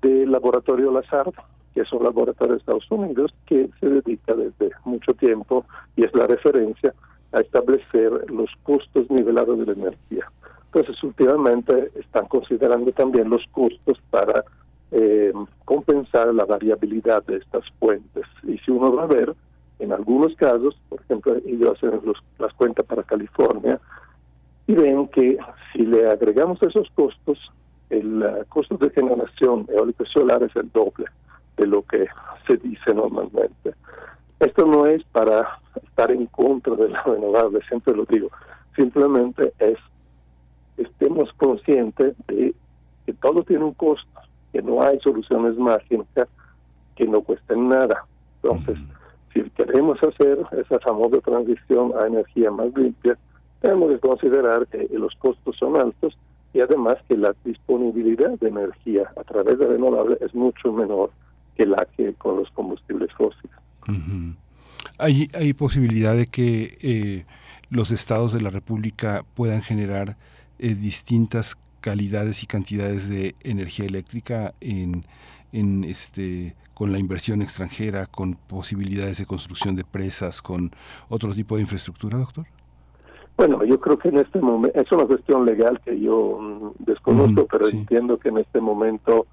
del 0.02 0.32
laboratorio 0.32 0.92
Lazard, 0.92 1.34
que 1.74 1.82
es 1.82 1.92
un 1.92 2.04
laboratorio 2.04 2.54
de 2.54 2.60
Estados 2.60 2.90
Unidos 2.90 3.34
que 3.46 3.70
se 3.80 3.90
dedica 3.90 4.34
desde 4.34 4.72
mucho 4.86 5.14
tiempo 5.14 5.66
y 5.96 6.06
es 6.06 6.14
la 6.14 6.28
referencia 6.28 6.94
a 7.34 7.42
establecer 7.42 8.32
los 8.32 8.50
costos 8.64 9.10
nivelados 9.10 9.60
de 9.60 9.66
la 9.66 9.74
energía. 9.74 10.32
Entonces, 10.76 11.02
últimamente 11.06 11.90
están 11.96 12.26
considerando 12.26 12.92
también 12.92 13.30
los 13.30 13.42
costos 13.54 13.98
para 14.10 14.44
eh, 14.92 15.32
compensar 15.64 16.34
la 16.34 16.44
variabilidad 16.44 17.24
de 17.24 17.38
estas 17.38 17.64
fuentes. 17.80 18.26
Y 18.44 18.58
si 18.58 18.72
uno 18.72 18.94
va 18.94 19.04
a 19.04 19.08
ver, 19.08 19.34
en 19.80 19.94
algunos 19.94 20.36
casos, 20.36 20.78
por 20.90 21.00
ejemplo, 21.00 21.38
ellos 21.46 21.78
hacen 21.78 22.02
los, 22.04 22.18
las 22.40 22.54
cuentas 22.56 22.86
para 22.86 23.04
California 23.04 23.80
y 24.68 24.74
ven 24.74 25.08
que 25.08 25.38
si 25.72 25.86
le 25.86 26.10
agregamos 26.10 26.62
esos 26.62 26.90
costos, 26.94 27.40
el 27.90 28.22
uh, 28.22 28.46
costo 28.50 28.76
de 28.76 28.90
generación 28.90 29.68
eólica 29.70 30.04
solar 30.12 30.44
es 30.44 30.54
el 30.58 30.70
doble 30.74 31.06
de 31.56 31.68
lo 31.68 31.84
que 31.84 32.06
se 32.48 32.58
dice 32.58 32.94
normalmente. 32.94 33.74
Esto 34.42 34.66
no 34.66 34.88
es 34.88 35.02
para 35.14 35.58
estar 35.82 36.12
en 36.12 36.26
contra 36.26 36.76
de 36.76 36.90
la 36.90 37.02
renovable, 37.04 37.62
siempre 37.70 37.96
lo 37.96 38.04
digo, 38.04 38.30
simplemente 38.76 39.54
es 39.60 39.78
estemos 40.78 41.32
conscientes 41.34 42.16
de 42.28 42.54
que 43.06 43.14
todo 43.14 43.44
tiene 43.44 43.64
un 43.64 43.74
costo, 43.74 44.08
que 44.52 44.62
no 44.62 44.82
hay 44.82 45.00
soluciones 45.00 45.58
mágicas 45.58 46.28
que 46.96 47.06
no 47.06 47.22
cuesten 47.22 47.70
nada. 47.70 48.06
Entonces, 48.42 48.78
si 49.34 49.42
queremos 49.52 49.98
hacer 50.02 50.40
esa 50.52 50.80
famosa 50.80 51.20
transición 51.22 51.92
a 52.00 52.08
energía 52.08 52.52
más 52.52 52.68
limpia, 52.76 53.18
tenemos 53.62 53.92
que 53.92 54.00
considerar 54.00 54.68
que 54.68 54.88
los 54.94 55.14
costos 55.16 55.56
son 55.58 55.76
altos 55.76 56.18
y 56.54 56.62
además 56.62 56.96
que 57.08 57.18
la 57.18 57.36
disponibilidad 57.44 58.32
de 58.40 58.48
energía 58.48 59.12
a 59.18 59.24
través 59.24 59.60
de 59.60 59.68
renovables 59.68 60.22
es 60.22 60.34
mucho 60.34 60.72
menor 60.72 61.12
que 61.58 61.66
la 61.66 61.86
que 61.98 62.14
con 62.14 62.38
los 62.38 62.50
combustibles 62.52 63.12
fósiles. 63.14 63.56
hay, 64.98 65.28
hay 65.34 65.54
posibilidad 65.54 66.16
de 66.16 66.28
que 66.28 66.78
eh, 66.82 67.26
los 67.70 67.92
estados 67.92 68.34
de 68.34 68.42
la 68.42 68.50
República 68.50 69.26
puedan 69.34 69.62
generar 69.62 70.16
eh, 70.60 70.76
distintas 70.76 71.58
calidades 71.82 72.44
y 72.44 72.48
cantidades 72.48 73.10
de 73.10 73.36
energía 73.44 73.86
eléctrica 73.86 74.54
en, 74.60 75.06
en 75.52 75.84
este 75.84 76.56
con 76.76 76.92
la 76.92 77.00
inversión 77.00 77.42
extranjera, 77.42 78.06
con 78.06 78.36
posibilidades 78.36 79.18
de 79.18 79.26
construcción 79.26 79.76
de 79.76 79.86
presas, 79.86 80.42
con 80.42 80.72
otro 81.08 81.34
tipo 81.34 81.56
de 81.56 81.62
infraestructura, 81.62 82.18
doctor? 82.18 82.46
Bueno, 83.38 83.64
yo 83.64 83.80
creo 83.80 83.98
que 83.98 84.10
en 84.10 84.18
este 84.18 84.40
momento, 84.40 84.80
es 84.80 84.92
una 84.92 85.06
cuestión 85.06 85.46
legal 85.46 85.80
que 85.84 86.00
yo 86.00 86.38
mm, 86.40 86.84
desconozco, 86.84 87.48
pero 87.50 87.68
entiendo 87.68 88.18
que 88.18 88.30
en 88.30 88.40
este 88.40 88.60
momento 88.60 89.26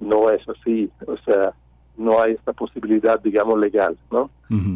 no 0.00 0.30
es 0.30 0.40
así, 0.48 0.90
o 1.06 1.16
sea, 1.18 1.52
no 1.96 2.20
hay 2.20 2.32
esta 2.32 2.52
posibilidad, 2.52 3.20
digamos, 3.20 3.58
legal, 3.58 3.96
¿no? 4.10 4.30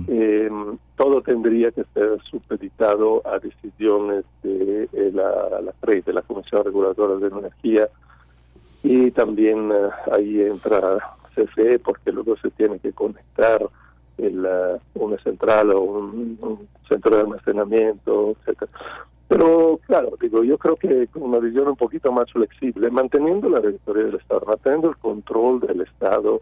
Eh, 0.09 0.51
todo 0.97 1.23
tendría 1.23 1.71
que 1.71 1.85
ser 1.95 2.21
supeditado 2.29 3.23
a 3.25 3.39
decisiones 3.39 4.25
de 4.43 4.89
eh, 4.93 5.11
la, 5.13 5.61
la 5.61 5.73
CRE, 5.81 6.03
de 6.03 6.13
la 6.13 6.23
Comisión 6.23 6.65
Reguladora 6.65 7.17
de 7.17 7.29
Energía, 7.29 7.89
y 8.83 9.11
también 9.13 9.71
eh, 9.71 9.89
ahí 10.13 10.41
entra 10.43 10.99
CFE, 11.35 11.79
porque 11.79 12.11
luego 12.11 12.37
se 12.39 12.51
tiene 12.51 12.79
que 12.79 12.93
conectar 12.93 13.69
el, 14.19 14.49
una 14.95 15.19
central 15.19 15.71
o 15.71 15.81
un, 15.81 16.69
centro 16.89 17.17
de 17.17 17.23
almacenamiento, 17.23 18.31
etcétera. 18.41 18.71
Pero 19.29 19.79
claro, 19.87 20.13
digo, 20.21 20.43
yo 20.43 20.57
creo 20.57 20.77
que 20.77 21.07
con 21.09 21.25
una 21.25 21.39
visión 21.39 21.69
un 21.69 21.77
poquito 21.77 22.11
más 22.11 22.33
flexible, 22.33 22.91
manteniendo 22.91 23.49
la 23.51 23.61
rectoría 23.61 24.05
del 24.05 24.17
Estado, 24.17 24.43
manteniendo 24.47 24.89
el 24.89 24.97
control 24.97 25.61
del 25.61 25.83
Estado 25.83 26.41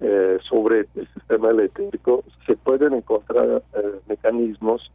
eh, 0.00 0.38
sobre 0.48 0.88
el 0.94 1.08
sistema 1.14 1.50
eléctrico, 1.50 2.24
se 2.46 2.56
pueden 2.56 2.94
encontrar 2.94 3.62
eh, 3.74 4.00
mecanismos 4.08 4.90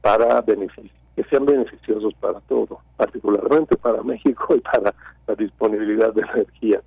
para 0.00 0.42
que 0.42 1.24
sean 1.24 1.44
beneficiosos 1.44 2.14
para 2.14 2.40
todo, 2.40 2.80
particularmente 2.96 3.76
para 3.76 4.02
México 4.02 4.54
y 4.56 4.60
para 4.60 4.94
la 5.26 5.34
disponibilidad 5.34 6.14
de 6.14 6.22
energía, 6.22 6.80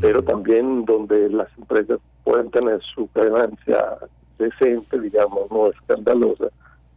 pero 0.00 0.22
también 0.22 0.84
donde 0.84 1.28
las 1.30 1.48
empresas 1.58 1.98
puedan 2.22 2.50
tener 2.50 2.80
su 2.94 3.08
ganancia 3.14 3.98
decente, 4.38 5.00
digamos, 5.00 5.50
no 5.50 5.68
escandalosa, 5.68 6.48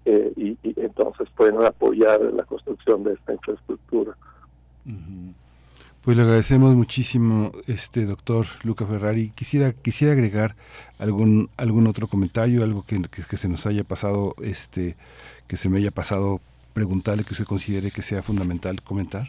eh, 0.05 0.33
y, 0.35 0.57
entonces 0.75 1.27
pueden 1.35 1.63
apoyar 1.63 2.21
la 2.21 2.43
construcción 2.43 3.03
de 3.03 3.13
esta 3.13 3.33
infraestructura. 3.33 4.15
Pues 6.03 6.17
le 6.17 6.23
agradecemos 6.23 6.73
muchísimo, 6.73 7.51
este 7.67 8.07
doctor 8.07 8.47
Luca 8.63 8.85
Ferrari. 8.85 9.29
Quisiera 9.35 9.71
quisiera 9.71 10.13
agregar 10.13 10.55
algún 10.97 11.49
algún 11.57 11.85
otro 11.85 12.07
comentario, 12.07 12.63
algo 12.63 12.83
que, 12.87 12.99
que, 13.11 13.37
se 13.37 13.47
nos 13.47 13.67
haya 13.67 13.83
pasado, 13.83 14.33
este, 14.41 14.95
que 15.47 15.57
se 15.57 15.69
me 15.69 15.77
haya 15.77 15.91
pasado 15.91 16.39
preguntarle 16.73 17.23
que 17.23 17.33
usted 17.33 17.45
considere 17.45 17.91
que 17.91 18.01
sea 18.01 18.23
fundamental 18.23 18.81
comentar. 18.81 19.27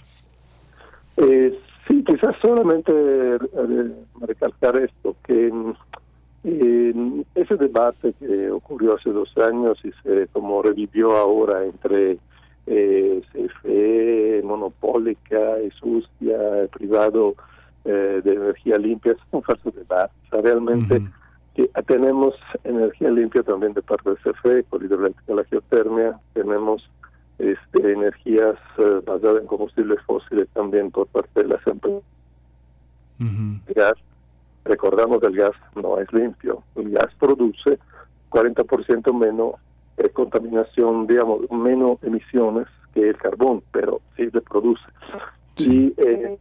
Eh, 1.19 1.59
sí, 1.87 2.03
quizás 2.07 2.37
solamente 2.41 2.91
eh, 2.91 3.93
recalcar 4.27 4.79
esto, 4.79 5.15
que 5.27 5.53
en 6.45 7.27
ese 7.35 7.57
debate 7.57 8.15
que 8.19 8.51
ocurrió 8.51 8.97
hace 8.97 9.11
dos 9.11 9.29
años 9.37 9.79
y 9.85 9.93
se 10.03 10.27
como 10.33 10.63
revivió 10.63 11.19
ahora 11.19 11.67
entre 11.67 12.19
eh, 12.67 13.23
CFE, 13.33 14.43
monopólica 14.45 15.61
y 15.61 15.71
sucia, 15.73 16.69
privado 16.73 17.35
eh, 17.85 18.21
de 18.25 18.35
energía 18.35 18.77
limpia, 18.77 19.13
es 19.13 19.19
un 19.31 19.43
falso 19.43 19.71
debate. 19.71 20.13
realmente 20.31 21.03
que 21.55 21.69
tenemos 21.87 22.35
energía 22.65 23.11
limpia 23.11 23.43
también 23.43 23.75
de 23.75 23.83
parte 23.83 24.11
de 24.11 24.17
CFE, 24.17 24.65
con 24.65 24.85
hidroeléctrica, 24.85 25.35
la 25.35 25.45
geotermia, 25.45 26.19
tenemos 26.33 26.89
este, 27.39 27.93
energías 27.93 28.57
eh, 28.79 29.01
basadas 29.05 29.43
en 29.43 29.47
combustibles 29.47 30.01
fósiles 30.07 30.49
también 30.55 30.91
por 30.91 31.07
parte 31.09 31.43
de 31.43 31.49
las 31.49 31.67
empresas. 31.67 32.03
gas, 33.75 33.95
recordamos 34.65 35.21
que 35.21 35.27
el 35.27 35.37
gas 35.37 35.53
no 35.75 35.99
es 35.99 36.11
limpio, 36.13 36.63
el 36.77 36.91
gas 36.91 37.09
produce 37.19 37.79
40% 38.31 39.13
menos 39.13 39.57
eh, 39.97 40.09
contaminación, 40.11 41.07
digamos, 41.07 41.51
menos 41.51 42.03
emisiones 42.03 42.67
que 42.95 43.09
el 43.09 43.17
carbón, 43.17 43.63
pero 43.73 44.01
sí 44.17 44.29
le 44.33 44.41
produce. 44.41 44.85
Y 45.57 45.95
eh, 45.97 46.39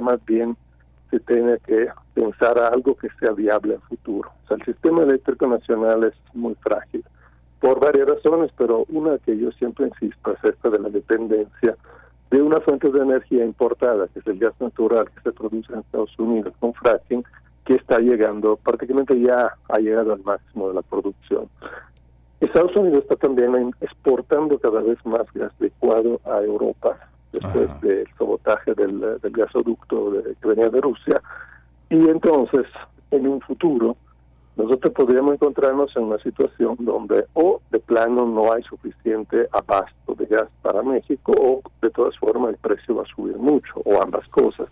más 0.00 0.24
bien 0.24 0.56
se 1.10 1.20
tiene 1.20 1.58
que 1.66 1.88
pensar 2.14 2.58
algo 2.58 2.94
que 2.94 3.08
sea 3.18 3.32
viable 3.32 3.74
en 3.74 3.80
futuro. 3.82 4.30
O 4.44 4.48
sea, 4.48 4.56
el 4.58 4.64
sistema 4.64 5.02
eléctrico 5.02 5.46
nacional 5.46 6.04
es 6.04 6.14
muy 6.34 6.54
frágil 6.56 7.04
por 7.60 7.80
varias 7.80 8.08
razones, 8.08 8.50
pero 8.56 8.84
una 8.88 9.18
que 9.18 9.36
yo 9.36 9.50
siempre 9.52 9.88
insisto 9.88 10.32
es 10.32 10.44
esta 10.52 10.70
de 10.70 10.78
la 10.78 10.88
dependencia 10.88 11.76
de 12.30 12.42
una 12.42 12.60
fuente 12.60 12.90
de 12.90 13.00
energía 13.00 13.44
importada, 13.44 14.06
que 14.08 14.20
es 14.20 14.26
el 14.26 14.38
gas 14.38 14.54
natural 14.60 15.10
que 15.10 15.22
se 15.22 15.32
produce 15.32 15.72
en 15.72 15.80
Estados 15.80 16.16
Unidos 16.18 16.52
con 16.60 16.74
fracking, 16.74 17.24
que 17.64 17.74
está 17.74 17.98
llegando, 17.98 18.56
prácticamente 18.56 19.18
ya 19.20 19.54
ha 19.68 19.78
llegado 19.78 20.12
al 20.12 20.22
máximo 20.22 20.68
de 20.68 20.74
la 20.74 20.82
producción. 20.82 21.48
Estados 22.40 22.74
Unidos 22.76 23.02
está 23.02 23.16
también 23.16 23.72
exportando 23.80 24.58
cada 24.58 24.80
vez 24.80 24.98
más 25.04 25.24
gas 25.34 25.52
licuado 25.58 26.20
a 26.24 26.40
Europa 26.40 26.98
después 27.32 27.68
del 27.80 28.06
sabotaje 28.16 28.74
del, 28.74 29.00
del 29.20 29.32
gasoducto 29.32 30.12
de, 30.12 30.34
que 30.40 30.48
venía 30.48 30.70
de 30.70 30.80
Rusia. 30.80 31.20
Y 31.90 32.08
entonces, 32.08 32.66
en 33.10 33.26
un 33.26 33.40
futuro, 33.40 33.96
nosotros 34.56 34.92
podríamos 34.92 35.34
encontrarnos 35.34 35.96
en 35.96 36.04
una 36.04 36.18
situación 36.18 36.76
donde 36.80 37.24
o 37.34 37.60
de 37.70 37.78
plano 37.78 38.26
no 38.26 38.52
hay 38.52 38.62
suficiente 38.64 39.48
abasto 39.52 40.14
de 40.14 40.26
gas 40.26 40.48
para 40.62 40.82
México 40.82 41.32
o 41.38 41.62
de 41.80 41.90
todas 41.90 42.16
formas 42.18 42.50
el 42.50 42.56
precio 42.56 42.96
va 42.96 43.02
a 43.02 43.14
subir 43.14 43.36
mucho 43.36 43.74
o 43.84 44.02
ambas 44.02 44.26
cosas. 44.28 44.68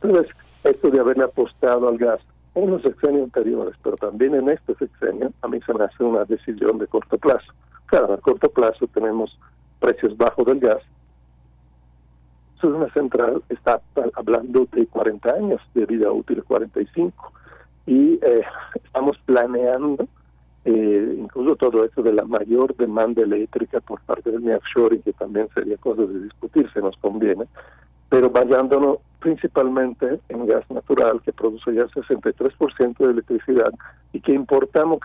Entonces, 0.00 0.34
esto 0.64 0.90
de 0.90 1.00
haberle 1.00 1.24
apostado 1.24 1.88
al 1.88 1.98
gas 1.98 2.20
en 2.64 2.70
los 2.70 2.82
sexenios 2.82 3.24
anteriores, 3.24 3.74
pero 3.82 3.96
también 3.96 4.34
en 4.34 4.48
este 4.48 4.74
sexenio, 4.74 5.32
a 5.42 5.48
mí 5.48 5.60
se 5.64 5.74
me 5.74 5.84
hace 5.84 6.04
una 6.04 6.24
decisión 6.24 6.78
de 6.78 6.86
corto 6.86 7.18
plazo. 7.18 7.52
Claro, 7.86 8.14
a 8.14 8.18
corto 8.18 8.50
plazo 8.50 8.86
tenemos 8.88 9.38
precios 9.80 10.16
bajos 10.16 10.44
del 10.46 10.60
gas. 10.60 10.82
una 12.62 12.92
central 12.92 13.42
está 13.48 13.80
hablando 14.14 14.66
de 14.72 14.86
40 14.86 15.30
años 15.30 15.60
de 15.74 15.86
vida 15.86 16.10
útil, 16.10 16.42
45 16.42 17.32
y 17.86 18.14
eh, 18.22 18.42
estamos 18.84 19.16
planeando 19.24 20.06
eh, 20.64 21.16
incluso 21.18 21.56
todo 21.56 21.84
esto 21.84 22.02
de 22.02 22.12
la 22.12 22.24
mayor 22.24 22.76
demanda 22.76 23.22
eléctrica 23.22 23.80
por 23.80 24.00
parte 24.02 24.30
del 24.30 24.42
y 24.92 24.98
que 24.98 25.12
también 25.14 25.48
sería 25.54 25.78
cosa 25.78 26.02
de 26.02 26.20
discutir, 26.20 26.70
se 26.72 26.80
nos 26.80 26.96
conviene, 26.98 27.46
pero 28.10 28.28
basándonos 28.28 28.98
principalmente 29.20 30.20
en 30.28 30.46
gas 30.46 30.68
natural, 30.70 31.20
que 31.22 31.32
produce 31.32 31.74
ya 31.74 31.84
63% 31.86 32.98
de 32.98 33.10
electricidad 33.10 33.72
y 34.12 34.20
que 34.20 34.32
importamos 34.32 35.00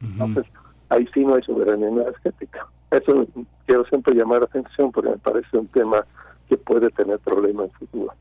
Entonces, 0.00 0.44
ahí 0.88 1.06
sí 1.14 1.24
no 1.24 1.34
hay 1.34 1.42
soberanía 1.42 1.88
energética. 1.88 2.66
Eso 2.90 3.26
quiero 3.66 3.84
siempre 3.86 4.14
llamar 4.14 4.40
la 4.40 4.46
atención 4.46 4.92
porque 4.92 5.10
me 5.10 5.18
parece 5.18 5.56
un 5.56 5.68
tema 5.68 6.04
que 6.48 6.56
puede 6.56 6.90
tener 6.90 7.18
problemas 7.20 7.66
en 7.66 7.72
futuro. 7.72 8.12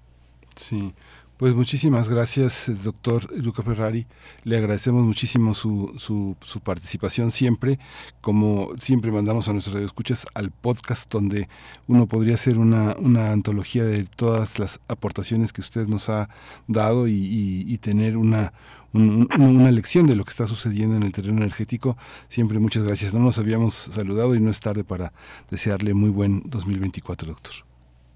Sí. 0.56 0.94
Pues 1.42 1.56
muchísimas 1.56 2.08
gracias, 2.08 2.72
doctor 2.84 3.28
Luca 3.36 3.64
Ferrari. 3.64 4.06
Le 4.44 4.58
agradecemos 4.58 5.04
muchísimo 5.04 5.56
su, 5.56 5.92
su, 5.98 6.38
su, 6.40 6.60
participación 6.60 7.32
siempre. 7.32 7.80
Como 8.22 8.70
siempre 8.78 9.12
mandamos 9.12 9.50
a 9.50 9.54
nuestros 9.54 9.74
radioescuchas 9.74 10.28
al 10.36 10.52
podcast 10.52 11.12
donde 11.12 11.50
uno 11.88 12.06
podría 12.06 12.36
hacer 12.36 12.60
una, 12.60 12.96
una 13.00 13.32
antología 13.32 13.84
de 13.84 14.04
todas 14.04 14.60
las 14.60 14.82
aportaciones 14.88 15.52
que 15.52 15.62
usted 15.62 15.88
nos 15.88 16.10
ha 16.10 16.30
dado 16.68 17.08
y, 17.08 17.66
y, 17.68 17.78
tener 17.80 18.18
una, 18.18 18.54
una 18.94 19.72
lección 19.72 20.06
de 20.06 20.16
lo 20.16 20.24
que 20.26 20.30
está 20.30 20.46
sucediendo 20.46 20.96
en 20.96 21.02
el 21.02 21.12
terreno 21.12 21.40
energético. 21.40 21.98
Siempre 22.30 22.60
muchas 22.60 22.84
gracias. 22.84 23.16
No 23.16 23.20
nos 23.20 23.40
habíamos 23.40 23.74
saludado 23.74 24.36
y 24.36 24.40
no 24.40 24.52
es 24.52 24.60
tarde 24.60 24.84
para 24.84 25.12
desearle 25.50 25.96
muy 25.96 26.12
buen 26.12 26.44
2024, 26.46 27.30
doctor. 27.30 27.71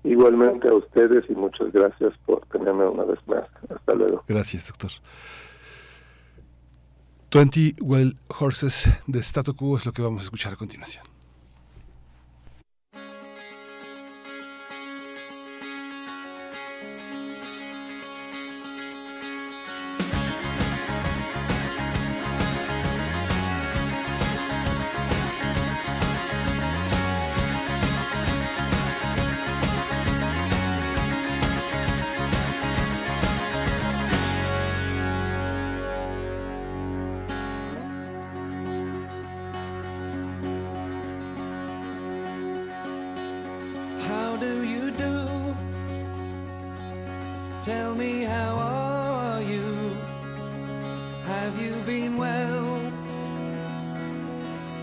Igualmente 0.06 0.68
a 0.70 0.74
ustedes 0.74 1.26
y 1.30 1.34
muchas 1.34 1.72
gracias 1.74 2.14
por 2.26 2.46
tenerme 2.48 2.88
una 2.88 3.04
vez 3.04 3.20
más. 3.28 3.46
Hasta 3.70 3.96
luego. 3.96 4.24
Gracias, 4.28 4.68
doctor. 4.68 4.92
20 7.34 7.76
Well 7.82 8.16
Horses 8.40 8.88
de 9.08 9.20
Statu 9.20 9.56
Quo 9.56 9.78
es 9.78 9.86
lo 9.86 9.92
que 9.92 10.02
vamos 10.02 10.22
a 10.22 10.24
escuchar 10.24 10.54
a 10.54 10.56
continuación. 10.56 11.04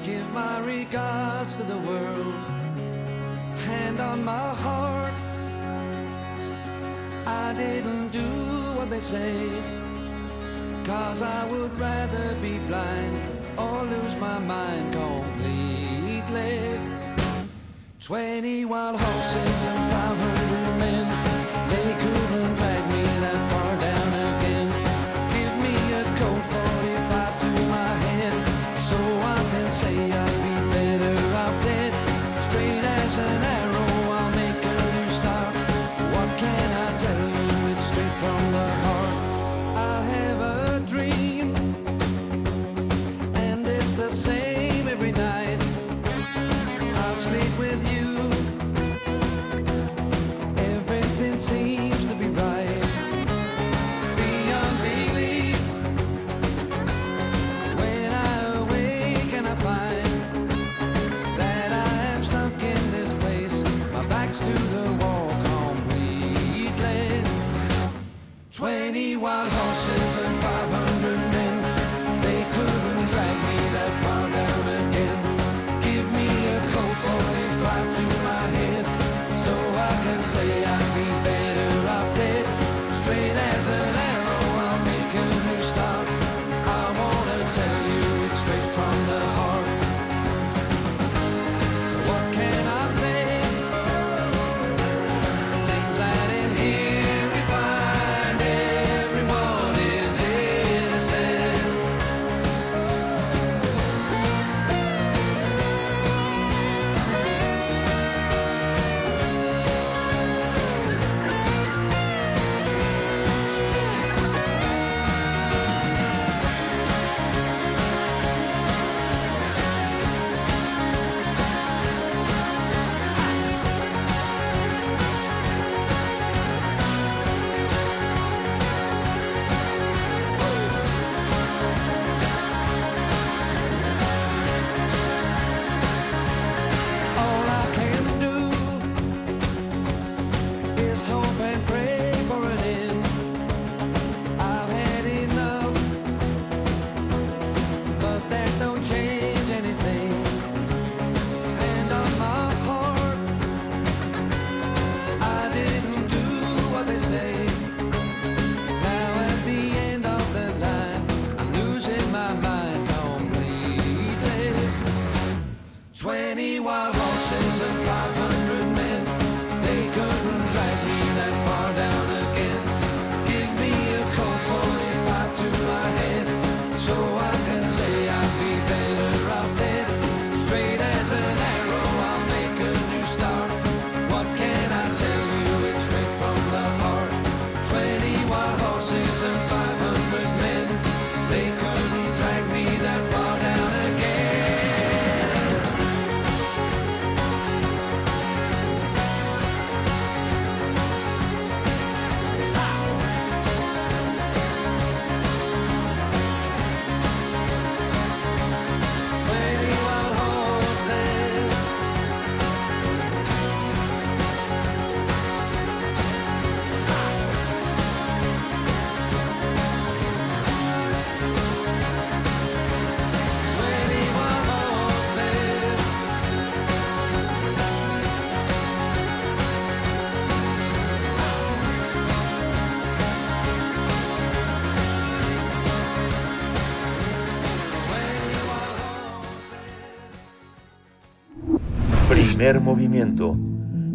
Give 0.04 0.32
my 0.32 0.58
regards 0.64 1.56
to 1.58 1.62
the 1.62 1.78
world. 1.78 2.34
Hand 3.66 4.00
on 4.00 4.24
my 4.24 4.48
heart. 4.64 5.12
I 7.26 7.54
didn't 7.56 8.08
do 8.08 8.28
what 8.76 8.90
they 8.90 9.00
say. 9.00 9.34
Cause 10.84 11.22
I 11.22 11.48
would 11.50 11.72
rather 11.78 12.34
be 12.42 12.58
blind 12.70 13.16
or 13.56 13.84
lose 13.84 14.16
my 14.16 14.38
mind 14.38 14.92
completely. 14.92 15.22
Wild 18.72 18.98
horses 18.98 19.64
and 19.64 19.82
five 19.92 20.16
hundred 20.16 20.78
men, 20.78 21.06
they 21.70 21.88
couldn't 22.02 22.51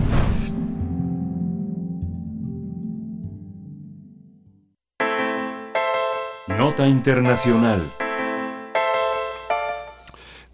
Nota 6.48 6.88
Internacional. 6.88 7.92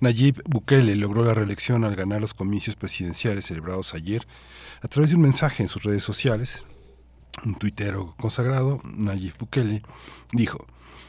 Nayib 0.00 0.42
Bukele 0.48 0.96
logró 0.96 1.24
la 1.24 1.34
reelección 1.34 1.84
al 1.84 1.94
ganar 1.94 2.20
los 2.20 2.34
comicios 2.34 2.74
presidenciales 2.74 3.44
celebrados 3.44 3.94
ayer 3.94 4.26
a 4.82 4.88
través 4.88 5.10
de 5.10 5.16
un 5.16 5.22
mensaje 5.22 5.62
en 5.62 5.68
sus 5.68 5.84
redes 5.84 6.02
sociales. 6.02 6.66
Un 7.44 7.54
tuitero 7.56 8.14
consagrado, 8.16 8.80
Nayib 8.84 9.36
Bukele, 9.38 9.82
dijo, 10.32 10.66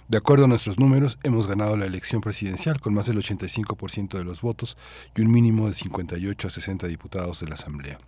de 0.07 0.17
acuerdo 0.17 0.45
a 0.45 0.47
nuestros 0.47 0.79
números, 0.79 1.19
hemos 1.23 1.47
ganado 1.47 1.75
la 1.75 1.85
elección 1.85 2.21
presidencial 2.21 2.79
con 2.79 2.93
más 2.93 3.07
del 3.07 3.17
85% 3.17 4.17
de 4.17 4.23
los 4.23 4.41
votos 4.41 4.77
y 5.15 5.21
un 5.21 5.31
mínimo 5.31 5.67
de 5.67 5.73
58 5.73 6.47
a 6.47 6.51
60 6.51 6.87
diputados 6.87 7.41
de 7.41 7.47
la 7.47 7.55
Asamblea. 7.55 7.99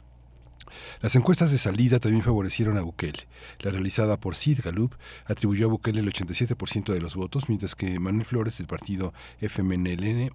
Las 1.01 1.15
encuestas 1.15 1.51
de 1.51 1.57
salida 1.57 1.99
también 1.99 2.23
favorecieron 2.23 2.77
a 2.77 2.81
Bukele. 2.81 3.27
La 3.59 3.71
realizada 3.71 4.17
por 4.17 4.35
Sid 4.35 4.61
Galup 4.63 4.95
atribuyó 5.25 5.65
a 5.65 5.69
Bukele 5.69 5.99
el 5.99 6.11
87% 6.11 6.93
de 6.93 7.01
los 7.01 7.15
votos, 7.15 7.49
mientras 7.49 7.75
que 7.75 7.99
Manuel 7.99 8.25
Flores 8.25 8.57
del 8.57 8.67
partido 8.67 9.13
FMNLN 9.41 10.31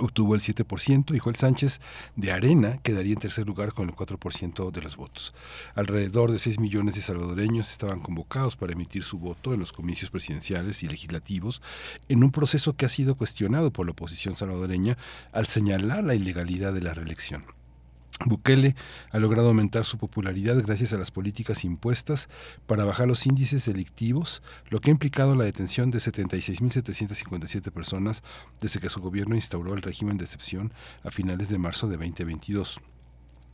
obtuvo 0.00 0.34
el 0.34 0.40
7% 0.40 1.14
y 1.14 1.18
Joel 1.18 1.36
Sánchez 1.36 1.80
de 2.16 2.32
Arena 2.32 2.78
quedaría 2.82 3.12
en 3.12 3.20
tercer 3.20 3.46
lugar 3.46 3.72
con 3.72 3.88
el 3.88 3.94
4% 3.94 4.70
de 4.70 4.82
los 4.82 4.96
votos. 4.96 5.34
Alrededor 5.74 6.32
de 6.32 6.38
6 6.38 6.58
millones 6.58 6.94
de 6.94 7.02
salvadoreños 7.02 7.70
estaban 7.70 8.00
convocados 8.00 8.56
para 8.56 8.72
emitir 8.72 9.04
su 9.04 9.18
voto 9.18 9.52
en 9.52 9.60
los 9.60 9.72
comicios 9.72 10.10
presidenciales 10.10 10.82
y 10.82 10.88
legislativos 10.88 11.62
en 12.08 12.24
un 12.24 12.30
proceso 12.30 12.74
que 12.76 12.86
ha 12.86 12.88
sido 12.88 13.16
cuestionado 13.16 13.72
por 13.72 13.86
la 13.86 13.92
oposición 13.92 14.36
salvadoreña 14.36 14.96
al 15.32 15.46
señalar 15.46 16.04
la 16.04 16.14
ilegalidad 16.14 16.72
de 16.72 16.82
la 16.82 16.94
reelección. 16.94 17.44
Bukele 18.24 18.76
ha 19.10 19.18
logrado 19.18 19.48
aumentar 19.48 19.84
su 19.84 19.98
popularidad 19.98 20.62
gracias 20.62 20.92
a 20.92 20.98
las 20.98 21.10
políticas 21.10 21.64
impuestas 21.64 22.28
para 22.66 22.84
bajar 22.84 23.08
los 23.08 23.26
índices 23.26 23.64
delictivos, 23.64 24.42
lo 24.68 24.80
que 24.80 24.90
ha 24.90 24.92
implicado 24.92 25.34
la 25.34 25.44
detención 25.44 25.90
de 25.90 25.98
76.757 25.98 27.70
personas 27.72 28.22
desde 28.60 28.80
que 28.80 28.88
su 28.88 29.00
gobierno 29.00 29.34
instauró 29.34 29.74
el 29.74 29.82
régimen 29.82 30.18
de 30.18 30.24
excepción 30.24 30.72
a 31.02 31.10
finales 31.10 31.48
de 31.48 31.58
marzo 31.58 31.88
de 31.88 31.96
2022. 31.96 32.80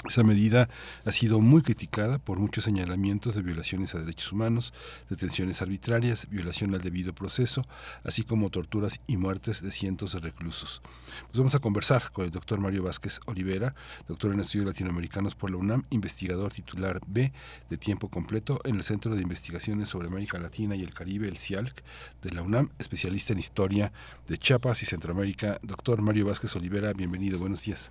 Esa 0.07 0.23
medida 0.23 0.69
ha 1.05 1.11
sido 1.11 1.41
muy 1.41 1.61
criticada 1.61 2.21
por 2.21 2.39
muchos 2.39 2.63
señalamientos 2.63 3.35
de 3.35 3.43
violaciones 3.43 3.97
a 3.97 3.99
derechos 3.99 4.33
humanos, 4.33 4.73
detenciones 5.11 5.61
arbitrarias, 5.61 6.29
violación 6.31 6.73
al 6.73 6.81
debido 6.81 7.13
proceso, 7.13 7.65
así 8.05 8.23
como 8.23 8.49
torturas 8.49 9.01
y 9.09 9.17
muertes 9.17 9.61
de 9.61 9.73
cientos 9.73 10.13
de 10.13 10.21
reclusos. 10.21 10.83
Pues 11.27 11.39
vamos 11.39 11.57
a 11.57 11.59
conversar 11.59 12.13
con 12.13 12.25
el 12.25 12.31
doctor 12.31 12.61
Mario 12.61 12.85
Vázquez 12.85 13.19
Olivera, 13.27 13.75
doctor 14.07 14.33
en 14.33 14.39
estudios 14.39 14.67
latinoamericanos 14.67 15.35
por 15.35 15.51
la 15.51 15.57
UNAM, 15.57 15.85
investigador 15.91 16.53
titular 16.53 17.01
B 17.09 17.33
de 17.69 17.77
tiempo 17.77 18.09
completo 18.09 18.61
en 18.65 18.77
el 18.77 18.85
Centro 18.85 19.17
de 19.17 19.23
Investigaciones 19.23 19.89
sobre 19.89 20.07
América 20.07 20.39
Latina 20.39 20.77
y 20.77 20.83
el 20.83 20.95
Caribe, 20.95 21.27
el 21.27 21.37
CIALC, 21.37 21.83
de 22.23 22.31
la 22.31 22.43
UNAM, 22.43 22.71
especialista 22.79 23.33
en 23.33 23.41
historia 23.41 23.93
de 24.29 24.39
Chiapas 24.39 24.81
y 24.85 24.87
Centroamérica. 24.87 25.59
Doctor 25.65 26.03
Mario 26.03 26.27
Vázquez 26.27 26.55
Olivera, 26.55 26.93
bienvenido, 26.93 27.41
buenos 27.41 27.65
días. 27.65 27.91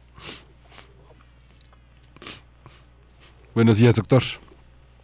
Buenos 3.57 3.79
días, 3.79 3.95
doctor. 3.95 4.21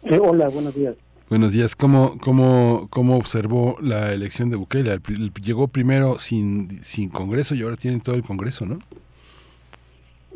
Eh, 0.04 0.16
hola, 0.22 0.48
buenos 0.48 0.76
días. 0.76 0.94
Buenos 1.28 1.52
días. 1.52 1.74
¿Cómo, 1.74 2.16
cómo, 2.22 2.86
cómo 2.88 3.16
observó 3.16 3.76
la 3.82 4.12
elección 4.12 4.48
de 4.48 4.54
Bukele? 4.54 5.00
Llegó 5.42 5.66
primero 5.66 6.20
sin, 6.20 6.70
sin 6.84 7.08
Congreso 7.08 7.56
y 7.56 7.62
ahora 7.62 7.74
tienen 7.74 8.00
todo 8.00 8.14
el 8.14 8.22
Congreso, 8.22 8.64
¿no? 8.64 8.78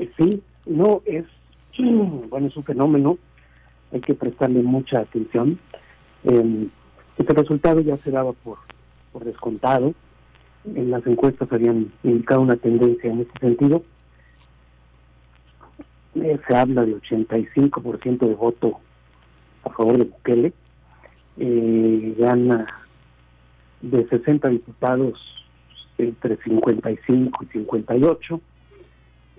Eh, 0.00 0.10
Sí, 0.16 0.42
no, 0.66 1.00
es, 1.04 1.26
bueno, 1.78 2.48
es 2.48 2.56
un 2.56 2.64
fenómeno, 2.64 3.18
hay 3.92 4.00
que 4.00 4.14
prestarle 4.14 4.64
mucha 4.64 4.98
atención. 4.98 5.60
Eh, 6.24 6.66
este 7.18 7.34
resultado 7.34 7.82
ya 7.82 7.98
se 7.98 8.10
daba 8.10 8.32
por, 8.32 8.58
por 9.12 9.24
descontado, 9.24 9.94
en 10.64 10.90
las 10.90 11.06
encuestas 11.06 11.52
habían 11.52 11.92
indicado 12.02 12.40
una 12.40 12.56
tendencia 12.56 13.12
en 13.12 13.20
este 13.20 13.38
sentido. 13.38 13.84
Eh, 16.22 16.38
se 16.46 16.56
habla 16.56 16.84
de 16.84 16.96
85% 16.96 18.26
de 18.26 18.34
voto 18.34 18.80
a 19.64 19.70
favor 19.70 19.98
de 19.98 20.04
Bukele, 20.04 20.52
eh, 21.36 22.14
gana 22.18 22.66
de 23.80 24.08
60 24.08 24.48
diputados 24.48 25.46
entre 25.98 26.36
55 26.38 27.44
y 27.44 27.46
58, 27.46 28.40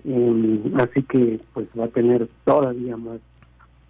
eh, 0.04 0.60
así 0.78 1.02
que 1.02 1.40
pues 1.52 1.68
va 1.78 1.84
a 1.84 1.88
tener 1.88 2.28
todavía 2.44 2.96
más 2.96 3.20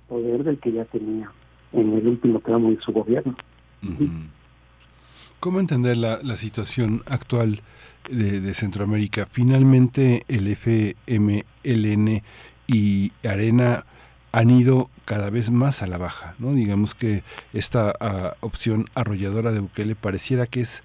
poder 0.08 0.42
del 0.44 0.58
que 0.58 0.72
ya 0.72 0.84
tenía 0.86 1.30
en 1.72 1.92
el 1.92 2.08
último 2.08 2.40
tramo 2.40 2.70
de 2.70 2.80
su 2.80 2.92
gobierno. 2.92 3.36
¿Cómo 5.38 5.60
entender 5.60 5.96
la, 5.96 6.20
la 6.22 6.36
situación 6.36 7.02
actual 7.06 7.60
de, 8.10 8.40
de 8.40 8.54
Centroamérica? 8.54 9.28
Finalmente 9.30 10.24
el 10.28 10.48
FMLN 10.48 12.22
y 12.72 13.12
Arena 13.26 13.84
han 14.32 14.50
ido 14.50 14.90
cada 15.04 15.28
vez 15.30 15.50
más 15.50 15.82
a 15.82 15.86
la 15.88 15.98
baja, 15.98 16.34
¿no? 16.38 16.52
Digamos 16.54 16.94
que 16.94 17.24
esta 17.52 17.92
ah, 18.00 18.34
opción 18.40 18.86
arrolladora 18.94 19.50
de 19.52 19.60
Bukele 19.60 19.96
pareciera 19.96 20.46
que 20.46 20.60
es 20.60 20.82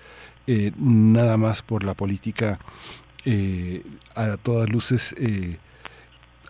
eh, 0.48 0.72
nada 0.80 1.38
más 1.38 1.62
por 1.62 1.84
la 1.84 1.94
política 1.94 2.58
eh, 3.26 3.84
a 4.16 4.38
todas 4.38 4.70
luces 4.70 5.14
eh, 5.20 5.58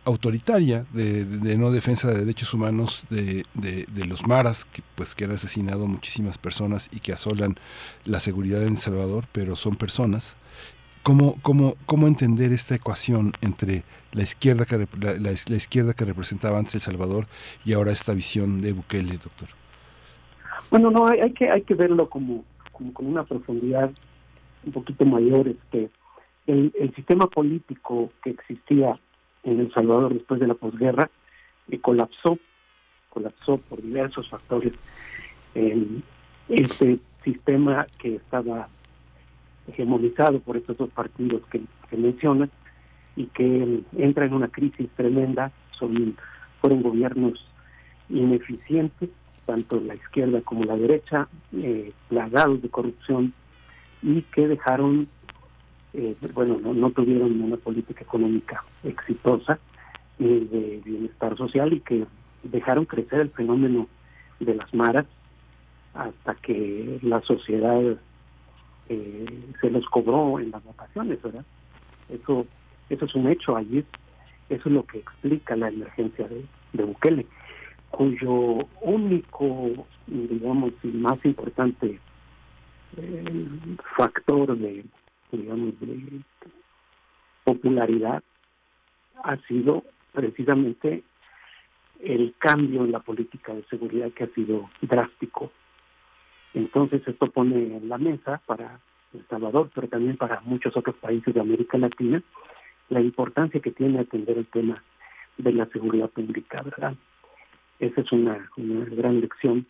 autoritaria 0.06 0.86
de, 0.94 1.26
no 1.58 1.72
defensa 1.72 2.08
de 2.10 2.20
derechos 2.20 2.54
humanos 2.54 3.06
de, 3.10 3.46
de- 3.56 3.86
de 3.92 4.06
los 4.06 4.28
maras 4.28 4.66
que 4.66 4.84
pues 4.96 5.16
que 5.16 5.24
han 5.26 5.32
asesinado 5.32 5.88
muchísimas 5.88 6.38
personas 6.38 6.90
y 6.92 7.00
que 7.00 7.12
asolan 7.14 7.56
la 8.04 8.20
seguridad 8.20 8.62
en 8.64 8.74
El 8.74 8.78
Salvador 8.78 9.26
pero 9.32 9.56
son 9.56 9.76
personas 9.78 10.36
cómo 11.06 11.36
cómo 11.44 11.76
cómo 11.86 12.08
entender 12.08 12.52
esta 12.52 12.74
ecuación 12.76 13.34
entre 13.42 13.84
la 14.12 14.24
izquierda 14.24 14.66
que 14.66 14.78
la, 14.78 15.14
la- 15.20 15.56
izquierda 15.56 15.94
que 15.94 16.04
representaba 16.06 16.58
antes 16.58 16.74
El 16.76 16.82
Salvador 16.82 17.28
y 17.64 17.74
ahora 17.74 17.92
esta 17.92 18.14
visión 18.14 18.60
de 18.62 18.74
Bukele 18.74 19.18
doctor 19.18 19.50
Bueno, 20.72 20.90
no, 20.90 21.08
hay, 21.08 21.20
hay 21.20 21.32
que 21.34 21.50
hay 21.50 21.62
que 21.62 21.76
verlo 21.76 22.10
como, 22.10 22.44
como 22.72 22.92
con 22.92 23.06
una 23.06 23.24
profundidad 23.24 23.92
un 24.66 24.72
poquito 24.72 25.06
mayor. 25.06 25.48
Este, 25.48 25.90
el, 26.48 26.74
el 26.80 26.90
sistema 26.96 27.28
político 27.28 28.12
que 28.24 28.32
existía 28.32 29.00
en 29.44 29.60
El 29.60 29.72
Salvador 29.74 30.14
después 30.14 30.40
de 30.40 30.48
la 30.48 30.56
posguerra 30.56 31.10
eh, 31.70 31.80
colapsó, 31.80 32.40
colapsó 33.12 33.58
por 33.58 33.80
diversos 33.82 34.28
factores. 34.30 34.74
Este 36.50 37.00
sistema 37.24 37.86
que 38.00 38.16
estaba 38.16 38.68
hegemonizado 39.68 40.40
por 40.40 40.58
estos 40.58 40.78
dos 40.78 40.90
partidos 40.90 41.42
que, 41.52 41.62
que 41.90 41.98
mencionas 41.98 42.50
y 43.16 43.26
que 43.28 43.64
eh, 43.64 43.84
entra 43.98 44.26
en 44.26 44.34
una 44.34 44.48
crisis 44.48 44.90
tremenda, 44.96 45.52
son 45.72 46.16
fueron 46.62 46.82
gobiernos 46.82 47.46
ineficientes, 48.10 49.10
tanto 49.46 49.80
la 49.80 49.96
izquierda 49.96 50.42
como 50.42 50.64
la 50.64 50.76
derecha, 50.76 51.28
eh, 51.54 51.92
plagados 52.10 52.62
de 52.62 52.70
corrupción 52.70 53.34
y 54.02 54.22
que 54.24 54.48
dejaron, 54.48 55.08
eh, 55.94 56.16
bueno, 56.34 56.60
no, 56.62 56.74
no 56.74 56.90
tuvieron 56.92 57.42
una 57.42 57.58
política 57.58 58.02
económica 58.04 58.64
exitosa 58.84 59.60
ni 60.18 60.46
de 60.46 60.82
bienestar 60.84 61.38
social 61.38 61.74
y 61.74 61.82
que 61.82 62.06
dejaron 62.44 62.86
crecer 62.86 63.20
el 63.20 63.30
fenómeno 63.30 63.88
de 64.40 64.56
las 64.56 64.74
maras 64.74 65.06
hasta 65.94 66.36
que 66.36 67.00
la 67.02 67.22
sociedad 67.22 67.82
eh, 68.90 69.26
se 69.62 69.70
los 69.70 69.86
cobró 69.88 70.40
en 70.40 70.52
las 70.52 70.64
votaciones, 70.64 71.22
¿verdad? 71.22 71.46
Eso, 72.10 72.46
eso 72.90 73.06
es 73.06 73.16
un 73.16 73.28
hecho 73.28 73.56
allí, 73.56 73.84
eso 74.50 74.70
es 74.70 74.74
lo 74.74 74.84
que 74.84 75.00
explica 75.00 75.56
la 75.56 75.70
emergencia 75.70 76.28
de, 76.28 76.46
de 76.74 76.84
Bukele, 76.84 77.26
cuyo 77.90 78.68
único, 78.82 79.72
digamos, 80.08 80.74
y 80.84 80.88
más 80.88 81.24
importante 81.26 82.00
eh, 82.98 83.48
factor 83.98 84.58
de, 84.58 84.86
digamos, 85.32 85.80
de 85.80 86.22
popularidad 87.44 88.24
ha 89.24 89.38
sido 89.48 89.84
precisamente 90.14 91.04
el 92.02 92.34
cambio 92.38 92.84
en 92.84 92.92
la 92.92 93.00
política 93.00 93.54
de 93.54 93.64
seguridad 93.66 94.12
que 94.12 94.26
ha 94.26 94.34
sido 94.34 94.70
drástico. 94.82 95.52
Entonces 96.56 97.06
esto 97.06 97.30
pone 97.30 97.78
en 97.78 97.90
la 97.90 97.98
mesa 97.98 98.42
para 98.46 98.80
El 99.14 99.28
Salvador, 99.28 99.70
pero 99.76 99.90
también 99.90 100.16
para 100.16 100.40
muchos 100.42 100.76
otros 100.76 100.96
países 100.96 101.34
de 101.34 101.42
América 101.42 101.78
Latina, 101.78 102.24
la 102.90 103.02
importancia 103.02 103.60
que 103.60 103.72
tiene 103.72 104.00
atender 104.00 104.38
el 104.38 104.48
tema 104.48 104.82
de 105.38 105.52
la 105.52 105.66
seguridad 105.68 106.10
pública, 106.10 106.62
¿verdad? 106.62 106.96
Esa 107.80 108.02
es 108.02 108.12
una, 108.14 108.50
una 108.56 108.86
gran 108.86 109.20
lección. 109.20 109.66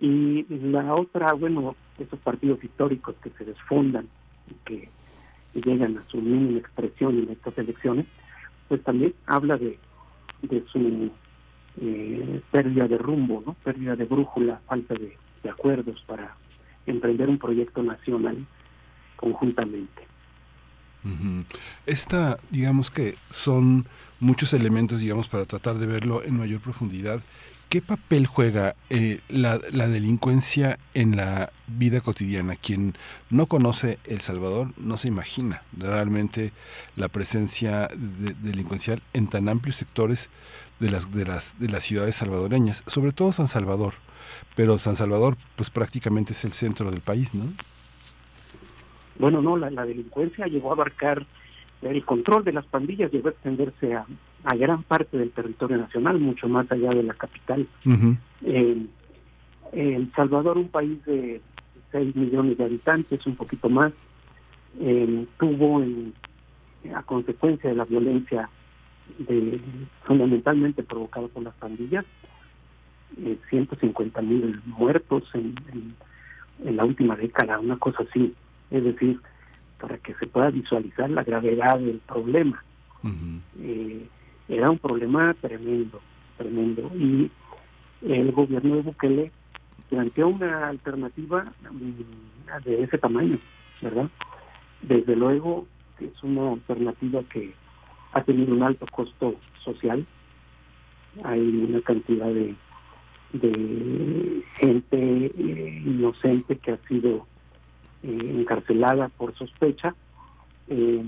Y 0.00 0.44
la 0.50 0.94
otra, 0.94 1.32
bueno, 1.32 1.74
esos 1.98 2.18
partidos 2.20 2.62
históricos 2.62 3.16
que 3.22 3.30
se 3.30 3.46
desfondan 3.46 4.06
y 4.50 4.54
que 4.66 4.88
llegan 5.54 5.96
a 5.96 6.04
su 6.08 6.18
mínima 6.18 6.58
expresión 6.58 7.18
en 7.18 7.30
estas 7.30 7.56
elecciones, 7.56 8.04
pues 8.68 8.82
también 8.84 9.14
habla 9.26 9.56
de, 9.56 9.78
de 10.42 10.62
su 10.66 11.10
eh, 11.80 12.42
pérdida 12.50 12.86
de 12.86 12.98
rumbo, 12.98 13.42
¿no? 13.46 13.54
pérdida 13.64 13.96
de 13.96 14.04
brújula, 14.04 14.60
falta 14.66 14.92
de, 14.92 15.16
de 15.42 15.50
acuerdos 15.50 16.02
para 16.06 16.36
emprender 16.86 17.28
un 17.28 17.38
proyecto 17.38 17.82
nacional 17.82 18.46
conjuntamente. 19.16 20.06
Esta, 21.86 22.38
digamos 22.50 22.90
que 22.90 23.14
son 23.30 23.86
muchos 24.20 24.52
elementos, 24.52 25.00
digamos, 25.00 25.28
para 25.28 25.46
tratar 25.46 25.76
de 25.76 25.86
verlo 25.86 26.22
en 26.22 26.36
mayor 26.36 26.60
profundidad 26.60 27.22
¿Qué 27.68 27.82
papel 27.82 28.26
juega 28.26 28.76
eh, 28.88 29.20
la, 29.28 29.60
la, 29.72 29.88
delincuencia 29.88 30.78
en 30.94 31.16
la 31.16 31.52
vida 31.66 32.00
cotidiana? 32.00 32.56
Quien 32.56 32.94
no 33.28 33.44
conoce 33.44 33.98
El 34.06 34.22
Salvador 34.22 34.72
no 34.78 34.96
se 34.96 35.08
imagina 35.08 35.62
realmente 35.76 36.52
la 36.96 37.08
presencia 37.08 37.90
delincuencial 38.40 39.02
en 39.12 39.28
tan 39.28 39.50
amplios 39.50 39.76
sectores 39.76 40.30
de 40.80 40.88
las, 40.88 41.12
de, 41.12 41.26
las, 41.26 41.58
de 41.58 41.68
las 41.68 41.84
ciudades 41.84 42.16
salvadoreñas, 42.16 42.82
sobre 42.86 43.12
todo 43.12 43.34
San 43.34 43.48
Salvador. 43.48 43.92
Pero 44.56 44.78
San 44.78 44.96
Salvador 44.96 45.36
pues 45.56 45.70
prácticamente 45.70 46.32
es 46.32 46.44
el 46.44 46.52
centro 46.52 46.90
del 46.90 47.00
país, 47.00 47.34
¿no? 47.34 47.44
Bueno, 49.18 49.42
no, 49.42 49.56
la, 49.56 49.70
la 49.70 49.84
delincuencia 49.84 50.46
llegó 50.46 50.70
a 50.70 50.74
abarcar 50.74 51.26
el 51.82 52.04
control 52.04 52.44
de 52.44 52.52
las 52.52 52.66
pandillas, 52.66 53.12
llegó 53.12 53.28
a 53.28 53.32
extenderse 53.32 53.94
a, 53.94 54.06
a 54.44 54.56
gran 54.56 54.82
parte 54.82 55.16
del 55.16 55.30
territorio 55.30 55.76
nacional, 55.76 56.18
mucho 56.18 56.48
más 56.48 56.70
allá 56.70 56.90
de 56.90 57.02
la 57.02 57.14
capital. 57.14 57.66
Eh, 58.42 58.86
el 59.72 60.12
Salvador, 60.14 60.58
un 60.58 60.68
país 60.68 61.04
de 61.04 61.40
6 61.92 62.16
millones 62.16 62.58
de 62.58 62.64
habitantes, 62.64 63.26
un 63.26 63.36
poquito 63.36 63.68
más, 63.68 63.92
eh, 64.80 65.26
tuvo 65.38 65.82
en, 65.82 66.14
a 66.94 67.02
consecuencia 67.02 67.70
de 67.70 67.76
la 67.76 67.84
violencia 67.84 68.48
de, 69.18 69.60
fundamentalmente 70.04 70.82
provocada 70.82 71.28
por 71.28 71.42
las 71.42 71.54
pandillas, 71.54 72.04
eh, 73.16 73.38
150 73.50 74.22
mil 74.22 74.60
muertos 74.66 75.24
en, 75.34 75.54
en, 76.64 76.76
la 76.76 76.84
última 76.84 77.16
década, 77.16 77.58
una 77.58 77.76
cosa 77.76 78.04
así. 78.08 78.34
Es 78.70 78.84
decir, 78.84 79.20
para 79.80 79.96
que 79.98 80.14
se 80.14 80.26
pueda 80.26 80.50
visualizar 80.50 81.08
la 81.10 81.24
gravedad 81.24 81.78
del 81.78 82.00
problema. 82.06 82.62
eh, 83.60 84.06
era 84.48 84.70
un 84.70 84.78
problema 84.78 85.34
tremendo, 85.34 86.00
tremendo. 86.36 86.90
Y 86.94 87.30
el 88.02 88.32
gobierno 88.32 88.76
de 88.76 88.82
Bukele 88.82 89.32
planteó 89.88 90.28
una 90.28 90.68
alternativa 90.68 91.52
mm, 91.70 92.64
de 92.64 92.82
ese 92.82 92.98
tamaño, 92.98 93.38
¿verdad? 93.80 94.08
Desde 94.82 95.16
luego 95.16 95.66
es 96.00 96.22
una 96.22 96.52
alternativa 96.52 97.22
que 97.24 97.54
ha 98.12 98.22
tenido 98.22 98.54
un 98.54 98.62
alto 98.62 98.86
costo 98.90 99.34
social. 99.64 100.06
Hay 101.24 101.40
una 101.40 101.80
cantidad 101.82 102.26
de, 102.26 102.54
de 103.32 104.42
gente 104.58 104.96
eh, 104.96 105.82
inocente 105.84 106.56
que 106.56 106.72
ha 106.72 106.78
sido 106.88 107.26
eh, 108.02 108.34
encarcelada 108.38 109.08
por 109.08 109.34
sospecha. 109.34 109.94
Eh, 110.68 111.04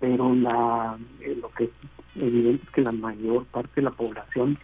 pero 0.00 0.34
la 0.34 0.98
lo 1.40 1.50
que 1.52 1.64
es 1.64 1.70
evidente 2.16 2.64
es 2.64 2.70
que 2.70 2.80
la 2.82 2.90
mayor 2.90 3.44
parte 3.46 3.72
de 3.76 3.82
la 3.82 3.92
población 3.92 4.58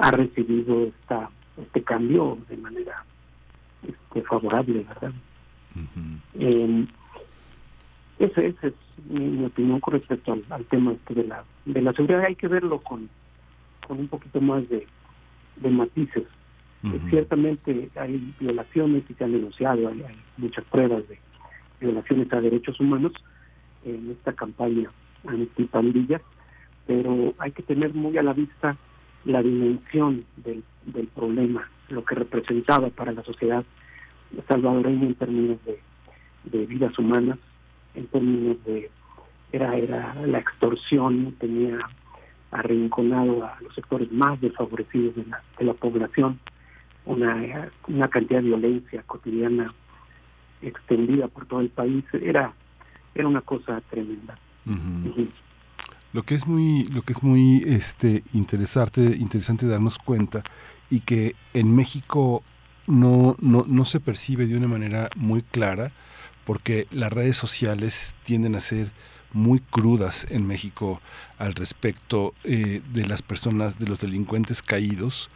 ha 0.00 0.12
recibido 0.12 0.84
esta 0.84 1.28
este 1.60 1.82
cambio 1.82 2.38
de 2.48 2.56
manera 2.56 3.04
este, 3.82 4.22
favorable, 4.22 4.86
¿verdad? 4.88 5.12
eh, 6.34 6.86
esa 8.20 8.42
es 8.42 8.74
mi, 9.08 9.44
opinión 9.44 9.80
con 9.80 9.94
respecto 9.94 10.32
al, 10.32 10.64
tema 10.66 10.92
este 10.92 11.14
de 11.14 11.24
la 11.24 11.44
de 11.64 11.82
la 11.82 11.92
seguridad. 11.92 12.24
Hay 12.26 12.36
que 12.36 12.48
verlo 12.48 12.78
con, 12.80 13.08
con 13.86 13.98
un 13.98 14.08
poquito 14.08 14.40
más 14.40 14.68
de, 14.68 14.86
de 15.60 15.70
matices. 15.70 16.24
ciertamente 17.10 17.90
hay 17.96 18.34
violaciones 18.40 19.04
y 19.08 19.14
se 19.14 19.24
han 19.24 19.32
denunciado, 19.32 19.88
hay 19.88 20.04
muchas 20.38 20.64
pruebas 20.66 21.06
de 21.08 21.18
violaciones 21.80 22.32
a 22.32 22.40
derechos 22.40 22.78
humanos, 22.80 23.12
en 23.84 24.10
esta 24.10 24.32
campaña 24.32 24.90
antipandillas, 25.26 26.22
pero 26.86 27.34
hay 27.38 27.52
que 27.52 27.62
tener 27.62 27.94
muy 27.94 28.16
a 28.18 28.22
la 28.22 28.32
vista 28.32 28.76
la 29.24 29.42
dimensión 29.42 30.24
del, 30.36 30.64
del 30.86 31.06
problema, 31.08 31.68
lo 31.88 32.04
que 32.04 32.14
representaba 32.14 32.88
para 32.88 33.12
la 33.12 33.22
sociedad 33.22 33.64
salvadoreña 34.48 35.06
en 35.06 35.14
términos 35.14 35.58
de, 35.64 35.80
de 36.44 36.66
vidas 36.66 36.98
humanas, 36.98 37.38
en 37.94 38.06
términos 38.06 38.62
de 38.64 38.90
era 39.52 39.76
era 39.76 40.14
la 40.26 40.38
extorsión, 40.38 41.34
tenía 41.38 41.78
arrinconado 42.50 43.44
a 43.44 43.56
los 43.60 43.74
sectores 43.74 44.10
más 44.12 44.40
desfavorecidos 44.40 45.16
de 45.16 45.24
la, 45.26 45.42
de 45.58 45.64
la 45.64 45.74
población, 45.74 46.38
una, 47.04 47.70
una 47.88 48.08
cantidad 48.08 48.40
de 48.40 48.46
violencia 48.46 49.02
cotidiana 49.06 49.74
extendida 50.62 51.28
por 51.28 51.46
todo 51.46 51.60
el 51.60 51.70
país, 51.70 52.04
era 52.12 52.54
era 53.14 53.28
una 53.28 53.40
cosa 53.40 53.80
tremenda. 53.90 54.38
Lo 56.12 56.22
que 56.22 56.34
es 56.34 56.46
muy, 56.46 56.84
lo 56.86 57.02
que 57.02 57.12
es 57.12 57.22
muy 57.22 57.62
este 57.66 58.24
interesante, 58.32 59.16
interesante 59.18 59.66
darnos 59.66 59.98
cuenta 59.98 60.42
y 60.90 61.00
que 61.00 61.34
en 61.54 61.74
México 61.74 62.42
no, 62.86 63.36
no, 63.40 63.64
no 63.66 63.84
se 63.84 64.00
percibe 64.00 64.46
de 64.46 64.56
una 64.56 64.68
manera 64.68 65.08
muy 65.16 65.42
clara 65.42 65.92
porque 66.44 66.86
las 66.90 67.12
redes 67.12 67.36
sociales 67.36 68.14
tienden 68.24 68.56
a 68.56 68.60
ser 68.60 68.90
muy 69.32 69.60
crudas 69.60 70.26
en 70.30 70.46
México 70.46 71.00
al 71.38 71.54
respecto 71.54 72.34
eh, 72.44 72.82
de 72.92 73.06
las 73.06 73.22
personas, 73.22 73.78
de 73.78 73.86
los 73.86 74.00
delincuentes 74.00 74.62
caídos. 74.62 75.30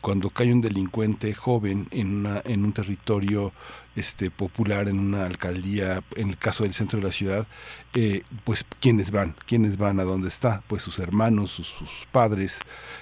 Cuando 0.00 0.30
cae 0.30 0.52
un 0.52 0.60
delincuente 0.60 1.34
joven 1.34 1.88
en 1.90 2.14
una 2.14 2.40
en 2.44 2.64
un 2.64 2.72
territorio 2.72 3.52
este 3.98 4.30
popular 4.30 4.88
en 4.88 4.98
una 4.98 5.26
alcaldía 5.26 6.02
en 6.16 6.30
el 6.30 6.38
caso 6.38 6.64
del 6.64 6.72
centro 6.72 6.98
de 6.98 7.06
la 7.06 7.12
ciudad 7.12 7.46
eh, 7.94 8.22
pues 8.44 8.64
quiénes 8.80 9.10
van 9.10 9.34
quiénes 9.46 9.76
van 9.76 10.00
a 10.00 10.04
dónde 10.04 10.28
está 10.28 10.62
pues 10.68 10.82
sus 10.82 10.98
hermanos 10.98 11.50
sus, 11.50 12.06
padres 12.12 12.60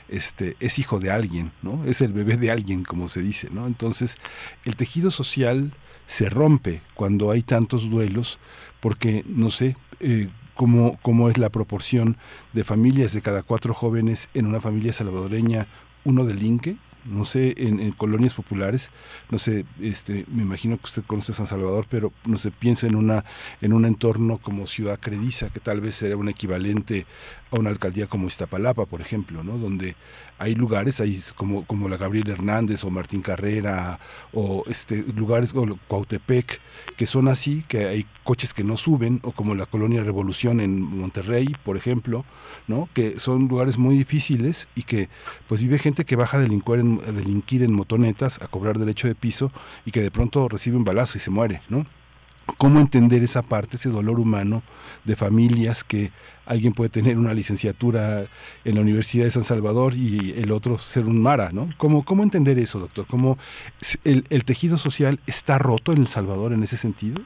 este 0.08 0.56
es 0.58 0.78
hijo 0.78 0.98
de 0.98 1.10
alguien 1.10 1.52
no 1.62 1.84
es 1.84 2.00
el 2.00 2.12
bebé 2.12 2.36
de 2.36 2.50
alguien 2.50 2.82
como 2.82 3.08
se 3.08 3.20
dice 3.20 3.48
no 3.50 3.66
entonces 3.66 4.16
el 4.64 4.76
tejido 4.76 5.10
social 5.10 5.74
se 6.06 6.28
rompe 6.28 6.82
cuando 6.94 7.30
hay 7.30 7.42
tantos 7.42 7.90
duelos 7.90 8.38
porque 8.80 9.22
no 9.26 9.50
sé 9.50 9.76
eh, 10.00 10.28
cómo, 10.54 10.98
cómo 11.02 11.28
es 11.28 11.38
la 11.38 11.50
proporción 11.50 12.16
de 12.52 12.64
familias 12.64 13.12
de 13.12 13.22
cada 13.22 13.42
cuatro 13.42 13.74
jóvenes 13.74 14.28
en 14.34 14.46
una 14.46 14.60
familia 14.60 14.92
salvadoreña 14.92 15.66
uno 16.04 16.24
delinque 16.24 16.76
no 17.06 17.24
sé, 17.24 17.54
en, 17.58 17.92
colonias 17.92 18.34
populares, 18.34 18.90
no 19.30 19.38
sé, 19.38 19.64
este, 19.80 20.24
me 20.28 20.42
imagino 20.42 20.76
que 20.76 20.84
usted 20.84 21.04
conoce 21.04 21.32
San 21.32 21.46
Salvador, 21.46 21.86
pero 21.88 22.12
no 22.24 22.36
sé, 22.36 22.50
pienso 22.50 22.86
en 22.86 22.96
una, 22.96 23.24
en 23.60 23.72
un 23.72 23.84
entorno 23.84 24.38
como 24.38 24.66
Ciudad 24.66 24.98
Crediza, 24.98 25.50
que 25.50 25.60
tal 25.60 25.80
vez 25.80 25.94
será 25.94 26.16
un 26.16 26.28
equivalente 26.28 27.06
a 27.50 27.56
una 27.56 27.70
alcaldía 27.70 28.06
como 28.06 28.26
Iztapalapa, 28.26 28.86
por 28.86 29.00
ejemplo, 29.00 29.44
¿no? 29.44 29.56
Donde 29.58 29.96
hay 30.38 30.54
lugares, 30.54 31.00
hay 31.00 31.20
como, 31.34 31.64
como 31.64 31.88
la 31.88 31.96
Gabriel 31.96 32.28
Hernández 32.28 32.84
o 32.84 32.90
Martín 32.90 33.22
Carrera 33.22 33.98
o 34.32 34.64
este 34.66 35.04
lugares 35.14 35.52
como 35.52 35.78
Cuautepec, 35.88 36.60
que 36.96 37.06
son 37.06 37.28
así, 37.28 37.64
que 37.68 37.86
hay 37.86 38.06
coches 38.24 38.52
que 38.52 38.64
no 38.64 38.76
suben, 38.76 39.20
o 39.22 39.32
como 39.32 39.54
la 39.54 39.66
colonia 39.66 40.02
Revolución 40.02 40.60
en 40.60 40.80
Monterrey, 40.80 41.54
por 41.64 41.76
ejemplo, 41.76 42.24
¿no? 42.66 42.88
Que 42.92 43.18
son 43.18 43.48
lugares 43.48 43.78
muy 43.78 43.96
difíciles 43.96 44.68
y 44.74 44.82
que 44.82 45.08
pues 45.46 45.62
vive 45.62 45.78
gente 45.78 46.04
que 46.04 46.16
baja 46.16 46.38
a 46.38 46.40
delinquir 46.40 46.80
en, 46.80 47.00
a 47.06 47.12
delinquir 47.12 47.62
en 47.62 47.72
motonetas, 47.72 48.42
a 48.42 48.48
cobrar 48.48 48.78
derecho 48.78 49.08
de 49.08 49.14
piso 49.14 49.52
y 49.84 49.92
que 49.92 50.02
de 50.02 50.10
pronto 50.10 50.48
recibe 50.48 50.76
un 50.76 50.84
balazo 50.84 51.18
y 51.18 51.20
se 51.20 51.30
muere, 51.30 51.62
¿no? 51.68 51.84
Cómo 52.58 52.80
entender 52.80 53.22
esa 53.22 53.42
parte, 53.42 53.76
ese 53.76 53.90
dolor 53.90 54.20
humano 54.20 54.62
de 55.04 55.16
familias 55.16 55.84
que 55.84 56.10
alguien 56.44 56.72
puede 56.72 56.90
tener 56.90 57.18
una 57.18 57.34
licenciatura 57.34 58.26
en 58.64 58.74
la 58.74 58.80
Universidad 58.80 59.24
de 59.24 59.30
San 59.30 59.44
Salvador 59.44 59.94
y 59.94 60.32
el 60.36 60.52
otro 60.52 60.78
ser 60.78 61.06
un 61.06 61.20
Mara, 61.20 61.50
¿no? 61.52 61.68
¿Cómo, 61.76 62.04
cómo 62.04 62.22
entender 62.22 62.58
eso, 62.58 62.78
doctor? 62.78 63.06
¿Cómo 63.08 63.36
el, 64.04 64.24
el 64.30 64.44
tejido 64.44 64.78
social 64.78 65.18
está 65.26 65.58
roto 65.58 65.92
en 65.92 65.98
El 65.98 66.06
Salvador 66.06 66.52
en 66.52 66.62
ese 66.62 66.76
sentido? 66.76 67.20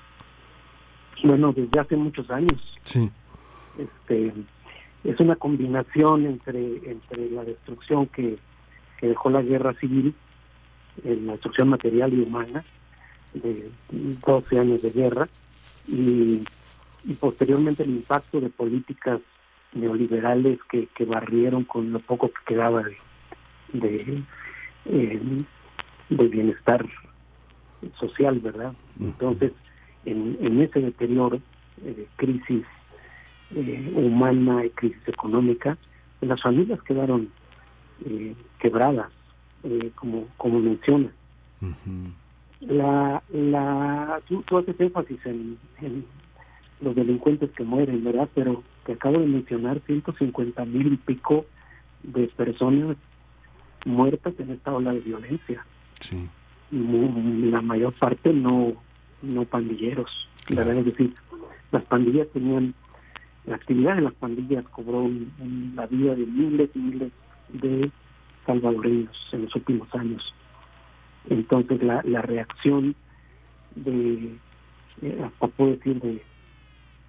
Bueno, 1.22 1.52
desde 1.52 1.78
hace 1.78 1.96
muchos 1.96 2.30
años. 2.30 2.58
Sí. 2.84 3.10
Este, 3.78 4.32
es 5.04 5.20
una 5.20 5.36
combinación 5.36 6.26
entre, 6.26 6.90
entre 6.90 7.30
la 7.30 7.44
destrucción 7.44 8.06
que, 8.06 8.38
que 8.98 9.08
dejó 9.08 9.30
la 9.30 9.42
guerra 9.42 9.74
civil, 9.74 10.14
la 11.04 11.32
destrucción 11.32 11.68
material 11.68 12.12
y 12.14 12.20
humana, 12.20 12.64
de 13.34 13.70
12 13.90 14.58
años 14.58 14.82
de 14.82 14.90
guerra 14.90 15.28
y, 15.86 16.42
posteriormente 17.18 17.82
el 17.82 17.90
impacto 17.90 18.40
de 18.40 18.50
políticas 18.50 19.20
neoliberales 19.72 20.58
que, 20.70 20.86
que 20.94 21.04
barrieron 21.06 21.64
con 21.64 21.92
lo 21.92 21.98
poco 22.00 22.28
que 22.28 22.54
quedaba 22.54 22.82
de, 22.82 22.96
de, 23.72 24.22
eh, 24.86 25.20
bienestar 26.10 26.86
social, 27.98 28.38
¿verdad? 28.40 28.74
Entonces, 29.00 29.52
en, 30.04 30.36
en 30.40 30.60
ese 30.60 30.80
deterioro, 30.80 31.40
de 31.78 32.06
crisis 32.16 32.64
eh, 33.54 33.92
humana 33.94 34.66
y 34.66 34.70
crisis 34.70 35.08
económica, 35.08 35.78
las 36.20 36.42
familias 36.42 36.82
quedaron 36.82 37.30
eh, 38.04 38.34
quebradas, 38.58 39.10
como, 39.94 40.26
como 40.36 40.58
menciona 40.58 41.10
la, 42.60 43.22
la 43.32 44.20
tú, 44.28 44.44
haces 44.58 44.78
énfasis 44.78 45.18
en, 45.26 45.58
los 46.80 46.94
delincuentes 46.94 47.50
que 47.50 47.62
mueren, 47.62 48.02
¿verdad? 48.04 48.28
Pero 48.34 48.62
te 48.86 48.92
acabo 48.94 49.18
de 49.18 49.26
mencionar 49.26 49.80
150 49.86 50.64
mil 50.64 50.94
y 50.94 50.96
pico 50.96 51.44
de 52.02 52.26
personas 52.28 52.96
muertas 53.84 54.32
en 54.38 54.50
esta 54.50 54.72
ola 54.72 54.92
de 54.94 55.00
violencia. 55.00 55.64
Mu- 56.70 57.50
La 57.50 57.60
mayor 57.60 57.92
parte 57.94 58.32
no, 58.32 58.72
no 59.22 59.44
pandilleros. 59.44 60.10
¿verdad? 60.48 60.76
Es 60.78 60.86
decir, 60.86 61.14
las 61.70 61.84
pandillas 61.84 62.28
tenían, 62.32 62.74
la 63.44 63.56
actividad 63.56 63.96
de 63.96 64.02
las 64.02 64.14
pandillas 64.14 64.64
cobró 64.70 65.08
la 65.74 65.86
vida 65.86 66.14
de 66.14 66.24
miles 66.26 66.70
y 66.74 66.78
miles 66.78 67.12
de 67.50 67.90
salvadoreños 68.46 69.16
en 69.32 69.42
los 69.44 69.54
últimos 69.54 69.94
años. 69.94 70.34
Entonces 71.28 71.82
la, 71.82 72.02
la 72.04 72.22
reacción 72.22 72.94
de, 73.74 74.36
eh, 75.02 75.22
hasta 75.24 75.46
puedo 75.48 75.72
decir, 75.72 76.00
de, 76.00 76.22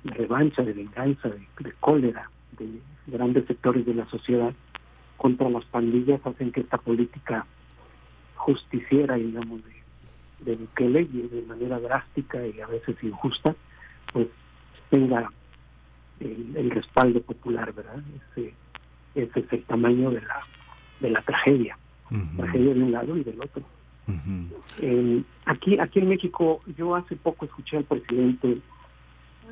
de 0.03 0.11
revancha, 0.13 0.63
de 0.63 0.73
venganza, 0.73 1.29
de, 1.29 1.47
de 1.59 1.71
cólera 1.79 2.29
de 2.57 2.81
grandes 3.07 3.45
sectores 3.45 3.85
de 3.85 3.93
la 3.93 4.07
sociedad 4.07 4.53
contra 5.17 5.49
las 5.49 5.65
pandillas 5.65 6.19
hacen 6.25 6.51
que 6.51 6.61
esta 6.61 6.77
política 6.77 7.45
justiciera, 8.35 9.15
digamos, 9.15 9.61
de, 9.63 10.51
de 10.51 10.55
Bukele 10.55 11.01
y 11.01 11.27
de 11.27 11.43
manera 11.43 11.79
drástica 11.79 12.45
y 12.45 12.59
a 12.59 12.67
veces 12.67 12.95
injusta, 13.03 13.55
pues 14.11 14.27
tenga 14.89 15.31
el, 16.19 16.55
el 16.55 16.71
respaldo 16.71 17.21
popular, 17.21 17.71
¿verdad? 17.73 18.01
Ese, 18.31 18.53
ese 19.15 19.39
es 19.39 19.53
el 19.53 19.63
tamaño 19.63 20.09
de 20.09 20.21
la, 20.21 20.41
de 20.99 21.09
la 21.11 21.21
tragedia, 21.21 21.77
tragedia 22.37 22.73
de 22.73 22.83
un 22.83 22.91
lado 22.91 23.15
y 23.17 23.23
del 23.23 23.39
otro. 23.39 23.63
Eh, 24.79 25.23
aquí, 25.45 25.79
aquí 25.79 25.99
en 25.99 26.09
México, 26.09 26.61
yo 26.77 26.95
hace 26.95 27.15
poco 27.15 27.45
escuché 27.45 27.77
al 27.77 27.83
presidente 27.85 28.57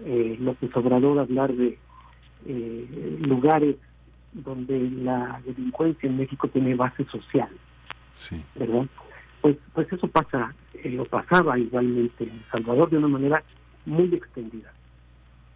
eh, 0.05 0.37
López 0.39 0.75
Obrador 0.75 1.19
hablar 1.19 1.53
de 1.53 1.77
eh, 2.45 3.17
lugares 3.21 3.75
donde 4.31 4.89
la 4.91 5.41
delincuencia 5.45 6.07
en 6.09 6.17
México 6.17 6.47
tiene 6.47 6.75
base 6.75 7.03
social, 7.05 7.49
¿verdad? 8.55 8.85
Pues, 9.41 9.57
pues 9.73 9.91
eso 9.91 10.07
pasa, 10.07 10.53
eh, 10.83 10.99
o 10.99 11.05
pasaba 11.05 11.57
igualmente 11.57 12.25
en 12.25 12.31
El 12.31 12.43
Salvador 12.51 12.89
de 12.89 12.97
una 12.97 13.07
manera 13.07 13.43
muy 13.85 14.13
extendida. 14.13 14.71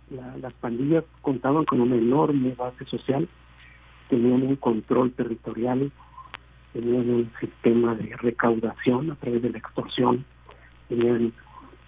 La- 0.10 0.38
las 0.38 0.54
pandillas 0.54 1.04
contaban 1.22 1.66
con 1.66 1.82
una 1.82 1.96
enorme 1.96 2.54
base 2.56 2.86
social, 2.86 3.28
tenían 4.10 4.44
un 4.44 4.56
control 4.58 5.12
territorial, 5.12 5.92
tenían 6.74 7.10
un 7.10 7.32
sistema 7.40 7.96
de 7.96 8.16
recaudación 8.18 9.12
a 9.12 9.16
través 9.16 9.42
de 9.44 9.52
la 9.52 9.60
extorsión, 9.60 10.26
tenían 10.90 11.32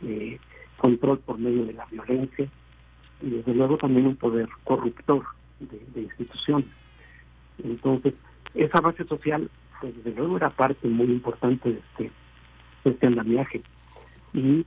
eh, 0.04 0.40
control 0.78 1.20
por 1.20 1.40
medio 1.40 1.66
de 1.66 1.74
la 1.74 1.86
violencia 1.88 2.48
y 3.22 3.30
desde 3.30 3.54
luego 3.54 3.78
también 3.78 4.08
un 4.08 4.16
poder 4.16 4.48
corruptor 4.64 5.24
de, 5.60 6.02
instituciones. 6.02 6.68
Entonces, 7.64 8.14
esa 8.54 8.82
base 8.82 9.06
social, 9.06 9.50
pues, 9.82 9.96
desde 9.98 10.16
luego 10.16 10.38
era 10.38 10.50
parte 10.50 10.88
muy 10.88 11.08
importante 11.08 11.72
de 11.72 11.80
este, 11.80 12.12
este 12.84 13.08
andamiaje. 13.08 13.62
Y 14.34 14.66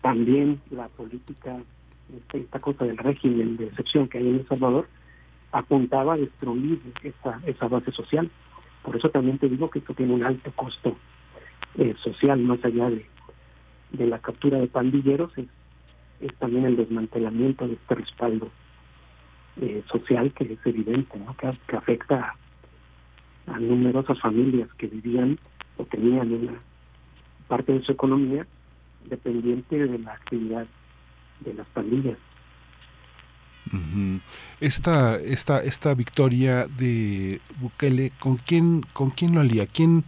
también 0.00 0.60
la 0.70 0.88
política, 0.88 1.58
esta, 2.16 2.38
esta 2.38 2.60
cosa 2.60 2.84
del 2.84 2.96
régimen 2.96 3.56
de 3.56 3.66
excepción 3.66 4.08
que 4.08 4.18
hay 4.18 4.28
en 4.28 4.36
El 4.36 4.48
Salvador, 4.48 4.88
apuntaba 5.52 6.14
a 6.14 6.16
destruir 6.16 6.80
esa, 7.02 7.40
esa 7.46 7.68
base 7.68 7.90
social. 7.92 8.30
Por 8.86 8.96
eso 8.96 9.10
también 9.10 9.36
te 9.38 9.48
digo 9.48 9.68
que 9.68 9.80
esto 9.80 9.94
tiene 9.94 10.14
un 10.14 10.22
alto 10.22 10.52
costo 10.52 10.96
eh, 11.76 11.96
social, 11.98 12.38
más 12.38 12.64
allá 12.64 12.88
de, 12.88 13.04
de 13.90 14.06
la 14.06 14.20
captura 14.20 14.58
de 14.58 14.68
pandilleros, 14.68 15.32
es, 15.36 15.48
también 16.38 16.66
el 16.66 16.76
desmantelamiento 16.76 17.66
de 17.66 17.74
este 17.74 17.96
respaldo 17.96 18.48
eh, 19.60 19.82
social 19.90 20.32
que 20.32 20.44
es 20.52 20.58
evidente, 20.64 21.20
que, 21.66 21.76
afecta 21.76 22.36
a 23.48 23.58
numerosas 23.58 24.20
familias 24.20 24.72
que 24.74 24.86
vivían 24.86 25.36
o 25.78 25.84
tenían 25.84 26.32
una 26.32 26.52
parte 27.48 27.72
de 27.72 27.82
su 27.82 27.90
economía 27.90 28.46
dependiente 29.04 29.84
de 29.84 29.98
la 29.98 30.12
actividad 30.12 30.68
de 31.40 31.54
las 31.54 31.66
pandillas. 31.70 32.18
Esta, 34.60 35.16
esta, 35.16 35.62
esta 35.62 35.94
victoria 35.94 36.66
de 36.66 37.40
Bukele, 37.60 38.12
¿con 38.18 38.36
quién, 38.36 38.82
¿con 38.92 39.10
quién 39.10 39.34
lo 39.34 39.40
alía? 39.40 39.66
¿Quién 39.66 40.04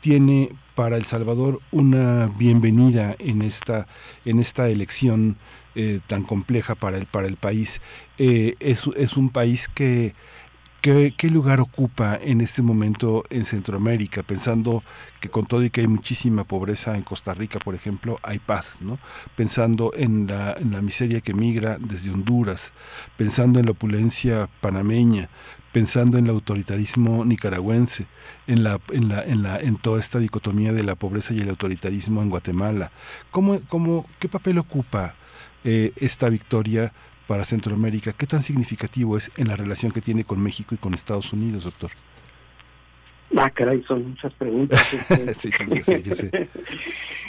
tiene 0.00 0.50
para 0.74 0.96
El 0.96 1.04
Salvador 1.04 1.60
una 1.70 2.26
bienvenida 2.38 3.14
en 3.18 3.42
esta, 3.42 3.86
en 4.24 4.38
esta 4.38 4.68
elección 4.68 5.36
eh, 5.74 6.00
tan 6.06 6.22
compleja 6.22 6.74
para 6.74 6.96
el, 6.96 7.06
para 7.06 7.26
el 7.26 7.36
país? 7.36 7.80
Eh, 8.18 8.54
es, 8.60 8.86
es 8.96 9.16
un 9.16 9.30
país 9.30 9.68
que 9.68 10.14
¿Qué, 10.82 11.14
¿Qué 11.16 11.30
lugar 11.30 11.60
ocupa 11.60 12.18
en 12.20 12.40
este 12.40 12.60
momento 12.60 13.22
en 13.30 13.44
Centroamérica? 13.44 14.24
Pensando 14.24 14.82
que 15.20 15.28
con 15.28 15.46
todo 15.46 15.62
y 15.62 15.70
que 15.70 15.82
hay 15.82 15.86
muchísima 15.86 16.42
pobreza 16.42 16.96
en 16.96 17.04
Costa 17.04 17.34
Rica, 17.34 17.60
por 17.60 17.76
ejemplo, 17.76 18.18
hay 18.24 18.40
paz, 18.40 18.78
¿no? 18.80 18.98
Pensando 19.36 19.92
en 19.94 20.26
la, 20.26 20.56
miseria 20.82 21.20
que 21.20 21.34
migra 21.34 21.78
desde 21.78 22.10
Honduras, 22.10 22.72
pensando 23.16 23.60
en 23.60 23.66
la 23.66 23.70
opulencia 23.70 24.48
panameña, 24.60 25.28
pensando 25.70 26.18
en 26.18 26.24
el 26.24 26.32
autoritarismo 26.32 27.24
nicaragüense, 27.24 28.08
en 28.48 28.64
la, 28.64 28.80
en 28.90 29.08
la, 29.08 29.22
en 29.22 29.44
la, 29.44 29.60
toda 29.82 30.00
esta 30.00 30.18
dicotomía 30.18 30.72
de 30.72 30.82
la 30.82 30.96
pobreza 30.96 31.32
y 31.32 31.38
el 31.38 31.50
autoritarismo 31.50 32.22
en 32.22 32.30
Guatemala. 32.30 32.90
¿Cómo, 33.30 33.60
cómo, 33.68 34.04
¿Qué 34.18 34.28
papel 34.28 34.58
ocupa 34.58 35.14
eh, 35.62 35.92
esta 35.94 36.28
victoria 36.28 36.92
para 37.32 37.44
Centroamérica? 37.46 38.12
¿Qué 38.12 38.26
tan 38.26 38.42
significativo 38.42 39.16
es 39.16 39.30
en 39.38 39.48
la 39.48 39.56
relación 39.56 39.90
que 39.90 40.02
tiene 40.02 40.22
con 40.22 40.38
México 40.42 40.74
y 40.74 40.76
con 40.78 40.92
Estados 40.92 41.32
Unidos, 41.32 41.64
doctor? 41.64 41.90
Ah, 43.38 43.48
caray, 43.48 43.82
son 43.88 44.10
muchas 44.10 44.34
preguntas. 44.34 44.92
este. 45.10 45.32
Sí, 45.32 45.50
yo 45.74 45.82
sé, 45.82 46.02
yo 46.02 46.14
sé. 46.14 46.48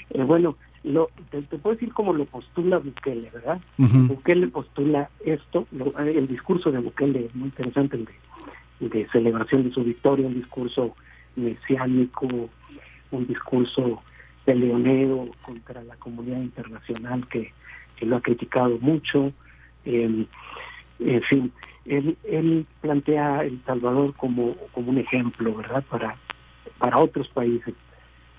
Eh, 0.09 0.21
bueno, 0.25 0.57
lo, 0.83 1.09
te, 1.31 1.41
te 1.43 1.57
puedo 1.57 1.75
decir 1.75 1.91
cómo 1.93 2.11
lo 2.13 2.25
postula 2.25 2.77
Bukele, 2.79 3.31
¿verdad? 3.33 3.59
Ujú. 3.79 3.99
Bukele 4.09 4.47
postula 4.49 5.09
esto, 5.25 5.65
lo- 5.71 5.97
el 5.97 6.27
discurso 6.27 6.69
de 6.71 6.79
Bukele 6.79 7.25
es 7.27 7.33
muy 7.35 7.45
interesante, 7.45 7.95
el 7.95 8.05
de, 8.81 8.89
de 8.99 9.07
celebración 9.11 9.63
de 9.63 9.73
su 9.73 9.83
victoria, 9.85 10.27
un 10.27 10.35
discurso 10.35 10.95
mesiánico, 11.37 12.27
un 13.09 13.25
discurso 13.25 14.03
peleonero 14.45 15.29
contra 15.41 15.81
la 15.81 15.95
comunidad 15.95 16.41
internacional 16.41 17.25
que, 17.29 17.53
que 17.95 18.05
lo 18.05 18.17
ha 18.17 18.21
criticado 18.21 18.77
mucho. 18.79 19.31
En 19.85 20.27
fin, 21.29 21.51
él, 21.85 22.17
él 22.23 22.65
plantea 22.81 23.43
El 23.43 23.61
Salvador 23.65 24.13
como, 24.15 24.55
como 24.71 24.91
un 24.91 24.97
ejemplo, 24.97 25.55
¿verdad?, 25.55 25.83
para, 25.89 26.15
para 26.77 26.99
otros 26.99 27.27
países 27.29 27.73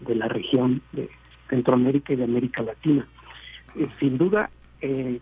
de 0.01 0.15
la 0.15 0.29
región 0.29 0.83
de 0.93 1.09
Centroamérica 1.49 2.12
y 2.12 2.16
de 2.16 2.25
América 2.25 2.62
Latina. 2.62 3.07
Eh, 3.77 3.89
sin 4.01 4.19
duda, 4.19 4.51
eh, 4.81 5.21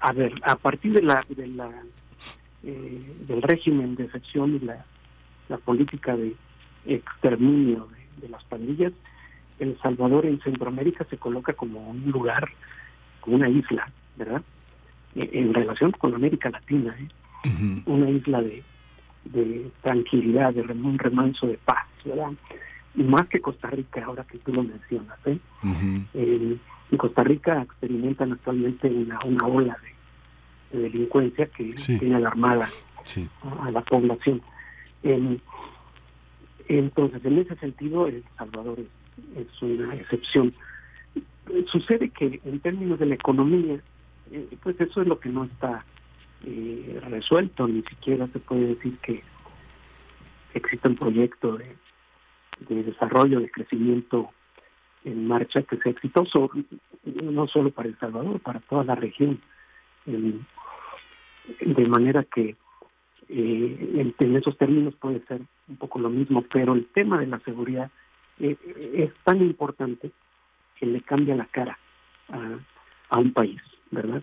a 0.00 0.12
ver, 0.12 0.32
a 0.42 0.56
partir 0.56 0.92
de 0.92 1.02
la, 1.02 1.24
de 1.28 1.46
la 1.48 1.70
eh, 2.64 3.14
del 3.26 3.42
régimen 3.42 3.96
de 3.96 4.04
excepción 4.04 4.54
y 4.54 4.60
la, 4.60 4.84
la 5.48 5.56
política 5.58 6.16
de 6.16 6.34
exterminio 6.86 7.88
de 8.20 8.28
las 8.28 8.44
pandillas, 8.44 8.92
El 9.58 9.78
Salvador 9.80 10.26
en 10.26 10.40
Centroamérica 10.40 11.04
se 11.10 11.18
coloca 11.18 11.54
como 11.54 11.90
un 11.90 12.10
lugar, 12.10 12.50
como 13.20 13.36
una 13.36 13.48
isla, 13.48 13.90
¿verdad? 14.16 14.42
Eh, 15.16 15.28
En 15.32 15.52
relación 15.54 15.92
con 15.92 16.14
América 16.14 16.50
Latina, 16.50 16.96
¿eh? 16.98 17.08
una 17.86 18.08
isla 18.10 18.40
de, 18.40 18.62
de 19.24 19.70
tranquilidad, 19.82 20.54
de 20.54 20.62
un 20.62 20.98
remanso 20.98 21.46
de 21.48 21.58
paz, 21.58 21.86
¿verdad? 22.04 22.32
Y 22.94 23.02
más 23.02 23.26
que 23.28 23.40
Costa 23.40 23.68
Rica, 23.70 24.04
ahora 24.04 24.24
que 24.24 24.38
tú 24.38 24.52
lo 24.52 24.62
mencionas, 24.62 25.18
¿eh? 25.26 25.38
Eh, 26.14 26.56
en 26.90 26.98
Costa 26.98 27.22
Rica 27.24 27.62
experimentan 27.62 28.32
actualmente 28.32 28.86
una, 28.88 29.18
una 29.24 29.46
ola 29.46 29.76
de, 30.72 30.78
de 30.78 30.82
delincuencia 30.84 31.46
que 31.46 31.74
tiene 31.98 32.16
alarmada 32.16 32.68
Sí. 33.04 33.28
a, 33.42 33.66
a 33.66 33.70
la 33.70 33.80
población. 33.80 34.40
Em, 35.02 35.38
entonces, 36.68 37.24
en 37.24 37.38
ese 37.38 37.56
sentido, 37.56 38.06
El 38.06 38.22
Salvador 38.38 38.78
es, 38.78 39.46
es 39.46 39.62
una 39.62 39.94
excepción. 39.96 40.54
Eh, 41.16 41.64
Sucede 41.66 42.10
que 42.10 42.40
en 42.44 42.60
términos 42.60 42.98
de 42.98 43.06
la 43.06 43.14
economía, 43.16 43.80
eh, 44.32 44.56
pues 44.62 44.80
eso 44.80 45.02
es 45.02 45.06
lo 45.06 45.20
que 45.20 45.28
no 45.28 45.44
está 45.44 45.84
eh, 46.44 47.00
resuelto, 47.08 47.68
ni 47.68 47.82
siquiera 47.82 48.26
se 48.28 48.38
puede 48.38 48.74
decir 48.74 48.96
que 48.98 49.22
existe 50.54 50.88
un 50.88 50.96
proyecto 50.96 51.56
de, 51.56 51.76
de 52.68 52.82
desarrollo, 52.82 53.40
de 53.40 53.50
crecimiento 53.50 54.30
en 55.04 55.26
marcha 55.26 55.62
que 55.62 55.76
sea 55.78 55.92
exitoso, 55.92 56.50
no 57.04 57.46
solo 57.46 57.70
para 57.70 57.88
El 57.88 57.98
Salvador, 57.98 58.40
para 58.40 58.60
toda 58.60 58.84
la 58.84 58.94
región. 58.94 59.40
De 60.06 61.86
manera 61.88 62.24
que 62.24 62.56
eh, 63.28 64.14
en, 64.18 64.36
esos 64.36 64.56
términos 64.56 64.94
puede 64.94 65.24
ser 65.26 65.42
un 65.68 65.76
poco 65.76 65.98
lo 65.98 66.08
mismo, 66.08 66.42
pero 66.52 66.74
el 66.74 66.86
tema 66.86 67.18
de 67.18 67.26
la 67.26 67.40
seguridad 67.40 67.90
es 68.38 69.12
tan 69.24 69.40
importante 69.42 70.10
que 70.76 70.86
le 70.86 71.00
cambia 71.02 71.36
la 71.36 71.46
cara 71.46 71.78
a 73.08 73.18
un 73.18 73.32
país, 73.32 73.60
¿verdad? 73.92 74.22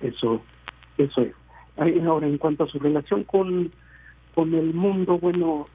Eso, 0.00 0.42
eso 0.96 1.22
es. 1.22 1.34
Ahora, 2.06 2.26
en 2.26 2.38
cuanto 2.38 2.64
a 2.64 2.68
su 2.68 2.78
relación 2.78 3.24
con, 3.24 3.72
con 4.34 4.54
el 4.54 4.72
mundo, 4.72 5.18
bueno, 5.18 5.66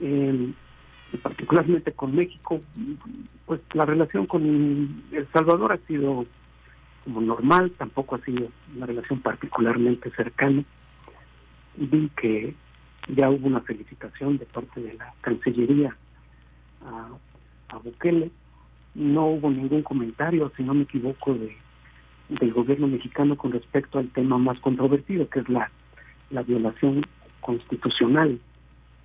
y 0.00 1.16
particularmente 1.22 1.92
con 1.92 2.16
México, 2.16 2.58
pues 3.44 3.60
la 3.74 3.84
relación 3.84 4.26
con 4.26 5.04
El 5.12 5.28
Salvador 5.32 5.72
ha 5.72 5.86
sido 5.86 6.26
como 7.04 7.20
normal, 7.20 7.72
tampoco 7.78 8.16
ha 8.16 8.24
sido 8.24 8.48
una 8.74 8.86
relación 8.86 9.20
particularmente 9.20 10.10
cercana. 10.10 10.64
Vi 11.76 12.10
que 12.20 12.54
ya 13.08 13.30
hubo 13.30 13.46
una 13.46 13.60
felicitación 13.60 14.38
de 14.38 14.46
parte 14.46 14.80
de 14.80 14.94
la 14.94 15.14
Cancillería 15.20 15.96
a, 16.84 17.08
a 17.68 17.78
Bukele, 17.78 18.30
no 18.94 19.26
hubo 19.26 19.50
ningún 19.50 19.82
comentario, 19.82 20.50
si 20.56 20.64
no 20.64 20.74
me 20.74 20.82
equivoco, 20.82 21.34
de, 21.34 21.56
del 22.28 22.52
gobierno 22.52 22.86
mexicano 22.88 23.36
con 23.36 23.52
respecto 23.52 23.98
al 23.98 24.08
tema 24.08 24.38
más 24.38 24.58
controvertido, 24.60 25.28
que 25.28 25.40
es 25.40 25.48
la, 25.48 25.70
la 26.30 26.42
violación 26.42 27.06
constitucional 27.40 28.40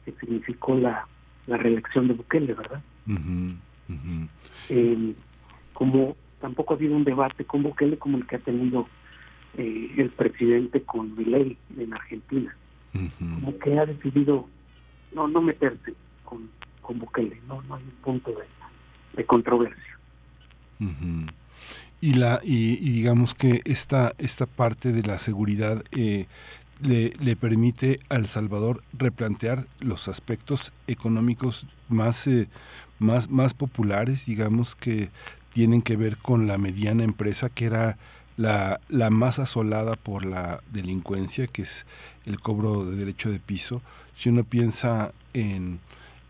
que 0.06 0.11
significó 0.14 0.76
la, 0.76 1.07
la 1.48 1.57
reelección 1.57 2.07
de 2.07 2.15
Bukele, 2.15 2.53
¿verdad? 2.53 2.81
Eh, 4.69 5.14
como 5.73 6.15
tampoco 6.39 6.73
ha 6.73 6.77
habido 6.77 6.95
un 6.95 7.03
debate 7.03 7.45
con 7.45 7.61
Bukele 7.64 7.98
como 7.98 8.18
el 8.18 8.26
que 8.26 8.38
ha 8.38 8.39
tenido 8.39 8.88
eh, 9.57 9.93
el 9.98 10.10
presidente 10.10 10.81
con 10.81 11.15
Milei 11.15 11.57
en 11.77 11.93
Argentina, 11.93 12.56
como 13.19 13.57
que 13.60 13.77
ha 13.77 13.85
decidido 13.85 14.48
no 15.14 15.27
no 15.27 15.41
meterse 15.41 15.93
con, 16.23 16.49
con 16.81 16.99
Bukele, 16.99 17.39
no 17.48 17.61
no 17.64 17.76
hay 17.76 17.84
un 17.84 18.03
punto 18.03 18.31
de, 18.31 18.45
de 19.18 19.26
controversia. 19.26 19.99
Y 22.02 22.15
la 22.15 22.41
y, 22.44 22.80
y, 22.86 22.91
digamos 22.91 23.36
que 23.36 23.61
esta 23.64 24.14
esta 24.18 24.48
parte 24.48 24.91
de 24.91 25.03
la 25.03 25.19
seguridad 25.19 25.84
eh, 25.91 26.26
le, 26.82 27.14
le, 27.19 27.36
permite 27.36 27.99
al 28.10 28.28
Salvador 28.28 28.84
replantear 28.94 29.68
los 29.80 30.07
aspectos 30.07 30.73
económicos 30.88 31.68
más, 31.90 32.26
eh, 32.28 32.48
más, 32.99 33.30
más 33.30 33.53
populares, 33.53 34.26
digamos, 34.26 34.76
que 34.76 35.10
tienen 35.53 35.82
que 35.82 35.95
ver 35.95 36.18
con 36.18 36.48
la 36.48 36.57
mediana 36.57 37.03
empresa, 37.03 37.49
que 37.49 37.65
era 37.65 37.98
la, 38.38 38.80
la 38.90 39.10
más 39.10 39.40
asolada 39.40 39.95
por 39.95 40.26
la 40.26 40.64
delincuencia, 40.72 41.48
que 41.48 41.64
es 41.64 41.86
el 42.26 42.40
cobro 42.40 42.86
de 42.86 42.95
derecho 42.95 43.30
de 43.30 43.40
piso. 43.40 43.82
Si 44.15 44.30
uno 44.30 44.44
piensa 44.44 45.14
en, 45.34 45.80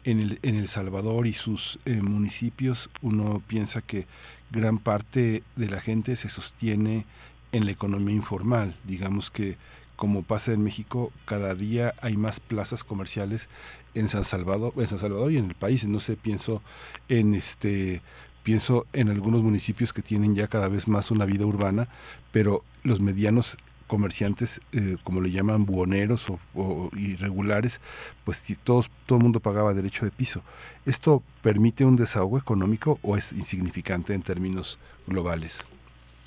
en, 0.04 0.20
el, 0.20 0.40
en 0.42 0.56
El 0.56 0.68
Salvador 0.68 1.28
y 1.28 1.34
sus 1.34 1.80
eh, 1.86 2.02
municipios, 2.02 2.90
uno 3.02 3.42
piensa 3.48 3.82
que 3.82 4.08
gran 4.52 4.78
parte 4.78 5.44
de 5.56 5.70
la 5.70 5.82
gente 5.82 6.16
se 6.16 6.30
sostiene 6.30 7.06
en 7.52 7.66
la 7.66 7.72
economía 7.72 8.16
informal. 8.16 8.76
Digamos 8.84 9.32
que 9.32 9.58
como 9.96 10.24
pasa 10.24 10.52
en 10.52 10.64
México, 10.64 11.12
cada 11.26 11.54
día 11.54 11.94
hay 12.02 12.18
más 12.18 12.40
plazas 12.40 12.84
comerciales 12.84 13.50
en 13.94 14.10
San 14.10 14.24
Salvador, 14.24 14.74
en 14.78 14.88
San 14.88 15.00
Salvador 15.00 15.32
y 15.32 15.38
en 15.38 15.46
el 15.46 15.56
país. 15.56 15.86
No 15.86 16.00
sé, 16.00 16.18
pienso 16.18 16.62
en 17.08 17.36
este 17.36 18.02
pienso 18.44 18.88
en 18.94 19.10
algunos 19.10 19.44
municipios 19.44 19.94
que 19.94 20.02
tienen 20.02 20.34
ya 20.34 20.48
cada 20.48 20.68
vez 20.68 20.88
más 20.88 21.12
una 21.12 21.26
vida 21.26 21.46
urbana, 21.46 21.88
pero 22.32 22.64
los 22.84 23.00
medianos 23.00 23.58
comerciantes, 23.96 24.62
eh, 24.72 24.96
como 25.04 25.20
le 25.22 25.32
llaman 25.32 25.66
buhoneros 25.66 26.30
o, 26.30 26.40
o, 26.56 26.90
irregulares, 26.96 27.82
pues 28.24 28.36
todos, 28.64 28.90
todo 29.06 29.18
el 29.20 29.24
mundo 29.24 29.40
pagaba 29.42 29.74
derecho 29.74 30.06
de 30.06 30.12
piso. 30.12 30.42
¿Esto 30.86 31.22
permite 31.42 31.84
un 31.84 31.98
desahogo 31.98 32.38
económico 32.38 33.00
o 33.02 33.18
es 33.18 33.34
insignificante 33.34 34.14
en 34.14 34.22
términos 34.22 34.80
globales? 35.08 35.66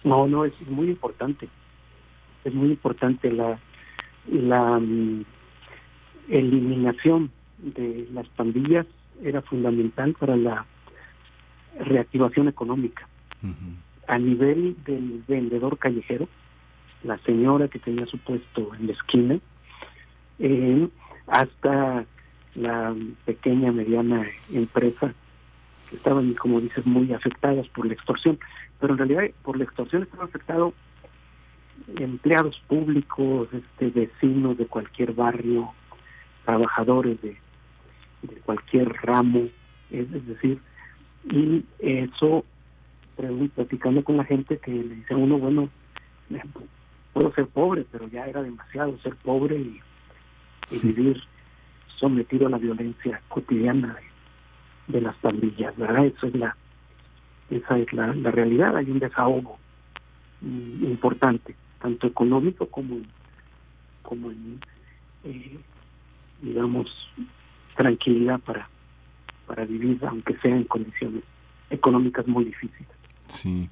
No, 0.05 0.27
no, 0.27 0.45
es 0.45 0.53
muy 0.69 0.89
importante 0.89 1.49
es 2.45 2.55
muy 2.55 2.71
importante 2.71 3.33
la, 3.33 3.59
la 4.31 4.77
um, 4.77 5.25
eliminación 6.29 7.31
de 7.59 8.07
las 8.13 8.29
pandillas 8.29 8.87
era 9.23 9.41
fundamental 9.43 10.15
para 10.19 10.37
la 10.37 10.67
reactivación 11.79 12.49
económica. 12.49 13.09
Uh 13.43 13.49
-huh. 13.49 13.75
A 14.07 14.19
nivel 14.19 14.77
del 14.85 15.25
vendedor 15.27 15.79
callejero, 15.79 16.29
la 17.05 17.19
señora 17.19 17.69
que 17.69 17.79
tenía 17.79 18.07
su 18.07 18.19
puesto 18.19 18.75
en 18.75 18.87
la 18.87 18.93
esquina, 18.93 19.39
eh, 20.39 20.89
hasta 21.27 22.05
la 22.55 22.95
pequeña, 23.25 23.73
mediana 23.73 24.27
empresa 24.53 25.15
que 25.89 25.97
estaban, 25.97 26.35
como 26.35 26.61
dices, 26.61 26.85
muy 26.87 27.13
afectadas 27.13 27.69
por 27.69 27.87
la 27.87 27.95
extorsión. 27.95 28.39
Pero 28.81 28.95
en 28.95 28.99
realidad 28.99 29.23
por 29.43 29.57
la 29.57 29.65
extorsión 29.65 30.03
estaba 30.03 30.25
afectado 30.25 30.75
empleados 31.97 32.61
públicos, 32.69 33.49
este, 33.53 33.91
vecinos 33.91 34.57
de 34.57 34.67
cualquier 34.67 35.13
barrio, 35.13 35.73
trabajadores 36.45 37.21
de, 37.21 37.37
cualquier 38.45 38.89
ramo, 39.03 39.49
es, 39.91 40.11
es, 40.13 40.27
decir, 40.27 40.59
y 41.31 41.65
eso, 41.79 42.45
platicando 43.55 44.03
con 44.03 44.17
la 44.17 44.25
gente 44.25 44.59
que 44.59 44.71
le 44.71 44.95
dice 44.95 45.15
a 45.15 45.17
uno, 45.17 45.39
bueno, 45.39 45.69
puedo 47.15 47.33
ser 47.33 47.47
pobre, 47.47 47.87
pero 47.91 48.09
ya 48.09 48.27
era 48.27 48.43
demasiado 48.43 48.99
ser 48.99 49.15
pobre 49.17 49.57
y, 49.57 49.81
y 50.71 50.79
vivir 50.81 51.23
sometido 51.97 52.49
a 52.49 52.51
la 52.51 52.59
violencia 52.59 53.23
cotidiana 53.29 53.97
de, 54.89 54.95
de, 54.95 55.01
las 55.01 55.15
pandillas, 55.17 55.75
¿verdad? 55.77 56.07
Eso 56.07 56.27
es 56.27 56.35
la, 56.35 56.57
esa 57.51 57.79
es 57.79 57.93
la, 57.93 58.09
la 58.09 58.31
realidad, 58.33 58.77
hay 58.77 58.91
un 58.91 58.99
desahogo 58.99 59.59
mm, 60.41 60.85
importante 60.85 61.55
tanto 61.81 62.07
económico 62.07 62.67
como 62.67 62.95
en, 62.97 63.07
como 64.03 64.31
en 64.31 64.59
eh, 65.25 65.59
digamos 66.41 67.11
tranquilidad 67.77 68.41
para 68.41 68.69
para 69.47 69.67
vivir 69.67 69.99
aunque 70.07 70.35
sea 70.39 70.57
en 70.57 70.65
condiciones 70.65 71.23
económicas 71.69 72.27
muy 72.27 72.47
difíciles. 72.47 72.89
Sí 73.27 73.69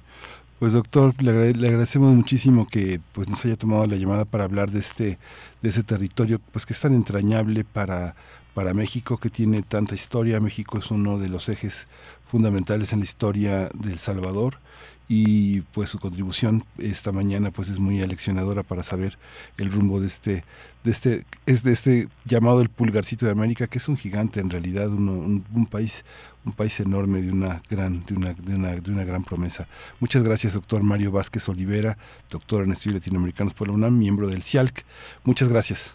pues 0.59 0.73
doctor 0.73 1.13
le, 1.21 1.31
agrade 1.31 1.53
le, 1.53 1.67
agradecemos 1.67 2.13
muchísimo 2.13 2.67
que 2.67 2.99
pues 3.11 3.27
nos 3.27 3.43
haya 3.45 3.57
tomado 3.57 3.85
la 3.87 3.95
llamada 3.95 4.25
para 4.25 4.43
hablar 4.43 4.71
de 4.71 4.79
este 4.79 5.17
de 5.61 5.69
ese 5.69 5.83
territorio 5.83 6.39
pues 6.51 6.65
que 6.65 6.73
es 6.73 6.79
tan 6.79 6.93
entrañable 6.93 7.63
para 7.63 8.15
para 8.53 8.73
México 8.73 9.17
que 9.17 9.29
tiene 9.29 9.63
tanta 9.63 9.95
historia. 9.95 10.39
México 10.39 10.77
es 10.77 10.91
uno 10.91 11.17
de 11.17 11.27
los 11.27 11.49
ejes 11.49 11.87
fundamentales 12.25 12.93
en 12.93 12.99
la 12.99 13.05
historia 13.05 13.69
del 13.73 13.99
Salvador 13.99 14.59
y 15.07 15.61
pues 15.73 15.89
su 15.89 15.99
contribución 15.99 16.63
esta 16.77 17.11
mañana 17.11 17.51
pues 17.51 17.69
es 17.69 17.79
muy 17.79 18.01
aleccionadora 18.01 18.63
para 18.63 18.83
saber 18.83 19.17
el 19.57 19.71
rumbo 19.71 19.99
de 19.99 20.07
este 20.07 20.45
de 20.83 20.91
este 20.91 21.23
es 21.45 21.63
de 21.63 21.73
este 21.73 22.07
llamado 22.25 22.61
el 22.61 22.69
pulgarcito 22.69 23.25
de 23.25 23.31
América 23.33 23.67
que 23.67 23.79
es 23.79 23.89
un 23.89 23.97
gigante 23.97 24.39
en 24.39 24.49
realidad 24.49 24.89
uno, 24.89 25.11
un, 25.11 25.45
un, 25.53 25.65
país 25.65 26.05
un 26.45 26.53
país 26.53 26.79
enorme 26.79 27.21
de 27.21 27.33
una 27.33 27.61
gran 27.69 28.05
de 28.05 28.13
una, 28.13 28.33
de 28.33 28.55
una 28.55 28.75
de 28.75 28.91
una 28.91 29.03
gran 29.03 29.23
promesa. 29.23 29.67
Muchas 29.99 30.23
gracias 30.23 30.53
doctor 30.53 30.83
Mario 30.83 31.11
Vázquez 31.11 31.47
Olivera 31.49 31.97
doctor 32.29 32.63
en 32.63 32.71
estudios 32.71 33.01
latinoamericanos 33.01 33.53
por 33.53 33.67
la 33.67 33.73
UNAM 33.73 33.97
miembro 33.97 34.27
del 34.27 34.41
CIALC 34.41 34.85
muchas 35.25 35.49
gracias. 35.49 35.93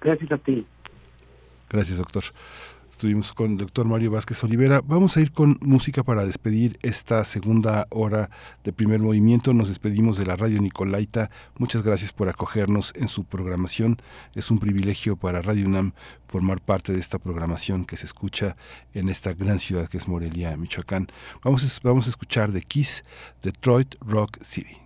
Gracias 0.00 0.32
a 0.32 0.38
ti. 0.38 0.66
Gracias 1.70 1.98
doctor 1.98 2.24
Estuvimos 2.94 3.32
con 3.32 3.50
el 3.50 3.56
doctor 3.56 3.86
Mario 3.86 4.12
Vázquez 4.12 4.44
Olivera. 4.44 4.80
Vamos 4.84 5.16
a 5.16 5.20
ir 5.20 5.32
con 5.32 5.58
música 5.60 6.04
para 6.04 6.24
despedir 6.24 6.78
esta 6.82 7.24
segunda 7.24 7.88
hora 7.90 8.30
de 8.62 8.72
primer 8.72 9.00
movimiento. 9.00 9.52
Nos 9.52 9.68
despedimos 9.68 10.16
de 10.16 10.24
la 10.24 10.36
radio 10.36 10.60
Nicolaita. 10.60 11.28
Muchas 11.58 11.82
gracias 11.82 12.12
por 12.12 12.28
acogernos 12.28 12.92
en 12.94 13.08
su 13.08 13.24
programación. 13.24 14.00
Es 14.36 14.52
un 14.52 14.60
privilegio 14.60 15.16
para 15.16 15.42
Radio 15.42 15.66
UNAM 15.66 15.92
formar 16.28 16.60
parte 16.60 16.92
de 16.92 17.00
esta 17.00 17.18
programación 17.18 17.84
que 17.84 17.96
se 17.96 18.06
escucha 18.06 18.56
en 18.92 19.08
esta 19.08 19.34
gran 19.34 19.58
ciudad 19.58 19.88
que 19.88 19.96
es 19.96 20.06
Morelia, 20.06 20.56
Michoacán. 20.56 21.08
Vamos 21.42 21.64
a, 21.64 21.80
vamos 21.82 22.06
a 22.06 22.10
escuchar 22.10 22.52
de 22.52 22.62
Kiss, 22.62 23.02
Detroit 23.42 23.96
Rock 24.02 24.38
City. 24.40 24.78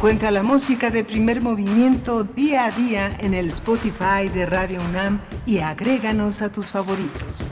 Encuentra 0.00 0.30
la 0.30 0.42
música 0.42 0.88
de 0.88 1.04
primer 1.04 1.42
movimiento 1.42 2.24
día 2.24 2.64
a 2.64 2.70
día 2.70 3.10
en 3.20 3.34
el 3.34 3.48
Spotify 3.48 4.30
de 4.32 4.46
Radio 4.46 4.80
UNAM 4.80 5.20
y 5.44 5.58
agréganos 5.58 6.40
a 6.40 6.50
tus 6.50 6.70
favoritos. 6.70 7.50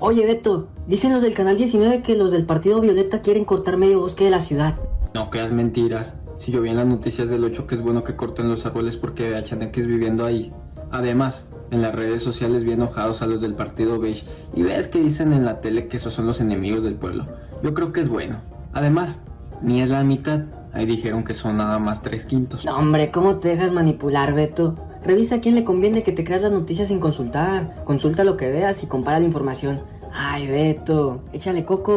Oye, 0.00 0.26
Beto, 0.26 0.70
dicen 0.88 1.12
los 1.12 1.22
del 1.22 1.34
Canal 1.34 1.56
19 1.56 2.02
que 2.02 2.16
los 2.16 2.32
del 2.32 2.44
Partido 2.44 2.80
Violeta 2.80 3.22
quieren 3.22 3.44
cortar 3.44 3.76
medio 3.76 4.00
bosque 4.00 4.24
de 4.24 4.30
la 4.30 4.40
ciudad. 4.40 4.76
No 5.14 5.30
creas 5.30 5.52
mentiras. 5.52 6.16
Si 6.36 6.50
yo 6.50 6.62
vi 6.62 6.70
en 6.70 6.76
las 6.78 6.86
noticias 6.86 7.30
del 7.30 7.44
8 7.44 7.68
que 7.68 7.76
es 7.76 7.80
bueno 7.80 8.02
que 8.02 8.16
corten 8.16 8.48
los 8.48 8.66
árboles 8.66 8.96
porque 8.96 9.30
vea 9.30 9.44
chaneques 9.44 9.86
viviendo 9.86 10.24
ahí. 10.24 10.52
Además, 10.90 11.46
en 11.72 11.80
las 11.82 11.94
redes 11.94 12.22
sociales 12.22 12.64
vi 12.64 12.72
enojados 12.72 13.22
a 13.22 13.26
los 13.26 13.40
del 13.40 13.54
Partido 13.54 13.98
Beige 13.98 14.24
y 14.54 14.62
ves 14.62 14.88
que 14.88 15.00
dicen 15.00 15.32
en 15.32 15.44
la 15.44 15.60
tele 15.60 15.88
que 15.88 15.96
esos 15.96 16.12
son 16.12 16.26
los 16.26 16.40
enemigos 16.40 16.84
del 16.84 16.94
pueblo. 16.94 17.26
Yo 17.62 17.72
creo 17.72 17.92
que 17.92 18.00
es 18.00 18.08
bueno. 18.08 18.36
Además, 18.74 19.20
ni 19.62 19.80
es 19.80 19.88
la 19.88 20.04
mitad. 20.04 20.42
Ahí 20.74 20.86
dijeron 20.86 21.24
que 21.24 21.34
son 21.34 21.56
nada 21.56 21.78
más 21.78 22.02
tres 22.02 22.26
quintos. 22.26 22.64
No, 22.64 22.76
hombre, 22.76 23.10
¿cómo 23.10 23.36
te 23.36 23.48
dejas 23.48 23.72
manipular, 23.72 24.34
Beto? 24.34 24.76
Revisa 25.02 25.36
a 25.36 25.40
quién 25.40 25.54
le 25.54 25.64
conviene 25.64 26.02
que 26.02 26.12
te 26.12 26.24
creas 26.24 26.42
las 26.42 26.52
noticias 26.52 26.88
sin 26.88 27.00
consultar. 27.00 27.82
Consulta 27.84 28.22
lo 28.22 28.36
que 28.36 28.50
veas 28.50 28.82
y 28.82 28.86
compara 28.86 29.18
la 29.18 29.26
información. 29.26 29.80
Ay, 30.12 30.46
Beto, 30.46 31.22
échale 31.32 31.64
coco. 31.64 31.96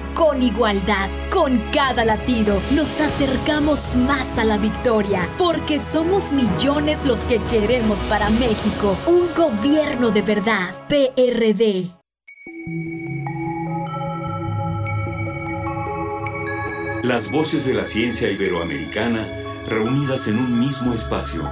con 0.15 0.43
igualdad. 0.43 1.09
Con 1.29 1.57
cada 1.73 2.05
latido 2.05 2.61
nos 2.71 2.99
acercamos 2.99 3.95
más 3.95 4.37
a 4.37 4.43
la 4.43 4.57
victoria, 4.57 5.27
porque 5.37 5.79
somos 5.79 6.31
millones 6.31 7.05
los 7.05 7.25
que 7.25 7.39
queremos 7.49 8.03
para 8.05 8.29
México 8.29 8.97
un 9.07 9.27
gobierno 9.35 10.11
de 10.11 10.21
verdad. 10.21 10.75
PRD. 10.87 11.91
Las 17.03 17.31
voces 17.31 17.65
de 17.65 17.73
la 17.73 17.83
ciencia 17.83 18.29
iberoamericana 18.29 19.27
reunidas 19.67 20.27
en 20.27 20.37
un 20.37 20.59
mismo 20.59 20.93
espacio. 20.93 21.43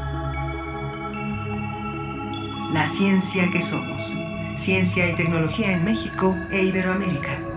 La 2.72 2.86
ciencia 2.86 3.50
que 3.52 3.62
somos. 3.62 4.16
Ciencia 4.56 5.10
y 5.10 5.16
tecnología 5.16 5.72
en 5.72 5.84
México 5.84 6.38
e 6.52 6.64
Iberoamérica. 6.64 7.49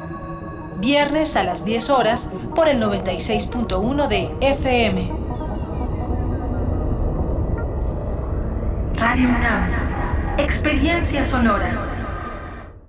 Viernes 0.83 1.37
a 1.37 1.45
las 1.45 1.65
10 1.65 1.91
horas 1.91 2.29
por 2.57 2.67
el 2.67 2.83
96.1 2.83 4.09
de 4.09 4.29
FM. 4.41 5.13
Radio 8.97 9.29
UNAM. 9.29 9.71
Experiencia 10.39 11.25
sonora. 11.25 12.02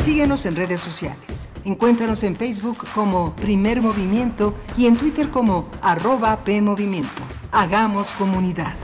Síguenos 0.00 0.46
en 0.46 0.56
redes 0.56 0.80
sociales. 0.80 1.50
Encuéntranos 1.62 2.24
en 2.24 2.34
Facebook 2.34 2.86
como 2.94 3.36
Primer 3.36 3.82
Movimiento 3.82 4.54
y 4.74 4.86
en 4.86 4.96
Twitter 4.96 5.28
como 5.28 5.68
arroba 5.82 6.42
PMovimiento. 6.42 7.22
Hagamos 7.52 8.14
comunidad. 8.14 8.74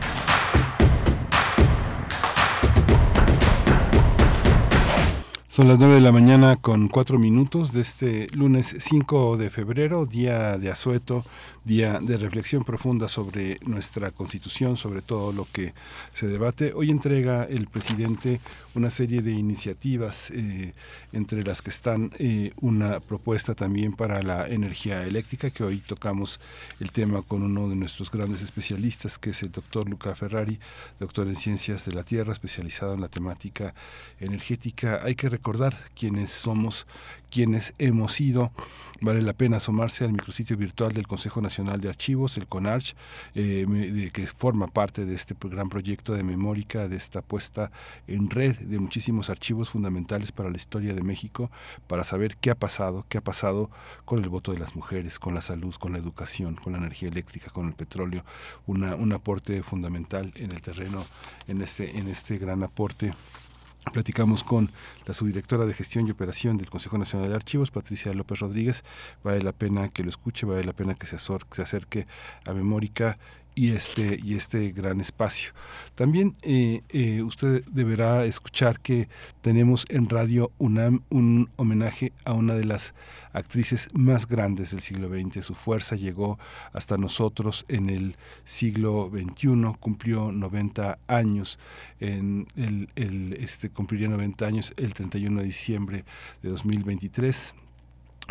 Son 5.48 5.68
las 5.68 5.78
9 5.78 5.94
de 5.94 6.00
la 6.02 6.12
mañana 6.12 6.56
con 6.56 6.88
4 6.88 7.18
minutos 7.18 7.72
de 7.72 7.80
este 7.80 8.28
lunes 8.32 8.76
5 8.78 9.38
de 9.38 9.48
febrero, 9.48 10.04
día 10.04 10.58
de 10.58 10.70
asueto, 10.70 11.24
día 11.66 11.98
de 12.00 12.16
reflexión 12.16 12.62
profunda 12.62 13.08
sobre 13.08 13.58
nuestra 13.66 14.12
constitución, 14.12 14.76
sobre 14.76 15.02
todo 15.02 15.32
lo 15.32 15.48
que 15.52 15.74
se 16.12 16.28
debate. 16.28 16.72
Hoy 16.72 16.90
entrega 16.90 17.42
el 17.42 17.66
presidente 17.66 18.40
una 18.76 18.88
serie 18.88 19.20
de 19.20 19.32
iniciativas 19.32 20.30
eh, 20.30 20.72
entre 21.12 21.42
las 21.42 21.62
que 21.62 21.70
están 21.70 22.12
eh, 22.20 22.52
una 22.60 23.00
propuesta 23.00 23.56
también 23.56 23.94
para 23.94 24.22
la 24.22 24.46
energía 24.46 25.04
eléctrica, 25.04 25.50
que 25.50 25.64
hoy 25.64 25.78
tocamos 25.78 26.38
el 26.78 26.92
tema 26.92 27.22
con 27.22 27.42
uno 27.42 27.68
de 27.68 27.74
nuestros 27.74 28.12
grandes 28.12 28.42
especialistas, 28.42 29.18
que 29.18 29.30
es 29.30 29.42
el 29.42 29.50
doctor 29.50 29.88
Luca 29.88 30.14
Ferrari, 30.14 30.60
doctor 31.00 31.26
en 31.26 31.34
ciencias 31.34 31.84
de 31.84 31.94
la 31.94 32.04
Tierra, 32.04 32.32
especializado 32.32 32.94
en 32.94 33.00
la 33.00 33.08
temática 33.08 33.74
energética. 34.20 35.00
Hay 35.02 35.16
que 35.16 35.28
recordar 35.28 35.76
quiénes 35.98 36.30
somos, 36.30 36.86
quienes 37.28 37.74
hemos 37.78 38.12
sido. 38.12 38.52
Vale 39.00 39.20
la 39.20 39.34
pena 39.34 39.58
asomarse 39.58 40.04
al 40.04 40.12
micrositio 40.12 40.56
virtual 40.56 40.94
del 40.94 41.06
Consejo 41.06 41.42
Nacional 41.42 41.82
de 41.82 41.90
Archivos, 41.90 42.38
el 42.38 42.46
CONARCH, 42.46 42.94
eh, 43.34 44.10
que 44.12 44.26
forma 44.26 44.68
parte 44.68 45.04
de 45.04 45.14
este 45.14 45.34
gran 45.38 45.68
proyecto 45.68 46.14
de 46.14 46.24
memórica, 46.24 46.88
de 46.88 46.96
esta 46.96 47.20
puesta 47.20 47.70
en 48.06 48.30
red 48.30 48.56
de 48.56 48.78
muchísimos 48.78 49.28
archivos 49.28 49.68
fundamentales 49.68 50.32
para 50.32 50.48
la 50.48 50.56
historia 50.56 50.94
de 50.94 51.02
México, 51.02 51.50
para 51.86 52.04
saber 52.04 52.38
qué 52.38 52.50
ha 52.50 52.54
pasado, 52.54 53.04
qué 53.10 53.18
ha 53.18 53.24
pasado 53.24 53.70
con 54.06 54.22
el 54.22 54.30
voto 54.30 54.52
de 54.52 54.58
las 54.58 54.74
mujeres, 54.74 55.18
con 55.18 55.34
la 55.34 55.42
salud, 55.42 55.74
con 55.74 55.92
la 55.92 55.98
educación, 55.98 56.54
con 56.54 56.72
la 56.72 56.78
energía 56.78 57.10
eléctrica, 57.10 57.50
con 57.50 57.66
el 57.66 57.74
petróleo, 57.74 58.24
una, 58.66 58.94
un 58.94 59.12
aporte 59.12 59.62
fundamental 59.62 60.32
en 60.36 60.52
el 60.52 60.62
terreno, 60.62 61.04
en 61.48 61.60
este, 61.60 61.98
en 61.98 62.08
este 62.08 62.38
gran 62.38 62.62
aporte 62.62 63.12
Platicamos 63.92 64.44
con 64.44 64.70
la 65.06 65.14
subdirectora 65.14 65.64
de 65.64 65.72
gestión 65.72 66.06
y 66.06 66.10
operación 66.10 66.58
del 66.58 66.68
Consejo 66.68 66.98
Nacional 66.98 67.30
de 67.30 67.34
Archivos, 67.34 67.70
Patricia 67.70 68.12
López 68.12 68.40
Rodríguez. 68.40 68.84
Vale 69.24 69.42
la 69.42 69.52
pena 69.52 69.88
que 69.88 70.02
lo 70.02 70.10
escuche, 70.10 70.44
vale 70.44 70.64
la 70.64 70.72
pena 70.72 70.94
que 70.94 71.06
se, 71.06 71.16
acerque 71.16 72.06
a 72.44 72.52
Memórica 72.52 73.18
y 73.56 73.72
este, 73.72 74.20
y 74.22 74.34
este 74.34 74.70
gran 74.70 75.00
espacio. 75.00 75.52
También 75.94 76.36
eh, 76.42 76.82
eh, 76.90 77.22
usted 77.22 77.64
deberá 77.72 78.26
escuchar 78.26 78.80
que 78.80 79.08
tenemos 79.40 79.86
en 79.88 80.10
Radio 80.10 80.52
UNAM 80.58 81.02
un 81.08 81.48
homenaje 81.56 82.12
a 82.26 82.34
una 82.34 82.52
de 82.52 82.66
las 82.66 82.94
actrices 83.32 83.88
más 83.94 84.28
grandes 84.28 84.72
del 84.72 84.82
siglo 84.82 85.08
XX. 85.08 85.44
Su 85.44 85.54
fuerza 85.54 85.96
llegó 85.96 86.38
hasta 86.74 86.98
nosotros 86.98 87.64
en 87.68 87.88
el 87.88 88.16
siglo 88.44 89.10
XXI, 89.10 89.72
cumplió 89.80 90.30
90 90.32 90.98
años, 91.08 91.58
en 91.98 92.46
el, 92.56 93.36
este, 93.40 93.70
cumpliría 93.70 94.08
90 94.08 94.46
años 94.46 94.72
el 94.76 94.92
31 94.92 95.40
de 95.40 95.46
diciembre 95.46 96.04
de 96.42 96.50
2023 96.50 97.54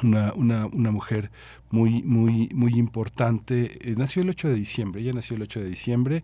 una, 0.04 0.34
una, 0.34 0.66
una, 0.68 0.92
mujer 0.92 1.32
muy, 1.76 2.04
muy, 2.04 2.50
muy 2.54 2.76
importante. 2.76 3.78
Eh, 3.82 3.96
nació 3.98 4.22
el 4.22 4.30
8 4.30 4.48
de 4.48 4.56
diciembre, 4.56 5.02
ella 5.02 5.12
nació 5.12 5.36
el 5.36 5.42
8 5.42 5.60
de 5.60 5.68
diciembre 5.68 6.24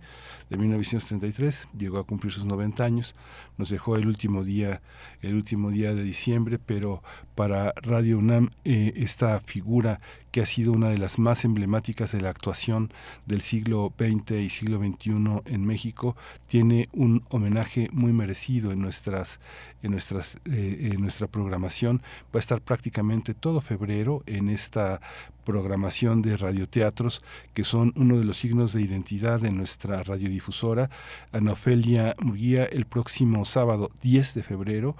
de 0.49 0.57
1933, 0.57 1.67
llegó 1.77 1.97
a 1.97 2.05
cumplir 2.05 2.31
sus 2.31 2.45
90 2.45 2.85
años, 2.85 3.13
nos 3.57 3.69
dejó 3.69 3.97
el 3.97 4.07
último 4.07 4.45
día, 4.45 4.81
el 5.21 5.35
último 5.35 5.69
día 5.69 5.93
de 5.93 6.03
diciembre, 6.03 6.57
pero 6.57 7.03
para 7.35 7.73
Radio 7.81 8.17
UNAM 8.19 8.49
eh, 8.63 8.93
esta 8.95 9.41
figura 9.41 9.99
que 10.31 10.41
ha 10.41 10.45
sido 10.45 10.71
una 10.71 10.89
de 10.89 10.97
las 10.97 11.19
más 11.19 11.43
emblemáticas 11.43 12.13
de 12.13 12.21
la 12.21 12.29
actuación 12.29 12.93
del 13.25 13.41
siglo 13.41 13.93
XX 13.97 14.31
y 14.31 14.49
siglo 14.49 14.79
XXI 14.79 15.41
en 15.45 15.65
México, 15.65 16.15
tiene 16.47 16.87
un 16.93 17.23
homenaje 17.29 17.89
muy 17.91 18.13
merecido 18.13 18.71
en 18.71 18.79
nuestras, 18.79 19.39
en 19.83 19.91
nuestras, 19.91 20.37
eh, 20.45 20.91
en 20.93 21.01
nuestra 21.01 21.27
programación. 21.27 22.01
Va 22.33 22.37
a 22.37 22.39
estar 22.39 22.61
prácticamente 22.61 23.33
todo 23.33 23.59
febrero 23.59 24.23
en 24.25 24.49
esta 24.49 25.01
programación 25.43 26.21
de 26.21 26.37
radioteatros 26.37 27.21
que 27.53 27.63
son 27.63 27.93
uno 27.95 28.17
de 28.17 28.25
los 28.25 28.37
signos 28.37 28.73
de 28.73 28.81
identidad 28.81 29.39
de 29.39 29.51
nuestra 29.51 30.03
radiodifusora. 30.03 30.89
Ana 31.31 31.53
Ofelia 31.53 32.15
Murguía 32.19 32.65
el 32.65 32.85
próximo 32.85 33.45
sábado 33.45 33.91
10 34.01 34.33
de 34.35 34.43
febrero 34.43 34.95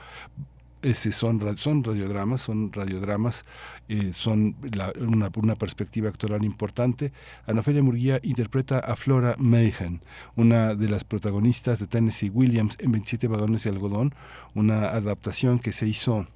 son, 1.12 1.58
son 1.58 1.84
radiodramas, 1.84 2.42
son 2.42 2.74
radiodramas, 2.74 3.46
eh, 3.88 4.12
son 4.14 4.56
una, 5.00 5.30
una, 5.36 5.56
perspectiva 5.56 6.10
actoral 6.10 6.44
importante. 6.44 7.14
Ana 7.46 7.60
Ofelia 7.60 7.84
Murguía 7.84 8.20
interpreta 8.24 8.80
a 8.80 8.96
Flora 8.96 9.36
Mayhem, 9.38 10.00
una 10.36 10.76
de 10.76 10.90
las 10.90 11.04
protagonistas 11.04 11.80
de 11.80 11.88
Tennessee 11.88 12.30
Williams 12.30 12.78
en 12.80 12.92
27 12.92 13.28
vagones 13.28 13.64
de 13.64 13.70
algodón, 13.70 14.16
una 14.56 14.90
adaptación 14.90 15.60
que 15.60 15.72
se 15.72 15.88
hizo 15.88 16.28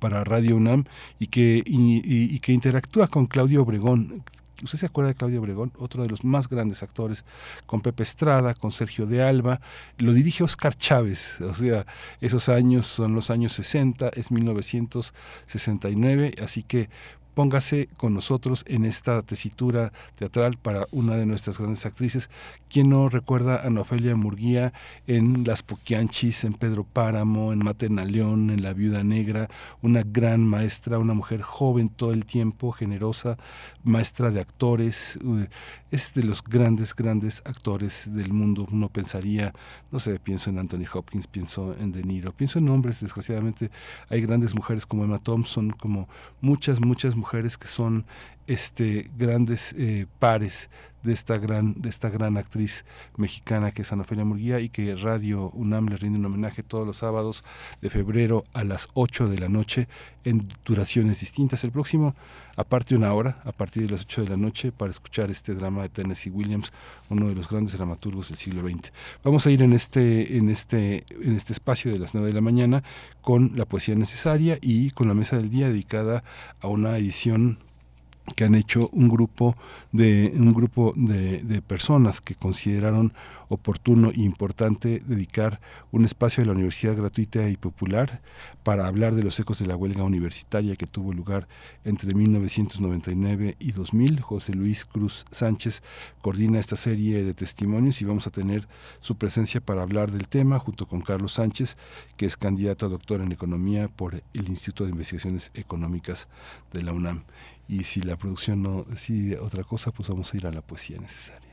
para 0.00 0.24
Radio 0.24 0.56
UNAM 0.56 0.84
y 1.18 1.26
que, 1.28 1.62
interactúa 2.48 3.08
con 3.08 3.26
Claudio 3.26 3.62
Obregón. 3.62 4.22
¿Usted 4.62 4.78
se 4.78 4.86
acuerda 4.86 5.08
de 5.08 5.16
Claudio 5.16 5.40
Obregón? 5.40 5.72
Otro 5.78 6.04
de 6.04 6.08
los 6.08 6.24
más 6.24 6.48
grandes 6.48 6.84
actores, 6.84 7.24
con 7.66 7.80
Pepe 7.80 8.04
Estrada, 8.04 8.54
con 8.54 8.70
Sergio 8.70 9.06
de 9.06 9.20
Alba. 9.20 9.60
Lo 9.98 10.12
dirige 10.12 10.44
Oscar 10.44 10.76
Chávez. 10.76 11.40
O 11.40 11.52
sea, 11.54 11.84
esos 12.20 12.48
años 12.48 12.86
son 12.86 13.12
los 13.14 13.30
años 13.30 13.52
60, 13.54 14.10
es 14.10 14.30
1969. 14.30 16.36
Así 16.40 16.62
que 16.62 16.88
póngase 17.34 17.88
con 17.96 18.14
nosotros 18.14 18.64
en 18.66 18.84
esta 18.84 19.22
tesitura 19.22 19.92
teatral 20.14 20.58
para 20.60 20.86
una 20.90 21.16
de 21.16 21.26
nuestras 21.26 21.58
grandes 21.58 21.86
actrices. 21.86 22.30
¿Quién 22.68 22.90
no 22.90 23.08
recuerda 23.08 23.66
a 23.66 23.70
Nofelia 23.70 24.16
Murguía 24.16 24.72
en 25.06 25.44
Las 25.44 25.62
Poquianchis, 25.62 26.44
en 26.44 26.54
Pedro 26.54 26.84
Páramo, 26.84 27.52
en 27.52 27.58
Matena 27.58 28.04
León, 28.04 28.50
en 28.50 28.62
La 28.62 28.72
Viuda 28.72 29.04
Negra? 29.04 29.48
Una 29.82 30.02
gran 30.04 30.46
maestra, 30.46 30.98
una 30.98 31.14
mujer 31.14 31.42
joven 31.42 31.88
todo 31.88 32.12
el 32.12 32.24
tiempo, 32.24 32.72
generosa, 32.72 33.36
maestra 33.84 34.30
de 34.30 34.40
actores. 34.40 35.18
Eh, 35.24 35.48
es 35.90 36.14
de 36.14 36.22
los 36.22 36.42
grandes, 36.42 36.94
grandes 36.94 37.42
actores 37.44 38.08
del 38.12 38.32
mundo. 38.32 38.66
Uno 38.72 38.88
pensaría, 38.88 39.52
no 39.90 40.00
sé, 40.00 40.18
pienso 40.18 40.48
en 40.48 40.58
Anthony 40.58 40.86
Hopkins, 40.92 41.26
pienso 41.26 41.76
en 41.78 41.92
De 41.92 42.02
Niro, 42.02 42.32
pienso 42.32 42.58
en 42.58 42.68
hombres, 42.70 43.00
desgraciadamente 43.00 43.70
hay 44.08 44.22
grandes 44.22 44.54
mujeres 44.54 44.86
como 44.86 45.04
Emma 45.04 45.18
Thompson, 45.18 45.70
como 45.70 46.08
muchas, 46.40 46.80
muchas 46.80 47.14
mujeres 47.14 47.21
que 47.58 47.66
son 47.66 48.04
este 48.46 49.10
grandes 49.16 49.74
eh, 49.78 50.06
pares 50.18 50.68
de 51.02 51.12
esta 51.12 51.38
gran 51.38 51.74
de 51.80 51.88
esta 51.88 52.10
gran 52.10 52.36
actriz 52.36 52.84
mexicana 53.16 53.72
que 53.72 53.82
es 53.82 53.92
Ana 53.92 54.02
Ofelia 54.02 54.24
Murguía 54.24 54.60
y 54.60 54.68
que 54.68 54.94
Radio 54.96 55.50
UNAM 55.50 55.86
le 55.86 55.96
rinde 55.96 56.18
un 56.18 56.26
homenaje 56.26 56.62
todos 56.62 56.86
los 56.86 56.98
sábados 56.98 57.44
de 57.80 57.90
febrero 57.90 58.44
a 58.52 58.64
las 58.64 58.88
8 58.94 59.28
de 59.28 59.38
la 59.38 59.48
noche 59.48 59.88
en 60.24 60.48
duraciones 60.64 61.20
distintas. 61.20 61.64
El 61.64 61.72
próximo, 61.72 62.14
aparte 62.56 62.94
una 62.94 63.12
hora, 63.12 63.40
a 63.44 63.52
partir 63.52 63.84
de 63.84 63.90
las 63.90 64.02
8 64.02 64.24
de 64.24 64.30
la 64.30 64.36
noche, 64.36 64.72
para 64.72 64.90
escuchar 64.90 65.30
este 65.30 65.54
drama 65.54 65.82
de 65.82 65.88
Tennessee 65.88 66.30
Williams, 66.30 66.72
uno 67.08 67.28
de 67.28 67.34
los 67.34 67.48
grandes 67.48 67.76
dramaturgos 67.76 68.28
del 68.28 68.38
siglo 68.38 68.68
XX. 68.68 68.92
Vamos 69.24 69.46
a 69.46 69.50
ir 69.50 69.62
en 69.62 69.72
este, 69.72 70.36
en 70.36 70.48
este, 70.50 71.04
en 71.10 71.34
este 71.34 71.52
espacio 71.52 71.92
de 71.92 71.98
las 71.98 72.14
9 72.14 72.28
de 72.28 72.34
la 72.34 72.40
mañana 72.40 72.82
con 73.20 73.52
la 73.56 73.64
poesía 73.64 73.94
necesaria 73.94 74.58
y 74.60 74.90
con 74.90 75.08
la 75.08 75.14
mesa 75.14 75.36
del 75.36 75.50
día 75.50 75.68
dedicada 75.68 76.24
a 76.60 76.68
una 76.68 76.96
edición 76.96 77.58
que 78.36 78.44
han 78.44 78.54
hecho 78.54 78.88
un 78.92 79.08
grupo 79.08 79.56
de 79.90 80.32
un 80.36 80.54
grupo 80.54 80.92
de, 80.96 81.62
personas 81.66 82.20
que 82.20 82.34
consideraron 82.34 83.12
oportuno 83.48 84.10
e 84.10 84.20
importante 84.20 85.02
dedicar 85.04 85.60
un 85.90 86.04
espacio 86.04 86.42
de 86.42 86.46
la 86.46 86.52
universidad 86.52 86.96
gratuita 86.96 87.48
y 87.48 87.56
popular 87.56 88.22
para 88.62 88.86
hablar 88.86 89.14
de 89.14 89.22
los 89.22 89.38
ecos 89.40 89.58
de 89.58 89.66
la 89.66 89.76
huelga 89.76 90.04
universitaria 90.04 90.76
que 90.76 90.86
tuvo 90.86 91.12
lugar 91.12 91.48
entre 91.84 92.14
1999 92.14 93.56
y 93.58 93.72
2000. 93.72 94.20
José 94.20 94.54
Luis 94.54 94.84
Cruz 94.84 95.26
Sánchez 95.30 95.82
coordina 96.22 96.60
esta 96.60 96.76
serie 96.76 97.24
de 97.24 97.34
testimonios 97.34 98.00
y 98.00 98.04
vamos 98.04 98.26
a 98.26 98.30
tener 98.30 98.68
su 99.00 99.16
presencia 99.16 99.60
para 99.60 99.82
hablar 99.82 100.12
del 100.12 100.28
tema 100.28 100.58
junto 100.58 100.86
con 100.86 101.02
Carlos 101.02 101.32
Sánchez, 101.34 101.76
que 102.16 102.24
es 102.24 102.36
candidato 102.36 102.86
a 102.86 102.88
doctor 102.88 103.20
en 103.20 103.32
economía 103.32 103.88
por 103.88 104.22
el 104.32 104.48
Instituto 104.48 104.84
de 104.84 104.90
Investigaciones 104.90 105.50
Económicas 105.54 106.28
de 106.72 106.82
la 106.82 106.92
UNAM. 106.92 107.24
Y 107.68 107.84
si 107.84 108.00
la 108.00 108.16
producción 108.16 108.62
no 108.62 108.82
decide 108.82 109.38
otra 109.38 109.64
cosa, 109.64 109.92
pues 109.92 110.08
vamos 110.08 110.32
a 110.32 110.36
ir 110.36 110.46
a 110.46 110.50
la 110.50 110.60
poesía 110.60 110.98
necesaria. 111.00 111.52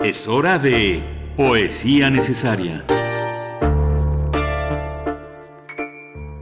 Es 0.00 0.28
hora 0.28 0.58
de 0.58 1.02
poesía 1.36 2.10
necesaria. 2.10 2.84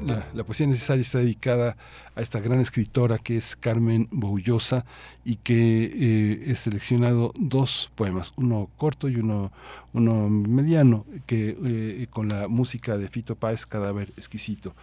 La, 0.07 0.27
la, 0.35 0.45
poesía 0.45 0.67
necesaria 0.67 1.01
está 1.01 1.19
dedicada 1.19 1.77
a 2.15 2.21
esta 2.21 2.41
gran 2.41 2.61
escritora 2.61 3.19
que 3.19 3.37
es 3.37 3.57
Carmen 3.57 4.07
Boullosa 4.11 4.85
y 5.25 5.37
que 5.37 5.85
eh, 5.85 6.45
he 6.47 6.55
seleccionado 6.57 7.33
dos 7.37 7.91
poemas, 7.95 8.33
uno 8.37 8.69
corto 8.77 9.09
y 9.09 9.17
uno, 9.17 9.51
uno 9.95 10.29
mediano, 10.29 11.07
que 11.27 11.57
eh, 11.65 12.07
con 12.11 12.29
la 12.29 12.49
música 12.49 12.99
de 12.99 13.09
Fito 13.09 13.35
Páez, 13.35 13.67
Cadáver 13.67 14.11
Exquisito. 14.17 14.75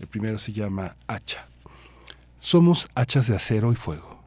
El 0.00 0.06
primero 0.06 0.38
se 0.38 0.52
llama 0.52 0.96
Hacha. 1.06 1.46
Somos 2.38 2.88
hachas 2.94 3.26
de 3.26 3.36
acero 3.36 3.70
y 3.70 3.76
fuego. 3.76 4.18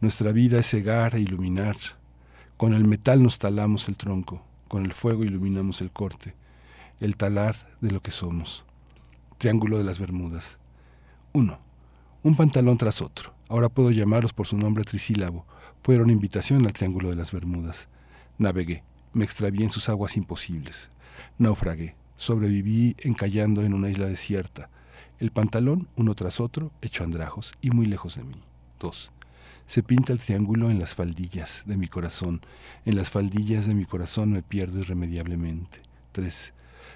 Nuestra 0.00 0.32
vida 0.32 0.58
es 0.58 0.70
cegar 0.70 1.14
e 1.14 1.20
iluminar. 1.20 1.76
Con 2.56 2.72
el 2.72 2.86
metal 2.86 3.22
nos 3.22 3.38
talamos 3.38 3.88
el 3.88 3.98
tronco, 3.98 4.42
con 4.66 4.86
el 4.86 4.92
fuego 4.94 5.24
iluminamos 5.24 5.82
el 5.82 5.90
corte, 5.90 6.34
el 7.00 7.16
talar 7.16 7.68
de 7.82 7.90
lo 7.90 8.00
que 8.00 8.10
somos. 8.10 8.64
Triángulo 9.36 9.76
de 9.76 9.84
las 9.84 9.98
Bermudas. 9.98 10.58
1. 11.34 11.58
Un 12.22 12.36
pantalón 12.36 12.78
tras 12.78 13.02
otro. 13.02 13.34
Ahora 13.48 13.68
puedo 13.68 13.90
llamarlos 13.90 14.32
por 14.32 14.46
su 14.46 14.56
nombre 14.56 14.84
trisílabo. 14.84 15.44
Fueron 15.82 16.08
invitación 16.08 16.64
al 16.64 16.72
Triángulo 16.72 17.10
de 17.10 17.16
las 17.16 17.30
Bermudas. 17.30 17.88
Navegué. 18.38 18.84
Me 19.12 19.24
extravié 19.24 19.64
en 19.64 19.70
sus 19.70 19.90
aguas 19.90 20.16
imposibles. 20.16 20.90
Naufragué. 21.36 21.94
Sobreviví 22.16 22.96
encallando 23.00 23.62
en 23.62 23.74
una 23.74 23.90
isla 23.90 24.06
desierta. 24.06 24.70
El 25.20 25.32
pantalón, 25.32 25.86
uno 25.96 26.14
tras 26.14 26.40
otro, 26.40 26.72
hecho 26.80 27.04
andrajos 27.04 27.52
y 27.60 27.68
muy 27.72 27.84
lejos 27.84 28.16
de 28.16 28.24
mí. 28.24 28.40
2. 28.80 29.12
Se 29.66 29.82
pinta 29.82 30.14
el 30.14 30.18
triángulo 30.18 30.70
en 30.70 30.78
las 30.78 30.94
faldillas 30.94 31.64
de 31.66 31.76
mi 31.76 31.88
corazón. 31.88 32.40
En 32.86 32.96
las 32.96 33.10
faldillas 33.10 33.66
de 33.66 33.74
mi 33.74 33.84
corazón 33.84 34.32
me 34.32 34.42
pierdo 34.42 34.80
irremediablemente. 34.80 35.80
3. 36.12 36.54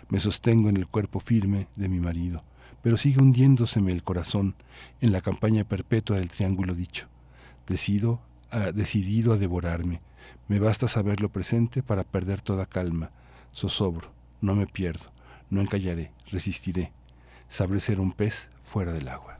Me 0.08 0.20
sostengo 0.20 0.70
en 0.70 0.78
el 0.78 0.86
cuerpo 0.86 1.20
firme 1.20 1.68
de 1.76 1.90
mi 1.90 2.00
marido, 2.00 2.42
pero 2.80 2.96
sigue 2.96 3.20
hundiéndoseme 3.20 3.92
el 3.92 4.02
corazón 4.02 4.54
en 5.02 5.12
la 5.12 5.20
campaña 5.20 5.64
perpetua 5.64 6.16
del 6.16 6.30
triángulo 6.30 6.74
dicho. 6.74 7.08
Decido, 7.68 8.22
a, 8.50 8.72
decidido 8.72 9.34
a 9.34 9.36
devorarme. 9.36 10.00
Me 10.48 10.58
basta 10.60 10.88
saber 10.88 11.20
lo 11.20 11.28
presente 11.28 11.82
para 11.82 12.04
perder 12.04 12.40
toda 12.40 12.64
calma. 12.64 13.10
Zozobro, 13.54 14.14
no 14.40 14.54
me 14.54 14.66
pierdo, 14.66 15.12
no 15.50 15.60
encallaré, 15.60 16.10
resistiré. 16.30 16.90
Sabré 17.54 17.78
ser 17.78 18.00
un 18.00 18.10
pez 18.10 18.48
fuera 18.64 18.90
del 18.90 19.06
agua. 19.06 19.38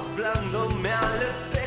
Hablándome 0.00 0.92
al 0.92 1.22
espejo 1.22 1.59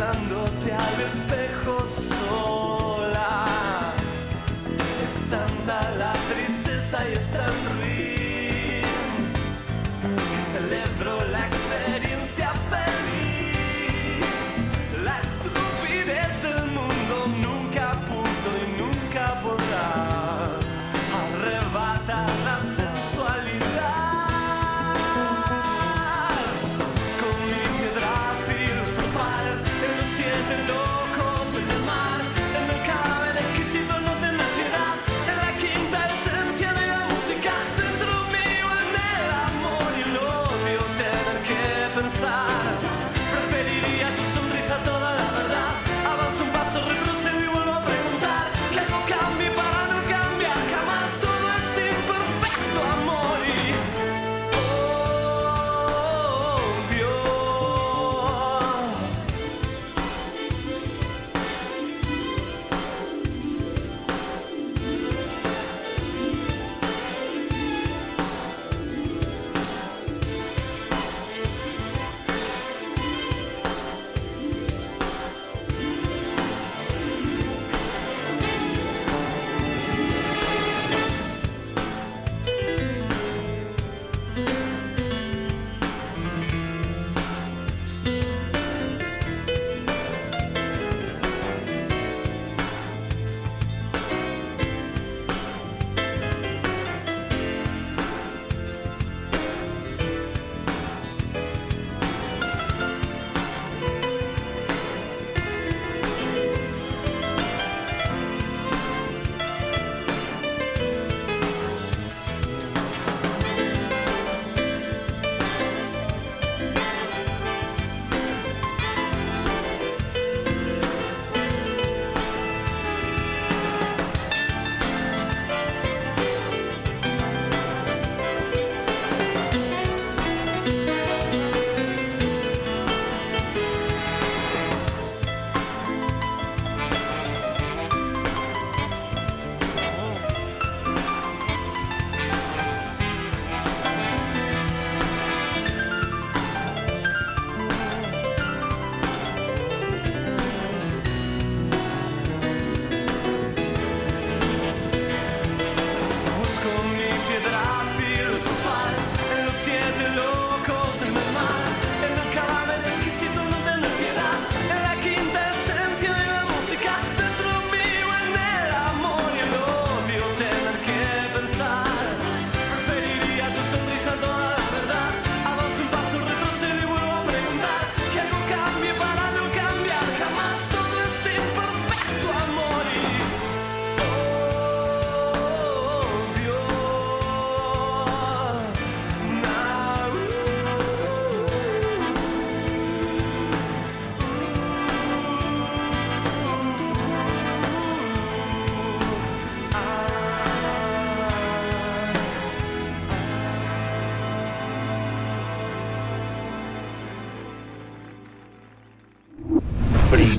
Hablándote 0.00 0.72
al 0.72 1.00
espejo 1.02 1.86
sola. 1.86 3.92
Es 5.04 5.28
tanta 5.28 5.90
la 5.98 6.14
tristeza 6.32 7.06
y 7.06 7.12
es 7.12 7.30
tan 7.30 7.52
ruin 7.76 7.99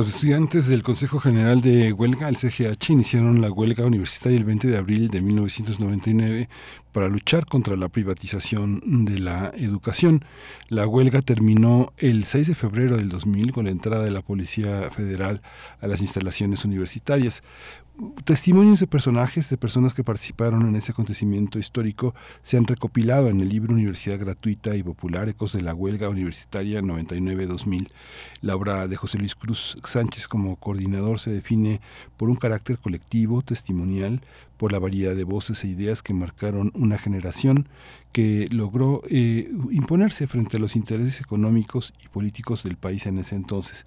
Los 0.00 0.14
estudiantes 0.14 0.66
del 0.66 0.82
Consejo 0.82 1.18
General 1.18 1.60
de 1.60 1.92
Huelga, 1.92 2.30
el 2.30 2.38
CGH, 2.38 2.88
iniciaron 2.88 3.42
la 3.42 3.52
huelga 3.52 3.84
universitaria 3.84 4.38
el 4.38 4.46
20 4.46 4.68
de 4.68 4.78
abril 4.78 5.08
de 5.08 5.20
1999 5.20 6.48
para 6.90 7.08
luchar 7.08 7.44
contra 7.44 7.76
la 7.76 7.90
privatización 7.90 9.04
de 9.04 9.18
la 9.18 9.52
educación. 9.54 10.24
La 10.70 10.86
huelga 10.86 11.20
terminó 11.20 11.92
el 11.98 12.24
6 12.24 12.46
de 12.46 12.54
febrero 12.54 12.96
del 12.96 13.10
2000 13.10 13.52
con 13.52 13.66
la 13.66 13.72
entrada 13.72 14.02
de 14.02 14.10
la 14.10 14.22
Policía 14.22 14.90
Federal 14.90 15.42
a 15.82 15.86
las 15.86 16.00
instalaciones 16.00 16.64
universitarias 16.64 17.42
testimonios 18.24 18.80
de 18.80 18.86
personajes, 18.86 19.50
de 19.50 19.56
personas 19.56 19.94
que 19.94 20.04
participaron 20.04 20.68
en 20.68 20.76
ese 20.76 20.92
acontecimiento 20.92 21.58
histórico, 21.58 22.14
se 22.42 22.56
han 22.56 22.66
recopilado 22.66 23.28
en 23.28 23.40
el 23.40 23.48
libro 23.48 23.74
Universidad 23.74 24.18
Gratuita 24.18 24.76
y 24.76 24.82
Popular, 24.82 25.28
Ecos 25.28 25.52
de 25.52 25.62
la 25.62 25.74
Huelga 25.74 26.08
Universitaria 26.08 26.80
99-2000. 26.80 27.88
La 28.40 28.56
obra 28.56 28.88
de 28.88 28.96
José 28.96 29.18
Luis 29.18 29.34
Cruz 29.34 29.76
Sánchez 29.84 30.28
como 30.28 30.56
coordinador 30.56 31.18
se 31.18 31.32
define 31.32 31.80
por 32.16 32.30
un 32.30 32.36
carácter 32.36 32.78
colectivo, 32.78 33.42
testimonial, 33.42 34.20
por 34.56 34.72
la 34.72 34.78
variedad 34.78 35.16
de 35.16 35.24
voces 35.24 35.64
e 35.64 35.68
ideas 35.68 36.02
que 36.02 36.12
marcaron 36.12 36.70
una 36.74 36.98
generación 36.98 37.66
que 38.12 38.48
logró 38.50 39.02
eh, 39.08 39.48
imponerse 39.70 40.26
frente 40.26 40.56
a 40.56 40.60
los 40.60 40.74
intereses 40.74 41.20
económicos 41.20 41.94
y 42.04 42.08
políticos 42.08 42.64
del 42.64 42.76
país 42.76 43.06
en 43.06 43.18
ese 43.18 43.36
entonces. 43.36 43.86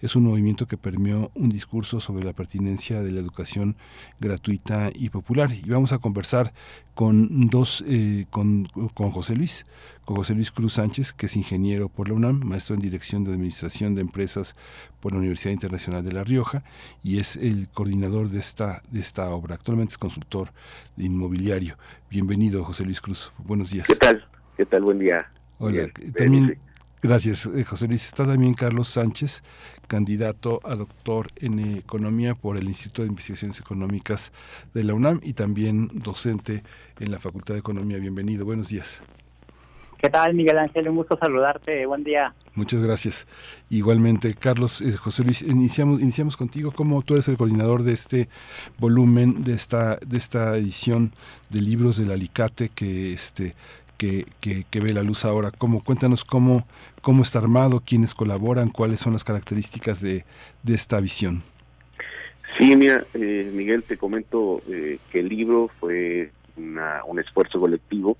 Es 0.00 0.14
un 0.14 0.24
movimiento 0.24 0.66
que 0.66 0.76
permeó 0.76 1.32
un 1.34 1.48
discurso 1.48 2.00
sobre 2.00 2.24
la 2.24 2.32
pertinencia 2.32 3.02
de 3.02 3.10
la 3.10 3.20
educación 3.20 3.76
gratuita 4.20 4.90
y 4.94 5.10
popular. 5.10 5.50
Y 5.52 5.68
vamos 5.68 5.92
a 5.92 5.98
conversar 5.98 6.52
con 6.94 7.48
dos, 7.48 7.82
eh, 7.88 8.26
con, 8.30 8.68
con 8.94 9.10
José 9.10 9.34
Luis, 9.34 9.66
con 10.04 10.16
José 10.16 10.34
Luis 10.34 10.50
Cruz 10.50 10.74
Sánchez, 10.74 11.12
que 11.12 11.26
es 11.26 11.36
ingeniero 11.36 11.88
por 11.88 12.08
la 12.08 12.14
UNAM, 12.14 12.40
maestro 12.44 12.74
en 12.74 12.80
Dirección 12.80 13.24
de 13.24 13.32
Administración 13.32 13.94
de 13.94 14.02
Empresas 14.02 14.54
por 15.00 15.12
la 15.12 15.18
Universidad 15.18 15.52
Internacional 15.52 16.04
de 16.04 16.12
La 16.12 16.24
Rioja 16.24 16.62
y 17.02 17.18
es 17.18 17.36
el 17.36 17.68
coordinador 17.68 18.28
de 18.28 18.38
esta, 18.38 18.82
de 18.90 19.00
esta 19.00 19.30
obra. 19.30 19.54
Actualmente 19.54 19.92
es 19.92 19.98
consultor 19.98 20.50
de 20.96 21.04
inmobiliario. 21.04 21.76
Bienvenido, 22.10 22.64
José 22.64 22.84
Luis 22.84 23.00
Cruz. 23.00 23.32
Buenos 23.38 23.70
días. 23.70 23.86
¿Qué 23.86 23.96
tal? 23.96 24.26
¿Qué 24.56 24.66
tal? 24.66 24.82
Buen 24.82 24.98
día. 24.98 25.30
Hola. 25.58 25.88
También, 26.16 26.58
gracias, 27.02 27.46
eh, 27.46 27.64
José 27.64 27.88
Luis. 27.88 28.04
Está 28.04 28.26
también 28.26 28.52
Carlos 28.52 28.88
Sánchez, 28.88 29.42
candidato 29.86 30.60
a 30.64 30.74
doctor 30.74 31.28
en 31.36 31.58
Economía 31.78 32.34
por 32.34 32.58
el 32.58 32.68
Instituto 32.68 33.02
de 33.02 33.08
Investigaciones 33.08 33.58
Económicas 33.58 34.32
de 34.74 34.84
la 34.84 34.92
UNAM 34.92 35.20
y 35.22 35.32
también 35.32 35.88
docente 35.94 36.62
en 37.00 37.10
la 37.10 37.18
Facultad 37.18 37.54
de 37.54 37.60
Economía. 37.60 37.98
Bienvenido. 37.98 38.44
Buenos 38.44 38.68
días. 38.68 39.02
¿Qué 40.04 40.10
tal, 40.10 40.34
Miguel 40.34 40.58
Ángel? 40.58 40.86
Un 40.90 40.96
gusto 40.96 41.16
saludarte. 41.16 41.86
Buen 41.86 42.04
día. 42.04 42.34
Muchas 42.54 42.82
gracias. 42.82 43.26
Igualmente, 43.70 44.34
Carlos, 44.34 44.82
eh, 44.82 44.92
José 44.92 45.24
Luis, 45.24 45.40
iniciamos, 45.40 46.02
iniciamos 46.02 46.36
contigo. 46.36 46.72
¿Cómo 46.72 47.00
tú 47.00 47.14
eres 47.14 47.26
el 47.28 47.38
coordinador 47.38 47.84
de 47.84 47.94
este 47.94 48.28
volumen, 48.78 49.44
de 49.44 49.54
esta, 49.54 49.96
de 49.96 50.18
esta 50.18 50.58
edición 50.58 51.12
de 51.48 51.62
libros 51.62 51.96
del 51.96 52.10
Alicate 52.10 52.68
que, 52.68 53.14
este, 53.14 53.54
que, 53.96 54.26
que, 54.42 54.66
que 54.70 54.80
ve 54.80 54.92
la 54.92 55.02
luz 55.02 55.24
ahora? 55.24 55.50
¿Cómo, 55.56 55.82
cuéntanos 55.82 56.22
cómo, 56.22 56.66
cómo 57.00 57.22
está 57.22 57.38
armado, 57.38 57.80
quiénes 57.80 58.12
colaboran, 58.12 58.68
cuáles 58.68 59.00
son 59.00 59.14
las 59.14 59.24
características 59.24 60.02
de, 60.02 60.26
de 60.64 60.74
esta 60.74 61.00
visión. 61.00 61.42
Sí, 62.58 62.76
mira, 62.76 63.06
eh, 63.14 63.50
Miguel, 63.54 63.84
te 63.84 63.96
comento 63.96 64.60
eh, 64.68 64.98
que 65.10 65.20
el 65.20 65.30
libro 65.30 65.70
fue 65.80 66.30
una, 66.58 67.02
un 67.06 67.20
esfuerzo 67.20 67.58
colectivo 67.58 68.18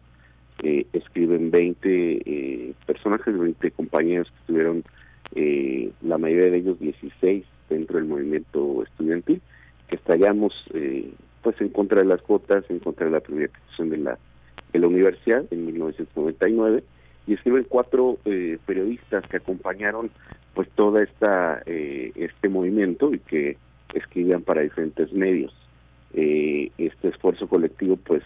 eh, 0.62 0.86
escriben 0.92 1.50
20 1.50 1.88
eh, 1.88 2.74
personajes, 2.86 3.38
20 3.38 3.70
compañeros 3.72 4.30
que 4.30 4.38
estuvieron, 4.40 4.84
eh, 5.34 5.90
la 6.02 6.18
mayoría 6.18 6.50
de 6.50 6.58
ellos 6.58 6.78
16 6.78 7.44
dentro 7.68 7.96
del 7.98 8.06
movimiento 8.06 8.82
estudiantil, 8.82 9.40
que 9.88 9.96
estallamos 9.96 10.52
eh, 10.72 11.10
pues 11.42 11.60
en 11.60 11.68
contra 11.68 12.00
de 12.00 12.06
las 12.06 12.22
cuotas, 12.22 12.64
en 12.68 12.78
contra 12.78 13.06
de 13.06 13.12
la 13.12 13.20
privatización 13.20 13.90
de 13.90 13.98
la, 13.98 14.18
de 14.72 14.78
la 14.78 14.86
universidad 14.86 15.44
en 15.50 15.66
1999 15.66 16.84
y 17.26 17.34
escriben 17.34 17.66
cuatro 17.68 18.18
eh, 18.24 18.58
periodistas 18.66 19.26
que 19.28 19.38
acompañaron 19.38 20.10
pues 20.54 20.68
toda 20.70 21.02
esta 21.02 21.62
eh, 21.66 22.12
este 22.14 22.48
movimiento 22.48 23.12
y 23.12 23.18
que 23.18 23.56
escribían 23.92 24.42
para 24.42 24.62
diferentes 24.62 25.12
medios. 25.12 25.54
Este 26.12 27.08
esfuerzo 27.08 27.48
colectivo 27.48 27.96
pues 27.96 28.22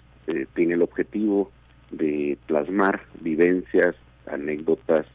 tiene 0.54 0.74
el 0.74 0.82
objetivo 0.82 1.50
de 1.90 2.36
plasmar 2.46 3.02
vivencias, 3.20 3.94
anécdotas, 4.26 5.06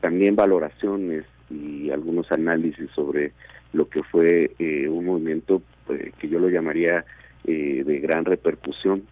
también 0.00 0.36
valoraciones 0.36 1.24
y 1.50 1.90
algunos 1.90 2.30
análisis 2.32 2.90
sobre 2.94 3.32
lo 3.72 3.88
que 3.88 4.02
fue 4.02 4.52
eh, 4.58 4.88
un 4.88 5.04
movimiento 5.04 5.62
eh, 5.88 6.12
que 6.18 6.28
yo 6.28 6.38
lo 6.38 6.48
llamaría 6.48 7.04
eh, 7.44 7.82
de 7.84 8.00
gran 8.00 8.24
repercusión 8.24 9.02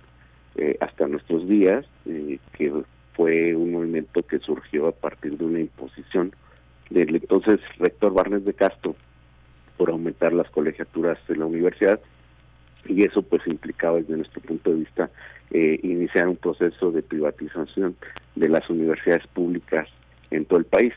eh, 0.55 0.77
hasta 0.81 1.07
nuestros 1.07 1.47
días, 1.47 1.85
que 2.55 2.73
fue 3.15 3.55
un 3.55 3.73
movimiento 3.73 4.23
que 4.23 4.39
surgió 4.39 4.89
a 4.89 4.93
partir 4.93 5.37
de 5.37 5.45
una 5.45 5.61
imposición 5.61 6.35
del 6.89 7.15
entonces 7.15 7.61
rector 7.79 8.13
Barnes 8.13 8.45
de 8.45 8.55
Castro 8.55 8.97
por 9.77 9.91
aumentar 9.91 10.33
las 10.33 10.51
colegiaturas 10.51 11.19
de 11.29 11.37
la 11.37 11.47
universidad 11.47 12.01
y 12.87 13.05
eso 13.05 13.23
pues 13.23 13.47
implicaba 13.47 13.99
desde 13.99 14.17
nuestro 14.17 14.41
punto 14.41 14.71
de 14.71 14.77
vista 14.77 15.11
eh, 15.51 15.79
iniciar 15.83 16.29
un 16.29 16.37
proceso 16.37 16.91
de 16.91 17.03
privatización 17.03 17.97
de 18.35 18.49
las 18.49 18.69
universidades 18.71 19.27
públicas 19.29 19.89
en 20.31 20.45
todo 20.45 20.59
el 20.59 20.65
país. 20.65 20.93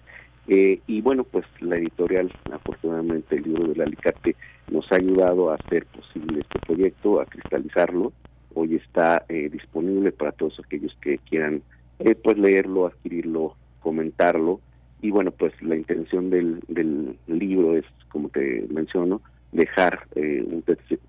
Eh, 0.48 0.80
y 0.86 1.02
bueno, 1.02 1.24
pues 1.24 1.46
la 1.60 1.78
editorial, 1.78 2.32
afortunadamente 2.52 3.36
el 3.36 3.44
libro 3.44 3.68
del 3.68 3.82
Alicate 3.82 4.36
nos 4.72 4.90
ha 4.92 4.96
ayudado 4.96 5.52
a 5.52 5.56
hacer 5.56 5.86
posible 5.88 6.42
este 6.42 6.60
proyecto, 6.60 7.20
a 7.20 7.26
cristalizarlo. 7.26 8.14
Hoy 8.54 8.76
está 8.76 9.26
eh, 9.28 9.50
disponible 9.50 10.12
para 10.12 10.32
todos 10.32 10.60
aquellos 10.64 10.96
que 11.02 11.18
quieran 11.18 11.62
eh, 12.00 12.16
pues 12.16 12.38
leerlo, 12.38 12.88
adquirirlo, 12.88 13.56
comentarlo. 13.82 14.62
Y 15.02 15.12
bueno, 15.12 15.32
pues 15.32 15.54
la 15.62 15.76
intención 15.76 16.30
del, 16.30 16.62
del 16.68 17.18
libro 17.28 17.76
es, 17.76 17.86
como 18.10 18.30
te 18.30 18.66
menciono, 18.70 19.22
dejar 19.56 20.08
eh, 20.16 20.44
un, 20.46 20.64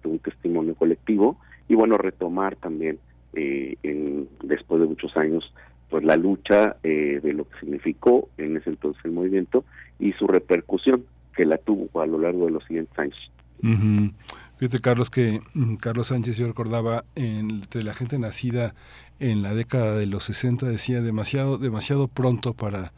un 0.05 0.19
testimonio 0.21 0.75
colectivo 0.75 1.39
y 1.69 1.75
bueno, 1.75 1.99
retomar 1.99 2.57
también 2.57 2.99
eh, 3.35 3.77
en, 3.83 4.29
después 4.43 4.81
de 4.81 4.87
muchos 4.89 5.17
años 5.17 5.53
pues 5.91 6.03
la 6.05 6.17
lucha 6.17 6.77
eh, 6.83 7.21
de 7.23 7.33
lo 7.33 7.49
que 7.49 7.61
significó 7.61 8.29
en 8.39 8.57
ese 8.57 8.71
entonces 8.71 9.05
el 9.05 9.13
movimiento 9.13 9.65
y 9.99 10.13
su 10.15 10.27
repercusión 10.27 11.05
que 11.37 11.45
la 11.45 11.59
tuvo 11.59 12.01
a 12.01 12.07
lo 12.07 12.19
largo 12.19 12.47
de 12.47 12.53
los 12.53 12.65
siguientes 12.65 12.99
años. 12.99 13.17
Fíjate, 14.59 14.81
Carlos, 14.81 15.11
que 15.11 15.41
mm, 15.55 15.75
Carlos 15.77 16.07
Sánchez, 16.09 16.39
yo 16.39 16.47
recordaba, 16.47 17.05
en- 17.15 17.51
entre 17.51 17.83
la 17.83 17.93
gente 17.95 18.19
nacida 18.19 18.75
en 19.19 19.43
la 19.43 19.55
década 19.55 19.97
de 19.97 20.07
los 20.07 20.25
60, 20.25 20.67
decía 20.67 21.01
demasiado, 21.03 21.59
demasiado 21.59 22.09
pronto 22.09 22.55
para 22.55 22.93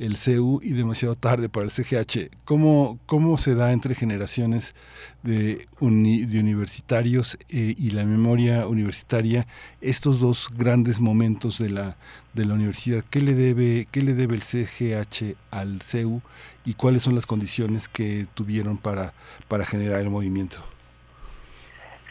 el 0.00 0.16
CU 0.18 0.60
y 0.62 0.70
demasiado 0.70 1.14
tarde 1.14 1.48
para 1.48 1.66
el 1.66 1.70
CGH. 1.70 2.28
¿Cómo, 2.44 2.98
cómo 3.06 3.38
se 3.38 3.54
da 3.54 3.72
entre 3.72 3.94
generaciones 3.94 4.74
de, 5.22 5.66
uni- 5.80 6.26
de 6.26 6.40
universitarios 6.40 7.38
eh, 7.48 7.74
y 7.78 7.90
la 7.90 8.04
memoria 8.04 8.66
universitaria 8.66 9.46
estos 9.80 10.18
dos 10.18 10.48
grandes 10.56 10.98
momentos 11.00 11.58
de 11.58 11.70
la, 11.70 11.96
de 12.34 12.44
la 12.44 12.54
universidad? 12.54 13.04
¿Qué 13.08 13.20
le, 13.20 13.34
debe, 13.34 13.86
¿Qué 13.90 14.02
le 14.02 14.14
debe 14.14 14.34
el 14.34 14.42
CGH 14.42 15.36
al 15.52 15.80
CEU 15.82 16.22
y 16.64 16.74
cuáles 16.74 17.02
son 17.02 17.14
las 17.14 17.26
condiciones 17.26 17.88
que 17.88 18.26
tuvieron 18.34 18.78
para, 18.78 19.14
para 19.46 19.64
generar 19.64 20.00
el 20.00 20.10
movimiento? 20.10 20.58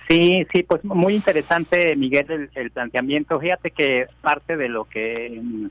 Sí, 0.09 0.45
sí, 0.51 0.63
pues 0.63 0.83
muy 0.83 1.15
interesante, 1.15 1.95
Miguel, 1.95 2.25
el, 2.29 2.49
el 2.55 2.71
planteamiento. 2.71 3.39
Fíjate 3.39 3.71
que 3.71 4.07
parte 4.21 4.57
de 4.57 4.69
lo 4.69 4.85
que 4.85 5.39
mm, 5.41 5.67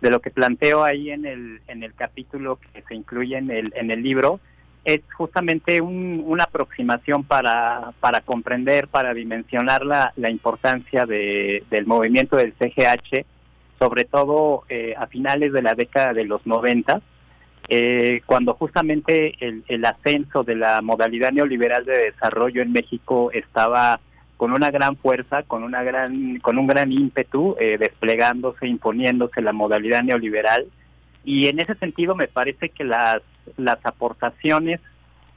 de 0.00 0.10
lo 0.10 0.20
que 0.20 0.30
planteo 0.30 0.84
ahí 0.84 1.10
en 1.10 1.24
el 1.24 1.60
en 1.68 1.82
el 1.82 1.94
capítulo 1.94 2.58
que 2.72 2.82
se 2.82 2.94
incluye 2.94 3.36
en 3.38 3.50
el 3.50 3.72
en 3.76 3.90
el 3.90 4.02
libro 4.02 4.40
es 4.84 5.00
justamente 5.16 5.80
un- 5.80 6.22
una 6.26 6.44
aproximación 6.44 7.24
para 7.24 7.92
para 8.00 8.20
comprender, 8.20 8.88
para 8.88 9.14
dimensionar 9.14 9.86
la, 9.86 10.12
la 10.16 10.30
importancia 10.30 11.06
de, 11.06 11.64
del 11.70 11.86
movimiento 11.86 12.36
del 12.36 12.52
CGH, 12.54 13.24
sobre 13.78 14.04
todo 14.04 14.64
eh, 14.68 14.94
a 14.98 15.06
finales 15.06 15.52
de 15.52 15.62
la 15.62 15.74
década 15.74 16.12
de 16.12 16.24
los 16.24 16.44
90 16.46 17.00
eh, 17.68 18.20
cuando 18.26 18.54
justamente 18.54 19.34
el, 19.40 19.64
el 19.68 19.84
ascenso 19.84 20.44
de 20.44 20.54
la 20.56 20.80
modalidad 20.82 21.32
neoliberal 21.32 21.84
de 21.84 22.12
desarrollo 22.12 22.62
en 22.62 22.72
México 22.72 23.30
estaba 23.32 24.00
con 24.36 24.52
una 24.52 24.70
gran 24.70 24.96
fuerza, 24.96 25.42
con 25.44 25.62
una 25.62 25.82
gran, 25.82 26.38
con 26.40 26.58
un 26.58 26.66
gran 26.66 26.92
ímpetu, 26.92 27.56
eh, 27.58 27.78
desplegándose, 27.78 28.66
imponiéndose 28.66 29.40
la 29.40 29.52
modalidad 29.52 30.02
neoliberal. 30.02 30.66
Y 31.24 31.48
en 31.48 31.58
ese 31.58 31.74
sentido 31.76 32.14
me 32.14 32.28
parece 32.28 32.68
que 32.68 32.84
las, 32.84 33.22
las 33.56 33.78
aportaciones 33.84 34.80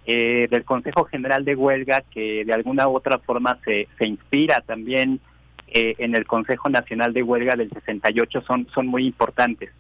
eh, 0.05 0.47
del 0.49 0.65
Consejo 0.65 1.05
General 1.05 1.45
de 1.45 1.55
Huelga, 1.55 2.03
que 2.11 2.43
de 2.45 2.53
alguna 2.53 2.87
u 2.87 2.97
otra 2.97 3.19
forma 3.19 3.57
se, 3.63 3.87
se 3.97 4.07
inspira 4.07 4.61
también 4.61 5.19
eh, 5.67 5.95
en 5.97 6.15
el 6.15 6.25
Consejo 6.25 6.69
Nacional 6.69 7.13
de 7.13 7.23
Huelga 7.23 7.55
del 7.55 7.69
68, 7.69 8.41
son, 8.41 8.67
son 8.73 8.87
muy 8.87 9.05
importantes. 9.05 9.71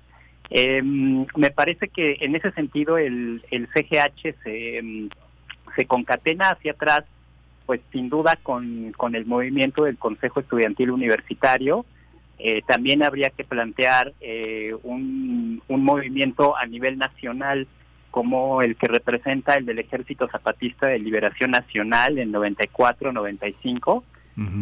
Eh, 0.51 0.81
me 0.83 1.51
parece 1.51 1.89
que 1.89 2.17
en 2.21 2.35
ese 2.35 2.51
sentido 2.51 2.97
el, 2.97 3.43
el 3.51 3.67
CGH 3.67 4.33
se, 4.43 4.81
mm, 4.81 5.09
se 5.75 5.85
concatena 5.85 6.49
hacia 6.49 6.71
atrás, 6.71 7.03
pues 7.65 7.81
sin 7.91 8.09
duda 8.09 8.37
con, 8.41 8.91
con 8.97 9.13
el 9.15 9.25
movimiento 9.27 9.83
del 9.83 9.97
Consejo 9.97 10.39
Estudiantil 10.39 10.89
Universitario. 10.91 11.85
Eh, 12.39 12.61
también 12.65 13.03
habría 13.03 13.29
que 13.29 13.43
plantear 13.43 14.13
eh, 14.21 14.73
un, 14.83 15.61
un 15.67 15.83
movimiento 15.83 16.55
a 16.57 16.65
nivel 16.65 16.97
nacional 16.97 17.67
como 18.11 18.61
el 18.63 18.75
que 18.75 18.87
representa 18.87 19.53
el 19.53 19.65
del 19.67 19.77
Ejército 19.79 20.27
Zapatista 20.29 20.87
de 20.87 20.97
Liberación 20.97 21.51
Nacional 21.51 22.17
en 22.17 22.31
94-95. 22.33 24.03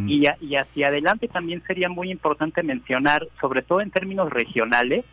y, 0.07 0.25
a- 0.25 0.37
y 0.41 0.55
hacia 0.55 0.87
adelante 0.87 1.27
también 1.27 1.61
sería 1.67 1.87
muy 1.87 2.09
importante 2.11 2.63
mencionar, 2.63 3.27
sobre 3.39 3.61
todo 3.61 3.79
en 3.81 3.91
términos 3.91 4.29
regionales, 4.31 5.05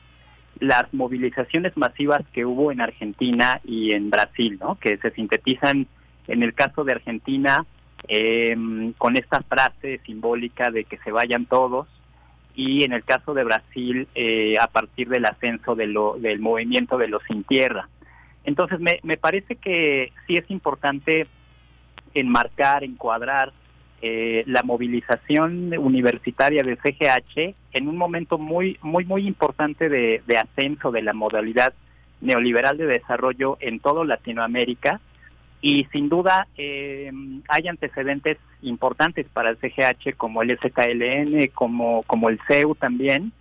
las 0.64 0.92
movilizaciones 0.92 1.76
masivas 1.76 2.22
que 2.32 2.44
hubo 2.44 2.72
en 2.72 2.80
Argentina 2.80 3.60
y 3.64 3.92
en 3.92 4.10
Brasil, 4.10 4.58
¿no? 4.60 4.76
que 4.76 4.96
se 4.98 5.10
sintetizan 5.12 5.86
en 6.26 6.42
el 6.42 6.54
caso 6.54 6.84
de 6.84 6.92
Argentina 6.92 7.64
eh, 8.08 8.56
con 8.98 9.16
esta 9.16 9.42
frase 9.42 10.00
simbólica 10.04 10.70
de 10.70 10.84
que 10.84 10.98
se 10.98 11.10
vayan 11.10 11.46
todos 11.46 11.86
y 12.54 12.84
en 12.84 12.92
el 12.92 13.04
caso 13.04 13.34
de 13.34 13.44
Brasil 13.44 14.08
eh, 14.14 14.56
a 14.60 14.66
partir 14.68 15.08
del 15.08 15.24
ascenso 15.24 15.74
de 15.74 15.86
lo, 15.86 16.16
del 16.18 16.38
movimiento 16.38 16.98
de 16.98 17.08
los 17.08 17.22
sin 17.24 17.44
tierra. 17.44 17.88
Entonces 18.44 18.78
me, 18.78 19.00
me 19.02 19.16
parece 19.16 19.56
que 19.56 20.12
sí 20.26 20.34
es 20.34 20.50
importante 20.50 21.26
enmarcar, 22.14 22.84
encuadrar 22.84 23.52
eh, 24.06 24.44
la 24.46 24.62
movilización 24.62 25.72
universitaria 25.78 26.62
del 26.62 26.76
CGH 26.76 27.54
en 27.72 27.88
un 27.88 27.96
momento 27.96 28.36
muy 28.36 28.76
muy 28.82 29.06
muy 29.06 29.26
importante 29.26 29.88
de, 29.88 30.22
de 30.26 30.36
ascenso 30.36 30.90
de 30.90 31.00
la 31.00 31.14
modalidad 31.14 31.72
neoliberal 32.20 32.76
de 32.76 32.84
desarrollo 32.84 33.56
en 33.60 33.80
toda 33.80 34.04
Latinoamérica. 34.04 35.00
Y 35.62 35.86
sin 35.86 36.10
duda 36.10 36.48
eh, 36.58 37.10
hay 37.48 37.66
antecedentes 37.66 38.36
importantes 38.60 39.24
para 39.32 39.48
el 39.48 39.56
CGH 39.56 40.18
como 40.18 40.42
el 40.42 40.58
SKLN, 40.58 41.48
como 41.54 42.02
como 42.02 42.28
el 42.28 42.38
CEU 42.46 42.74
también, 42.74 43.32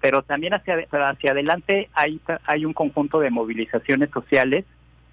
pero 0.00 0.22
también 0.22 0.54
hacia 0.54 0.86
hacia 0.88 1.32
adelante 1.32 1.88
hay 1.94 2.20
hay 2.44 2.64
un 2.64 2.74
conjunto 2.74 3.18
de 3.18 3.30
movilizaciones 3.30 4.08
sociales 4.10 4.66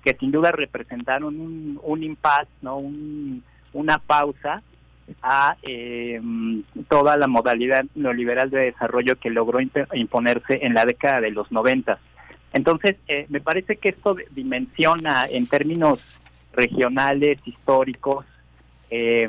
que 0.04 0.16
sin 0.20 0.30
duda 0.32 0.52
representaron 0.52 1.42
un, 1.42 1.80
un 1.82 2.04
impasse, 2.04 2.52
no 2.62 2.78
un, 2.78 3.44
una 3.74 3.98
pausa 3.98 4.62
a 5.22 5.56
eh, 5.64 6.22
toda 6.88 7.18
la 7.18 7.28
modalidad 7.28 7.86
neoliberal 7.96 8.50
de 8.50 8.66
desarrollo 8.72 9.18
que 9.18 9.30
logró 9.30 9.60
imp- 9.60 9.88
imponerse 9.94 10.60
en 10.66 10.74
la 10.74 10.86
década 10.86 11.22
de 11.22 11.32
los 11.32 11.52
90. 11.52 12.00
Entonces, 12.54 12.96
eh, 13.08 13.26
me 13.30 13.42
parece 13.42 13.78
que 13.78 13.90
esto 13.90 14.16
dimensiona 14.32 15.26
en 15.30 15.48
términos 15.48 16.04
regionales, 16.54 17.38
históricos 17.46 18.26
eh, 18.90 19.28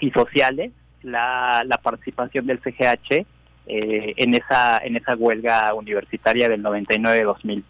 y 0.00 0.10
sociales 0.12 0.72
la, 1.02 1.62
la 1.66 1.76
participación 1.76 2.46
del 2.46 2.58
CGH 2.60 3.26
eh, 3.66 4.14
en 4.16 4.34
esa 4.34 4.78
en 4.78 4.96
esa 4.96 5.14
huelga 5.14 5.72
universitaria 5.74 6.48
del 6.48 6.62
99-2000. 6.62 7.62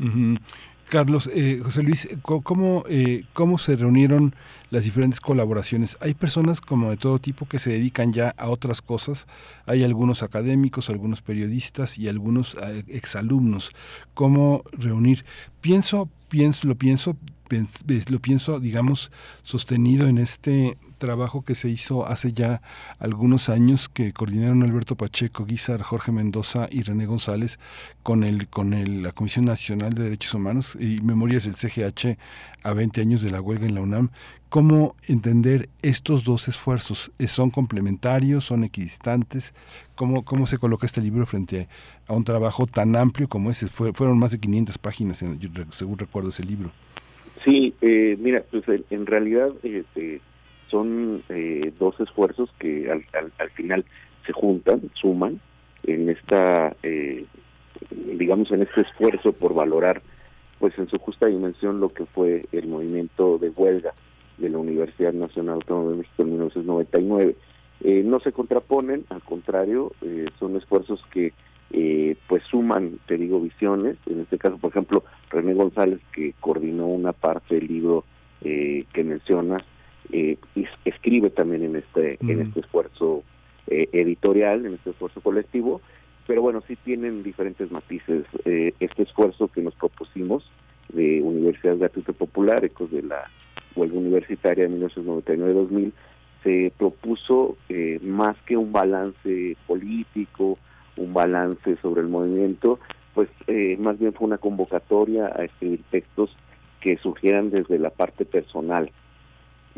Ujú. 0.00 0.36
Carlos, 0.88 1.30
eh, 1.34 1.60
José 1.62 1.82
Luis, 1.82 2.08
¿cómo, 2.22 2.84
eh, 2.88 3.24
¿cómo 3.34 3.58
se 3.58 3.76
reunieron 3.76 4.34
las 4.70 4.84
diferentes 4.84 5.20
colaboraciones? 5.20 5.98
Hay 6.00 6.14
personas 6.14 6.62
como 6.62 6.90
de 6.90 6.96
todo 6.96 7.18
tipo 7.18 7.46
que 7.46 7.58
se 7.58 7.70
dedican 7.70 8.12
ya 8.12 8.34
a 8.38 8.48
otras 8.48 8.80
cosas. 8.80 9.26
Hay 9.66 9.84
algunos 9.84 10.22
académicos, 10.22 10.88
algunos 10.88 11.20
periodistas 11.20 11.98
y 11.98 12.08
algunos 12.08 12.56
eh, 12.62 12.84
exalumnos. 12.88 13.72
¿Cómo 14.14 14.62
reunir? 14.72 15.26
Pienso, 15.60 16.08
pienso, 16.28 16.66
lo 16.66 16.74
pienso, 16.76 17.16
lo 18.08 18.20
pienso, 18.20 18.58
digamos, 18.58 19.12
sostenido 19.42 20.08
en 20.08 20.16
este 20.16 20.78
trabajo 20.98 21.42
que 21.42 21.54
se 21.54 21.68
hizo 21.70 22.06
hace 22.06 22.32
ya 22.32 22.60
algunos 22.98 23.48
años 23.48 23.88
que 23.88 24.12
coordinaron 24.12 24.62
Alberto 24.62 24.96
Pacheco, 24.96 25.46
Guizar, 25.46 25.80
Jorge 25.82 26.12
Mendoza 26.12 26.68
y 26.70 26.82
René 26.82 27.06
González 27.06 27.58
con 28.02 28.24
el 28.24 28.48
con 28.48 28.74
el, 28.74 29.02
la 29.02 29.12
Comisión 29.12 29.44
Nacional 29.46 29.94
de 29.94 30.02
Derechos 30.04 30.34
Humanos 30.34 30.76
y 30.78 31.00
Memorias 31.00 31.44
del 31.44 31.54
CGH 31.56 32.18
a 32.62 32.72
20 32.74 33.00
años 33.00 33.22
de 33.22 33.30
la 33.30 33.40
huelga 33.40 33.66
en 33.66 33.74
la 33.74 33.80
UNAM. 33.80 34.10
¿Cómo 34.50 34.96
entender 35.06 35.68
estos 35.82 36.24
dos 36.24 36.48
esfuerzos? 36.48 37.12
¿Son 37.26 37.50
complementarios? 37.50 38.44
¿Son 38.46 38.64
equidistantes? 38.64 39.54
¿Cómo, 39.94 40.24
cómo 40.24 40.46
se 40.46 40.56
coloca 40.58 40.86
este 40.86 41.02
libro 41.02 41.26
frente 41.26 41.68
a 42.06 42.14
un 42.14 42.24
trabajo 42.24 42.66
tan 42.66 42.96
amplio 42.96 43.28
como 43.28 43.50
ese? 43.50 43.66
Fue- 43.68 43.92
fueron 43.92 44.18
más 44.18 44.30
de 44.30 44.38
500 44.38 44.78
páginas, 44.78 45.22
en- 45.22 45.38
según 45.70 45.98
recuerdo 45.98 46.30
ese 46.30 46.44
libro. 46.44 46.72
Sí, 47.44 47.74
eh, 47.82 48.16
mira, 48.18 48.42
pues 48.50 48.64
en 48.90 49.06
realidad 49.06 49.48
este, 49.62 50.20
son 50.70 51.22
eh, 51.28 51.72
dos 51.78 51.98
esfuerzos 52.00 52.50
que 52.58 52.90
al, 52.90 53.04
al, 53.12 53.32
al 53.38 53.50
final 53.50 53.84
se 54.26 54.32
juntan, 54.32 54.90
suman 54.94 55.40
en 55.84 56.08
esta, 56.08 56.76
eh, 56.82 57.24
digamos, 57.90 58.50
en 58.50 58.62
este 58.62 58.82
esfuerzo 58.82 59.32
por 59.32 59.54
valorar, 59.54 60.02
pues 60.58 60.76
en 60.78 60.88
su 60.88 60.98
justa 60.98 61.26
dimensión 61.26 61.80
lo 61.80 61.88
que 61.88 62.04
fue 62.06 62.42
el 62.52 62.66
movimiento 62.66 63.38
de 63.38 63.50
huelga 63.50 63.92
de 64.38 64.50
la 64.50 64.58
Universidad 64.58 65.12
Nacional 65.12 65.56
Autónoma 65.56 65.90
de 65.92 65.96
México 65.98 66.22
en 66.22 66.30
1999. 66.30 67.36
Eh, 67.84 68.02
no 68.04 68.20
se 68.20 68.32
contraponen, 68.32 69.04
al 69.08 69.22
contrario, 69.22 69.92
eh, 70.02 70.26
son 70.38 70.56
esfuerzos 70.56 71.00
que 71.12 71.32
eh, 71.70 72.16
pues 72.26 72.42
suman, 72.50 72.98
te 73.06 73.16
digo, 73.16 73.40
visiones. 73.40 73.96
En 74.06 74.20
este 74.20 74.38
caso, 74.38 74.58
por 74.58 74.70
ejemplo, 74.70 75.04
René 75.30 75.54
González, 75.54 76.00
que 76.12 76.34
coordinó 76.40 76.86
una 76.86 77.12
parte 77.12 77.56
del 77.56 77.66
libro 77.66 78.04
eh, 78.42 78.84
que 78.92 79.04
mencionas, 79.04 79.62
eh, 80.12 80.36
escribe 80.84 81.30
también 81.30 81.64
en 81.64 81.76
este, 81.76 82.18
en 82.20 82.38
Mm. 82.38 82.42
este 82.42 82.60
esfuerzo 82.60 83.22
eh, 83.66 83.88
editorial, 83.92 84.64
en 84.66 84.74
este 84.74 84.90
esfuerzo 84.90 85.20
colectivo, 85.20 85.80
pero 86.26 86.42
bueno, 86.42 86.62
sí 86.66 86.76
tienen 86.76 87.22
diferentes 87.22 87.70
matices. 87.70 88.24
Eh, 88.44 88.72
este 88.80 89.02
esfuerzo 89.02 89.48
que 89.48 89.62
nos 89.62 89.74
propusimos 89.74 90.44
de 90.92 91.22
Universidad 91.22 91.76
Gratuita 91.78 92.12
Popular, 92.12 92.64
ecos 92.64 92.90
de 92.90 93.02
la 93.02 93.30
huelga 93.76 93.98
universitaria 93.98 94.68
de 94.68 94.70
1999-2000, 94.76 95.92
se 96.42 96.72
propuso 96.78 97.56
eh, 97.68 97.98
más 98.02 98.36
que 98.46 98.56
un 98.56 98.72
balance 98.72 99.56
político, 99.66 100.58
un 100.96 101.12
balance 101.12 101.76
sobre 101.82 102.02
el 102.02 102.08
movimiento, 102.08 102.78
pues 103.14 103.28
eh, 103.46 103.76
más 103.78 103.98
bien 103.98 104.12
fue 104.12 104.26
una 104.26 104.38
convocatoria 104.38 105.26
a 105.34 105.44
escribir 105.44 105.82
textos 105.90 106.30
que 106.80 106.96
surgieran 106.98 107.50
desde 107.50 107.78
la 107.78 107.90
parte 107.90 108.24
personal 108.24 108.90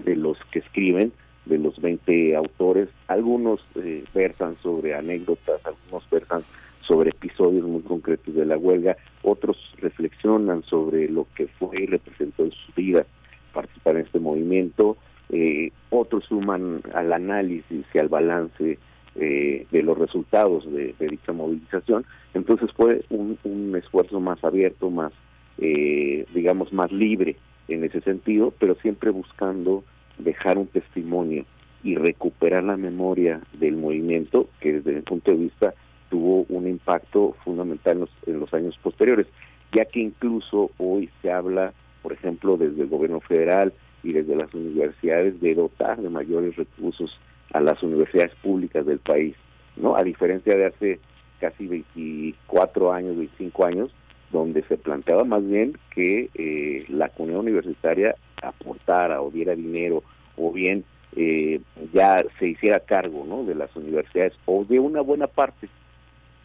de 0.05 0.17
los 0.17 0.39
que 0.51 0.61
escriben, 0.61 1.12
de 1.47 1.59
los 1.59 1.81
20 1.81 2.37
autores. 2.37 2.89
Algunos 3.09 3.61
eh, 3.77 4.05
versan 4.15 4.57
sobre 4.62 4.95
anécdotas, 4.95 5.61
algunos 5.65 6.09
versan 6.11 6.43
sobre 6.87 7.11
episodios 7.11 7.65
muy 7.65 7.83
concretos 7.83 8.35
de 8.35 8.45
la 8.45 8.57
huelga, 8.57 8.97
otros 9.23 9.57
reflexionan 9.79 10.62
sobre 10.65 11.09
lo 11.09 11.27
que 11.37 11.47
fue 11.47 11.83
y 11.83 11.87
representó 11.87 12.45
en 12.45 12.51
sus 12.51 12.75
vidas 12.75 13.07
participar 13.53 13.97
en 13.97 14.03
este 14.03 14.19
movimiento, 14.20 14.97
eh, 15.29 15.70
otros 15.91 16.25
suman 16.25 16.83
al 16.95 17.12
análisis 17.12 17.85
y 17.93 17.99
al 17.99 18.09
balance 18.09 18.79
eh, 19.17 19.67
de 19.70 19.83
los 19.83 19.99
resultados 19.99 20.70
de, 20.73 20.95
de 20.99 21.09
dicha 21.09 21.33
movilización. 21.33 22.05
Entonces 22.35 22.70
fue 22.77 23.03
un, 23.11 23.39
un 23.45 23.77
esfuerzo 23.77 24.20
más 24.20 24.43
abierto, 24.45 24.91
más, 24.91 25.12
eh, 25.59 26.27
digamos, 26.35 26.73
más 26.73 26.91
libre 26.91 27.37
en 27.70 27.84
ese 27.84 28.00
sentido, 28.00 28.52
pero 28.58 28.74
siempre 28.76 29.10
buscando 29.10 29.84
dejar 30.18 30.58
un 30.58 30.66
testimonio 30.66 31.44
y 31.82 31.94
recuperar 31.97 32.65
la 32.65 32.76
memoria 32.76 33.40
del 33.55 33.76
movimiento 33.76 34.49
que 34.60 34.74
desde 34.74 34.92
mi 34.92 35.02
punto 35.02 35.31
de 35.31 35.39
vista 35.39 35.74
tuvo 36.10 36.44
un 36.49 36.66
impacto 36.66 37.36
fundamental 37.44 37.94
en 37.94 38.00
los, 38.00 38.10
en 38.26 38.40
los 38.40 38.52
años 38.52 38.78
posteriores, 38.82 39.26
ya 39.73 39.84
que 39.84 40.00
incluso 40.00 40.70
hoy 40.78 41.08
se 41.23 41.32
habla, 41.32 41.73
por 42.02 42.12
ejemplo, 42.12 42.57
desde 42.57 42.82
el 42.82 42.89
gobierno 42.89 43.20
federal 43.20 43.73
y 44.02 44.12
desde 44.12 44.36
las 44.36 44.52
universidades 44.52 45.40
de 45.40 45.55
dotar 45.55 46.00
de 46.00 46.10
mayores 46.10 46.57
recursos 46.57 47.18
a 47.52 47.60
las 47.60 47.82
universidades 47.82 48.34
públicas 48.42 48.84
del 48.84 48.99
país, 48.99 49.36
¿no? 49.76 49.97
A 49.97 50.02
diferencia 50.02 50.57
de 50.57 50.66
hace 50.66 51.00
casi 51.40 51.66
24 51.66 52.92
años, 52.92 53.16
25 53.16 53.65
años, 53.65 53.90
donde 54.33 54.62
se 54.65 54.76
planteaba 54.76 55.25
más 55.25 55.47
bien 55.47 55.76
que 55.94 56.31
eh, 56.34 56.84
la 56.89 57.09
comunidad 57.09 57.41
universitaria 57.41 58.15
aportara 58.42 59.20
o 59.23 59.31
diera 59.31 59.55
dinero 59.55 60.02
o 60.36 60.52
bien 60.52 60.84
eh, 61.17 61.60
ya 61.92 62.25
se 62.39 62.49
hiciera 62.49 62.81
cargo 62.81 63.25
¿no? 63.26 63.44
de 63.44 63.55
las 63.55 63.75
universidades 63.75 64.34
o 64.47 64.65
de 64.65 64.78
una 64.78 65.00
buena 65.00 65.26
parte 65.26 65.68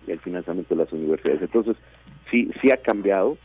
del 0.08 0.20
financiamiento 0.20 0.76
de 0.76 0.84
las 0.84 0.94
universidades. 0.94 1.42
Entonces, 1.42 1.76
sí, 2.32 2.50
sí 2.62 2.72
ha 2.72 2.78
cambiado, 2.78 3.38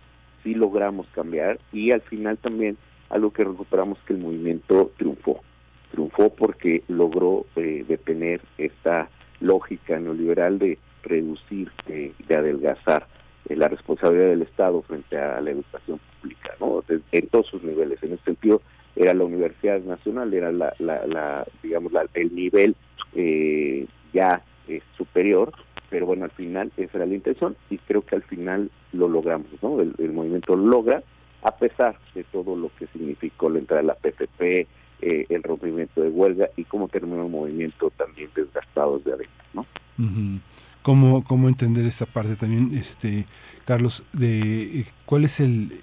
sí 0.43 0.55
logramos 0.55 1.07
cambiar 1.15 1.59
y 1.73 1.93
al 1.93 2.01
final 2.03 2.39
también 2.39 2.79
algo 3.11 3.33
que 3.33 3.45
recuperamos 3.45 3.99
que 4.07 4.15
el 4.15 4.21
movimiento 4.21 4.93
triunfó. 4.97 5.43
Triunfó 5.91 6.31
porque 6.35 6.85
logró 6.89 7.47
eh, 7.57 7.85
detener 7.87 8.41
esta 8.57 9.11
lógica 9.41 9.99
neoliberal 9.99 10.59
de 10.59 10.79
reducir, 11.03 11.71
de, 11.87 12.13
de 12.29 12.37
adelgazar 12.37 13.03
eh, 13.03 13.20
la 13.49 13.69
responsabilidad 13.69 14.29
del 14.29 14.43
Estado 14.43 14.83
frente 14.83 15.19
a 15.19 15.41
la 15.41 15.51
educación 15.51 16.01
pública, 16.21 16.53
¿no? 16.61 16.85
De- 16.87 17.01
en 17.13 17.27
todos 17.29 17.47
sus 17.47 17.63
niveles. 17.63 18.03
En 18.03 18.13
ese 18.13 18.25
sentido, 18.25 18.63
era 18.97 19.15
la 19.15 19.25
Universidad 19.25 19.81
Nacional, 19.81 20.33
era 20.35 20.53
la, 20.53 20.73
la, 20.79 21.07
la, 21.07 21.47
digamos, 21.63 21.93
la- 21.93 22.07
el 22.15 22.35
nivel 22.35 22.77
eh, 23.15 23.87
ya 24.13 24.43
eh, 24.69 24.81
superior, 24.97 25.53
pero 25.89 26.07
bueno, 26.07 26.25
al 26.25 26.31
final 26.31 26.71
esa 26.77 26.99
era 26.99 27.07
la 27.07 27.15
intención 27.15 27.57
y 27.71 27.79
creo 27.79 28.03
que 28.03 28.15
al 28.17 28.23
final 28.23 28.71
lo 28.93 29.09
logramos, 29.09 29.49
¿no? 29.63 29.81
El, 29.81 29.95
el 29.99 30.13
movimiento 30.13 30.55
lo 30.55 30.67
logra, 30.67 31.03
a 31.43 31.57
pesar 31.57 31.97
de 32.15 32.23
todo 32.25 32.55
lo 32.57 32.71
que 32.79 32.87
significó 32.89 33.49
la 33.51 33.59
entrada 33.59 33.83
de 33.83 33.89
la 33.89 33.95
PPP, 33.95 34.69
eh, 35.03 35.27
el 35.29 35.43
rompimiento 35.43 36.03
de 36.03 36.11
huelga 36.11 36.51
y 36.57 36.65
cómo 36.65 36.87
terminó 36.89 37.23
el 37.25 37.31
movimiento 37.31 37.91
también 37.97 38.29
desgastado 38.35 38.99
desde 38.99 39.15
adentro, 39.15 39.45
¿no? 39.55 39.61
Ujú. 39.99 40.41
¿Cómo, 40.83 41.23
¿Cómo 41.25 41.49
entender 41.49 41.85
esta 41.87 42.07
parte 42.07 42.37
también, 42.37 42.73
este 42.75 43.27
Carlos, 43.67 44.03
de 44.13 44.81
eh, 44.81 44.87
cuál 45.05 45.25
es 45.25 45.41
el 45.41 45.81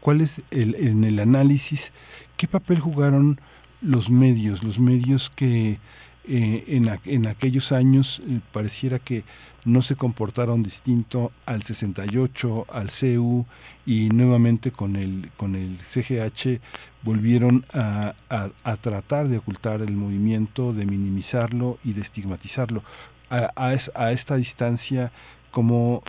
cuál 0.00 0.20
es 0.22 0.40
el 0.50 0.74
en 0.76 1.04
el 1.04 1.18
análisis 1.18 1.92
qué 2.36 2.46
papel 2.48 2.78
jugaron 2.80 3.40
los 3.82 4.10
medios, 4.10 4.62
los 4.64 4.78
medios 4.80 5.28
que 5.30 5.78
eh, 6.26 6.64
en, 6.68 6.88
en 7.04 7.26
aquellos 7.26 7.72
años 7.72 8.22
eh, 8.26 8.40
pareciera 8.52 8.98
que 8.98 9.24
no 9.64 9.82
se 9.82 9.96
comportaron 9.96 10.62
distinto 10.62 11.30
al 11.44 11.62
68, 11.62 12.66
al 12.70 12.90
CEU 12.90 13.44
y 13.84 14.08
nuevamente 14.08 14.70
con 14.72 14.96
el 14.96 15.30
con 15.36 15.56
el 15.56 15.78
CGH 15.82 16.60
volvieron 17.02 17.66
a, 17.72 18.14
a- 18.30 18.50
a 18.64 18.76
tratar 18.76 19.28
de 19.28 19.38
ocultar 19.38 19.82
el 19.82 19.92
movimiento, 19.94 20.72
de 20.72 20.86
minimizarlo 20.86 21.78
y 21.84 21.92
de 21.92 22.00
estigmatizarlo. 22.00 22.82
A, 23.30 23.52
a 23.56 23.74
es- 23.74 23.92
a 23.94 24.12
esta 24.12 24.36
distancia, 24.36 25.12
¿cómo 25.50 26.02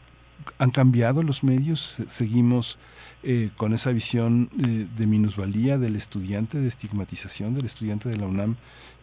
han 0.57 0.72
cambiado 0.72 1.22
los 1.23 1.43
medios? 1.43 1.81
Se- 1.81 2.09
Seguimos 2.09 2.80
eh, 3.23 3.49
con 3.57 3.73
esa 3.73 3.91
visión 3.91 4.49
eh, 4.59 4.88
de 4.95 5.07
minusvalía 5.07 5.77
del 5.77 5.95
estudiante, 5.98 6.57
de 6.57 6.67
estigmatización 6.67 7.53
del 7.56 7.65
estudiante 7.65 8.07
de 8.07 8.15
la 8.17 8.27
UNAM 8.27 8.56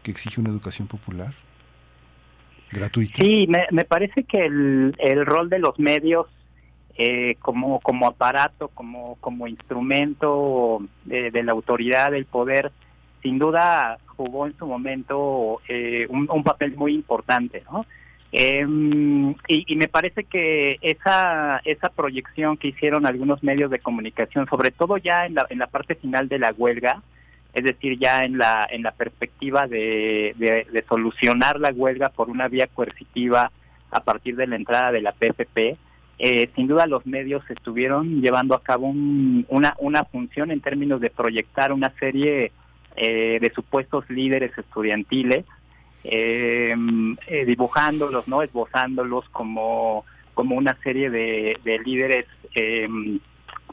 que 0.02 0.10
exige 0.10 0.40
una 0.40 0.50
educación 0.50 0.88
popular 0.88 1.34
gratuita. 2.70 3.22
Sí, 3.22 3.46
me, 3.70 3.84
parece 3.84 4.24
que 4.24 4.46
el, 4.46 4.94
el 4.98 5.26
rol 5.26 5.48
de 5.50 5.58
los 5.58 5.78
medios 5.78 6.26
eh, 6.98 7.36
como, 7.40 7.80
como 7.80 8.06
aparato, 8.08 8.68
como, 8.68 9.16
como 9.16 9.46
instrumento 9.46 10.82
de, 11.04 11.30
de 11.30 11.42
la 11.42 11.52
autoridad, 11.52 12.10
del 12.10 12.24
poder, 12.24 12.72
sin 13.22 13.38
duda 13.38 13.98
jugó 14.06 14.46
en 14.46 14.56
su 14.56 14.66
momento 14.66 15.60
eh, 15.68 16.06
un, 16.08 16.28
un 16.30 16.42
papel 16.42 16.74
muy 16.74 16.94
importante, 16.94 17.62
¿no? 17.70 17.84
Em, 18.38 19.30
y, 19.48 19.64
y 19.66 19.76
me 19.76 19.88
parece 19.88 20.24
que 20.24 20.76
esa 20.82 21.62
esa 21.64 21.88
proyección 21.88 22.58
que 22.58 22.68
hicieron 22.68 23.06
algunos 23.06 23.42
medios 23.42 23.70
de 23.70 23.78
comunicación, 23.78 24.46
sobre 24.46 24.70
todo 24.72 24.98
ya 24.98 25.24
en 25.24 25.36
la, 25.36 25.46
en 25.48 25.58
la 25.58 25.68
parte 25.68 25.94
final 25.94 26.28
de 26.28 26.38
la 26.38 26.52
huelga, 26.54 27.00
es 27.54 27.64
decir, 27.64 27.98
ya 27.98 28.26
en 28.26 28.36
la 28.36 28.68
en 28.70 28.82
la 28.82 28.90
perspectiva 28.90 29.66
de 29.66 30.84
solucionar 30.86 31.58
la 31.58 31.70
huelga 31.70 32.10
por 32.10 32.28
una 32.28 32.46
vía 32.48 32.66
coercitiva 32.66 33.50
a 33.90 34.00
partir 34.00 34.36
de 34.36 34.46
la 34.46 34.56
entrada 34.56 34.92
de 34.92 35.00
la 35.00 35.12
PFP, 35.12 35.78
eh, 36.18 36.50
sin 36.54 36.66
duda 36.66 36.86
los 36.86 37.06
medios 37.06 37.42
estuvieron 37.48 38.20
llevando 38.20 38.54
a 38.54 38.62
cabo 38.62 38.86
un- 38.86 39.46
una 39.48 39.74
una 39.78 40.04
función 40.04 40.50
en 40.50 40.60
términos 40.60 41.00
de 41.00 41.08
proyectar 41.08 41.72
una 41.72 41.88
serie 41.98 42.52
eh, 42.96 43.38
de 43.40 43.50
supuestos 43.54 44.08
líderes 44.10 44.52
estudiantiles 44.58 45.46
eh, 46.04 46.74
eh, 47.26 47.44
dibujándolos, 47.44 48.28
¿no? 48.28 48.42
Esbozándolos 48.42 49.28
como, 49.30 50.04
como 50.34 50.56
una 50.56 50.76
serie 50.82 51.10
de, 51.10 51.58
de 51.64 51.78
líderes, 51.80 52.26
eh, 52.54 52.88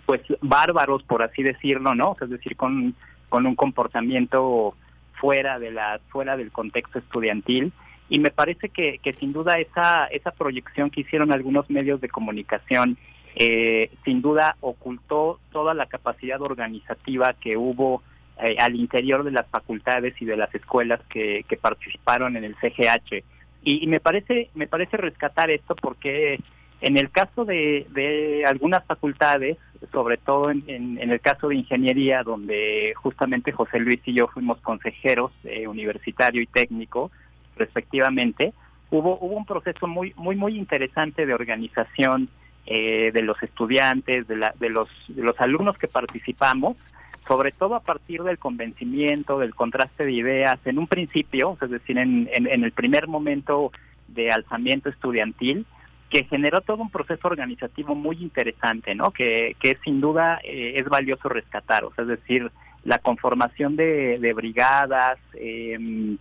pues 0.05 0.21
bárbaros, 0.41 1.03
por 1.03 1.23
así 1.23 1.43
decirlo, 1.43 1.95
¿no? 1.95 2.13
Es 2.19 2.29
decir, 2.29 2.55
con, 2.55 2.95
con 3.29 3.45
un 3.45 3.55
comportamiento 3.55 4.75
fuera 5.13 5.59
de 5.59 5.71
la 5.71 5.99
fuera 6.09 6.35
del 6.35 6.51
contexto 6.51 6.99
estudiantil 6.99 7.71
y 8.09 8.19
me 8.19 8.29
parece 8.29 8.69
que, 8.69 8.99
que 8.99 9.13
sin 9.13 9.31
duda 9.31 9.57
esa 9.57 10.05
esa 10.07 10.31
proyección 10.31 10.89
que 10.89 11.01
hicieron 11.01 11.31
algunos 11.31 11.69
medios 11.69 12.01
de 12.01 12.09
comunicación 12.09 12.97
eh, 13.35 13.89
sin 14.05 14.21
duda 14.21 14.57
ocultó 14.59 15.39
toda 15.51 15.73
la 15.73 15.85
capacidad 15.85 16.41
organizativa 16.41 17.33
que 17.33 17.57
hubo 17.57 18.03
eh, 18.41 18.55
al 18.59 18.75
interior 18.75 19.23
de 19.23 19.31
las 19.31 19.47
facultades 19.47 20.13
y 20.19 20.25
de 20.25 20.37
las 20.37 20.53
escuelas 20.55 20.99
que, 21.09 21.45
que 21.47 21.57
participaron 21.57 22.35
en 22.35 22.43
el 22.43 22.55
CGH. 22.55 23.23
Y, 23.63 23.87
me 23.87 23.99
parece 23.99 24.49
me 24.55 24.67
parece 24.67 24.97
rescatar 24.97 25.49
esto 25.49 25.75
porque 25.75 26.39
en 26.81 26.97
el 26.97 27.11
caso 27.11 27.45
de, 27.45 27.87
de 27.91 28.43
algunas 28.45 28.83
facultades, 28.85 29.57
sobre 29.91 30.17
todo 30.17 30.51
en 30.51 30.97
el 30.99 31.21
caso 31.21 31.47
de 31.47 31.55
ingeniería, 31.55 32.23
donde 32.23 32.93
justamente 32.95 33.53
José 33.53 33.79
Luis 33.79 34.01
y 34.05 34.13
yo 34.13 34.27
fuimos 34.27 34.59
consejeros 34.59 35.31
eh, 35.45 35.67
universitario 35.67 36.41
y 36.41 36.47
técnico, 36.47 37.09
respectivamente, 37.55 38.53
hubo 38.89 39.17
hubo 39.19 39.37
un 39.37 39.45
proceso 39.45 39.87
muy 39.87 40.13
muy 40.17 40.35
muy 40.35 40.57
interesante 40.57 41.25
de 41.25 41.33
organización 41.33 42.29
eh, 42.65 43.11
de 43.13 43.21
los 43.21 43.41
estudiantes, 43.43 44.27
de, 44.27 44.37
la, 44.37 44.53
de 44.59 44.69
los 44.69 44.89
de 45.07 45.21
los 45.21 45.39
alumnos 45.39 45.77
que 45.77 45.87
participamos, 45.87 46.77
sobre 47.27 47.51
todo 47.51 47.75
a 47.75 47.81
partir 47.81 48.23
del 48.23 48.37
convencimiento, 48.37 49.39
del 49.39 49.55
contraste 49.55 50.05
de 50.05 50.11
ideas, 50.11 50.59
en 50.65 50.77
un 50.77 50.87
principio, 50.87 51.57
es 51.61 51.69
decir, 51.69 51.97
en, 51.97 52.29
en, 52.33 52.63
el 52.63 52.71
primer 52.71 53.07
momento 53.07 53.71
de 54.07 54.31
alzamiento 54.31 54.89
estudiantil, 54.89 55.65
que 56.09 56.25
generó 56.25 56.61
todo 56.61 56.81
un 56.81 56.89
proceso 56.89 57.27
organizativo 57.27 57.95
muy 57.95 58.17
interesante, 58.17 58.93
¿no? 58.93 59.11
Que, 59.11 59.55
que 59.59 59.77
sin 59.83 60.01
duda 60.01 60.39
eh, 60.43 60.73
es 60.75 60.87
valioso 60.87 61.29
rescatar, 61.29 61.85
o 61.85 61.93
sea, 61.93 62.03
es 62.03 62.09
decir, 62.09 62.51
la 62.83 62.99
conformación 62.99 63.75
de, 63.75 64.19
de 64.19 64.33
brigadas 64.33 65.17
eh, 65.33 66.17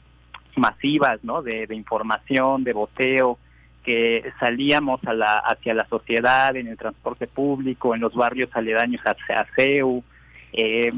masivas, 0.56 1.22
¿no? 1.24 1.42
De, 1.42 1.66
de 1.66 1.74
información, 1.74 2.64
de 2.64 2.72
boteo, 2.72 3.38
que 3.84 4.32
salíamos 4.38 5.02
a 5.04 5.12
la, 5.12 5.34
hacia 5.38 5.74
la 5.74 5.86
sociedad, 5.88 6.54
en 6.56 6.68
el 6.68 6.78
transporte 6.78 7.26
público, 7.26 7.94
en 7.94 8.00
los 8.00 8.14
barrios 8.14 8.50
aledaños 8.54 9.02
a, 9.04 9.10
a 9.10 9.46
CEU, 9.56 10.04
eh, 10.52 10.92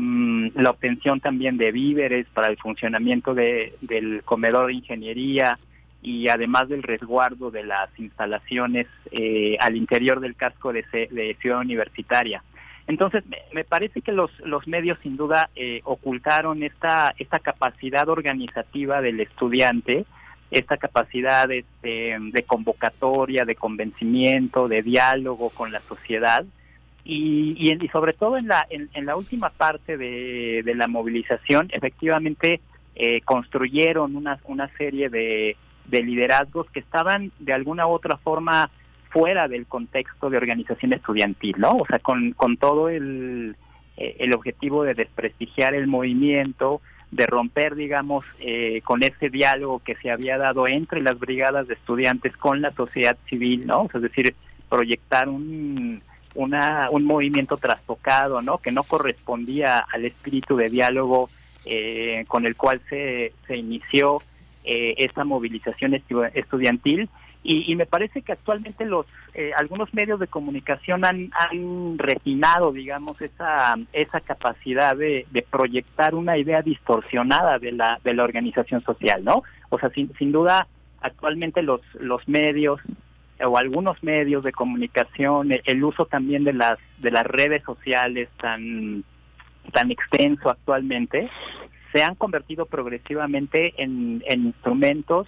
la 0.55 0.71
obtención 0.71 1.21
también 1.21 1.57
de 1.57 1.73
víveres 1.73 2.27
para 2.35 2.49
el 2.49 2.57
funcionamiento 2.57 3.35
de, 3.35 3.75
del 3.81 4.23
comedor 4.25 4.67
de 4.67 4.75
ingeniería 4.75 5.59
y 6.03 6.29
además 6.29 6.69
del 6.69 6.83
resguardo 6.83 7.51
de 7.51 7.65
las 7.65 7.89
instalaciones 7.99 8.89
eh, 9.11 9.57
al 9.61 9.77
interior 9.77 10.21
del 10.21 10.35
casco 10.35 10.73
de, 10.73 10.85
de 10.93 11.37
Ciudad 11.41 11.61
Universitaria. 11.61 12.43
Entonces, 12.87 13.25
me, 13.27 13.39
me 13.55 13.65
parece 13.65 14.03
que 14.03 14.13
los, 14.13 14.31
los 14.41 14.69
medios 14.69 14.99
sin 15.03 15.17
duda 15.17 15.49
eh, 15.57 15.81
ocultaron 15.85 16.63
esta, 16.63 17.15
esta 17.19 17.39
capacidad 17.39 18.09
organizativa 18.11 19.01
del 19.01 19.21
estudiante, 19.21 20.05
esta 20.51 20.77
capacidad 20.77 21.51
este, 21.51 22.19
de 22.21 22.43
convocatoria, 22.43 23.47
de 23.47 23.55
convencimiento, 23.55 24.69
de 24.69 24.83
diálogo 24.83 25.49
con 25.51 25.73
la 25.73 25.81
sociedad, 25.81 26.45
y, 27.05 27.55
y, 27.59 27.71
en- 27.71 27.85
y 27.85 27.89
sobre 27.89 28.13
todo 28.15 28.37
en 28.37 28.49
la, 28.49 28.67
en, 28.71 28.89
en 28.95 29.07
la 29.07 29.17
última 29.17 29.51
parte 29.51 29.97
de, 29.97 30.63
de 30.65 30.75
la 30.75 30.89
movilización, 30.89 31.69
efectivamente 31.73 32.61
eh, 32.97 33.21
construyeron 33.23 34.17
una, 34.17 34.39
una 34.45 34.69
serie 34.77 35.09
de, 35.09 35.57
de 35.87 36.03
liderazgos 36.03 36.71
que 36.71 36.81
estaban 36.81 37.31
de 37.39 37.53
alguna 37.53 37.87
u 37.87 37.91
otra 37.91 38.17
forma 38.17 38.71
fuera 39.11 39.47
del 39.49 39.67
contexto 39.67 40.31
de 40.31 40.37
organización 40.39 40.93
estudiantil, 40.93 41.55
¿no? 41.59 41.71
O 41.73 41.87
sea, 41.87 41.99
con, 42.01 42.33
con 42.33 42.57
todo 42.57 42.89
el, 42.89 43.55
eh, 43.97 44.17
el 44.19 44.33
objetivo 44.35 44.83
de 44.83 44.95
desprestigiar 44.95 45.75
el 45.75 45.87
movimiento, 45.87 46.81
de 47.13 47.27
romper, 47.27 47.77
digamos, 47.77 48.25
eh, 48.41 48.81
con 48.83 49.05
ese 49.05 49.31
diálogo 49.31 49.79
que 49.85 49.95
se 49.97 50.11
había 50.11 50.37
dado 50.37 50.67
entre 50.67 51.01
las 51.01 51.17
brigadas 51.19 51.69
de 51.69 51.75
estudiantes 51.75 52.37
con 52.37 52.61
la 52.61 52.73
sociedad 52.73 53.17
civil, 53.29 53.67
¿no? 53.69 53.83
O 53.83 53.89
sea, 53.89 53.99
es 53.99 54.03
decir, 54.03 54.35
proyectar 54.69 55.29
un, 55.29 56.03
una, 56.35 56.89
un 56.91 57.05
movimiento 57.05 57.57
trastocado, 57.57 58.43
¿no? 58.43 58.59
Que 58.59 58.73
no 58.73 58.83
correspondía 58.83 59.79
al 59.79 60.05
espíritu 60.05 60.57
de 60.57 60.69
diálogo 60.71 61.29
eh, 61.65 62.25
con 62.29 62.45
el 62.47 62.57
cual 62.57 62.81
se, 62.89 63.33
se 63.47 63.57
inició 63.57 64.21
eh, 64.65 64.95
esa 64.99 65.25
movilización 65.25 65.93
estu- 65.93 66.31
estudiantil 66.35 67.09
y, 67.43 67.71
y 67.71 67.77
me 67.77 67.85
parece 67.85 68.23
que 68.23 68.33
actualmente 68.33 68.87
los 68.87 69.05
eh, 69.35 69.51
algunos 69.57 69.93
medios 69.93 70.19
de 70.19 70.27
comunicación 70.27 71.05
han, 71.05 71.31
han 71.39 71.99
refinado, 71.99 72.73
digamos, 72.73 73.21
esa 73.21 73.75
esa 73.93 74.21
capacidad 74.21 74.97
de, 74.97 75.27
de 75.31 75.43
proyectar 75.43 76.15
una 76.15 76.39
idea 76.39 76.63
distorsionada 76.63 77.59
de 77.59 77.73
la 77.73 78.01
de 78.03 78.15
la 78.15 78.25
organización 78.25 78.83
social, 78.83 79.23
¿no? 79.23 79.43
O 79.69 79.79
sea, 79.79 79.91
sin, 79.91 80.11
sin 80.17 80.33
duda 80.33 80.67
actualmente 81.03 81.61
los 81.63 81.83
los 82.01 82.27
medios 82.27 82.81
o 83.45 83.59
algunos 83.59 84.03
medios 84.03 84.45
de 84.45 84.53
comunicación, 84.53 85.53
el, 85.53 85.63
el 85.65 85.85
uso 85.85 86.07
también 86.07 86.45
de 86.45 86.53
las 86.53 86.79
de 86.99 87.11
las 87.11 87.25
redes 87.25 87.63
sociales 87.65 88.29
tan 88.41 89.05
tan 89.73 89.91
extenso 89.91 90.51
actualmente, 90.51 91.31
se 91.93 92.03
han 92.03 92.15
convertido 92.17 92.67
progresivamente 92.67 93.75
en, 93.83 94.23
en 94.27 94.47
instrumentos 94.47 95.27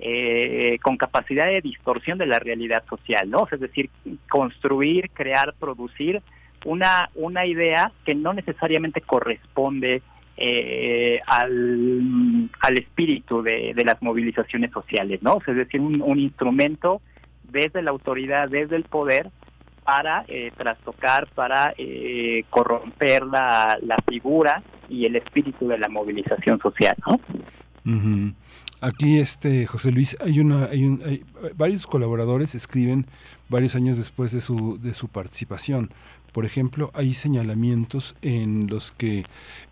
eh, 0.00 0.78
con 0.82 0.96
capacidad 0.96 1.46
de 1.46 1.60
distorsión 1.60 2.18
de 2.18 2.26
la 2.26 2.38
realidad 2.38 2.84
social, 2.88 3.28
¿no? 3.30 3.48
Es 3.50 3.60
decir, 3.60 3.90
construir, 4.28 5.10
crear, 5.10 5.54
producir 5.58 6.22
una, 6.64 7.10
una 7.14 7.46
idea 7.46 7.92
que 8.04 8.14
no 8.14 8.32
necesariamente 8.32 9.00
corresponde 9.00 10.02
eh, 10.36 11.20
al, 11.26 12.48
al 12.60 12.78
espíritu 12.78 13.42
de, 13.42 13.72
de 13.74 13.84
las 13.84 14.00
movilizaciones 14.02 14.70
sociales, 14.70 15.20
¿no? 15.22 15.38
Es 15.44 15.56
decir, 15.56 15.80
un 15.80 16.18
instrumento 16.18 17.00
desde 17.48 17.82
la 17.82 17.90
autoridad, 17.90 18.48
desde 18.48 18.76
el 18.76 18.84
poder, 18.84 19.30
para 19.84 20.24
eh, 20.28 20.52
trastocar, 20.56 21.28
para 21.34 21.72
eh, 21.78 22.44
corromper 22.50 23.24
la, 23.24 23.78
la 23.80 23.96
figura 24.06 24.62
y 24.88 25.06
el 25.06 25.16
espíritu 25.16 25.66
de 25.66 25.78
la 25.78 25.88
movilización 25.88 26.58
social, 26.60 26.94
¿no? 27.06 27.18
Aquí, 28.80 29.18
este 29.18 29.66
José 29.66 29.90
Luis, 29.90 30.16
hay 30.20 30.40
una, 30.40 30.66
hay, 30.66 30.84
un, 30.84 31.00
hay 31.04 31.24
varios 31.56 31.86
colaboradores 31.86 32.54
escriben 32.54 33.06
varios 33.48 33.74
años 33.74 33.96
después 33.96 34.30
de 34.30 34.40
su, 34.40 34.78
de 34.78 34.94
su 34.94 35.08
participación. 35.08 35.90
Por 36.32 36.44
ejemplo, 36.44 36.90
hay 36.94 37.14
señalamientos 37.14 38.16
en 38.22 38.66
los 38.68 38.92
que 38.92 39.24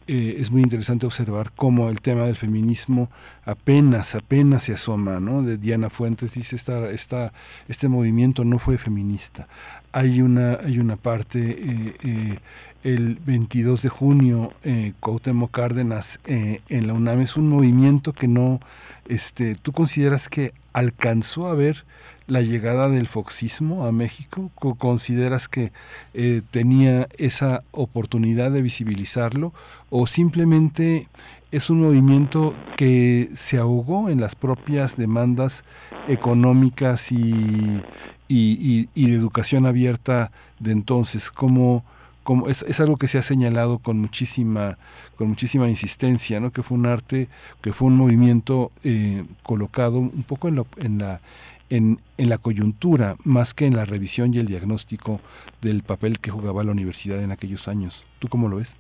eh, 0.09 0.37
es 0.39 0.51
muy 0.51 0.63
interesante 0.63 1.05
observar 1.05 1.53
cómo 1.57 1.89
el 1.89 2.01
tema 2.01 2.25
del 2.25 2.37
feminismo 2.37 3.11
apenas, 3.45 4.15
apenas 4.15 4.65
se 4.65 4.73
asoma, 4.73 5.19
¿no? 5.21 5.43
De 5.43 5.57
Diana 5.57 5.91
Fuentes 5.91 6.35
dice 6.35 6.57
esta, 6.57 6.91
esta, 6.91 7.33
este 7.69 7.89
movimiento 7.89 8.45
no 8.45 8.59
fue 8.59 8.79
feminista. 8.79 9.49
Hay 9.93 10.21
una, 10.21 10.59
hay 10.63 10.79
una 10.79 10.97
parte, 10.97 11.57
eh, 11.59 11.95
eh, 12.05 12.39
el 12.85 13.19
22 13.25 13.83
de 13.83 13.89
junio, 13.89 14.53
eh, 14.63 14.93
Cuauhtémoc 15.01 15.51
Cárdenas 15.51 16.21
en 16.27 16.87
la 16.87 16.93
UNAM 16.93 17.21
es 17.21 17.37
un 17.37 17.49
movimiento 17.49 18.13
que 18.13 18.29
no, 18.29 18.61
este, 19.09 19.55
¿tú 19.57 19.73
consideras 19.73 20.29
que 20.29 20.53
alcanzó 20.73 21.49
a 21.49 21.55
ver 21.55 21.85
la 22.27 22.41
llegada 22.43 22.89
del 22.89 23.07
foxismo 23.07 23.87
a 23.87 23.93
México? 23.93 24.51
Co- 24.55 24.75
¿Consideras 24.75 25.49
que 25.49 25.73
eh, 26.15 26.43
tenía 26.51 27.09
esa 27.19 27.63
oportunidad 27.73 28.51
de 28.51 28.63
visibilizarlo? 28.63 29.53
¿O 29.91 30.07
simplemente 30.07 31.09
es 31.53 31.71
un 31.71 31.81
movimiento 31.83 32.55
que 32.77 33.29
se 33.35 33.59
ahogó 33.59 34.11
en 34.11 34.21
las 34.21 34.35
propias 34.35 34.97
demandas 34.97 35.65
económicas 36.09 37.13
y, 37.13 37.81
y, 38.29 38.89
de 38.95 39.13
educación 39.15 39.67
abierta 39.67 40.33
de 40.59 40.73
entonces? 40.73 41.31
¿Cómo, 41.31 41.85
cómo- 42.25 42.49
es, 42.49 42.63
es 42.63 42.81
algo 42.81 42.97
que 42.97 43.07
se 43.07 43.19
ha 43.19 43.23
señalado 43.23 43.79
con 43.79 43.99
muchísima, 44.01 44.77
con 45.17 45.29
muchísima 45.29 45.69
insistencia, 45.69 46.41
¿no? 46.41 46.51
que 46.51 46.63
fue 46.65 46.77
un 46.77 46.87
arte, 46.87 47.29
que 47.63 47.73
fue 47.73 47.89
un 47.89 47.97
movimiento 47.97 48.73
eh, 48.83 49.25
colocado 49.45 49.99
un 49.99 50.25
poco 50.25 50.49
en 50.49 50.99
la 50.99 51.21
en, 51.71 51.99
en 52.19 52.29
la 52.29 52.39
coyuntura 52.39 53.17
más 53.25 53.55
que 53.55 53.67
en 53.67 53.77
la 53.77 53.85
revisión 53.85 54.33
y 54.33 54.39
el 54.39 54.47
diagnóstico 54.47 55.21
del 55.61 55.83
papel 55.83 56.19
que 56.19 56.31
jugaba 56.31 56.65
la 56.65 56.73
universidad 56.73 57.23
en 57.23 57.31
aquellos 57.31 57.69
años. 57.69 58.07
¿Tú 58.19 58.29
cómo 58.29 58.49
lo 58.49 58.57
ves? 58.57 58.77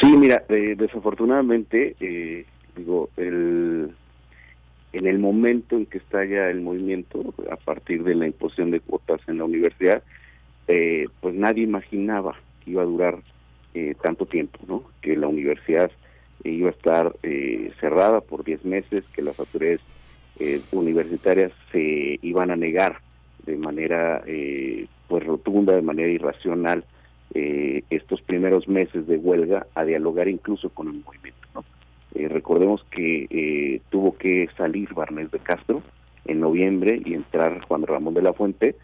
Sí, 0.00 0.16
mira, 0.16 0.44
eh, 0.48 0.74
desafortunadamente, 0.76 1.96
eh, 2.00 2.46
digo, 2.76 3.10
el, 3.16 3.94
en 4.92 5.06
el 5.06 5.18
momento 5.18 5.76
en 5.76 5.86
que 5.86 5.98
estalla 5.98 6.50
el 6.50 6.60
movimiento, 6.60 7.34
a 7.50 7.56
partir 7.56 8.04
de 8.04 8.14
la 8.14 8.26
imposición 8.26 8.70
de 8.70 8.80
cuotas 8.80 9.20
en 9.26 9.38
la 9.38 9.44
universidad, 9.44 10.02
eh, 10.68 11.08
pues 11.20 11.34
nadie 11.34 11.64
imaginaba 11.64 12.36
que 12.64 12.70
iba 12.70 12.82
a 12.82 12.86
durar 12.86 13.18
eh, 13.74 13.94
tanto 14.00 14.26
tiempo, 14.26 14.58
¿no? 14.68 14.84
Que 15.02 15.16
la 15.16 15.26
universidad 15.26 15.90
iba 16.44 16.68
a 16.68 16.72
estar 16.72 17.16
eh, 17.22 17.72
cerrada 17.80 18.20
por 18.20 18.44
10 18.44 18.64
meses, 18.64 19.04
que 19.14 19.22
las 19.22 19.38
autoridades 19.38 19.80
eh, 20.38 20.60
universitarias 20.72 21.52
se 21.70 22.18
iban 22.22 22.50
a 22.50 22.56
negar 22.56 22.98
de 23.46 23.56
manera 23.56 24.22
eh, 24.26 24.86
pues 25.08 25.24
rotunda, 25.24 25.74
de 25.74 25.82
manera 25.82 26.08
irracional, 26.08 26.84
eh, 27.34 27.82
estos 27.90 28.22
primeros 28.22 28.68
meses 28.68 29.06
de 29.06 29.16
huelga 29.16 29.66
a 29.74 29.84
dialogar 29.84 30.28
incluso 30.28 30.70
con 30.70 30.88
el 30.88 31.02
movimiento. 31.04 31.64
Eh, 32.14 32.28
recordemos 32.28 32.84
que 32.90 33.26
eh, 33.28 33.80
tuvo 33.90 34.16
que 34.16 34.48
salir 34.56 34.94
Barnés 34.94 35.30
de 35.32 35.40
Castro 35.40 35.82
en 36.26 36.40
noviembre 36.40 37.02
y 37.04 37.14
entrar 37.14 37.60
Juan 37.66 37.82
Ramón 37.82 38.14
de 38.14 38.22
la 38.22 38.32
Fuente 38.32 38.76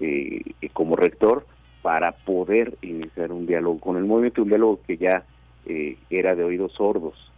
eh, 0.00 0.40
como 0.72 0.96
rector 0.96 1.46
para 1.82 2.12
poder 2.12 2.76
iniciar 2.82 3.30
un 3.30 3.46
diálogo 3.46 3.78
con 3.78 3.96
el 3.98 4.04
movimiento, 4.04 4.42
un 4.42 4.48
diálogo 4.48 4.80
que 4.86 4.96
ya 4.96 5.24
era 6.08 6.34
de 6.34 6.44
oídos 6.44 6.72
sordos, 6.72 7.30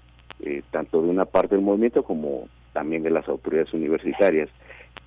tanto 0.70 1.02
de 1.02 1.08
una 1.08 1.24
parte 1.24 1.56
del 1.56 1.64
movimiento 1.64 2.04
como 2.04 2.48
también 2.72 3.02
de 3.02 3.10
las 3.10 3.28
autoridades 3.28 3.72
universitarias. 3.72 4.48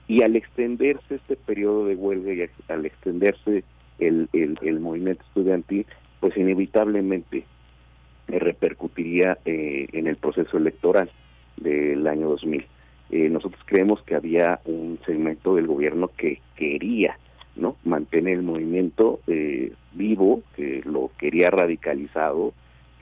Y 0.08 0.24
al 0.24 0.36
extenderse 0.36 1.16
este 1.16 1.36
periodo 1.36 1.86
de 1.86 1.96
huelga 1.96 2.34
y 2.34 2.50
al 2.72 2.86
extenderse 2.86 3.64
el, 4.00 4.30
el, 4.34 4.58
el 4.62 4.80
movimiento 4.80 5.24
estudiantil, 5.24 5.86
pues 6.20 6.36
inevitablemente 6.38 7.46
eh, 8.28 8.40
repercutiría 8.40 9.38
eh, 9.46 9.88
en 9.94 10.08
el 10.08 10.18
proceso 10.18 10.58
electoral 10.58 11.10
del 11.58 12.06
año 12.08 12.30
2000. 12.30 12.66
Eh, 13.12 13.30
nosotros 13.30 13.62
creemos 13.66 14.02
que 14.04 14.16
había 14.16 14.60
un 14.66 15.00
segmento 15.06 15.56
del 15.56 15.68
gobierno 15.68 16.10
que 16.18 16.42
quería 16.56 17.18
no 17.56 17.76
mantener 17.84 18.40
el 18.40 18.44
movimiento 18.44 19.20
eh, 19.28 19.74
vivo, 19.92 20.42
que 20.56 20.82
lo 20.86 21.12
quería 21.18 21.50
radicalizado, 21.50 22.54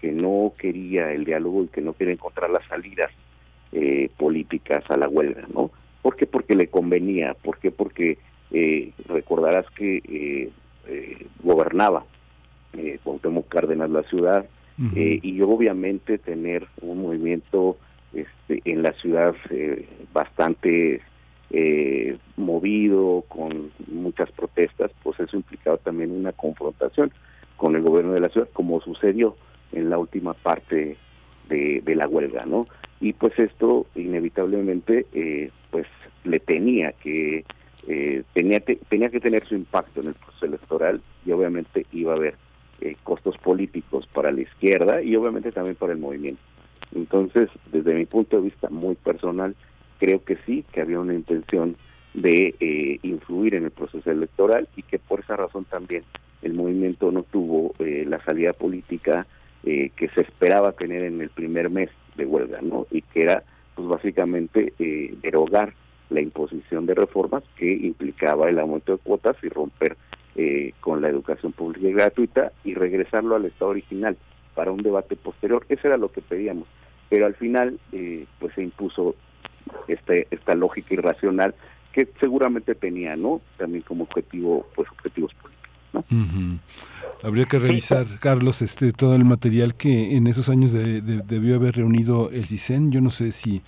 que 0.02 0.12
no 0.12 0.54
quería 0.58 1.12
el 1.14 1.26
diálogo 1.26 1.64
y 1.64 1.68
que 1.68 1.82
no 1.82 1.94
quería 1.94 2.14
encontrar 2.14 2.50
las 2.50 2.66
salidas 2.68 3.12
eh, 3.72 4.10
políticas 4.18 4.84
a 4.90 4.98
la 4.98 5.08
huelga, 5.08 5.46
¿no? 5.54 5.72
¿Por 6.02 6.16
qué? 6.16 6.26
Porque 6.26 6.56
le 6.56 6.68
convenía, 6.68 7.34
¿por 7.36 7.60
qué? 7.60 7.72
Porque 7.72 8.18
eh, 8.52 8.92
recordarás 9.08 9.66
que 9.72 9.98
eh, 9.98 10.50
eh, 10.88 11.28
gobernaba 11.44 12.06
eh, 12.74 13.00
Cuauhtémoc 13.04 13.48
Cárdenas 13.48 13.90
la 13.90 14.04
ciudad 14.04 14.46
y 14.94 15.40
obviamente 15.42 16.18
tener 16.18 16.66
un 16.82 17.04
movimiento 17.04 17.78
este, 18.14 18.62
en 18.66 18.82
la 18.82 18.94
ciudad 18.94 19.36
bastante 20.12 21.02
eh, 21.52 22.18
movido, 22.38 23.26
con 23.28 23.72
muchas 23.88 24.32
protestas, 24.32 24.92
pues 25.04 25.20
eso 25.20 25.36
implicaba 25.36 25.78
también 25.78 26.12
una 26.12 26.32
confrontación 26.32 27.12
con 27.58 27.76
el 27.76 27.82
gobierno 27.82 28.14
de 28.14 28.22
la 28.22 28.30
ciudad, 28.30 28.48
como 28.54 28.80
sucedió 28.82 29.36
en 29.74 29.90
la 29.90 29.98
última 29.98 30.34
parte 30.34 30.96
de, 31.52 31.96
la 31.96 32.08
huelga, 32.08 32.46
¿no? 32.46 32.66
Y 33.00 33.14
pues 33.14 33.38
esto 33.38 33.86
inevitablemente, 33.96 35.06
eh, 35.14 35.50
pues 35.70 35.88
le 36.24 36.40
tenía 36.40 36.94
que 36.94 37.44
eh, 37.88 38.24
tenía 38.34 38.60
que 38.60 38.76
tenía 38.76 39.10
que 39.10 39.20
tener 39.20 39.46
su 39.48 39.56
impacto 39.56 40.02
en 40.02 40.08
el 40.08 40.14
proceso 40.14 40.46
electoral 40.46 41.02
y 41.26 41.32
obviamente 41.32 41.86
iba 41.92 42.14
a 42.14 42.16
haber 42.16 42.36
eh, 42.82 42.96
costos 43.04 43.38
políticos 43.38 44.08
para 44.12 44.32
la 44.32 44.42
izquierda 44.42 45.02
y 45.02 45.16
obviamente 45.16 45.52
también 45.52 45.76
para 45.76 45.94
el 45.94 46.00
movimiento. 46.00 46.42
Entonces, 46.96 47.50
desde 47.72 47.94
mi 47.94 48.06
punto 48.06 48.38
de 48.38 48.44
vista 48.44 48.70
muy 48.70 48.96
personal, 48.96 49.56
creo 50.00 50.24
que 50.24 50.38
sí, 50.46 50.66
que 50.72 50.82
había 50.82 51.00
una 51.00 51.14
intención 51.14 51.76
de 52.14 52.56
eh, 52.60 53.00
influir 53.04 53.56
en 53.56 53.66
el 53.66 53.72
proceso 53.72 54.10
electoral 54.10 54.68
y 54.76 54.84
que 54.84 55.00
por 55.00 55.22
esa 55.22 55.36
razón 55.36 55.66
también 55.66 56.04
el 56.42 56.54
movimiento 56.54 57.12
no 57.12 57.24
tuvo 57.24 57.74
eh, 57.80 58.04
la 58.08 58.20
salida 58.24 58.54
política 58.54 59.28
eh, 59.66 59.92
que 59.96 60.10
se 60.10 60.22
esperaba 60.22 60.72
tener 60.74 61.04
en 61.04 61.22
el 61.22 61.30
primer 61.30 61.70
mes 61.70 61.90
de 62.16 62.26
huelga, 62.26 62.62
¿no? 62.62 62.88
Y 62.92 63.02
que 63.02 63.24
era, 63.24 63.44
pues 63.76 63.88
básicamente, 63.88 64.74
eh, 64.80 65.14
derogar 65.22 65.74
la 66.10 66.22
imposición 66.22 66.86
de 66.86 66.94
reformas 66.94 67.44
que 67.56 67.72
implicaba 67.72 68.50
el 68.50 68.60
aumento 68.60 68.94
de 68.94 68.98
cuotas 69.00 69.38
y 69.44 69.50
romper 69.50 69.98
eh, 70.36 70.74
con 70.80 71.02
la 71.02 71.10
educación 71.10 71.52
pública 71.52 71.88
y 71.88 71.94
gratuita 71.94 72.52
y 72.64 72.74
regresarlo 72.74 73.36
al 73.36 73.46
estado 73.46 73.72
original 73.72 74.18
para 74.56 74.72
un 74.72 74.82
debate 74.82 75.16
posterior. 75.16 75.66
Eso 75.70 75.88
era 75.88 75.98
lo 75.98 76.12
que 76.12 76.22
pedíamos. 76.22 76.68
Pero 77.10 77.26
al 77.26 77.36
final, 77.36 77.80
eh, 77.92 78.26
pues 78.40 78.54
se 78.56 78.64
impuso 78.64 79.16
este, 79.88 80.28
esta 80.32 80.56
lógica 80.56 80.94
irracional 80.94 81.54
que 81.92 82.08
seguramente 82.20 82.76
tenía, 82.76 83.16
¿no? 83.16 83.42
También 83.58 83.84
como 83.84 84.04
objetivo, 84.04 84.66
pues 84.76 84.90
objetivos 84.92 85.34
políticos. 85.34 85.61
Habría 87.24 87.46
que 87.46 87.60
revisar, 87.60 88.08
Carlos, 88.20 88.62
este 88.64 88.92
todo 88.94 89.16
el 89.16 89.26
material 89.26 89.76
que 89.76 90.16
en 90.18 90.26
esos 90.26 90.50
años 90.50 90.72
de- 90.72 91.02
de- 91.02 91.22
debió 91.22 91.56
haber 91.56 91.76
reunido 91.76 92.32
el 92.32 92.46
CISEN. 92.48 92.92
Yo 92.92 93.00
no 93.02 93.12
sé 93.12 93.32
si 93.32 93.62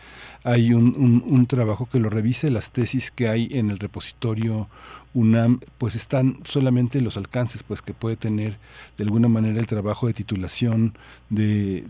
hay 0.43 0.73
un, 0.73 0.95
un, 0.97 1.23
un 1.25 1.45
trabajo 1.45 1.87
que 1.91 1.99
lo 1.99 2.09
revise, 2.09 2.49
las 2.49 2.71
tesis 2.71 3.11
que 3.11 3.27
hay 3.27 3.49
en 3.51 3.69
el 3.69 3.77
repositorio 3.77 4.69
UNAM, 5.13 5.59
pues 5.77 5.95
están 5.95 6.39
solamente 6.43 7.01
los 7.01 7.17
alcances 7.17 7.63
pues 7.63 7.81
que 7.81 7.93
puede 7.93 8.15
tener 8.15 8.57
de 8.97 9.03
alguna 9.03 9.27
manera 9.27 9.59
el 9.59 9.67
trabajo 9.67 10.07
de 10.07 10.13
titulación 10.13 10.97
de, 11.29 11.83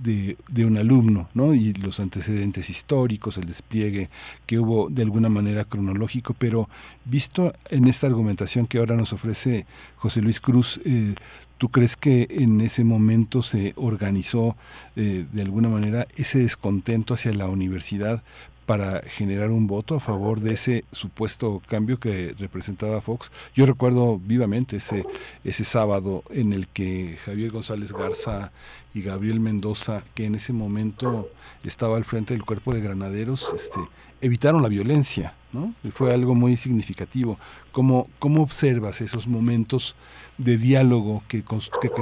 de, 0.49 0.65
un 0.65 0.77
alumno, 0.77 1.29
¿no? 1.33 1.53
Y 1.53 1.73
los 1.73 1.99
antecedentes 1.99 2.69
históricos, 2.69 3.37
el 3.37 3.45
despliegue 3.45 4.09
que 4.45 4.59
hubo 4.59 4.89
de 4.89 5.03
alguna 5.03 5.29
manera 5.29 5.63
cronológico, 5.63 6.33
pero 6.37 6.69
visto 7.05 7.53
en 7.69 7.87
esta 7.87 8.07
argumentación 8.07 8.67
que 8.67 8.77
ahora 8.77 8.95
nos 8.95 9.13
ofrece 9.13 9.65
José 9.97 10.21
Luis 10.21 10.39
Cruz, 10.39 10.79
eh, 10.85 11.15
¿Tú 11.63 11.69
crees 11.69 11.95
que 11.95 12.27
en 12.29 12.59
ese 12.59 12.83
momento 12.83 13.41
se 13.41 13.71
organizó 13.77 14.57
eh, 14.97 15.25
de 15.31 15.41
alguna 15.43 15.69
manera 15.69 16.07
ese 16.17 16.39
descontento 16.39 17.13
hacia 17.13 17.31
la 17.31 17.47
universidad 17.47 18.21
para 18.65 19.01
generar 19.01 19.49
un 19.49 19.67
voto 19.67 19.95
a 19.95 19.99
favor 19.99 20.39
de 20.39 20.53
ese 20.53 20.85
supuesto 20.91 21.61
cambio 21.67 21.99
que 21.99 22.35
representaba 22.37 23.01
Fox. 23.01 23.31
Yo 23.53 23.65
recuerdo 23.65 24.19
vivamente 24.19 24.77
ese, 24.77 25.05
ese 25.43 25.63
sábado 25.63 26.23
en 26.29 26.53
el 26.53 26.67
que 26.67 27.17
Javier 27.25 27.51
González 27.51 27.93
Garza 27.93 28.51
y 28.93 29.01
Gabriel 29.01 29.39
Mendoza, 29.39 30.03
que 30.13 30.25
en 30.25 30.35
ese 30.35 30.53
momento 30.53 31.29
estaba 31.63 31.97
al 31.97 32.05
frente 32.05 32.33
del 32.33 32.45
cuerpo 32.45 32.73
de 32.73 32.81
granaderos, 32.81 33.53
este, 33.55 33.79
evitaron 34.21 34.61
la 34.61 34.69
violencia, 34.69 35.35
¿no? 35.51 35.73
Fue 35.93 36.13
algo 36.13 36.33
muy 36.35 36.55
significativo. 36.55 37.37
¿Cómo, 37.71 38.07
cómo 38.19 38.41
observas 38.41 39.01
esos 39.01 39.27
momentos 39.27 39.95
de 40.37 40.57
diálogo 40.57 41.23
que, 41.27 41.43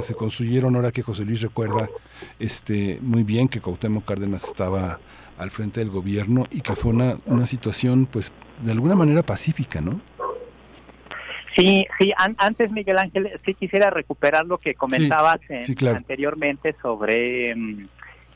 se 0.02 0.14
construyeron 0.14 0.76
ahora 0.76 0.92
que 0.92 1.02
José 1.02 1.24
Luis 1.24 1.40
recuerda 1.40 1.88
este, 2.38 2.98
muy 3.02 3.24
bien 3.24 3.48
que 3.48 3.60
Cuauhtémoc 3.60 4.04
Cárdenas 4.04 4.44
estaba 4.44 5.00
al 5.42 5.50
frente 5.50 5.80
del 5.80 5.90
gobierno 5.90 6.44
y 6.50 6.60
que 6.60 6.74
fue 6.74 6.92
una, 6.92 7.16
una 7.26 7.46
situación, 7.46 8.06
pues, 8.06 8.32
de 8.62 8.72
alguna 8.72 8.94
manera 8.94 9.22
pacífica, 9.22 9.80
¿no? 9.80 10.00
Sí, 11.56 11.86
sí, 11.98 12.12
an 12.16 12.34
antes 12.38 12.70
Miguel 12.70 12.98
Ángel, 12.98 13.30
sí 13.44 13.54
quisiera 13.54 13.90
recuperar 13.90 14.46
lo 14.46 14.56
que 14.56 14.74
comentabas 14.74 15.38
sí, 15.46 15.54
en, 15.54 15.64
sí, 15.64 15.74
claro. 15.74 15.98
anteriormente 15.98 16.74
sobre 16.80 17.54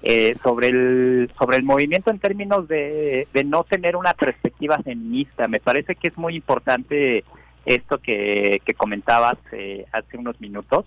eh, 0.02 0.36
sobre 0.42 0.68
el 0.68 1.30
sobre 1.38 1.56
el 1.56 1.62
movimiento 1.62 2.10
en 2.10 2.18
términos 2.18 2.68
de, 2.68 3.26
de 3.32 3.44
no 3.44 3.64
tener 3.64 3.96
una 3.96 4.12
perspectiva 4.12 4.78
feminista. 4.82 5.48
Me 5.48 5.60
parece 5.60 5.94
que 5.94 6.08
es 6.08 6.18
muy 6.18 6.36
importante 6.36 7.24
esto 7.64 7.98
que, 7.98 8.60
que 8.64 8.74
comentabas 8.74 9.38
eh, 9.52 9.86
hace 9.92 10.18
unos 10.18 10.38
minutos 10.40 10.84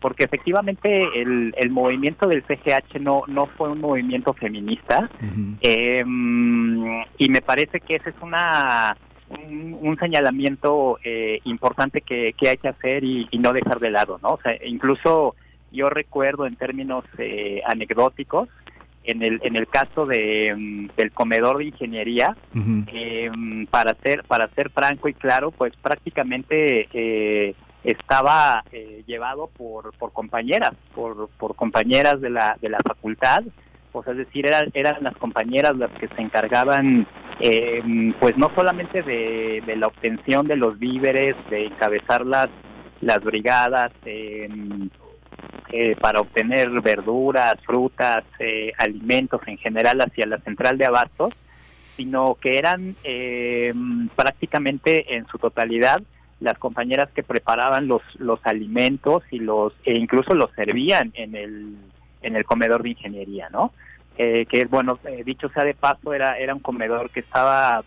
porque 0.00 0.24
efectivamente 0.24 1.02
el, 1.14 1.54
el 1.56 1.70
movimiento 1.70 2.28
del 2.28 2.44
CGH 2.44 3.00
no, 3.00 3.22
no 3.26 3.46
fue 3.46 3.70
un 3.70 3.80
movimiento 3.80 4.32
feminista 4.32 5.10
uh 5.20 5.24
-huh. 5.24 5.56
eh, 5.60 6.04
y 7.18 7.28
me 7.28 7.40
parece 7.40 7.80
que 7.80 7.96
ese 7.96 8.10
es 8.10 8.16
una 8.22 8.96
un, 9.30 9.76
un 9.80 9.96
señalamiento 9.98 10.98
eh, 11.04 11.40
importante 11.44 12.00
que, 12.00 12.32
que, 12.38 12.48
hay 12.48 12.56
que 12.56 12.68
hacer 12.68 13.04
y, 13.04 13.26
y, 13.30 13.38
no 13.38 13.52
dejar 13.52 13.78
de 13.78 13.90
lado, 13.90 14.18
¿no? 14.22 14.30
O 14.30 14.40
sea, 14.40 14.54
incluso 14.64 15.34
yo 15.70 15.90
recuerdo 15.90 16.46
en 16.46 16.56
términos 16.56 17.04
eh, 17.18 17.60
anecdóticos 17.66 18.48
en 19.04 19.22
el 19.22 19.40
en 19.42 19.56
el 19.56 19.66
caso 19.68 20.06
de 20.06 20.54
um, 20.54 20.88
del 20.96 21.12
comedor 21.12 21.58
de 21.58 21.66
ingeniería 21.66 22.36
uh 22.54 22.58
-huh. 22.58 23.68
para 23.68 23.94
ser 23.94 24.24
para 24.24 24.48
ser 24.48 24.70
franco 24.70 25.08
y 25.08 25.14
claro 25.14 25.50
pues 25.50 25.72
prácticamente 25.76 26.88
eh, 26.92 27.54
estaba 27.84 28.64
eh, 28.72 29.02
llevado 29.06 29.48
por, 29.48 29.96
por 29.96 30.12
compañeras, 30.12 30.72
por, 30.94 31.28
compañeras 31.56 32.20
de 32.20 32.30
la, 32.30 32.56
de 32.60 32.68
la 32.68 32.78
facultad, 32.86 33.42
pues 33.92 34.06
es 34.08 34.16
decir, 34.16 34.46
eran, 34.46 34.70
eran 34.74 35.02
las 35.02 35.16
compañeras 35.16 35.76
las 35.76 35.90
que 35.92 36.08
se 36.08 36.20
encargaban, 36.20 37.06
eh, 37.40 37.82
pues 38.20 38.36
no 38.36 38.50
solamente 38.54 39.02
de, 39.02 39.62
la 39.76 39.86
obtención 39.86 40.46
de 40.46 40.56
los 40.56 40.78
víveres, 40.78 41.36
de 41.50 41.66
encabezar 41.66 42.26
las, 42.26 42.48
las 43.00 43.22
brigadas, 43.22 43.92
eh, 45.70 45.96
para 46.00 46.20
obtener 46.20 46.70
verduras, 46.80 47.54
frutas, 47.66 48.24
eh, 48.38 48.72
alimentos 48.78 49.40
en 49.46 49.58
general 49.58 50.00
hacia 50.00 50.26
la 50.26 50.38
central 50.38 50.78
de 50.78 50.86
abastos, 50.86 51.34
sino 51.94 52.36
que 52.36 52.56
eran 52.56 52.96
eh, 53.04 53.74
prácticamente 54.16 55.14
en 55.14 55.26
su 55.26 55.38
totalidad 55.38 56.00
las 56.40 56.58
compañeras 56.58 57.10
que 57.14 57.22
preparaban 57.22 57.88
los 57.88 58.02
los 58.18 58.40
alimentos 58.44 59.22
y 59.30 59.38
los 59.38 59.72
e 59.84 59.94
incluso 59.94 60.34
los 60.34 60.50
servían 60.52 61.12
en 61.14 61.34
el 61.34 61.76
en 62.22 62.36
el 62.36 62.44
comedor 62.44 62.82
de 62.82 62.90
ingeniería 62.90 63.48
no 63.50 63.72
eh, 64.16 64.46
que 64.46 64.64
bueno 64.66 64.98
eh, 65.04 65.22
dicho 65.24 65.48
sea 65.48 65.64
de 65.64 65.74
paso 65.74 66.12
era 66.12 66.38
era 66.38 66.54
un 66.54 66.60
comedor 66.60 67.10
que 67.10 67.20
estaba 67.20 67.84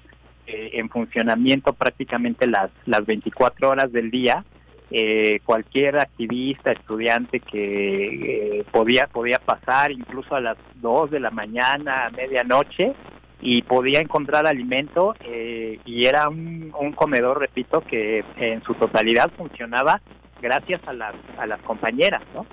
eh, 0.47 0.71
en 0.73 0.89
funcionamiento 0.89 1.71
prácticamente 1.71 2.47
las 2.47 2.71
las 2.85 3.05
24 3.05 3.69
horas 3.69 3.91
del 3.91 4.11
día. 4.11 4.43
Eh, 4.89 5.39
cualquier 5.45 5.97
activista 5.97 6.73
estudiante 6.73 7.39
que 7.39 8.57
eh, 8.59 8.65
podía 8.69 9.07
podía 9.07 9.39
pasar 9.39 9.91
incluso 9.91 10.35
a 10.35 10.41
las 10.41 10.57
2 10.81 11.11
de 11.11 11.21
la 11.21 11.29
mañana 11.29 12.07
a 12.07 12.09
medianoche 12.09 12.93
y 13.41 13.63
podía 13.63 13.99
encontrar 13.99 14.45
alimento 14.45 15.15
eh, 15.25 15.79
y 15.85 16.05
era 16.05 16.29
un, 16.29 16.71
comedor, 16.95 17.39
repito, 17.39 17.81
que 17.81 18.23
en 18.37 18.61
su 18.63 18.75
totalidad 18.75 19.31
funcionaba 19.35 19.99
gracias 20.41 20.81
a 20.87 20.93
las, 20.93 21.15
a 21.37 21.47
las 21.47 21.61
compañeras, 21.61 22.21
¿no? 22.33 22.45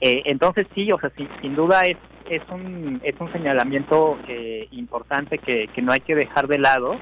Eh, 0.00 0.22
entonces 0.26 0.66
sí, 0.74 0.90
o 0.92 0.98
sea, 0.98 1.10
sin, 1.16 1.28
sin 1.40 1.54
duda 1.54 1.80
es, 1.82 1.96
es, 2.28 2.42
un, 2.50 3.00
es 3.04 3.14
un 3.20 3.32
señalamiento 3.32 4.18
eh, 4.28 4.68
importante 4.72 5.38
que, 5.38 5.68
no 5.80 5.92
hay 5.92 6.00
que 6.00 6.14
dejar 6.14 6.48
de 6.48 6.58
lado, 6.58 6.96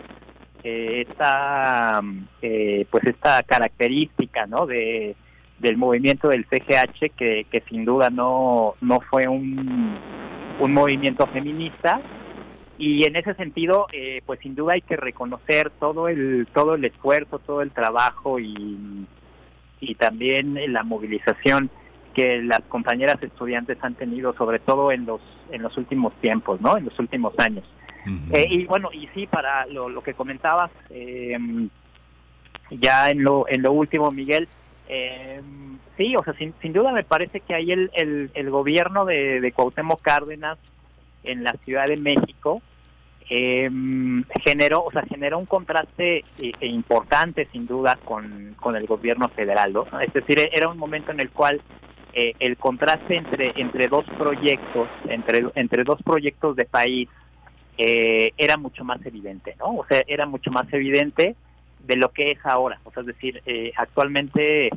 esta, 0.63 2.01
pues 2.41 3.05
esta 3.05 3.43
característica, 3.43 4.47
¿no? 4.47 4.65
De, 4.65 5.15
del 5.59 5.77
movimiento 5.77 6.29
del 6.29 6.47
CGH 6.47 7.13
que, 7.17 7.47
que 7.51 7.63
sin 7.69 7.85
duda 7.85 8.09
no, 8.09 8.75
no 8.81 9.01
fue 9.11 9.29
un, 9.29 9.99
un 10.61 10.73
movimiento 10.73 11.27
feminista, 11.27 12.01
y 12.79 13.07
en 13.07 13.17
ese 13.17 13.35
sentido 13.35 13.87
eh, 13.93 14.23
pues 14.27 14.41
sin 14.41 14.55
duda 14.55 14.75
hay 14.75 14.83
que 14.83 14.97
reconocer 14.97 15.71
todo 15.79 16.09
el 16.09 16.49
todo 16.53 16.75
el 16.75 16.85
esfuerzo 16.85 17.39
todo 17.39 17.63
el 17.63 17.71
trabajo 17.71 18.39
y 18.41 19.07
y 19.81 19.95
también 19.97 20.59
la 20.73 20.83
movilización 20.83 21.71
que 22.15 22.43
las 22.43 22.61
compañeras 22.63 23.23
estudiantes 23.23 23.79
han 23.83 23.95
tenido 23.95 24.35
sobre 24.35 24.59
todo 24.59 24.91
en 24.93 25.07
los 25.07 25.21
en 25.51 25.63
los 25.63 25.77
últimos 25.77 26.13
tiempos 26.21 26.61
no 26.61 26.77
en 26.77 26.87
los 26.87 26.99
últimos 26.99 27.35
años 27.39 27.65
uh 28.07 28.11
-huh. 28.11 28.37
eh, 28.37 28.47
y 28.51 28.65
bueno 28.65 28.89
y 28.93 29.09
sí 29.15 29.27
para 29.27 29.67
lo, 29.67 29.89
lo 29.89 30.03
que 30.03 30.15
comentabas 30.15 30.71
eh, 30.91 31.39
ya 32.71 33.11
en 33.11 33.23
lo 33.23 33.47
en 33.49 33.63
lo 33.63 33.73
último 33.73 34.11
Miguel 34.11 34.49
eh, 34.89 35.41
sí 35.97 36.17
o 36.17 36.25
sea 36.25 36.35
sin, 36.35 36.55
sin 36.61 36.73
duda 36.73 36.93
me 36.93 37.05
parece 37.05 37.41
que 37.41 37.55
ahí 37.55 37.71
el, 37.71 37.91
el, 37.95 38.31
el 38.35 38.51
gobierno 38.51 39.05
de, 39.05 39.41
de 39.41 39.53
Cuauhtémoc 39.53 40.01
Cárdenas 40.03 40.59
en 41.25 41.45
la 41.45 41.53
Ciudad 41.65 41.89
de 41.89 41.97
México 41.97 42.63
eh, 43.29 43.71
generó, 44.45 44.85
o 44.85 44.91
sea, 44.91 45.03
generó 45.03 45.39
un 45.39 45.47
contraste 45.47 46.25
eh, 46.39 46.53
importante 46.61 47.49
sin 47.53 47.67
duda 47.67 47.99
con, 48.05 48.55
con 48.61 48.77
el 48.77 48.87
gobierno 48.87 49.29
federal, 49.31 49.73
¿no? 49.73 49.87
Es 50.01 50.13
decir, 50.13 50.51
era 50.53 50.69
un 50.69 50.79
momento 50.79 51.11
en 51.11 51.21
el 51.21 51.31
cual 51.31 51.63
eh, 52.13 52.35
el 52.39 52.57
contraste 52.57 53.17
entre 53.17 53.53
entre 53.57 53.89
dos 53.89 54.05
proyectos, 54.19 54.89
entre 55.09 55.47
entre 55.55 55.85
dos 55.85 56.03
proyectos 56.03 56.55
de 56.55 56.65
país 56.65 57.09
eh, 57.77 58.33
era 58.37 58.57
mucho 58.57 58.85
más 58.85 59.05
evidente, 59.05 59.57
¿no? 59.59 59.77
O 59.77 59.87
sea, 59.89 60.03
era 60.07 60.27
mucho 60.27 60.51
más 60.51 60.73
evidente 60.73 61.35
de 61.81 61.97
lo 61.97 62.11
que 62.11 62.31
es 62.31 62.39
ahora. 62.45 62.79
O 62.85 62.93
sea, 62.93 63.01
es 63.01 63.09
decir, 63.09 63.43
eh, 63.47 63.73
actualmente 63.77 64.71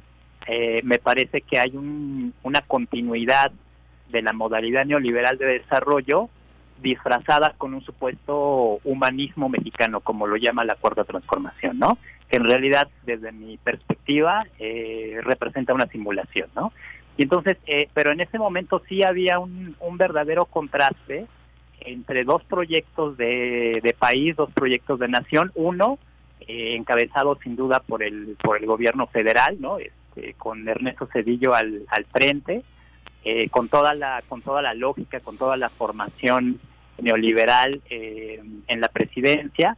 eh, 0.48 0.82
me 0.84 0.98
parece 0.98 1.42
que 1.42 1.59
hay 1.59 1.76
un, 1.76 2.34
una 2.43 2.61
continuidad 2.61 3.51
de 4.09 4.22
la 4.22 4.34
modalidad 4.34 4.85
neoliberal 4.85 5.38
de 5.38 5.59
desarrollo 5.59 6.30
disfrazada 6.81 7.53
con 7.57 7.73
un 7.73 7.81
supuesto 7.81 8.80
humanismo 8.83 9.49
mexicano, 9.49 10.01
como 10.01 10.27
lo 10.27 10.35
llama 10.38 10.64
la 10.64 10.75
cuarta 10.75 11.03
transformación, 11.03 11.80
¿no? 11.80 11.97
Que 12.30 12.38
en 12.38 12.45
realidad, 12.45 12.88
desde 13.06 13.31
mi 13.31 13.57
perspectiva, 13.57 14.45
eh, 14.59 15.19
representa 15.23 15.73
una 15.73 15.88
simulación, 15.88 16.49
¿no? 16.56 16.72
Y 17.17 17.23
entonces, 17.23 17.57
eh, 17.65 17.89
pero 17.93 18.11
en 18.11 18.22
ese 18.22 18.38
momento 18.38 18.81
sí 18.88 19.03
había 19.03 19.39
un, 19.39 19.75
un 19.80 19.97
verdadero 19.97 20.45
contraste 20.45 21.25
entre 21.81 22.23
dos 22.23 22.43
proyectos 22.43 23.17
de, 23.17 23.80
de, 23.81 23.93
país, 23.93 24.35
dos 24.35 24.51
proyectos 24.51 24.99
de 24.99 25.07
nación, 25.07 25.51
uno 25.56 25.97
eh, 26.41 26.75
encabezado 26.75 27.38
sin 27.41 27.56
duda 27.56 27.80
por 27.80 28.03
el 28.03 28.38
por 28.41 28.57
el 28.57 28.65
gobierno 28.65 29.07
federal, 29.07 29.57
¿no? 29.59 29.80
Este, 29.80 30.33
con 30.33 30.67
Ernesto 30.67 31.07
Cedillo 31.11 31.56
al, 31.56 31.83
al 31.89 32.06
frente, 32.06 32.64
eh, 33.30 33.49
con 33.49 33.67
toda 33.67 33.93
la 33.93 34.23
con 34.30 34.41
toda 34.41 34.61
la 34.61 34.73
lógica, 34.73 35.19
con 35.19 35.38
toda 35.38 35.57
la 35.57 35.67
formación 35.67 36.61
neoliberal 36.97 37.81
eh, 37.89 38.41
en 38.67 38.80
la 38.80 38.88
presidencia 38.88 39.75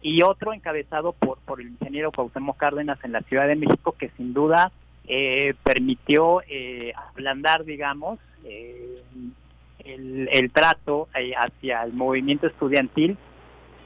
y 0.00 0.22
otro 0.22 0.52
encabezado 0.52 1.12
por 1.12 1.38
por 1.38 1.60
el 1.60 1.70
ingeniero 1.70 2.12
Cuauhtémoc 2.12 2.56
Cárdenas 2.56 3.00
en 3.02 3.10
la 3.10 3.22
Ciudad 3.22 3.48
de 3.48 3.56
México 3.56 3.96
que 3.98 4.10
sin 4.16 4.32
duda 4.32 4.70
eh, 5.08 5.54
permitió 5.64 6.42
eh, 6.48 6.92
ablandar, 7.10 7.64
digamos, 7.64 8.20
el, 8.44 10.28
el, 10.30 10.50
trato 10.52 11.08
hacia 11.12 11.82
el 11.82 11.92
movimiento 11.94 12.46
estudiantil 12.46 13.16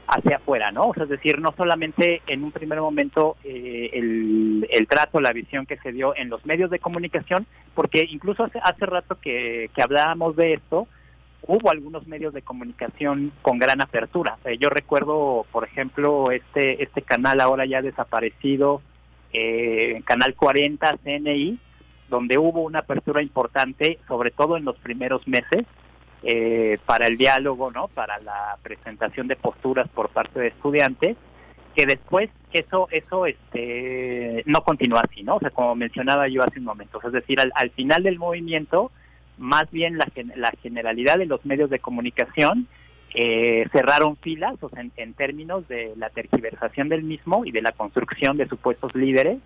hacia 0.07 0.37
afuera, 0.37 0.71
¿no? 0.71 0.83
O 0.83 0.93
sea, 0.93 1.03
es 1.03 1.09
decir, 1.09 1.39
no 1.39 1.53
solamente 1.57 2.21
en 2.27 2.43
un 2.43 2.51
primer 2.51 2.79
momento 2.79 3.35
eh, 3.43 3.89
el, 3.93 4.67
el, 4.69 4.87
trato, 4.87 5.19
la 5.19 5.33
visión 5.33 5.65
que 5.65 5.77
se 5.77 5.91
dio 5.91 6.15
en 6.15 6.29
los 6.29 6.45
medios 6.45 6.69
de 6.69 6.79
comunicación, 6.79 7.45
porque 7.75 8.05
incluso 8.09 8.45
hace, 8.45 8.59
hace 8.63 8.85
rato 8.85 9.19
que, 9.19 9.69
que 9.75 9.81
hablábamos 9.81 10.35
de 10.35 10.53
esto, 10.53 10.87
hubo 11.41 11.71
algunos 11.71 12.07
medios 12.07 12.33
de 12.33 12.41
comunicación 12.41 13.31
con 13.41 13.59
gran 13.59 13.81
apertura. 13.81 14.37
Eh, 14.45 14.57
yo 14.57 14.69
recuerdo, 14.69 15.45
por 15.51 15.65
ejemplo, 15.65 16.31
este 16.31 16.83
este 16.83 17.01
canal 17.01 17.41
ahora 17.41 17.65
ya 17.65 17.81
desaparecido, 17.81 18.81
eh, 19.33 20.01
Canal 20.05 20.35
40, 20.35 20.97
CNI, 21.03 21.59
donde 22.09 22.37
hubo 22.37 22.61
una 22.61 22.79
apertura 22.79 23.21
importante, 23.21 23.99
sobre 24.07 24.31
todo 24.31 24.57
en 24.57 24.65
los 24.65 24.77
primeros 24.79 25.27
meses, 25.27 25.65
eh, 26.23 26.77
para 26.85 27.07
el 27.07 27.17
diálogo, 27.17 27.71
¿no? 27.71 27.87
Para 27.87 28.19
la 28.19 28.57
presentación 28.61 29.27
de 29.27 29.35
posturas 29.35 29.87
por 29.89 30.09
parte 30.09 30.39
de 30.39 30.47
estudiantes, 30.47 31.15
que 31.75 31.85
después 31.85 32.29
eso 32.53 32.87
eso 32.91 33.25
este 33.25 34.43
no 34.45 34.61
continuó 34.61 34.99
así, 34.99 35.23
¿no? 35.23 35.35
O 35.35 35.39
sea, 35.39 35.51
como 35.51 35.75
mencionaba 35.75 36.27
yo 36.27 36.43
hace 36.43 36.59
un 36.59 36.65
momento, 36.65 36.99
es 37.03 37.13
decir, 37.13 37.39
al, 37.39 37.51
al 37.55 37.69
final 37.69 38.03
del 38.03 38.17
movimiento, 38.17 38.91
más 39.37 39.69
bien 39.69 39.97
la, 39.97 40.07
la 40.35 40.51
generalidad 40.63 41.17
de 41.17 41.27
los 41.27 41.45
medios 41.45 41.69
de 41.69 41.79
comunicación 41.79 42.67
eh, 43.13 43.65
cerraron 43.71 44.17
filas 44.17 44.61
o 44.61 44.69
sea, 44.69 44.81
en, 44.81 44.91
en, 44.97 45.13
términos 45.13 45.67
de 45.67 45.93
la 45.95 46.09
tergiversación 46.09 46.89
del 46.89 47.03
mismo 47.03 47.45
y 47.45 47.51
de 47.51 47.61
la 47.61 47.71
construcción 47.71 48.37
de 48.37 48.47
supuestos 48.47 48.93
líderes 48.95 49.39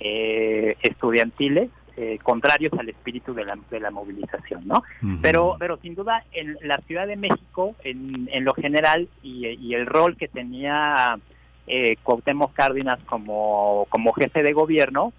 eh, 0.00 0.76
estudiantiles 0.82 1.70
eh, 2.00 2.18
contrarios 2.22 2.72
al 2.78 2.88
espíritu 2.88 3.34
de 3.34 3.44
la, 3.44 3.58
de 3.70 3.78
la 3.78 3.90
movilización, 3.90 4.66
¿no? 4.66 4.76
Uh 5.02 5.06
-huh. 5.06 5.18
Pero, 5.20 5.56
pero 5.58 5.76
sin 5.82 5.94
duda 5.94 6.24
en 6.32 6.56
la 6.62 6.78
Ciudad 6.86 7.06
de 7.06 7.16
México, 7.16 7.74
en, 7.84 8.26
en 8.32 8.44
lo 8.44 8.54
general 8.54 9.08
y, 9.22 9.46
y, 9.46 9.74
el 9.74 9.84
rol 9.84 10.16
que 10.16 10.28
tenía 10.28 11.18
eh, 11.66 11.96
Cuauhtémoc 12.02 12.54
Cárdenas 12.54 13.00
como, 13.04 13.86
como 13.90 14.14
jefe 14.14 14.42
de 14.42 14.52
gobierno 14.52 15.12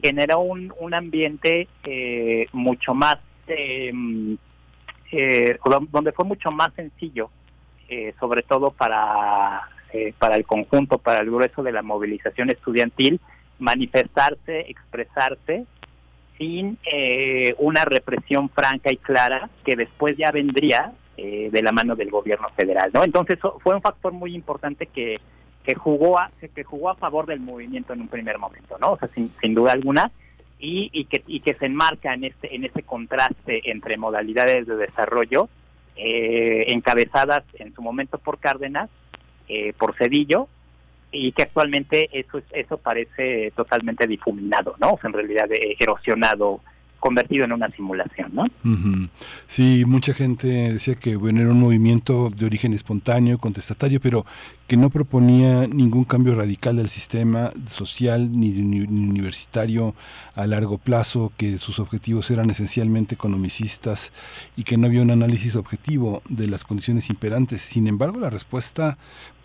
generó 0.00 0.38
un, 0.40 0.72
un 0.78 0.94
ambiente 0.94 1.66
eh, 1.84 2.46
mucho 2.52 2.94
más 2.94 3.16
eh, 3.48 3.92
eh, 5.10 5.58
donde 5.90 6.12
fue 6.12 6.24
mucho 6.24 6.50
más 6.52 6.72
sencillo, 6.74 7.30
eh, 7.88 8.14
sobre 8.20 8.42
todo 8.42 8.70
para, 8.70 9.62
eh, 9.92 10.12
para 10.18 10.36
el 10.36 10.44
conjunto, 10.44 10.98
para 10.98 11.20
el 11.20 11.30
grueso 11.30 11.62
de 11.62 11.72
la 11.72 11.82
movilización 11.82 12.50
estudiantil, 12.50 13.20
manifestarse, 13.58 14.70
expresarse 14.70 15.64
sin 16.38 16.78
eh, 16.90 17.54
una 17.58 17.84
represión 17.84 18.48
franca 18.48 18.90
y 18.92 18.96
clara 18.96 19.50
que 19.64 19.76
después 19.76 20.16
ya 20.16 20.30
vendría 20.30 20.92
eh, 21.16 21.50
de 21.50 21.62
la 21.62 21.72
mano 21.72 21.96
del 21.96 22.10
gobierno 22.10 22.48
federal, 22.50 22.90
¿no? 22.94 23.02
Entonces 23.02 23.38
fue 23.60 23.74
un 23.74 23.82
factor 23.82 24.12
muy 24.12 24.34
importante 24.34 24.86
que, 24.86 25.18
que 25.64 25.74
jugó 25.74 26.18
a, 26.18 26.30
que 26.54 26.64
jugó 26.64 26.90
a 26.90 26.94
favor 26.94 27.26
del 27.26 27.40
movimiento 27.40 27.92
en 27.92 28.02
un 28.02 28.08
primer 28.08 28.38
momento, 28.38 28.78
¿no? 28.80 28.92
O 28.92 28.98
sea, 28.98 29.08
sin, 29.14 29.32
sin 29.40 29.54
duda 29.54 29.72
alguna 29.72 30.12
y, 30.60 30.90
y, 30.92 31.06
que, 31.06 31.22
y 31.26 31.40
que 31.40 31.54
se 31.54 31.66
enmarca 31.66 32.14
en 32.14 32.24
este 32.24 32.54
en 32.54 32.64
ese 32.64 32.82
contraste 32.82 33.70
entre 33.70 33.96
modalidades 33.96 34.66
de 34.66 34.76
desarrollo 34.76 35.48
eh, 35.96 36.66
encabezadas 36.68 37.42
en 37.54 37.74
su 37.74 37.82
momento 37.82 38.18
por 38.18 38.38
Cárdenas, 38.38 38.88
eh, 39.48 39.72
por 39.76 39.96
Cedillo, 39.96 40.48
y 41.10 41.32
que 41.32 41.42
actualmente 41.42 42.08
eso 42.12 42.40
eso 42.52 42.76
parece 42.78 43.52
totalmente 43.56 44.06
difuminado, 44.06 44.74
¿no? 44.78 44.92
O 44.92 44.98
sea, 45.00 45.08
en 45.08 45.14
realidad 45.14 45.50
eh, 45.52 45.76
erosionado 45.78 46.60
convertido 46.98 47.44
en 47.44 47.52
una 47.52 47.70
simulación, 47.70 48.34
¿no? 48.34 48.46
Sí, 49.46 49.84
mucha 49.86 50.14
gente 50.14 50.48
decía 50.72 50.96
que 50.96 51.16
bueno 51.16 51.40
era 51.40 51.50
un 51.50 51.60
movimiento 51.60 52.30
de 52.30 52.46
origen 52.46 52.72
espontáneo, 52.72 53.38
contestatario, 53.38 54.00
pero 54.00 54.26
que 54.66 54.76
no 54.76 54.90
proponía 54.90 55.66
ningún 55.66 56.04
cambio 56.04 56.34
radical 56.34 56.76
del 56.76 56.88
sistema 56.88 57.50
social 57.68 58.32
ni, 58.32 58.50
ni, 58.50 58.80
universitario 58.80 59.94
a 60.34 60.46
largo 60.46 60.78
plazo, 60.78 61.32
que 61.36 61.58
sus 61.58 61.78
objetivos 61.78 62.30
eran 62.30 62.50
esencialmente 62.50 63.14
economicistas 63.14 64.12
y 64.56 64.64
que 64.64 64.76
no 64.76 64.88
había 64.88 65.02
un 65.02 65.10
análisis 65.10 65.56
objetivo 65.56 66.22
de 66.28 66.48
las 66.48 66.64
condiciones 66.64 67.08
imperantes. 67.10 67.62
Sin 67.62 67.86
embargo, 67.86 68.20
la 68.20 68.28
respuesta 68.28 68.98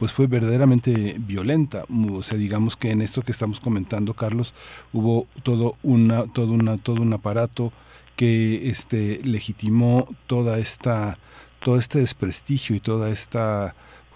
pues 0.04 0.12
fue 0.12 0.28
verdaderamente 0.28 1.16
violenta. 1.18 1.86
O 2.12 2.24
sea, 2.24 2.38
digamos 2.38 2.76
que 2.76 2.92
en 2.92 3.02
esto 3.02 3.22
que 3.22 3.32
estamos 3.32 3.62
comentando, 3.62 4.14
Carlos, 4.14 4.54
hubo 4.92 5.28
todo 5.44 5.78
una, 5.82 6.26
todo 6.26 6.52
una, 6.52 6.76
todo 6.78 7.02
un 7.02 7.14
aparato 7.14 7.72
que 8.18 8.68
este 8.70 9.22
legitimó 9.24 10.06
toda 10.28 10.60
esta, 10.60 11.18
todo 11.62 11.78
este 11.78 12.00
desprestigio 12.00 12.76
y 12.76 12.82
toda 12.82 13.12
esta 13.12 13.76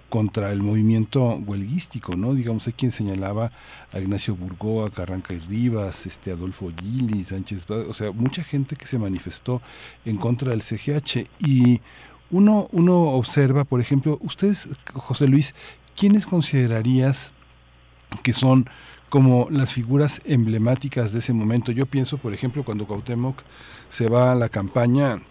contra 0.09 0.51
el 0.51 0.61
movimiento 0.61 1.35
huelguístico, 1.35 2.17
¿no? 2.17 2.33
Digamos, 2.33 2.67
hay 2.67 2.73
quien 2.73 2.91
señalaba 2.91 3.53
a 3.93 3.99
Ignacio 4.01 4.35
Burgoa, 4.35 4.89
Carranca 4.89 5.33
y 5.33 5.39
Rivas, 5.39 6.05
este 6.05 6.31
Adolfo 6.31 6.69
Gili, 6.77 7.23
Sánchez, 7.23 7.65
o 7.69 7.93
sea, 7.93 8.11
mucha 8.11 8.43
gente 8.43 8.75
que 8.75 8.87
se 8.87 8.99
manifestó 8.99 9.61
en 10.03 10.17
contra 10.17 10.51
del 10.51 10.63
CGH 10.63 11.29
y 11.39 11.79
uno, 12.29 12.67
uno 12.71 13.03
observa, 13.11 13.63
por 13.63 13.79
ejemplo, 13.79 14.17
ustedes, 14.21 14.67
José 14.93 15.27
Luis, 15.27 15.55
¿quiénes 15.97 16.25
considerarías 16.25 17.33
que 18.23 18.33
son 18.33 18.69
como 19.09 19.47
las 19.49 19.73
figuras 19.73 20.21
emblemáticas 20.25 21.11
de 21.11 21.19
ese 21.19 21.33
momento? 21.33 21.71
Yo 21.71 21.85
pienso, 21.85 22.17
por 22.17 22.33
ejemplo, 22.33 22.63
cuando 22.63 22.85
Cuauhtémoc 22.85 23.41
se 23.89 24.07
va 24.07 24.31
a 24.31 24.35
la 24.35 24.47
campaña, 24.47 25.21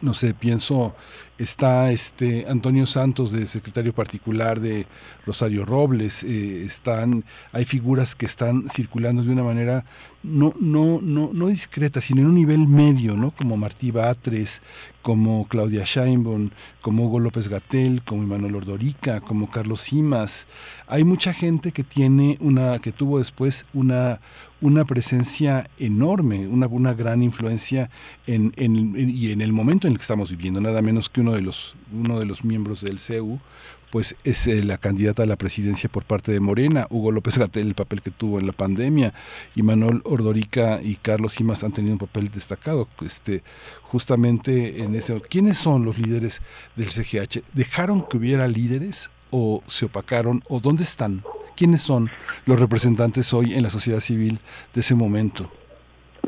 no 0.00 0.14
sé, 0.14 0.32
pienso 0.32 0.94
está 1.38 1.90
este 1.90 2.46
Antonio 2.48 2.86
Santos 2.86 3.32
de 3.32 3.46
secretario 3.46 3.92
particular 3.92 4.60
de 4.60 4.86
Rosario 5.24 5.64
Robles 5.64 6.24
eh, 6.24 6.64
están 6.64 7.24
hay 7.52 7.64
figuras 7.64 8.14
que 8.14 8.26
están 8.26 8.68
circulando 8.68 9.22
de 9.22 9.30
una 9.30 9.44
manera 9.44 9.84
no 10.22 10.52
no 10.60 11.00
no 11.00 11.30
no 11.32 11.46
discreta 11.46 12.00
sino 12.00 12.22
en 12.22 12.26
un 12.26 12.34
nivel 12.34 12.66
medio 12.66 13.16
no 13.16 13.30
como 13.30 13.56
Martí 13.56 13.92
Batres 13.92 14.60
como 15.00 15.46
Claudia 15.46 15.84
Sheinbaum 15.84 16.50
como 16.82 17.06
Hugo 17.06 17.20
López 17.20 17.48
Gatel 17.48 18.02
como 18.02 18.26
Manuel 18.26 18.56
Ordorica 18.56 19.20
como 19.20 19.50
Carlos 19.50 19.82
Simas. 19.82 20.46
Hay 20.86 21.04
mucha 21.04 21.32
gente 21.32 21.72
que 21.72 21.84
tiene 21.84 22.36
una 22.40 22.78
que 22.80 22.92
tuvo 22.92 23.18
después 23.18 23.64
una 23.72 24.20
una 24.60 24.84
presencia 24.84 25.70
enorme, 25.78 26.48
una, 26.48 26.66
una 26.66 26.92
gran 26.94 27.22
influencia 27.22 27.90
en, 28.26 28.52
en, 28.56 28.96
en, 28.96 29.10
y 29.10 29.30
en 29.30 29.40
el 29.40 29.52
momento 29.52 29.86
en 29.86 29.92
el 29.92 29.98
que 29.98 30.02
estamos 30.02 30.30
viviendo, 30.30 30.60
nada 30.60 30.82
menos 30.82 31.08
que 31.08 31.20
uno 31.20 31.32
de 31.32 31.42
los, 31.42 31.76
uno 31.92 32.18
de 32.18 32.26
los 32.26 32.44
miembros 32.44 32.80
del 32.80 32.98
CEU, 32.98 33.38
pues 33.90 34.16
es 34.24 34.46
eh, 34.46 34.62
la 34.64 34.78
candidata 34.78 35.22
a 35.22 35.26
la 35.26 35.36
presidencia 35.36 35.88
por 35.88 36.04
parte 36.04 36.32
de 36.32 36.40
Morena, 36.40 36.86
Hugo 36.90 37.12
López 37.12 37.38
Gatel, 37.38 37.68
el 37.68 37.74
papel 37.74 38.02
que 38.02 38.10
tuvo 38.10 38.38
en 38.38 38.46
la 38.46 38.52
pandemia, 38.52 39.14
y 39.54 39.62
Manuel 39.62 40.02
Ordorica 40.04 40.80
y 40.82 40.96
Carlos 40.96 41.34
Simas 41.34 41.64
han 41.64 41.72
tenido 41.72 41.94
un 41.94 41.98
papel 41.98 42.30
destacado, 42.30 42.88
este, 43.04 43.42
justamente 43.82 44.82
en 44.82 44.94
ese. 44.94 45.20
¿Quiénes 45.22 45.56
son 45.56 45.84
los 45.84 45.98
líderes 45.98 46.42
del 46.76 46.88
CGH? 46.88 47.42
¿Dejaron 47.54 48.06
que 48.06 48.18
hubiera 48.18 48.46
líderes 48.48 49.10
o 49.30 49.62
se 49.66 49.86
opacaron 49.86 50.42
o 50.48 50.60
dónde 50.60 50.82
están? 50.82 51.22
¿Quiénes 51.56 51.80
son 51.80 52.10
los 52.46 52.60
representantes 52.60 53.32
hoy 53.32 53.54
en 53.54 53.62
la 53.62 53.70
sociedad 53.70 54.00
civil 54.00 54.38
de 54.74 54.80
ese 54.80 54.94
momento? 54.94 55.50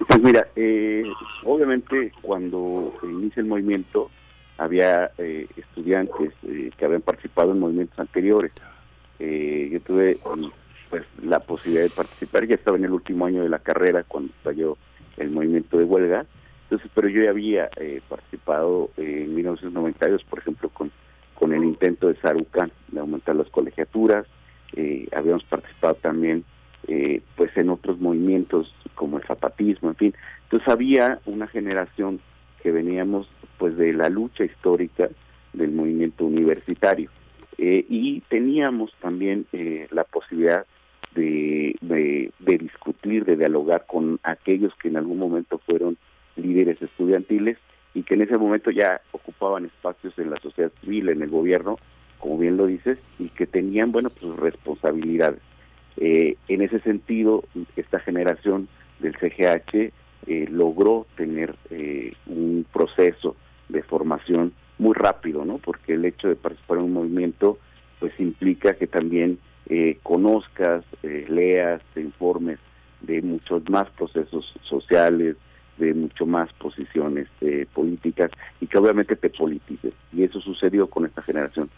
Pues 0.09 0.21
mira, 0.23 0.49
eh, 0.57 1.05
obviamente 1.45 2.13
cuando 2.23 2.93
se 3.01 3.07
inicia 3.07 3.41
el 3.41 3.47
movimiento 3.47 4.11
había 4.61 5.11
eh, 5.17 5.47
estudiantes 5.57 6.33
eh, 6.47 6.71
que 6.77 6.85
habían 6.85 7.01
participado 7.01 7.53
en 7.53 7.61
movimientos 7.61 7.99
anteriores. 7.99 8.53
Eh, 9.19 9.71
yo 9.73 9.81
tuve 9.81 10.19
pues 10.91 11.05
la 11.23 11.41
posibilidad 11.41 11.85
de 11.85 11.91
participar, 11.91 12.47
ya 12.47 12.57
estaba 12.57 12.77
en 12.77 12.85
el 12.85 12.93
último 12.93 13.25
año 13.25 13.43
de 13.43 13.49
la 13.49 13.61
carrera 13.61 14.05
cuando 14.07 14.33
estalló 14.37 14.77
el 15.17 15.31
movimiento 15.31 15.79
de 15.79 15.85
huelga, 15.85 16.27
entonces 16.65 16.91
pero 16.95 17.09
yo 17.09 17.23
ya 17.23 17.31
había 17.31 17.71
participado 18.09 18.91
en 18.97 19.35
1992, 19.35 20.25
por 20.25 20.41
ejemplo, 20.41 20.69
con, 20.69 20.91
con 21.35 21.53
el 21.53 21.65
intento 21.65 22.09
de 22.09 22.17
Sarucán 22.17 22.71
de 22.89 23.01
aumentar 23.01 23.37
las 23.37 23.49
colegiaturas, 23.49 24.27
eh, 24.77 25.09
habíamos 25.17 25.45
participado 25.45 25.95
también 25.95 26.45
eh, 26.87 27.23
pues 27.37 27.57
en 27.57 27.71
otros 27.71 27.99
movimientos 27.99 28.75
como 28.95 29.19
el 29.19 29.25
zapatismo, 29.25 29.91
en 29.91 29.97
fin. 29.97 30.15
Entonces 30.45 30.69
había 30.69 31.21
una 31.27 31.47
generación 31.47 32.21
que 32.63 32.71
veníamos 32.73 33.29
pues 33.59 33.77
de 33.77 33.93
la 33.93 34.09
lucha 34.09 34.45
histórica 34.45 35.09
del 35.53 35.73
movimiento 35.73 36.25
universitario 36.25 37.11
eh, 37.59 37.85
y 37.89 38.21
teníamos 38.23 38.93
también 39.01 39.47
eh, 39.53 39.87
la 39.91 40.05
posibilidad 40.05 40.65
de, 41.15 41.77
de, 41.81 42.33
de 42.39 42.59
discutir, 42.59 43.25
de 43.25 43.37
dialogar 43.37 43.85
con 43.87 44.21
aquellos 44.23 44.73
que 44.77 44.89
en 44.89 44.97
algún 44.97 45.19
momento 45.19 45.59
fueron 45.67 45.99
líderes 46.37 46.81
estudiantiles 46.81 47.59
y 47.95 48.03
que 48.03 48.15
en 48.15 48.23
ese 48.23 48.39
momento 48.39 48.71
ya 48.71 49.01
ocupaban 49.13 49.67
espacios 49.67 50.17
en 50.19 50.31
la 50.31 50.41
sociedad 50.41 50.71
civil, 50.81 51.09
en 51.09 51.23
el 51.23 51.29
gobierno, 51.29 51.77
como 52.19 52.39
bien 52.39 52.57
lo 52.57 52.67
dices, 52.67 52.99
y 53.19 53.29
que 53.31 53.47
tenían, 53.47 53.93
bueno, 53.93 54.11
pues 54.11 54.35
responsabilidades. 54.37 55.41
Eh, 55.97 56.37
en 56.49 56.63
ese 56.63 56.81
sentido, 56.81 57.45
esta 57.77 57.99
generación 58.01 58.69
del 59.01 59.17
CGH 59.17 59.93
eh, 60.27 60.47
logró 60.51 61.07
tener 61.17 61.57
eh, 61.71 62.13
un 62.27 62.67
proceso 62.73 63.37
de 63.69 63.83
formación 63.83 64.53
muy 64.79 64.95
rápido, 64.95 65.45
¿no? 65.45 65.59
Porque 65.59 65.95
el 65.95 66.05
hecho 66.05 66.29
de 66.29 66.37
participar 66.37 66.79
en 66.79 66.85
un 66.85 66.93
movimiento 66.93 67.59
pues 68.01 68.19
implica 68.19 68.75
que 68.75 68.87
también 68.87 69.39
eh, 69.69 69.99
conozcas, 70.03 70.85
eh, 71.03 71.27
leas, 71.29 71.83
te 71.95 72.01
informes 72.01 72.59
de 73.03 73.23
muchos 73.23 73.69
más 73.69 73.89
procesos 73.91 74.53
sociales, 74.63 75.37
de 75.79 75.95
mucho 75.95 76.27
más 76.27 76.53
posiciones 76.55 77.29
eh, 77.41 77.67
políticas 77.73 78.31
y 78.61 78.67
que 78.67 78.79
obviamente 78.79 79.17
te 79.17 79.31
politices. 79.31 79.93
Y 80.13 80.25
eso 80.25 80.41
sucedió 80.41 80.89
con 80.89 81.07
esta 81.07 81.23
generación. 81.23 81.71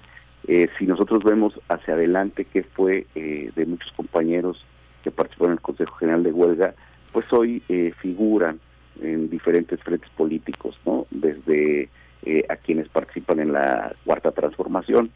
Eh, 0.47 0.69
si 0.79 0.87
nosotros 0.87 1.23
vemos 1.23 1.55
hacia 1.69 1.95
adelante 1.95 2.45
qué 2.47 2.63
fue 2.65 3.07
de 3.15 3.67
muchos 3.67 3.93
compañeros 3.93 4.65
que 5.05 5.11
participaron 5.11 5.53
en 5.53 5.59
el 5.59 5.63
Consejo 5.63 5.95
General 5.97 6.23
de 6.23 6.33
Huelga, 6.33 6.75
pues 7.13 7.31
hoy 7.33 7.63
eh, 7.69 7.93
figuran 8.01 8.59
en 9.01 9.29
diferentes 9.31 9.81
frentes 9.83 10.11
políticos, 10.11 10.79
¿no? 10.85 11.07
Desde 11.11 11.89
eh, 12.25 12.45
a 12.49 12.57
quienes 12.57 12.89
participan 12.89 13.41
en 13.41 13.53
la 13.53 13.95
Cuarta 14.05 14.31
Transformación, 14.33 15.11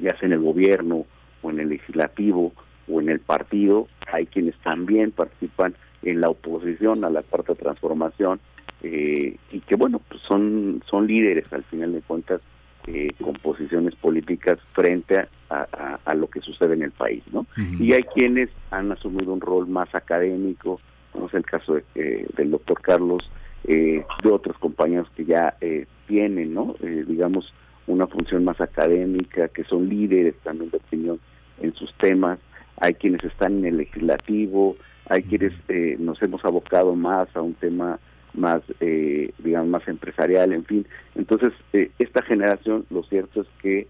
ya 0.00 0.10
sea 0.18 0.26
en 0.26 0.32
el 0.32 0.40
gobierno 0.40 1.06
o 1.42 1.50
en 1.50 1.60
el 1.60 1.68
legislativo 1.70 2.52
o 2.88 3.00
en 3.00 3.08
el 3.08 3.20
partido, 3.20 3.88
hay 4.12 4.26
quienes 4.26 4.56
también 4.58 5.10
participan 5.12 5.74
en 6.02 6.20
la 6.20 6.28
oposición 6.30 7.04
a 7.04 7.10
la 7.10 7.22
Cuarta 7.22 7.54
Transformación 7.54 8.40
eh, 8.82 9.36
y 9.50 9.60
que 9.60 9.74
bueno, 9.74 10.00
pues 10.08 10.22
son, 10.22 10.82
son 10.88 11.06
líderes 11.06 11.52
al 11.52 11.64
final 11.64 11.92
de 11.92 12.00
cuentas 12.02 12.40
eh, 12.86 13.08
con 13.20 13.34
posiciones 13.34 13.94
políticas 13.96 14.58
frente 14.72 15.18
a, 15.18 15.28
a- 15.50 15.98
a 16.04 16.14
lo 16.14 16.28
que 16.30 16.40
sucede 16.40 16.74
en 16.74 16.82
el 16.82 16.92
país, 16.92 17.22
¿no? 17.32 17.46
Y 17.80 17.92
hay 17.92 18.04
quienes 18.04 18.48
han 18.70 18.92
asumido 18.92 19.32
un 19.32 19.40
rol 19.40 19.66
más 19.66 19.92
académico, 19.94 20.80
es 21.26 21.34
el 21.34 21.44
caso 21.44 21.74
de, 21.74 21.84
eh, 21.94 22.26
del 22.36 22.50
doctor 22.50 22.80
Carlos, 22.80 23.28
eh, 23.64 24.04
de 24.22 24.30
otros 24.30 24.56
compañeros 24.58 25.08
que 25.16 25.24
ya 25.24 25.56
eh, 25.60 25.86
tienen, 26.06 26.54
¿no? 26.54 26.76
Eh, 26.80 27.04
digamos, 27.06 27.52
una 27.86 28.06
función 28.06 28.44
más 28.44 28.60
académica, 28.60 29.48
que 29.48 29.64
son 29.64 29.88
líderes 29.88 30.34
también 30.44 30.70
de 30.70 30.76
opinión 30.76 31.18
en 31.60 31.74
sus 31.74 31.92
temas. 31.94 32.38
Hay 32.80 32.94
quienes 32.94 33.24
están 33.24 33.58
en 33.58 33.64
el 33.64 33.76
legislativo, 33.78 34.76
hay 35.08 35.22
quienes 35.22 35.52
eh, 35.68 35.96
nos 35.98 36.22
hemos 36.22 36.44
abocado 36.44 36.94
más 36.94 37.34
a 37.34 37.42
un 37.42 37.54
tema 37.54 37.98
más, 38.34 38.62
eh, 38.80 39.32
digamos, 39.38 39.70
más 39.70 39.88
empresarial, 39.88 40.52
en 40.52 40.64
fin. 40.64 40.86
Entonces, 41.14 41.52
eh, 41.72 41.90
esta 41.98 42.22
generación, 42.22 42.84
lo 42.90 43.02
cierto 43.04 43.40
es 43.40 43.48
que 43.60 43.88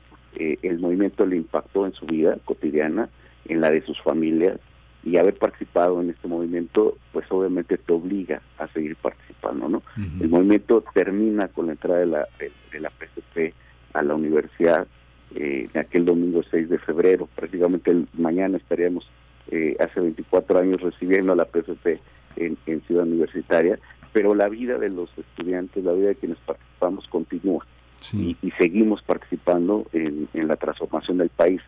el 0.63 0.79
movimiento 0.79 1.27
le 1.27 1.37
impactó 1.37 1.85
en 1.85 1.93
su 1.95 2.07
vida 2.07 2.39
cotidiana, 2.45 3.09
en 3.47 3.61
la 3.61 3.73
de 3.73 3.83
sus 3.83 4.01
familias, 4.03 4.61
y 5.05 5.17
haber 5.17 5.39
participado 5.39 6.01
en 6.01 6.11
este 6.11 6.29
movimiento, 6.29 6.97
pues 7.13 7.27
obviamente 7.31 7.79
te 7.79 7.93
obliga 7.93 8.43
a 8.59 8.69
seguir 8.69 8.97
participando, 8.97 9.69
¿no? 9.69 9.83
El 10.21 10.29
movimiento 10.29 10.85
termina 10.93 11.49
con 11.49 11.67
la 11.67 11.73
entrada 11.73 12.01
de 12.01 12.07
la, 12.07 12.29
de, 12.39 12.53
de 12.73 12.81
la 12.81 12.91
PCP 12.91 13.55
a 13.95 14.03
la 14.03 14.15
universidad 14.15 14.87
eh, 15.35 15.69
en 15.73 15.81
aquel 15.81 16.05
domingo 16.05 16.43
6 16.51 16.69
de 16.69 16.79
febrero, 16.79 17.29
prácticamente 17.35 17.91
el, 17.91 18.09
mañana 18.15 18.57
estaríamos 18.57 19.09
eh, 19.51 19.77
hace 19.79 20.01
24 20.01 20.59
años 20.59 20.81
recibiendo 20.81 21.33
a 21.33 21.37
la 21.37 21.45
PCP 21.45 22.01
en, 22.37 22.57
en 22.67 22.81
Ciudad 22.83 23.05
Universitaria, 23.05 23.79
pero 24.13 24.35
la 24.35 24.49
vida 24.49 24.79
de 24.79 24.91
los 24.91 25.11
estudiantes, 25.17 25.85
la 25.85 25.93
vida 25.93 26.09
de 26.09 26.17
quienes 26.17 26.39
participamos 26.39 27.07
continúa. 27.09 27.67
Y, 28.13 28.37
y 28.43 28.53
seguimos 28.53 29.03
participando 29.03 29.87
en, 29.93 30.29
en 30.33 30.49
la 30.49 30.57
transformación 30.57 31.19
del 31.19 31.31
país 31.31 31.61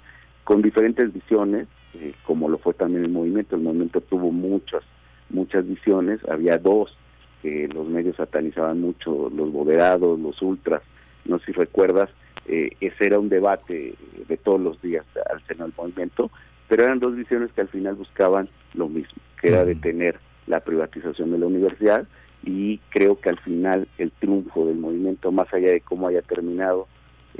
con 0.44 0.62
diferentes 0.62 1.12
visiones, 1.12 1.68
eh, 1.94 2.12
como 2.24 2.48
lo 2.48 2.58
fue 2.58 2.74
también 2.74 3.04
el 3.04 3.10
movimiento. 3.10 3.56
El 3.56 3.62
movimiento 3.62 4.00
tuvo 4.00 4.30
muchas, 4.30 4.82
muchas 5.28 5.66
visiones, 5.66 6.20
había 6.28 6.58
dos 6.58 6.96
que 7.42 7.68
los 7.68 7.88
medios 7.88 8.16
satanizaban 8.16 8.80
mucho, 8.80 9.30
los 9.30 9.50
moderados, 9.50 10.18
los 10.18 10.40
ultras, 10.42 10.82
no 11.24 11.38
sé 11.38 11.46
si 11.46 11.52
recuerdas, 11.52 12.10
eh, 12.46 12.70
ese 12.80 13.06
era 13.06 13.18
un 13.18 13.28
debate 13.28 13.94
de 14.28 14.36
todos 14.36 14.60
los 14.60 14.80
días 14.82 15.04
al 15.30 15.42
seno 15.46 15.64
del 15.64 15.74
movimiento, 15.76 16.30
pero 16.68 16.84
eran 16.84 16.98
dos 16.98 17.16
visiones 17.16 17.50
que 17.52 17.62
al 17.62 17.68
final 17.68 17.94
buscaban 17.94 18.48
lo 18.74 18.88
mismo, 18.88 19.14
que 19.40 19.48
era 19.48 19.64
detener 19.64 20.18
la 20.46 20.60
privatización 20.60 21.30
de 21.30 21.38
la 21.38 21.46
universidad 21.46 22.06
y 22.42 22.78
creo 22.90 23.20
que 23.20 23.28
al 23.28 23.38
final 23.40 23.88
el 23.98 24.10
triunfo 24.12 24.66
del 24.66 24.76
movimiento, 24.76 25.32
más 25.32 25.52
allá 25.52 25.68
de 25.72 25.80
cómo 25.80 26.08
haya 26.08 26.22
terminado, 26.22 26.88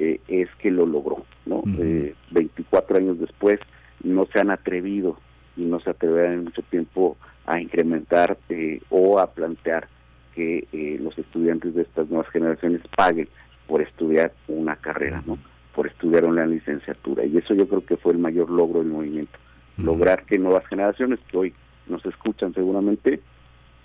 eh, 0.01 0.21
es 0.29 0.49
que 0.59 0.71
lo 0.71 0.87
logró, 0.87 1.25
¿no? 1.47 1.63
Eh, 1.79 2.15
24 2.31 2.97
años 2.97 3.21
después 3.21 3.61
no 4.03 4.27
se 4.27 4.41
han 4.41 4.51
atrevido 4.51 5.19
y 5.57 5.63
no 5.63 5.79
se 5.81 5.91
atreverán 5.91 6.33
en 6.33 6.45
mucho 6.45 6.63
tiempo 6.63 7.17
a 7.47 7.61
incrementar 7.61 8.39
eh, 8.49 8.81
o 8.89 9.19
a 9.19 9.31
plantear 9.31 9.89
que 10.35 10.67
eh, 10.73 10.99
los 11.01 11.19
estudiantes 11.19 11.75
de 11.75 11.83
estas 11.83 12.09
nuevas 12.09 12.29
generaciones 12.31 12.81
paguen 12.97 13.29
por 13.67 13.83
estudiar 13.83 14.33
una 14.49 14.77
carrera, 14.77 15.23
¿no? 15.27 15.39
Por 15.75 15.87
estudiar 15.87 16.25
una 16.25 16.47
licenciatura. 16.47 17.25
Y 17.25 17.37
eso 17.37 17.55
yo 17.55 17.69
creo 17.69 17.85
que 17.85 17.97
fue 17.97 18.13
el 18.13 18.19
mayor 18.19 18.51
logro 18.51 18.81
del 18.81 18.89
movimiento. 18.89 19.39
Lograr 19.77 20.25
que 20.25 20.39
nuevas 20.39 20.67
generaciones 20.67 21.21
que 21.31 21.37
hoy 21.37 21.55
nos 21.87 22.05
escuchan 22.07 22.55
seguramente 22.55 23.21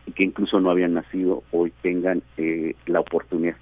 y 0.05 0.11
que 0.11 0.23
incluso 0.23 0.59
no 0.59 0.69
habían 0.69 0.93
nacido, 0.93 1.43
hoy 1.51 1.73
tengan 1.81 2.21
eh, 2.37 2.75
la 2.85 2.99
oportunidad 2.99 3.55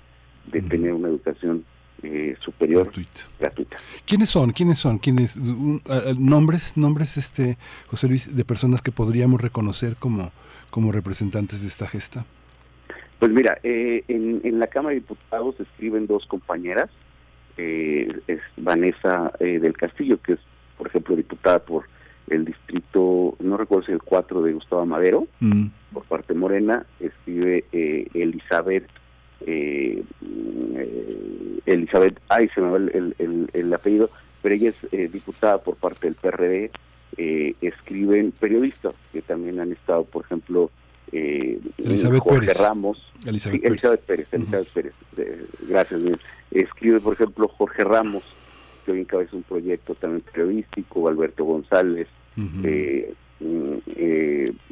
de 0.51 0.61
tener 0.61 0.93
una 0.93 1.07
educación 1.07 1.65
eh, 2.03 2.35
superior 2.40 2.91
gratuita. 3.40 3.77
¿Quiénes 4.06 4.30
son? 4.30 4.51
¿Quiénes 4.51 4.80
son? 4.80 4.98
¿Quiénes? 4.99 5.35
Un- 5.35 5.82
nombres, 6.17 6.77
nombres, 6.77 7.17
este, 7.17 7.57
José 7.88 8.07
Luis, 8.07 8.35
de 8.35 8.45
personas 8.45 8.82
que 8.82 8.91
podríamos 8.91 9.41
reconocer 9.41 9.95
como, 9.95 10.32
como 10.69 10.91
representantes 10.91 11.61
de 11.61 11.67
esta 11.67 11.88
gesta. 11.88 12.25
Pues 13.19 13.32
mira, 13.32 13.57
eh, 13.64 14.03
en, 14.09 14.41
en 14.43 14.59
la 14.59 14.67
Cámara 14.67 14.93
de 14.93 14.99
Diputados 15.01 15.56
escriben 15.59 16.07
dos 16.07 16.25
compañeras, 16.27 16.90
eh, 17.57 18.19
es 18.27 18.40
Vanessa 18.57 19.32
eh, 19.40 19.59
del 19.59 19.73
Castillo, 19.77 20.19
que 20.22 20.33
es, 20.33 20.40
por 20.77 20.88
ejemplo, 20.88 21.15
diputada 21.15 21.59
por 21.59 21.85
el 22.30 22.45
distrito, 22.45 23.35
no 23.40 23.57
recuerdo 23.57 23.85
si 23.85 23.91
el 23.91 24.01
4 24.01 24.41
de 24.41 24.53
Gustavo 24.53 24.85
Madero, 24.85 25.27
Mm. 25.40 25.67
por 25.93 26.03
parte 26.06 26.33
morena, 26.33 26.85
escribe 26.99 27.65
eh, 27.72 28.07
Elizabeth, 28.14 28.88
eh, 29.46 30.02
eh, 30.76 31.60
Elizabeth, 31.66 32.20
ay, 32.30 32.50
se 32.54 32.62
me 32.62 32.70
va 32.70 32.78
el, 32.78 32.90
el- 32.94 33.16
el- 33.20 33.50
el 33.54 33.74
apellido, 33.74 34.10
pero 34.42 34.56
ella 34.56 34.70
es 34.70 34.76
eh, 34.94 35.10
diputada 35.12 35.60
por 35.64 35.76
parte 35.76 36.08
del 36.08 36.16
PRD, 36.16 36.72
eh, 37.18 37.54
escriben 37.62 38.32
periodistas 38.32 38.94
que 39.12 39.22
también 39.22 39.60
han 39.60 39.72
estado, 39.72 40.04
por 40.04 40.26
ejemplo, 40.26 40.72
Elizabeth 41.12 42.22
Jorge 42.22 42.48
Pérez. 42.48 42.60
Ramos, 42.60 43.14
Elizabeth 43.26 43.58
Sí, 43.58 43.62
Pérez. 43.62 43.72
Elizabeth 43.72 44.02
Pérez, 44.02 44.28
Elizabeth 44.32 44.68
Pérez, 44.74 44.94
gracias. 45.70 46.02
Escribe, 46.52 47.00
por 47.00 47.14
ejemplo, 47.14 47.48
Jorge 47.50 47.84
Ramos, 47.84 48.24
que 48.86 48.92
hoy 48.94 49.02
encabeza 49.02 49.36
un 49.36 49.44
proyecto 49.44 49.94
también 49.96 50.22
periodístico, 50.22 51.08
Alberto 51.08 51.44
González, 51.46 52.08
mm, 52.36 52.64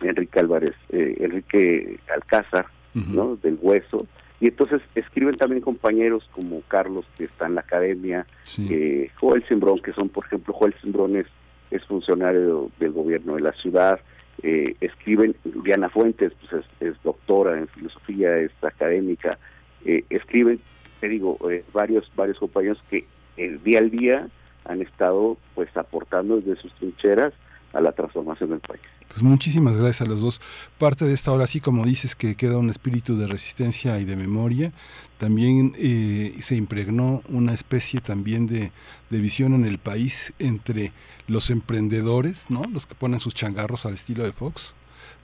Enrique 0.04 0.40
Álvarez, 0.40 0.76
Enrique 0.90 2.00
Alcázar, 2.14 2.66
¿no? 2.94 3.36
Del 3.42 3.58
Hueso. 3.62 4.06
Y 4.42 4.48
entonces 4.48 4.82
escriben 4.96 5.38
también 5.38 5.62
compañeros 5.62 6.28
como 6.32 6.62
Carlos, 6.68 7.06
que 7.16 7.26
está 7.26 7.46
en 7.46 7.56
la 7.56 7.62
academia, 7.62 8.26
eh, 8.70 9.10
Joel 9.20 9.48
Simbrón, 9.48 9.80
que 9.80 9.94
son, 9.94 10.10
por 10.10 10.26
ejemplo, 10.26 10.54
Joel 10.54 10.74
Simbrón 10.82 11.16
es, 11.16 11.28
es 11.70 11.86
funcionario 11.86 12.72
del 12.80 12.92
gobierno 12.92 13.36
de 13.36 13.42
la 13.42 13.54
ciudad, 13.54 14.00
eh, 14.44 14.76
escriben, 14.82 15.36
Diana 15.44 15.90
Fuentes, 15.90 16.34
pues 16.40 16.64
es, 16.64 16.88
es 16.88 17.04
doctora 17.04 17.60
en 17.60 17.68
filosofía, 17.68 18.38
es 18.38 18.52
académica, 18.64 19.38
eh, 19.86 20.04
escriben, 20.10 20.60
te 21.00 21.08
digo, 21.08 21.38
eh, 21.52 21.64
varios, 21.72 22.12
varios 22.16 22.40
compañeros 22.40 22.80
que 22.90 23.06
el 23.38 23.62
día 23.64 23.78
al 23.78 23.92
día 23.92 24.28
han 24.66 24.82
estado 24.82 25.38
pues 25.54 25.76
aportando 25.78 26.38
desde 26.38 26.60
sus 26.62 26.74
trincheras 26.76 27.34
a 27.74 27.82
la 27.82 27.92
transformación 27.92 28.50
del 28.50 28.60
país. 28.60 28.82
Pues 29.08 29.22
muchísimas 29.24 29.78
gracias 29.78 30.02
a 30.02 30.10
los 30.10 30.22
dos. 30.22 30.42
Parte 30.78 31.06
de 31.06 31.14
esta 31.14 31.32
hora, 31.32 31.44
así 31.44 31.60
como 31.60 31.86
dices 31.86 32.16
que 32.16 32.36
queda 32.36 32.58
un 32.58 32.70
espíritu 32.70 33.18
de 33.18 33.28
resistencia 33.28 34.00
y 34.00 34.06
de 34.06 34.16
memoria, 34.16 34.72
también 35.18 35.74
eh, 35.78 36.36
se 36.40 36.56
impregnó 36.56 37.22
una 37.30 37.54
especie 37.54 38.02
también 38.02 38.48
de, 38.48 38.72
de 39.10 39.18
visión 39.20 39.54
en 39.54 39.66
el 39.66 39.78
país 39.78 40.34
entre 40.40 40.92
los 41.28 41.50
emprendedores, 41.50 42.50
¿no? 42.50 42.64
Los 42.66 42.88
que 42.88 42.96
ponen 42.96 43.20
sus 43.20 43.34
changarros 43.34 43.86
al 43.86 43.94
estilo 43.94 44.24
de 44.24 44.32
Fox, 44.32 44.74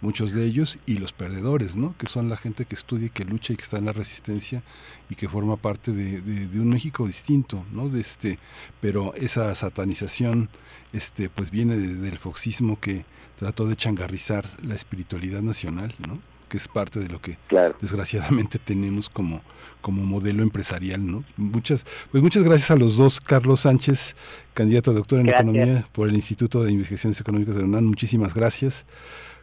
muchos 0.01 0.31
de 0.33 0.45
ellos, 0.45 0.77
y 0.85 0.97
los 0.97 1.11
perdedores, 1.13 1.75
¿no? 1.75 1.95
Que 1.97 2.07
son 2.07 2.29
la 2.29 2.37
gente 2.37 2.65
que 2.65 2.75
estudia 2.75 3.07
y 3.07 3.09
que 3.09 3.25
lucha 3.25 3.53
y 3.53 3.55
que 3.55 3.63
está 3.63 3.77
en 3.77 3.85
la 3.85 3.93
resistencia 3.93 4.63
y 5.09 5.15
que 5.15 5.27
forma 5.27 5.57
parte 5.57 5.91
de, 5.91 6.21
de- 6.21 6.47
de 6.47 6.59
un 6.59 6.69
México 6.69 7.07
distinto, 7.07 7.65
¿no? 7.71 7.89
De 7.89 7.99
este, 7.99 8.37
pero 8.79 9.13
esa 9.15 9.53
satanización, 9.55 10.49
este, 10.93 11.29
pues 11.29 11.49
viene 11.51 11.77
de- 11.77 11.95
del 11.95 12.17
foxismo 12.17 12.79
que 12.79 13.05
trató 13.37 13.67
de 13.67 13.75
changarrizar 13.75 14.45
la 14.63 14.75
espiritualidad 14.75 15.41
nacional, 15.41 15.93
¿no? 15.99 16.19
que 16.49 16.55
es 16.55 16.69
parte 16.69 17.01
de 17.01 17.09
lo 17.09 17.19
que 17.21 17.37
desgraciadamente 17.81 18.57
tenemos 18.57 19.09
como, 19.09 19.41
como 19.81 20.03
modelo 20.05 20.43
empresarial, 20.43 21.05
¿no? 21.05 21.25
Muchas, 21.35 21.85
pues 22.09 22.23
muchas 22.23 22.43
gracias 22.43 22.71
a 22.71 22.77
los 22.77 22.95
dos, 22.95 23.19
Carlos 23.19 23.59
Sánchez, 23.59 24.15
candidato 24.53 24.91
a 24.91 24.93
doctor 24.93 25.19
en 25.19 25.25
Gracias. 25.25 25.43
economía 25.49 25.87
por 25.91 26.07
el 26.07 26.15
Instituto 26.15 26.63
de 26.63 26.71
Investigaciones 26.71 27.19
Económicas 27.19 27.55
de 27.55 27.61
la 27.63 27.67
UNAM, 27.67 27.83
muchísimas 27.83 28.33
gracias. 28.33 28.85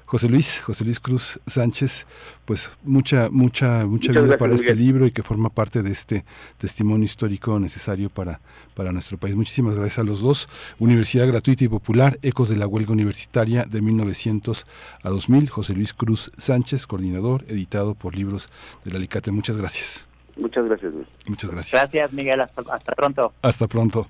José 0.06 0.28
Luis, 0.28 0.60
José 0.60 0.84
Luis 0.84 1.00
Cruz 1.00 1.40
Sánchez, 1.46 2.06
pues 2.44 2.76
mucha, 2.82 3.30
mucha, 3.30 3.84
mucha 3.86 3.86
Muchas 3.86 4.08
vida 4.10 4.20
gracias, 4.20 4.38
para 4.38 4.54
este 4.54 4.76
libro 4.76 5.06
y 5.06 5.10
que 5.12 5.22
forma 5.22 5.48
parte 5.48 5.82
de 5.82 5.90
este 5.90 6.24
testimonio 6.58 7.04
histórico 7.04 7.58
necesario 7.58 8.10
para, 8.10 8.40
para 8.74 8.92
nuestro 8.92 9.16
país. 9.16 9.34
Muchísimas 9.34 9.74
gracias 9.74 9.98
a 9.98 10.04
los 10.04 10.20
dos. 10.20 10.46
Universidad 10.78 11.26
Gratuita 11.26 11.64
y 11.64 11.68
Popular, 11.68 12.18
Ecos 12.22 12.50
de 12.50 12.56
la 12.56 12.66
Huelga 12.66 12.92
Universitaria 12.92 13.64
de 13.64 13.80
1900 13.80 14.64
a 15.02 15.08
2000. 15.08 15.48
José 15.48 15.74
Luis 15.74 15.94
Cruz 15.94 16.30
Sánchez, 16.36 16.86
coordinador, 16.86 17.44
editado 17.48 17.94
por 17.94 18.14
Libros 18.14 18.48
del 18.84 18.96
Alicate. 18.96 19.32
Muchas 19.32 19.56
gracias. 19.56 20.06
Muchas 20.36 20.66
gracias. 20.66 20.92
Luis. 20.92 21.06
Muchas 21.26 21.50
gracias. 21.50 21.80
Gracias, 21.80 22.12
Miguel. 22.12 22.40
Hasta, 22.40 22.62
hasta 22.70 22.92
pronto. 22.92 23.32
Hasta 23.40 23.68
pronto. 23.68 24.06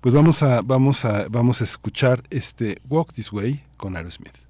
Pues 0.00 0.14
vamos 0.14 0.42
a, 0.42 0.62
vamos 0.62 1.04
a, 1.04 1.28
vamos 1.28 1.60
a 1.60 1.64
escuchar 1.64 2.22
este 2.30 2.78
Walk 2.88 3.12
This 3.12 3.32
Way 3.32 3.62
con 3.76 3.96
Aerosmith. 3.96 4.49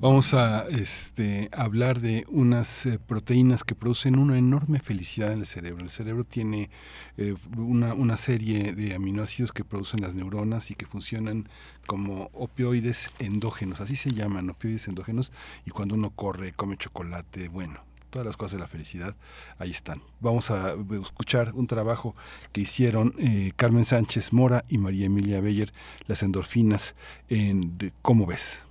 Vamos 0.00 0.32
a 0.32 0.64
este, 0.68 1.48
hablar 1.50 2.00
de 2.00 2.24
unas 2.28 2.86
eh, 2.86 3.00
proteínas 3.04 3.64
que 3.64 3.74
producen 3.74 4.16
una 4.16 4.38
enorme 4.38 4.78
felicidad 4.78 5.32
en 5.32 5.40
el 5.40 5.46
cerebro. 5.46 5.82
El 5.82 5.90
cerebro 5.90 6.22
tiene 6.22 6.70
eh, 7.16 7.34
una, 7.56 8.16
serie 8.16 8.74
de 8.74 8.94
aminoácidos 8.94 9.50
que 9.50 9.64
producen 9.64 10.00
las 10.00 10.14
neuronas 10.14 10.70
y 10.70 10.76
que 10.76 10.86
funcionan 10.86 11.48
como 11.88 12.30
opioides 12.32 13.10
endógenos, 13.18 13.80
así 13.80 13.96
se 13.96 14.12
llaman, 14.12 14.48
opioides 14.50 14.86
endógenos, 14.86 15.32
y 15.66 15.70
cuando 15.70 15.96
uno 15.96 16.10
corre, 16.10 16.52
come 16.52 16.76
chocolate, 16.76 17.48
bueno, 17.48 17.80
todas 18.10 18.24
las 18.24 18.36
cosas 18.36 18.52
de 18.52 18.58
la 18.60 18.68
felicidad, 18.68 19.16
ahí 19.58 19.72
están. 19.72 20.00
Vamos 20.20 20.52
a 20.52 20.76
escuchar 21.02 21.54
un 21.54 21.66
trabajo 21.66 22.14
que 22.52 22.60
hicieron 22.60 23.16
eh, 23.18 23.50
Carmen 23.56 23.84
Sánchez 23.84 24.32
Mora 24.32 24.64
y 24.68 24.78
María 24.78 25.06
Emilia 25.06 25.40
Beyer, 25.40 25.72
las 26.06 26.22
endorfinas, 26.22 26.94
en 27.28 27.92
¿Cómo 28.00 28.26
ves? 28.26 28.62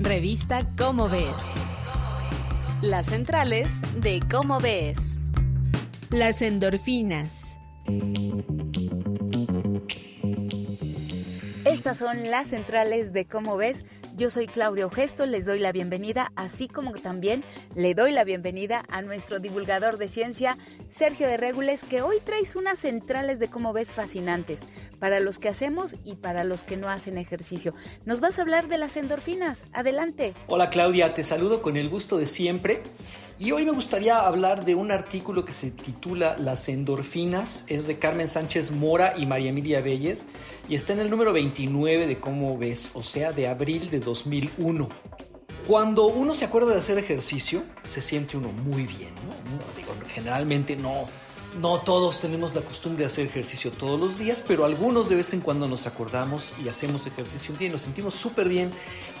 Revista 0.00 0.64
Cómo 0.76 1.08
Ves. 1.08 1.34
Las 2.82 3.06
centrales 3.06 3.82
de 4.00 4.20
Cómo 4.30 4.60
Ves. 4.60 5.16
Las 6.10 6.40
endorfinas. 6.40 7.56
Estas 11.64 11.98
son 11.98 12.30
las 12.30 12.48
centrales 12.48 13.12
de 13.12 13.26
Cómo 13.26 13.56
ves. 13.56 13.84
Yo 14.16 14.30
soy 14.30 14.46
Claudio 14.46 14.88
Gesto, 14.88 15.26
les 15.26 15.46
doy 15.46 15.58
la 15.58 15.72
bienvenida, 15.72 16.32
así 16.36 16.68
como 16.68 16.92
también 16.92 17.42
le 17.74 17.94
doy 17.94 18.12
la 18.12 18.22
bienvenida 18.22 18.84
a 18.88 19.02
nuestro 19.02 19.40
divulgador 19.40 19.98
de 19.98 20.06
ciencia, 20.06 20.56
Sergio 20.88 21.26
de 21.26 21.36
Regules, 21.36 21.82
que 21.82 22.02
hoy 22.02 22.16
traes 22.24 22.56
unas 22.56 22.78
centrales 22.78 23.38
de 23.38 23.48
Cómo 23.48 23.72
ves 23.72 23.92
fascinantes 23.92 24.60
para 24.98 25.20
los 25.20 25.38
que 25.38 25.48
hacemos 25.48 25.96
y 26.04 26.16
para 26.16 26.44
los 26.44 26.64
que 26.64 26.76
no 26.76 26.88
hacen 26.88 27.18
ejercicio. 27.18 27.74
Nos 28.04 28.20
vas 28.20 28.38
a 28.38 28.42
hablar 28.42 28.68
de 28.68 28.78
las 28.78 28.96
endorfinas. 28.96 29.62
Adelante. 29.72 30.34
Hola 30.46 30.70
Claudia, 30.70 31.14
te 31.14 31.22
saludo 31.22 31.62
con 31.62 31.76
el 31.76 31.88
gusto 31.88 32.18
de 32.18 32.26
siempre. 32.26 32.82
Y 33.38 33.52
hoy 33.52 33.64
me 33.64 33.70
gustaría 33.70 34.18
hablar 34.18 34.64
de 34.64 34.74
un 34.74 34.90
artículo 34.90 35.44
que 35.44 35.52
se 35.52 35.70
titula 35.70 36.36
Las 36.38 36.68
endorfinas, 36.68 37.64
es 37.68 37.86
de 37.86 37.98
Carmen 37.98 38.26
Sánchez 38.26 38.72
Mora 38.72 39.14
y 39.16 39.26
María 39.26 39.50
Emilia 39.50 39.80
Beyer 39.80 40.18
y 40.68 40.74
está 40.74 40.92
en 40.92 41.00
el 41.00 41.08
número 41.08 41.32
29 41.32 42.06
de 42.06 42.18
Cómo 42.18 42.58
ves, 42.58 42.90
o 42.94 43.02
sea, 43.02 43.32
de 43.32 43.48
abril 43.48 43.90
de 43.90 44.00
2001. 44.00 44.88
Cuando 45.68 46.06
uno 46.06 46.34
se 46.34 46.46
acuerda 46.46 46.72
de 46.72 46.78
hacer 46.78 46.96
ejercicio, 46.96 47.62
se 47.84 48.00
siente 48.00 48.38
uno 48.38 48.50
muy 48.50 48.84
bien, 48.86 49.10
digo, 49.76 49.92
generalmente 50.14 50.76
no, 50.76 51.04
no 51.60 51.82
todos 51.82 52.20
tenemos 52.20 52.54
la 52.54 52.62
costumbre 52.62 53.00
de 53.00 53.08
hacer 53.08 53.26
ejercicio 53.26 53.70
todos 53.70 54.00
los 54.00 54.18
días, 54.18 54.42
pero 54.48 54.64
algunos 54.64 55.10
de 55.10 55.16
vez 55.16 55.34
en 55.34 55.40
cuando 55.40 55.68
nos 55.68 55.86
acordamos 55.86 56.54
y 56.64 56.70
hacemos 56.70 57.06
ejercicio 57.06 57.52
un 57.52 57.58
día 57.58 57.68
y 57.68 57.70
nos 57.70 57.82
sentimos 57.82 58.14
súper 58.14 58.48
bien. 58.48 58.70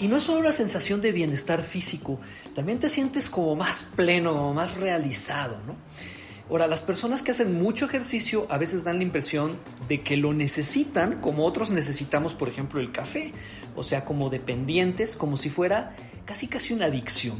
Y 0.00 0.08
no 0.08 0.16
es 0.16 0.22
solo 0.22 0.42
la 0.42 0.52
sensación 0.52 1.02
de 1.02 1.12
bienestar 1.12 1.60
físico, 1.60 2.18
también 2.54 2.78
te 2.78 2.88
sientes 2.88 3.28
como 3.28 3.54
más 3.54 3.86
pleno, 3.94 4.54
más 4.54 4.78
realizado, 4.78 5.58
¿no? 5.66 5.76
Ahora, 6.48 6.66
las 6.66 6.80
personas 6.80 7.20
que 7.20 7.32
hacen 7.32 7.60
mucho 7.60 7.84
ejercicio 7.84 8.46
a 8.48 8.56
veces 8.56 8.82
dan 8.82 8.96
la 8.96 9.02
impresión 9.02 9.58
de 9.86 10.00
que 10.00 10.16
lo 10.16 10.32
necesitan 10.32 11.20
como 11.20 11.44
otros 11.44 11.70
necesitamos, 11.70 12.34
por 12.34 12.48
ejemplo, 12.48 12.80
el 12.80 12.90
café, 12.90 13.34
o 13.76 13.82
sea, 13.82 14.06
como 14.06 14.30
dependientes, 14.30 15.14
como 15.14 15.36
si 15.36 15.50
fuera 15.50 15.94
casi 16.28 16.46
casi 16.46 16.74
una 16.74 16.84
adicción. 16.84 17.38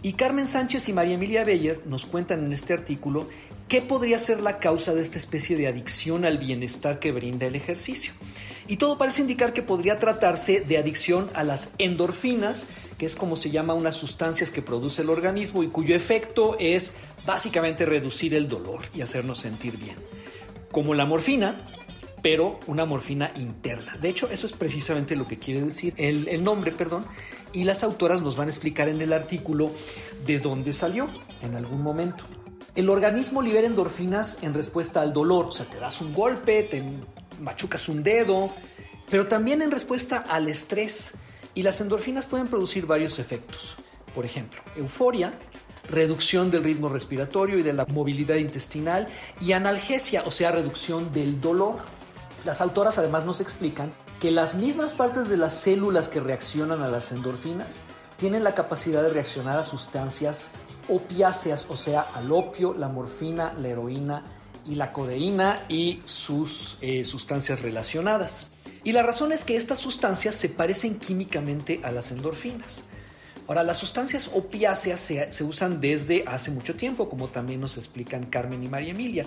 Y 0.00 0.12
Carmen 0.12 0.46
Sánchez 0.46 0.88
y 0.88 0.92
María 0.92 1.14
Emilia 1.14 1.42
Beyer 1.42 1.80
nos 1.86 2.06
cuentan 2.06 2.44
en 2.44 2.52
este 2.52 2.72
artículo 2.72 3.28
qué 3.66 3.82
podría 3.82 4.16
ser 4.20 4.40
la 4.40 4.60
causa 4.60 4.94
de 4.94 5.02
esta 5.02 5.18
especie 5.18 5.56
de 5.56 5.66
adicción 5.66 6.24
al 6.24 6.38
bienestar 6.38 7.00
que 7.00 7.10
brinda 7.10 7.46
el 7.46 7.56
ejercicio. 7.56 8.12
Y 8.68 8.76
todo 8.76 8.96
parece 8.96 9.22
indicar 9.22 9.52
que 9.52 9.62
podría 9.62 9.98
tratarse 9.98 10.60
de 10.60 10.78
adicción 10.78 11.30
a 11.34 11.42
las 11.42 11.74
endorfinas, 11.78 12.68
que 12.96 13.06
es 13.06 13.16
como 13.16 13.34
se 13.34 13.50
llama 13.50 13.74
unas 13.74 13.96
sustancias 13.96 14.52
que 14.52 14.62
produce 14.62 15.02
el 15.02 15.10
organismo 15.10 15.64
y 15.64 15.68
cuyo 15.68 15.96
efecto 15.96 16.56
es 16.60 16.94
básicamente 17.26 17.86
reducir 17.86 18.36
el 18.36 18.48
dolor 18.48 18.82
y 18.94 19.00
hacernos 19.00 19.38
sentir 19.38 19.78
bien. 19.78 19.96
Como 20.70 20.94
la 20.94 21.06
morfina, 21.06 21.56
pero 22.22 22.60
una 22.68 22.86
morfina 22.86 23.32
interna. 23.36 23.96
De 24.00 24.08
hecho, 24.08 24.30
eso 24.30 24.46
es 24.46 24.52
precisamente 24.52 25.16
lo 25.16 25.26
que 25.26 25.40
quiere 25.40 25.60
decir 25.60 25.92
el, 25.96 26.28
el, 26.28 26.44
nombre, 26.44 26.70
perdón, 26.70 27.04
y 27.52 27.64
las 27.64 27.82
autoras 27.82 28.22
nos 28.22 28.36
van 28.36 28.48
a 28.48 28.50
explicar 28.50 28.88
en 28.88 29.00
el 29.00 29.12
artículo 29.12 29.70
de 30.26 30.38
dónde 30.38 30.72
salió 30.72 31.08
en 31.42 31.56
algún 31.56 31.82
momento. 31.82 32.24
El 32.74 32.88
organismo 32.88 33.42
libera 33.42 33.66
endorfinas 33.66 34.38
en 34.42 34.54
respuesta 34.54 35.02
al 35.02 35.12
dolor, 35.12 35.46
o 35.46 35.52
sea, 35.52 35.66
te 35.66 35.78
das 35.78 36.00
un 36.00 36.14
golpe, 36.14 36.62
te 36.62 36.82
machucas 37.40 37.88
un 37.88 38.02
dedo, 38.02 38.50
pero 39.10 39.26
también 39.26 39.60
en 39.60 39.70
respuesta 39.70 40.24
al 40.28 40.48
estrés. 40.48 41.14
Y 41.54 41.62
las 41.62 41.82
endorfinas 41.82 42.24
pueden 42.24 42.48
producir 42.48 42.86
varios 42.86 43.18
efectos. 43.18 43.76
Por 44.14 44.24
ejemplo, 44.24 44.62
euforia, 44.74 45.34
reducción 45.88 46.50
del 46.50 46.64
ritmo 46.64 46.88
respiratorio 46.88 47.58
y 47.58 47.62
de 47.62 47.74
la 47.74 47.84
movilidad 47.84 48.36
intestinal 48.36 49.06
y 49.38 49.52
analgesia, 49.52 50.22
o 50.24 50.30
sea, 50.30 50.52
reducción 50.52 51.12
del 51.12 51.42
dolor. 51.42 51.76
Las 52.46 52.62
autoras 52.62 52.96
además 52.96 53.26
nos 53.26 53.40
explican 53.40 53.92
que 54.22 54.30
las 54.30 54.54
mismas 54.54 54.92
partes 54.92 55.28
de 55.28 55.36
las 55.36 55.52
células 55.52 56.08
que 56.08 56.20
reaccionan 56.20 56.80
a 56.80 56.86
las 56.86 57.10
endorfinas 57.10 57.82
tienen 58.18 58.44
la 58.44 58.54
capacidad 58.54 59.02
de 59.02 59.08
reaccionar 59.08 59.58
a 59.58 59.64
sustancias 59.64 60.52
opiáceas, 60.88 61.66
o 61.68 61.76
sea, 61.76 62.02
al 62.02 62.30
opio, 62.30 62.72
la 62.72 62.86
morfina, 62.86 63.52
la 63.58 63.66
heroína 63.66 64.22
y 64.64 64.76
la 64.76 64.92
codeína 64.92 65.66
y 65.68 66.02
sus 66.04 66.78
eh, 66.82 67.04
sustancias 67.04 67.62
relacionadas. 67.62 68.52
Y 68.84 68.92
la 68.92 69.02
razón 69.02 69.32
es 69.32 69.44
que 69.44 69.56
estas 69.56 69.80
sustancias 69.80 70.36
se 70.36 70.48
parecen 70.48 71.00
químicamente 71.00 71.80
a 71.82 71.90
las 71.90 72.12
endorfinas. 72.12 72.84
Ahora, 73.48 73.64
las 73.64 73.78
sustancias 73.78 74.30
opiáceas 74.32 75.00
se, 75.00 75.32
se, 75.32 75.42
usan 75.42 75.80
desde 75.80 76.22
hace 76.28 76.52
mucho 76.52 76.76
tiempo, 76.76 77.08
como 77.08 77.26
también 77.26 77.60
nos 77.60 77.76
explican 77.76 78.26
Carmen 78.26 78.62
y 78.62 78.68
María 78.68 78.92
Emilia. 78.92 79.26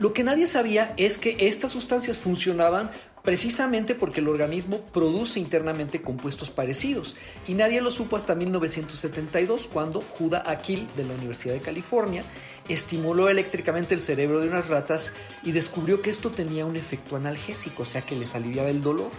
Lo 0.00 0.14
que 0.14 0.24
nadie 0.24 0.46
sabía 0.46 0.94
es 0.96 1.18
que 1.18 1.36
estas 1.40 1.72
sustancias 1.72 2.16
funcionaban 2.16 2.90
precisamente 3.22 3.94
porque 3.94 4.20
el 4.20 4.28
organismo 4.28 4.80
produce 4.92 5.40
internamente 5.40 6.02
compuestos 6.02 6.50
parecidos 6.50 7.16
y 7.46 7.54
nadie 7.54 7.80
lo 7.80 7.90
supo 7.90 8.16
hasta 8.16 8.34
1972 8.34 9.68
cuando 9.72 10.00
Judah 10.00 10.42
Akil 10.46 10.88
de 10.96 11.04
la 11.04 11.14
Universidad 11.14 11.54
de 11.54 11.60
California 11.60 12.24
estimuló 12.68 13.28
eléctricamente 13.28 13.94
el 13.94 14.00
cerebro 14.00 14.40
de 14.40 14.48
unas 14.48 14.68
ratas 14.68 15.12
y 15.42 15.52
descubrió 15.52 16.00
que 16.02 16.10
esto 16.10 16.30
tenía 16.30 16.64
un 16.64 16.76
efecto 16.76 17.16
analgésico, 17.16 17.82
o 17.82 17.86
sea 17.86 18.02
que 18.02 18.16
les 18.16 18.34
aliviaba 18.34 18.70
el 18.70 18.80
dolor. 18.80 19.10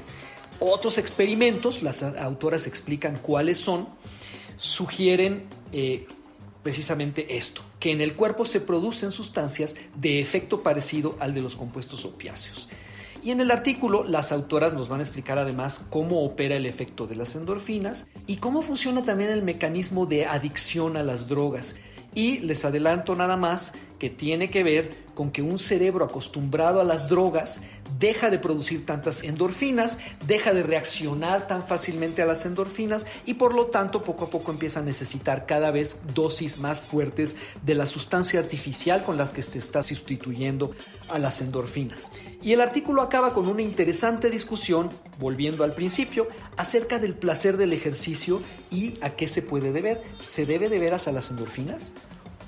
Otros 0.60 0.98
experimentos, 0.98 1.82
las 1.82 2.04
autoras 2.04 2.68
explican 2.68 3.18
cuáles 3.18 3.60
son, 3.60 3.88
sugieren 4.58 5.46
eh, 5.72 6.06
precisamente 6.64 7.36
esto, 7.36 7.64
que 7.80 7.92
en 7.92 8.02
el 8.02 8.16
cuerpo 8.16 8.46
se 8.46 8.62
producen 8.62 9.12
sustancias 9.12 9.76
de 9.96 10.20
efecto 10.20 10.62
parecido 10.62 11.18
al 11.20 11.34
de 11.34 11.42
los 11.42 11.56
compuestos 11.56 12.06
opiáceos. 12.06 12.70
Y 13.24 13.32
en 13.32 13.40
el 13.40 13.52
artículo 13.52 14.04
las 14.04 14.32
autoras 14.32 14.74
nos 14.74 14.90
van 14.90 15.00
a 15.00 15.04
explicar 15.04 15.38
además 15.38 15.86
cómo 15.90 16.24
opera 16.24 16.56
el 16.56 16.66
efecto 16.66 17.06
de 17.06 17.16
las 17.16 17.36
endorfinas 17.36 18.08
y 18.26 18.38
cómo 18.38 18.64
funciona 18.64 19.04
también 19.04 19.30
el 19.30 19.44
mecanismo 19.44 20.08
de 20.08 20.26
adicción 20.26 20.98
a 20.98 21.04
las 21.04 21.28
drogas. 21.28 21.76
Y 22.16 22.40
les 22.40 22.66
adelanto 22.66 23.16
nada 23.16 23.38
más 23.38 23.74
que 24.02 24.10
tiene 24.10 24.50
que 24.50 24.64
ver 24.64 24.90
con 25.14 25.30
que 25.30 25.44
un 25.44 25.60
cerebro 25.60 26.04
acostumbrado 26.04 26.82
a 26.82 26.84
las 26.84 27.08
drogas 27.08 27.62
deja 28.00 28.32
de 28.32 28.40
producir 28.40 28.84
tantas 28.84 29.22
endorfinas, 29.22 30.00
deja 30.26 30.54
de 30.54 30.64
reaccionar 30.64 31.46
tan 31.46 31.64
fácilmente 31.64 32.24
a 32.24 32.26
las 32.26 32.48
endorfinas 32.48 33.06
y 33.28 33.36
por 33.36 33.54
lo 33.54 33.68
tanto 33.68 34.02
poco 34.02 34.26
a 34.26 34.30
poco 34.32 34.50
empieza 34.50 34.80
a 34.80 34.84
necesitar 34.84 35.46
cada 35.46 35.70
vez 35.70 36.00
dosis 36.16 36.58
más 36.58 36.82
fuertes 36.82 37.36
de 37.64 37.76
la 37.76 37.86
sustancia 37.86 38.40
artificial 38.40 39.04
con 39.04 39.18
las 39.18 39.34
que 39.34 39.44
se 39.44 39.60
está 39.60 39.84
sustituyendo 39.84 40.72
a 41.08 41.20
las 41.20 41.40
endorfinas. 41.42 42.12
Y 42.42 42.54
el 42.54 42.62
artículo 42.62 43.04
acaba 43.04 43.34
con 43.34 43.48
una 43.48 43.62
interesante 43.62 44.32
discusión, 44.32 44.90
volviendo 45.20 45.64
al 45.64 45.76
principio, 45.76 46.28
acerca 46.58 46.98
del 46.98 47.14
placer 47.14 47.56
del 47.56 47.74
ejercicio 47.74 48.42
y 48.72 48.98
a 49.02 49.12
qué 49.12 49.28
se 49.28 49.44
puede 49.44 49.72
deber. 49.72 50.02
¿Se 50.20 50.48
debe 50.48 50.70
deber 50.70 50.96
a 50.96 51.12
las 51.12 51.30
endorfinas? 51.30 51.94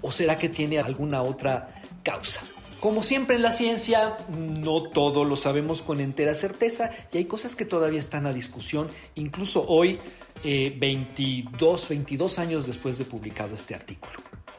¿O 0.03 0.11
será 0.11 0.37
que 0.37 0.49
tiene 0.49 0.77
alguna 0.77 1.23
otra 1.23 1.81
causa? 2.03 2.41
Como 2.79 3.01
siempre 3.01 3.37
en 3.37 3.41
la 3.41 3.53
ciencia, 3.53 4.17
no 4.27 4.83
todo 4.83 5.23
lo 5.23 5.37
sabemos 5.37 5.81
con 5.81 6.01
entera 6.01 6.35
certeza 6.35 6.91
y 7.13 7.17
hay 7.19 7.25
cosas 7.25 7.55
que 7.55 7.63
todavía 7.63 8.01
están 8.01 8.27
a 8.27 8.33
discusión, 8.33 8.89
incluso 9.15 9.65
hoy, 9.69 9.99
eh, 10.43 10.75
22, 10.77 11.87
22 11.87 12.39
años 12.39 12.67
después 12.67 12.97
de 12.97 13.05
publicado 13.05 13.55
este 13.55 13.73
artículo. 13.73 14.13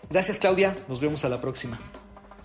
Gracias 0.08 0.38
Claudia, 0.38 0.74
nos 0.88 1.00
vemos 1.00 1.22
a 1.26 1.28
la 1.28 1.38
próxima. 1.38 1.78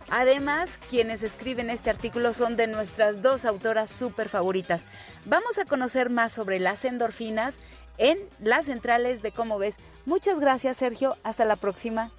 Además, 0.09 0.79
quienes 0.89 1.23
escriben 1.23 1.69
este 1.69 1.89
artículo 1.89 2.33
son 2.33 2.57
de 2.57 2.67
nuestras 2.67 3.21
dos 3.21 3.45
autoras 3.45 3.89
súper 3.89 4.27
favoritas. 4.27 4.85
Vamos 5.25 5.59
a 5.59 5.65
conocer 5.65 6.09
más 6.09 6.33
sobre 6.33 6.59
las 6.59 6.83
endorfinas 6.83 7.61
en 7.97 8.17
las 8.41 8.65
centrales 8.65 9.21
de 9.21 9.31
cómo 9.31 9.57
ves. 9.57 9.77
Muchas 10.05 10.41
gracias 10.41 10.75
Sergio, 10.75 11.15
hasta 11.23 11.45
la 11.45 11.55
próxima. 11.55 12.11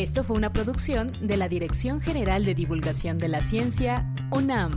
Esto 0.00 0.24
fue 0.24 0.38
una 0.38 0.50
producción 0.50 1.12
de 1.20 1.36
la 1.36 1.46
Dirección 1.46 2.00
General 2.00 2.42
de 2.42 2.54
Divulgación 2.54 3.18
de 3.18 3.28
la 3.28 3.42
Ciencia, 3.42 4.10
UNAM. 4.30 4.70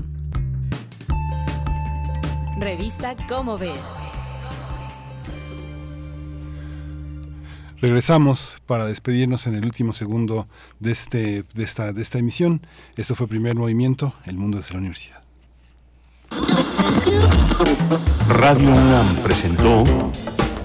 Revista 2.59 3.15
Cómo 3.29 3.57
ves. 3.57 3.79
Regresamos 7.79 8.57
para 8.65 8.83
despedirnos 8.85 9.47
en 9.47 9.55
el 9.55 9.63
último 9.63 9.93
segundo 9.93 10.49
de, 10.81 10.91
este, 10.91 11.45
de, 11.53 11.63
esta, 11.63 11.93
de 11.93 12.01
esta 12.01 12.19
emisión. 12.19 12.59
Esto 12.97 13.15
fue 13.15 13.29
Primer 13.29 13.55
Movimiento, 13.55 14.13
El 14.25 14.35
Mundo 14.35 14.57
desde 14.57 14.73
la 14.73 14.79
Universidad. 14.79 15.23
Radio 18.27 18.71
UNAM 18.71 19.15
presentó 19.23 19.85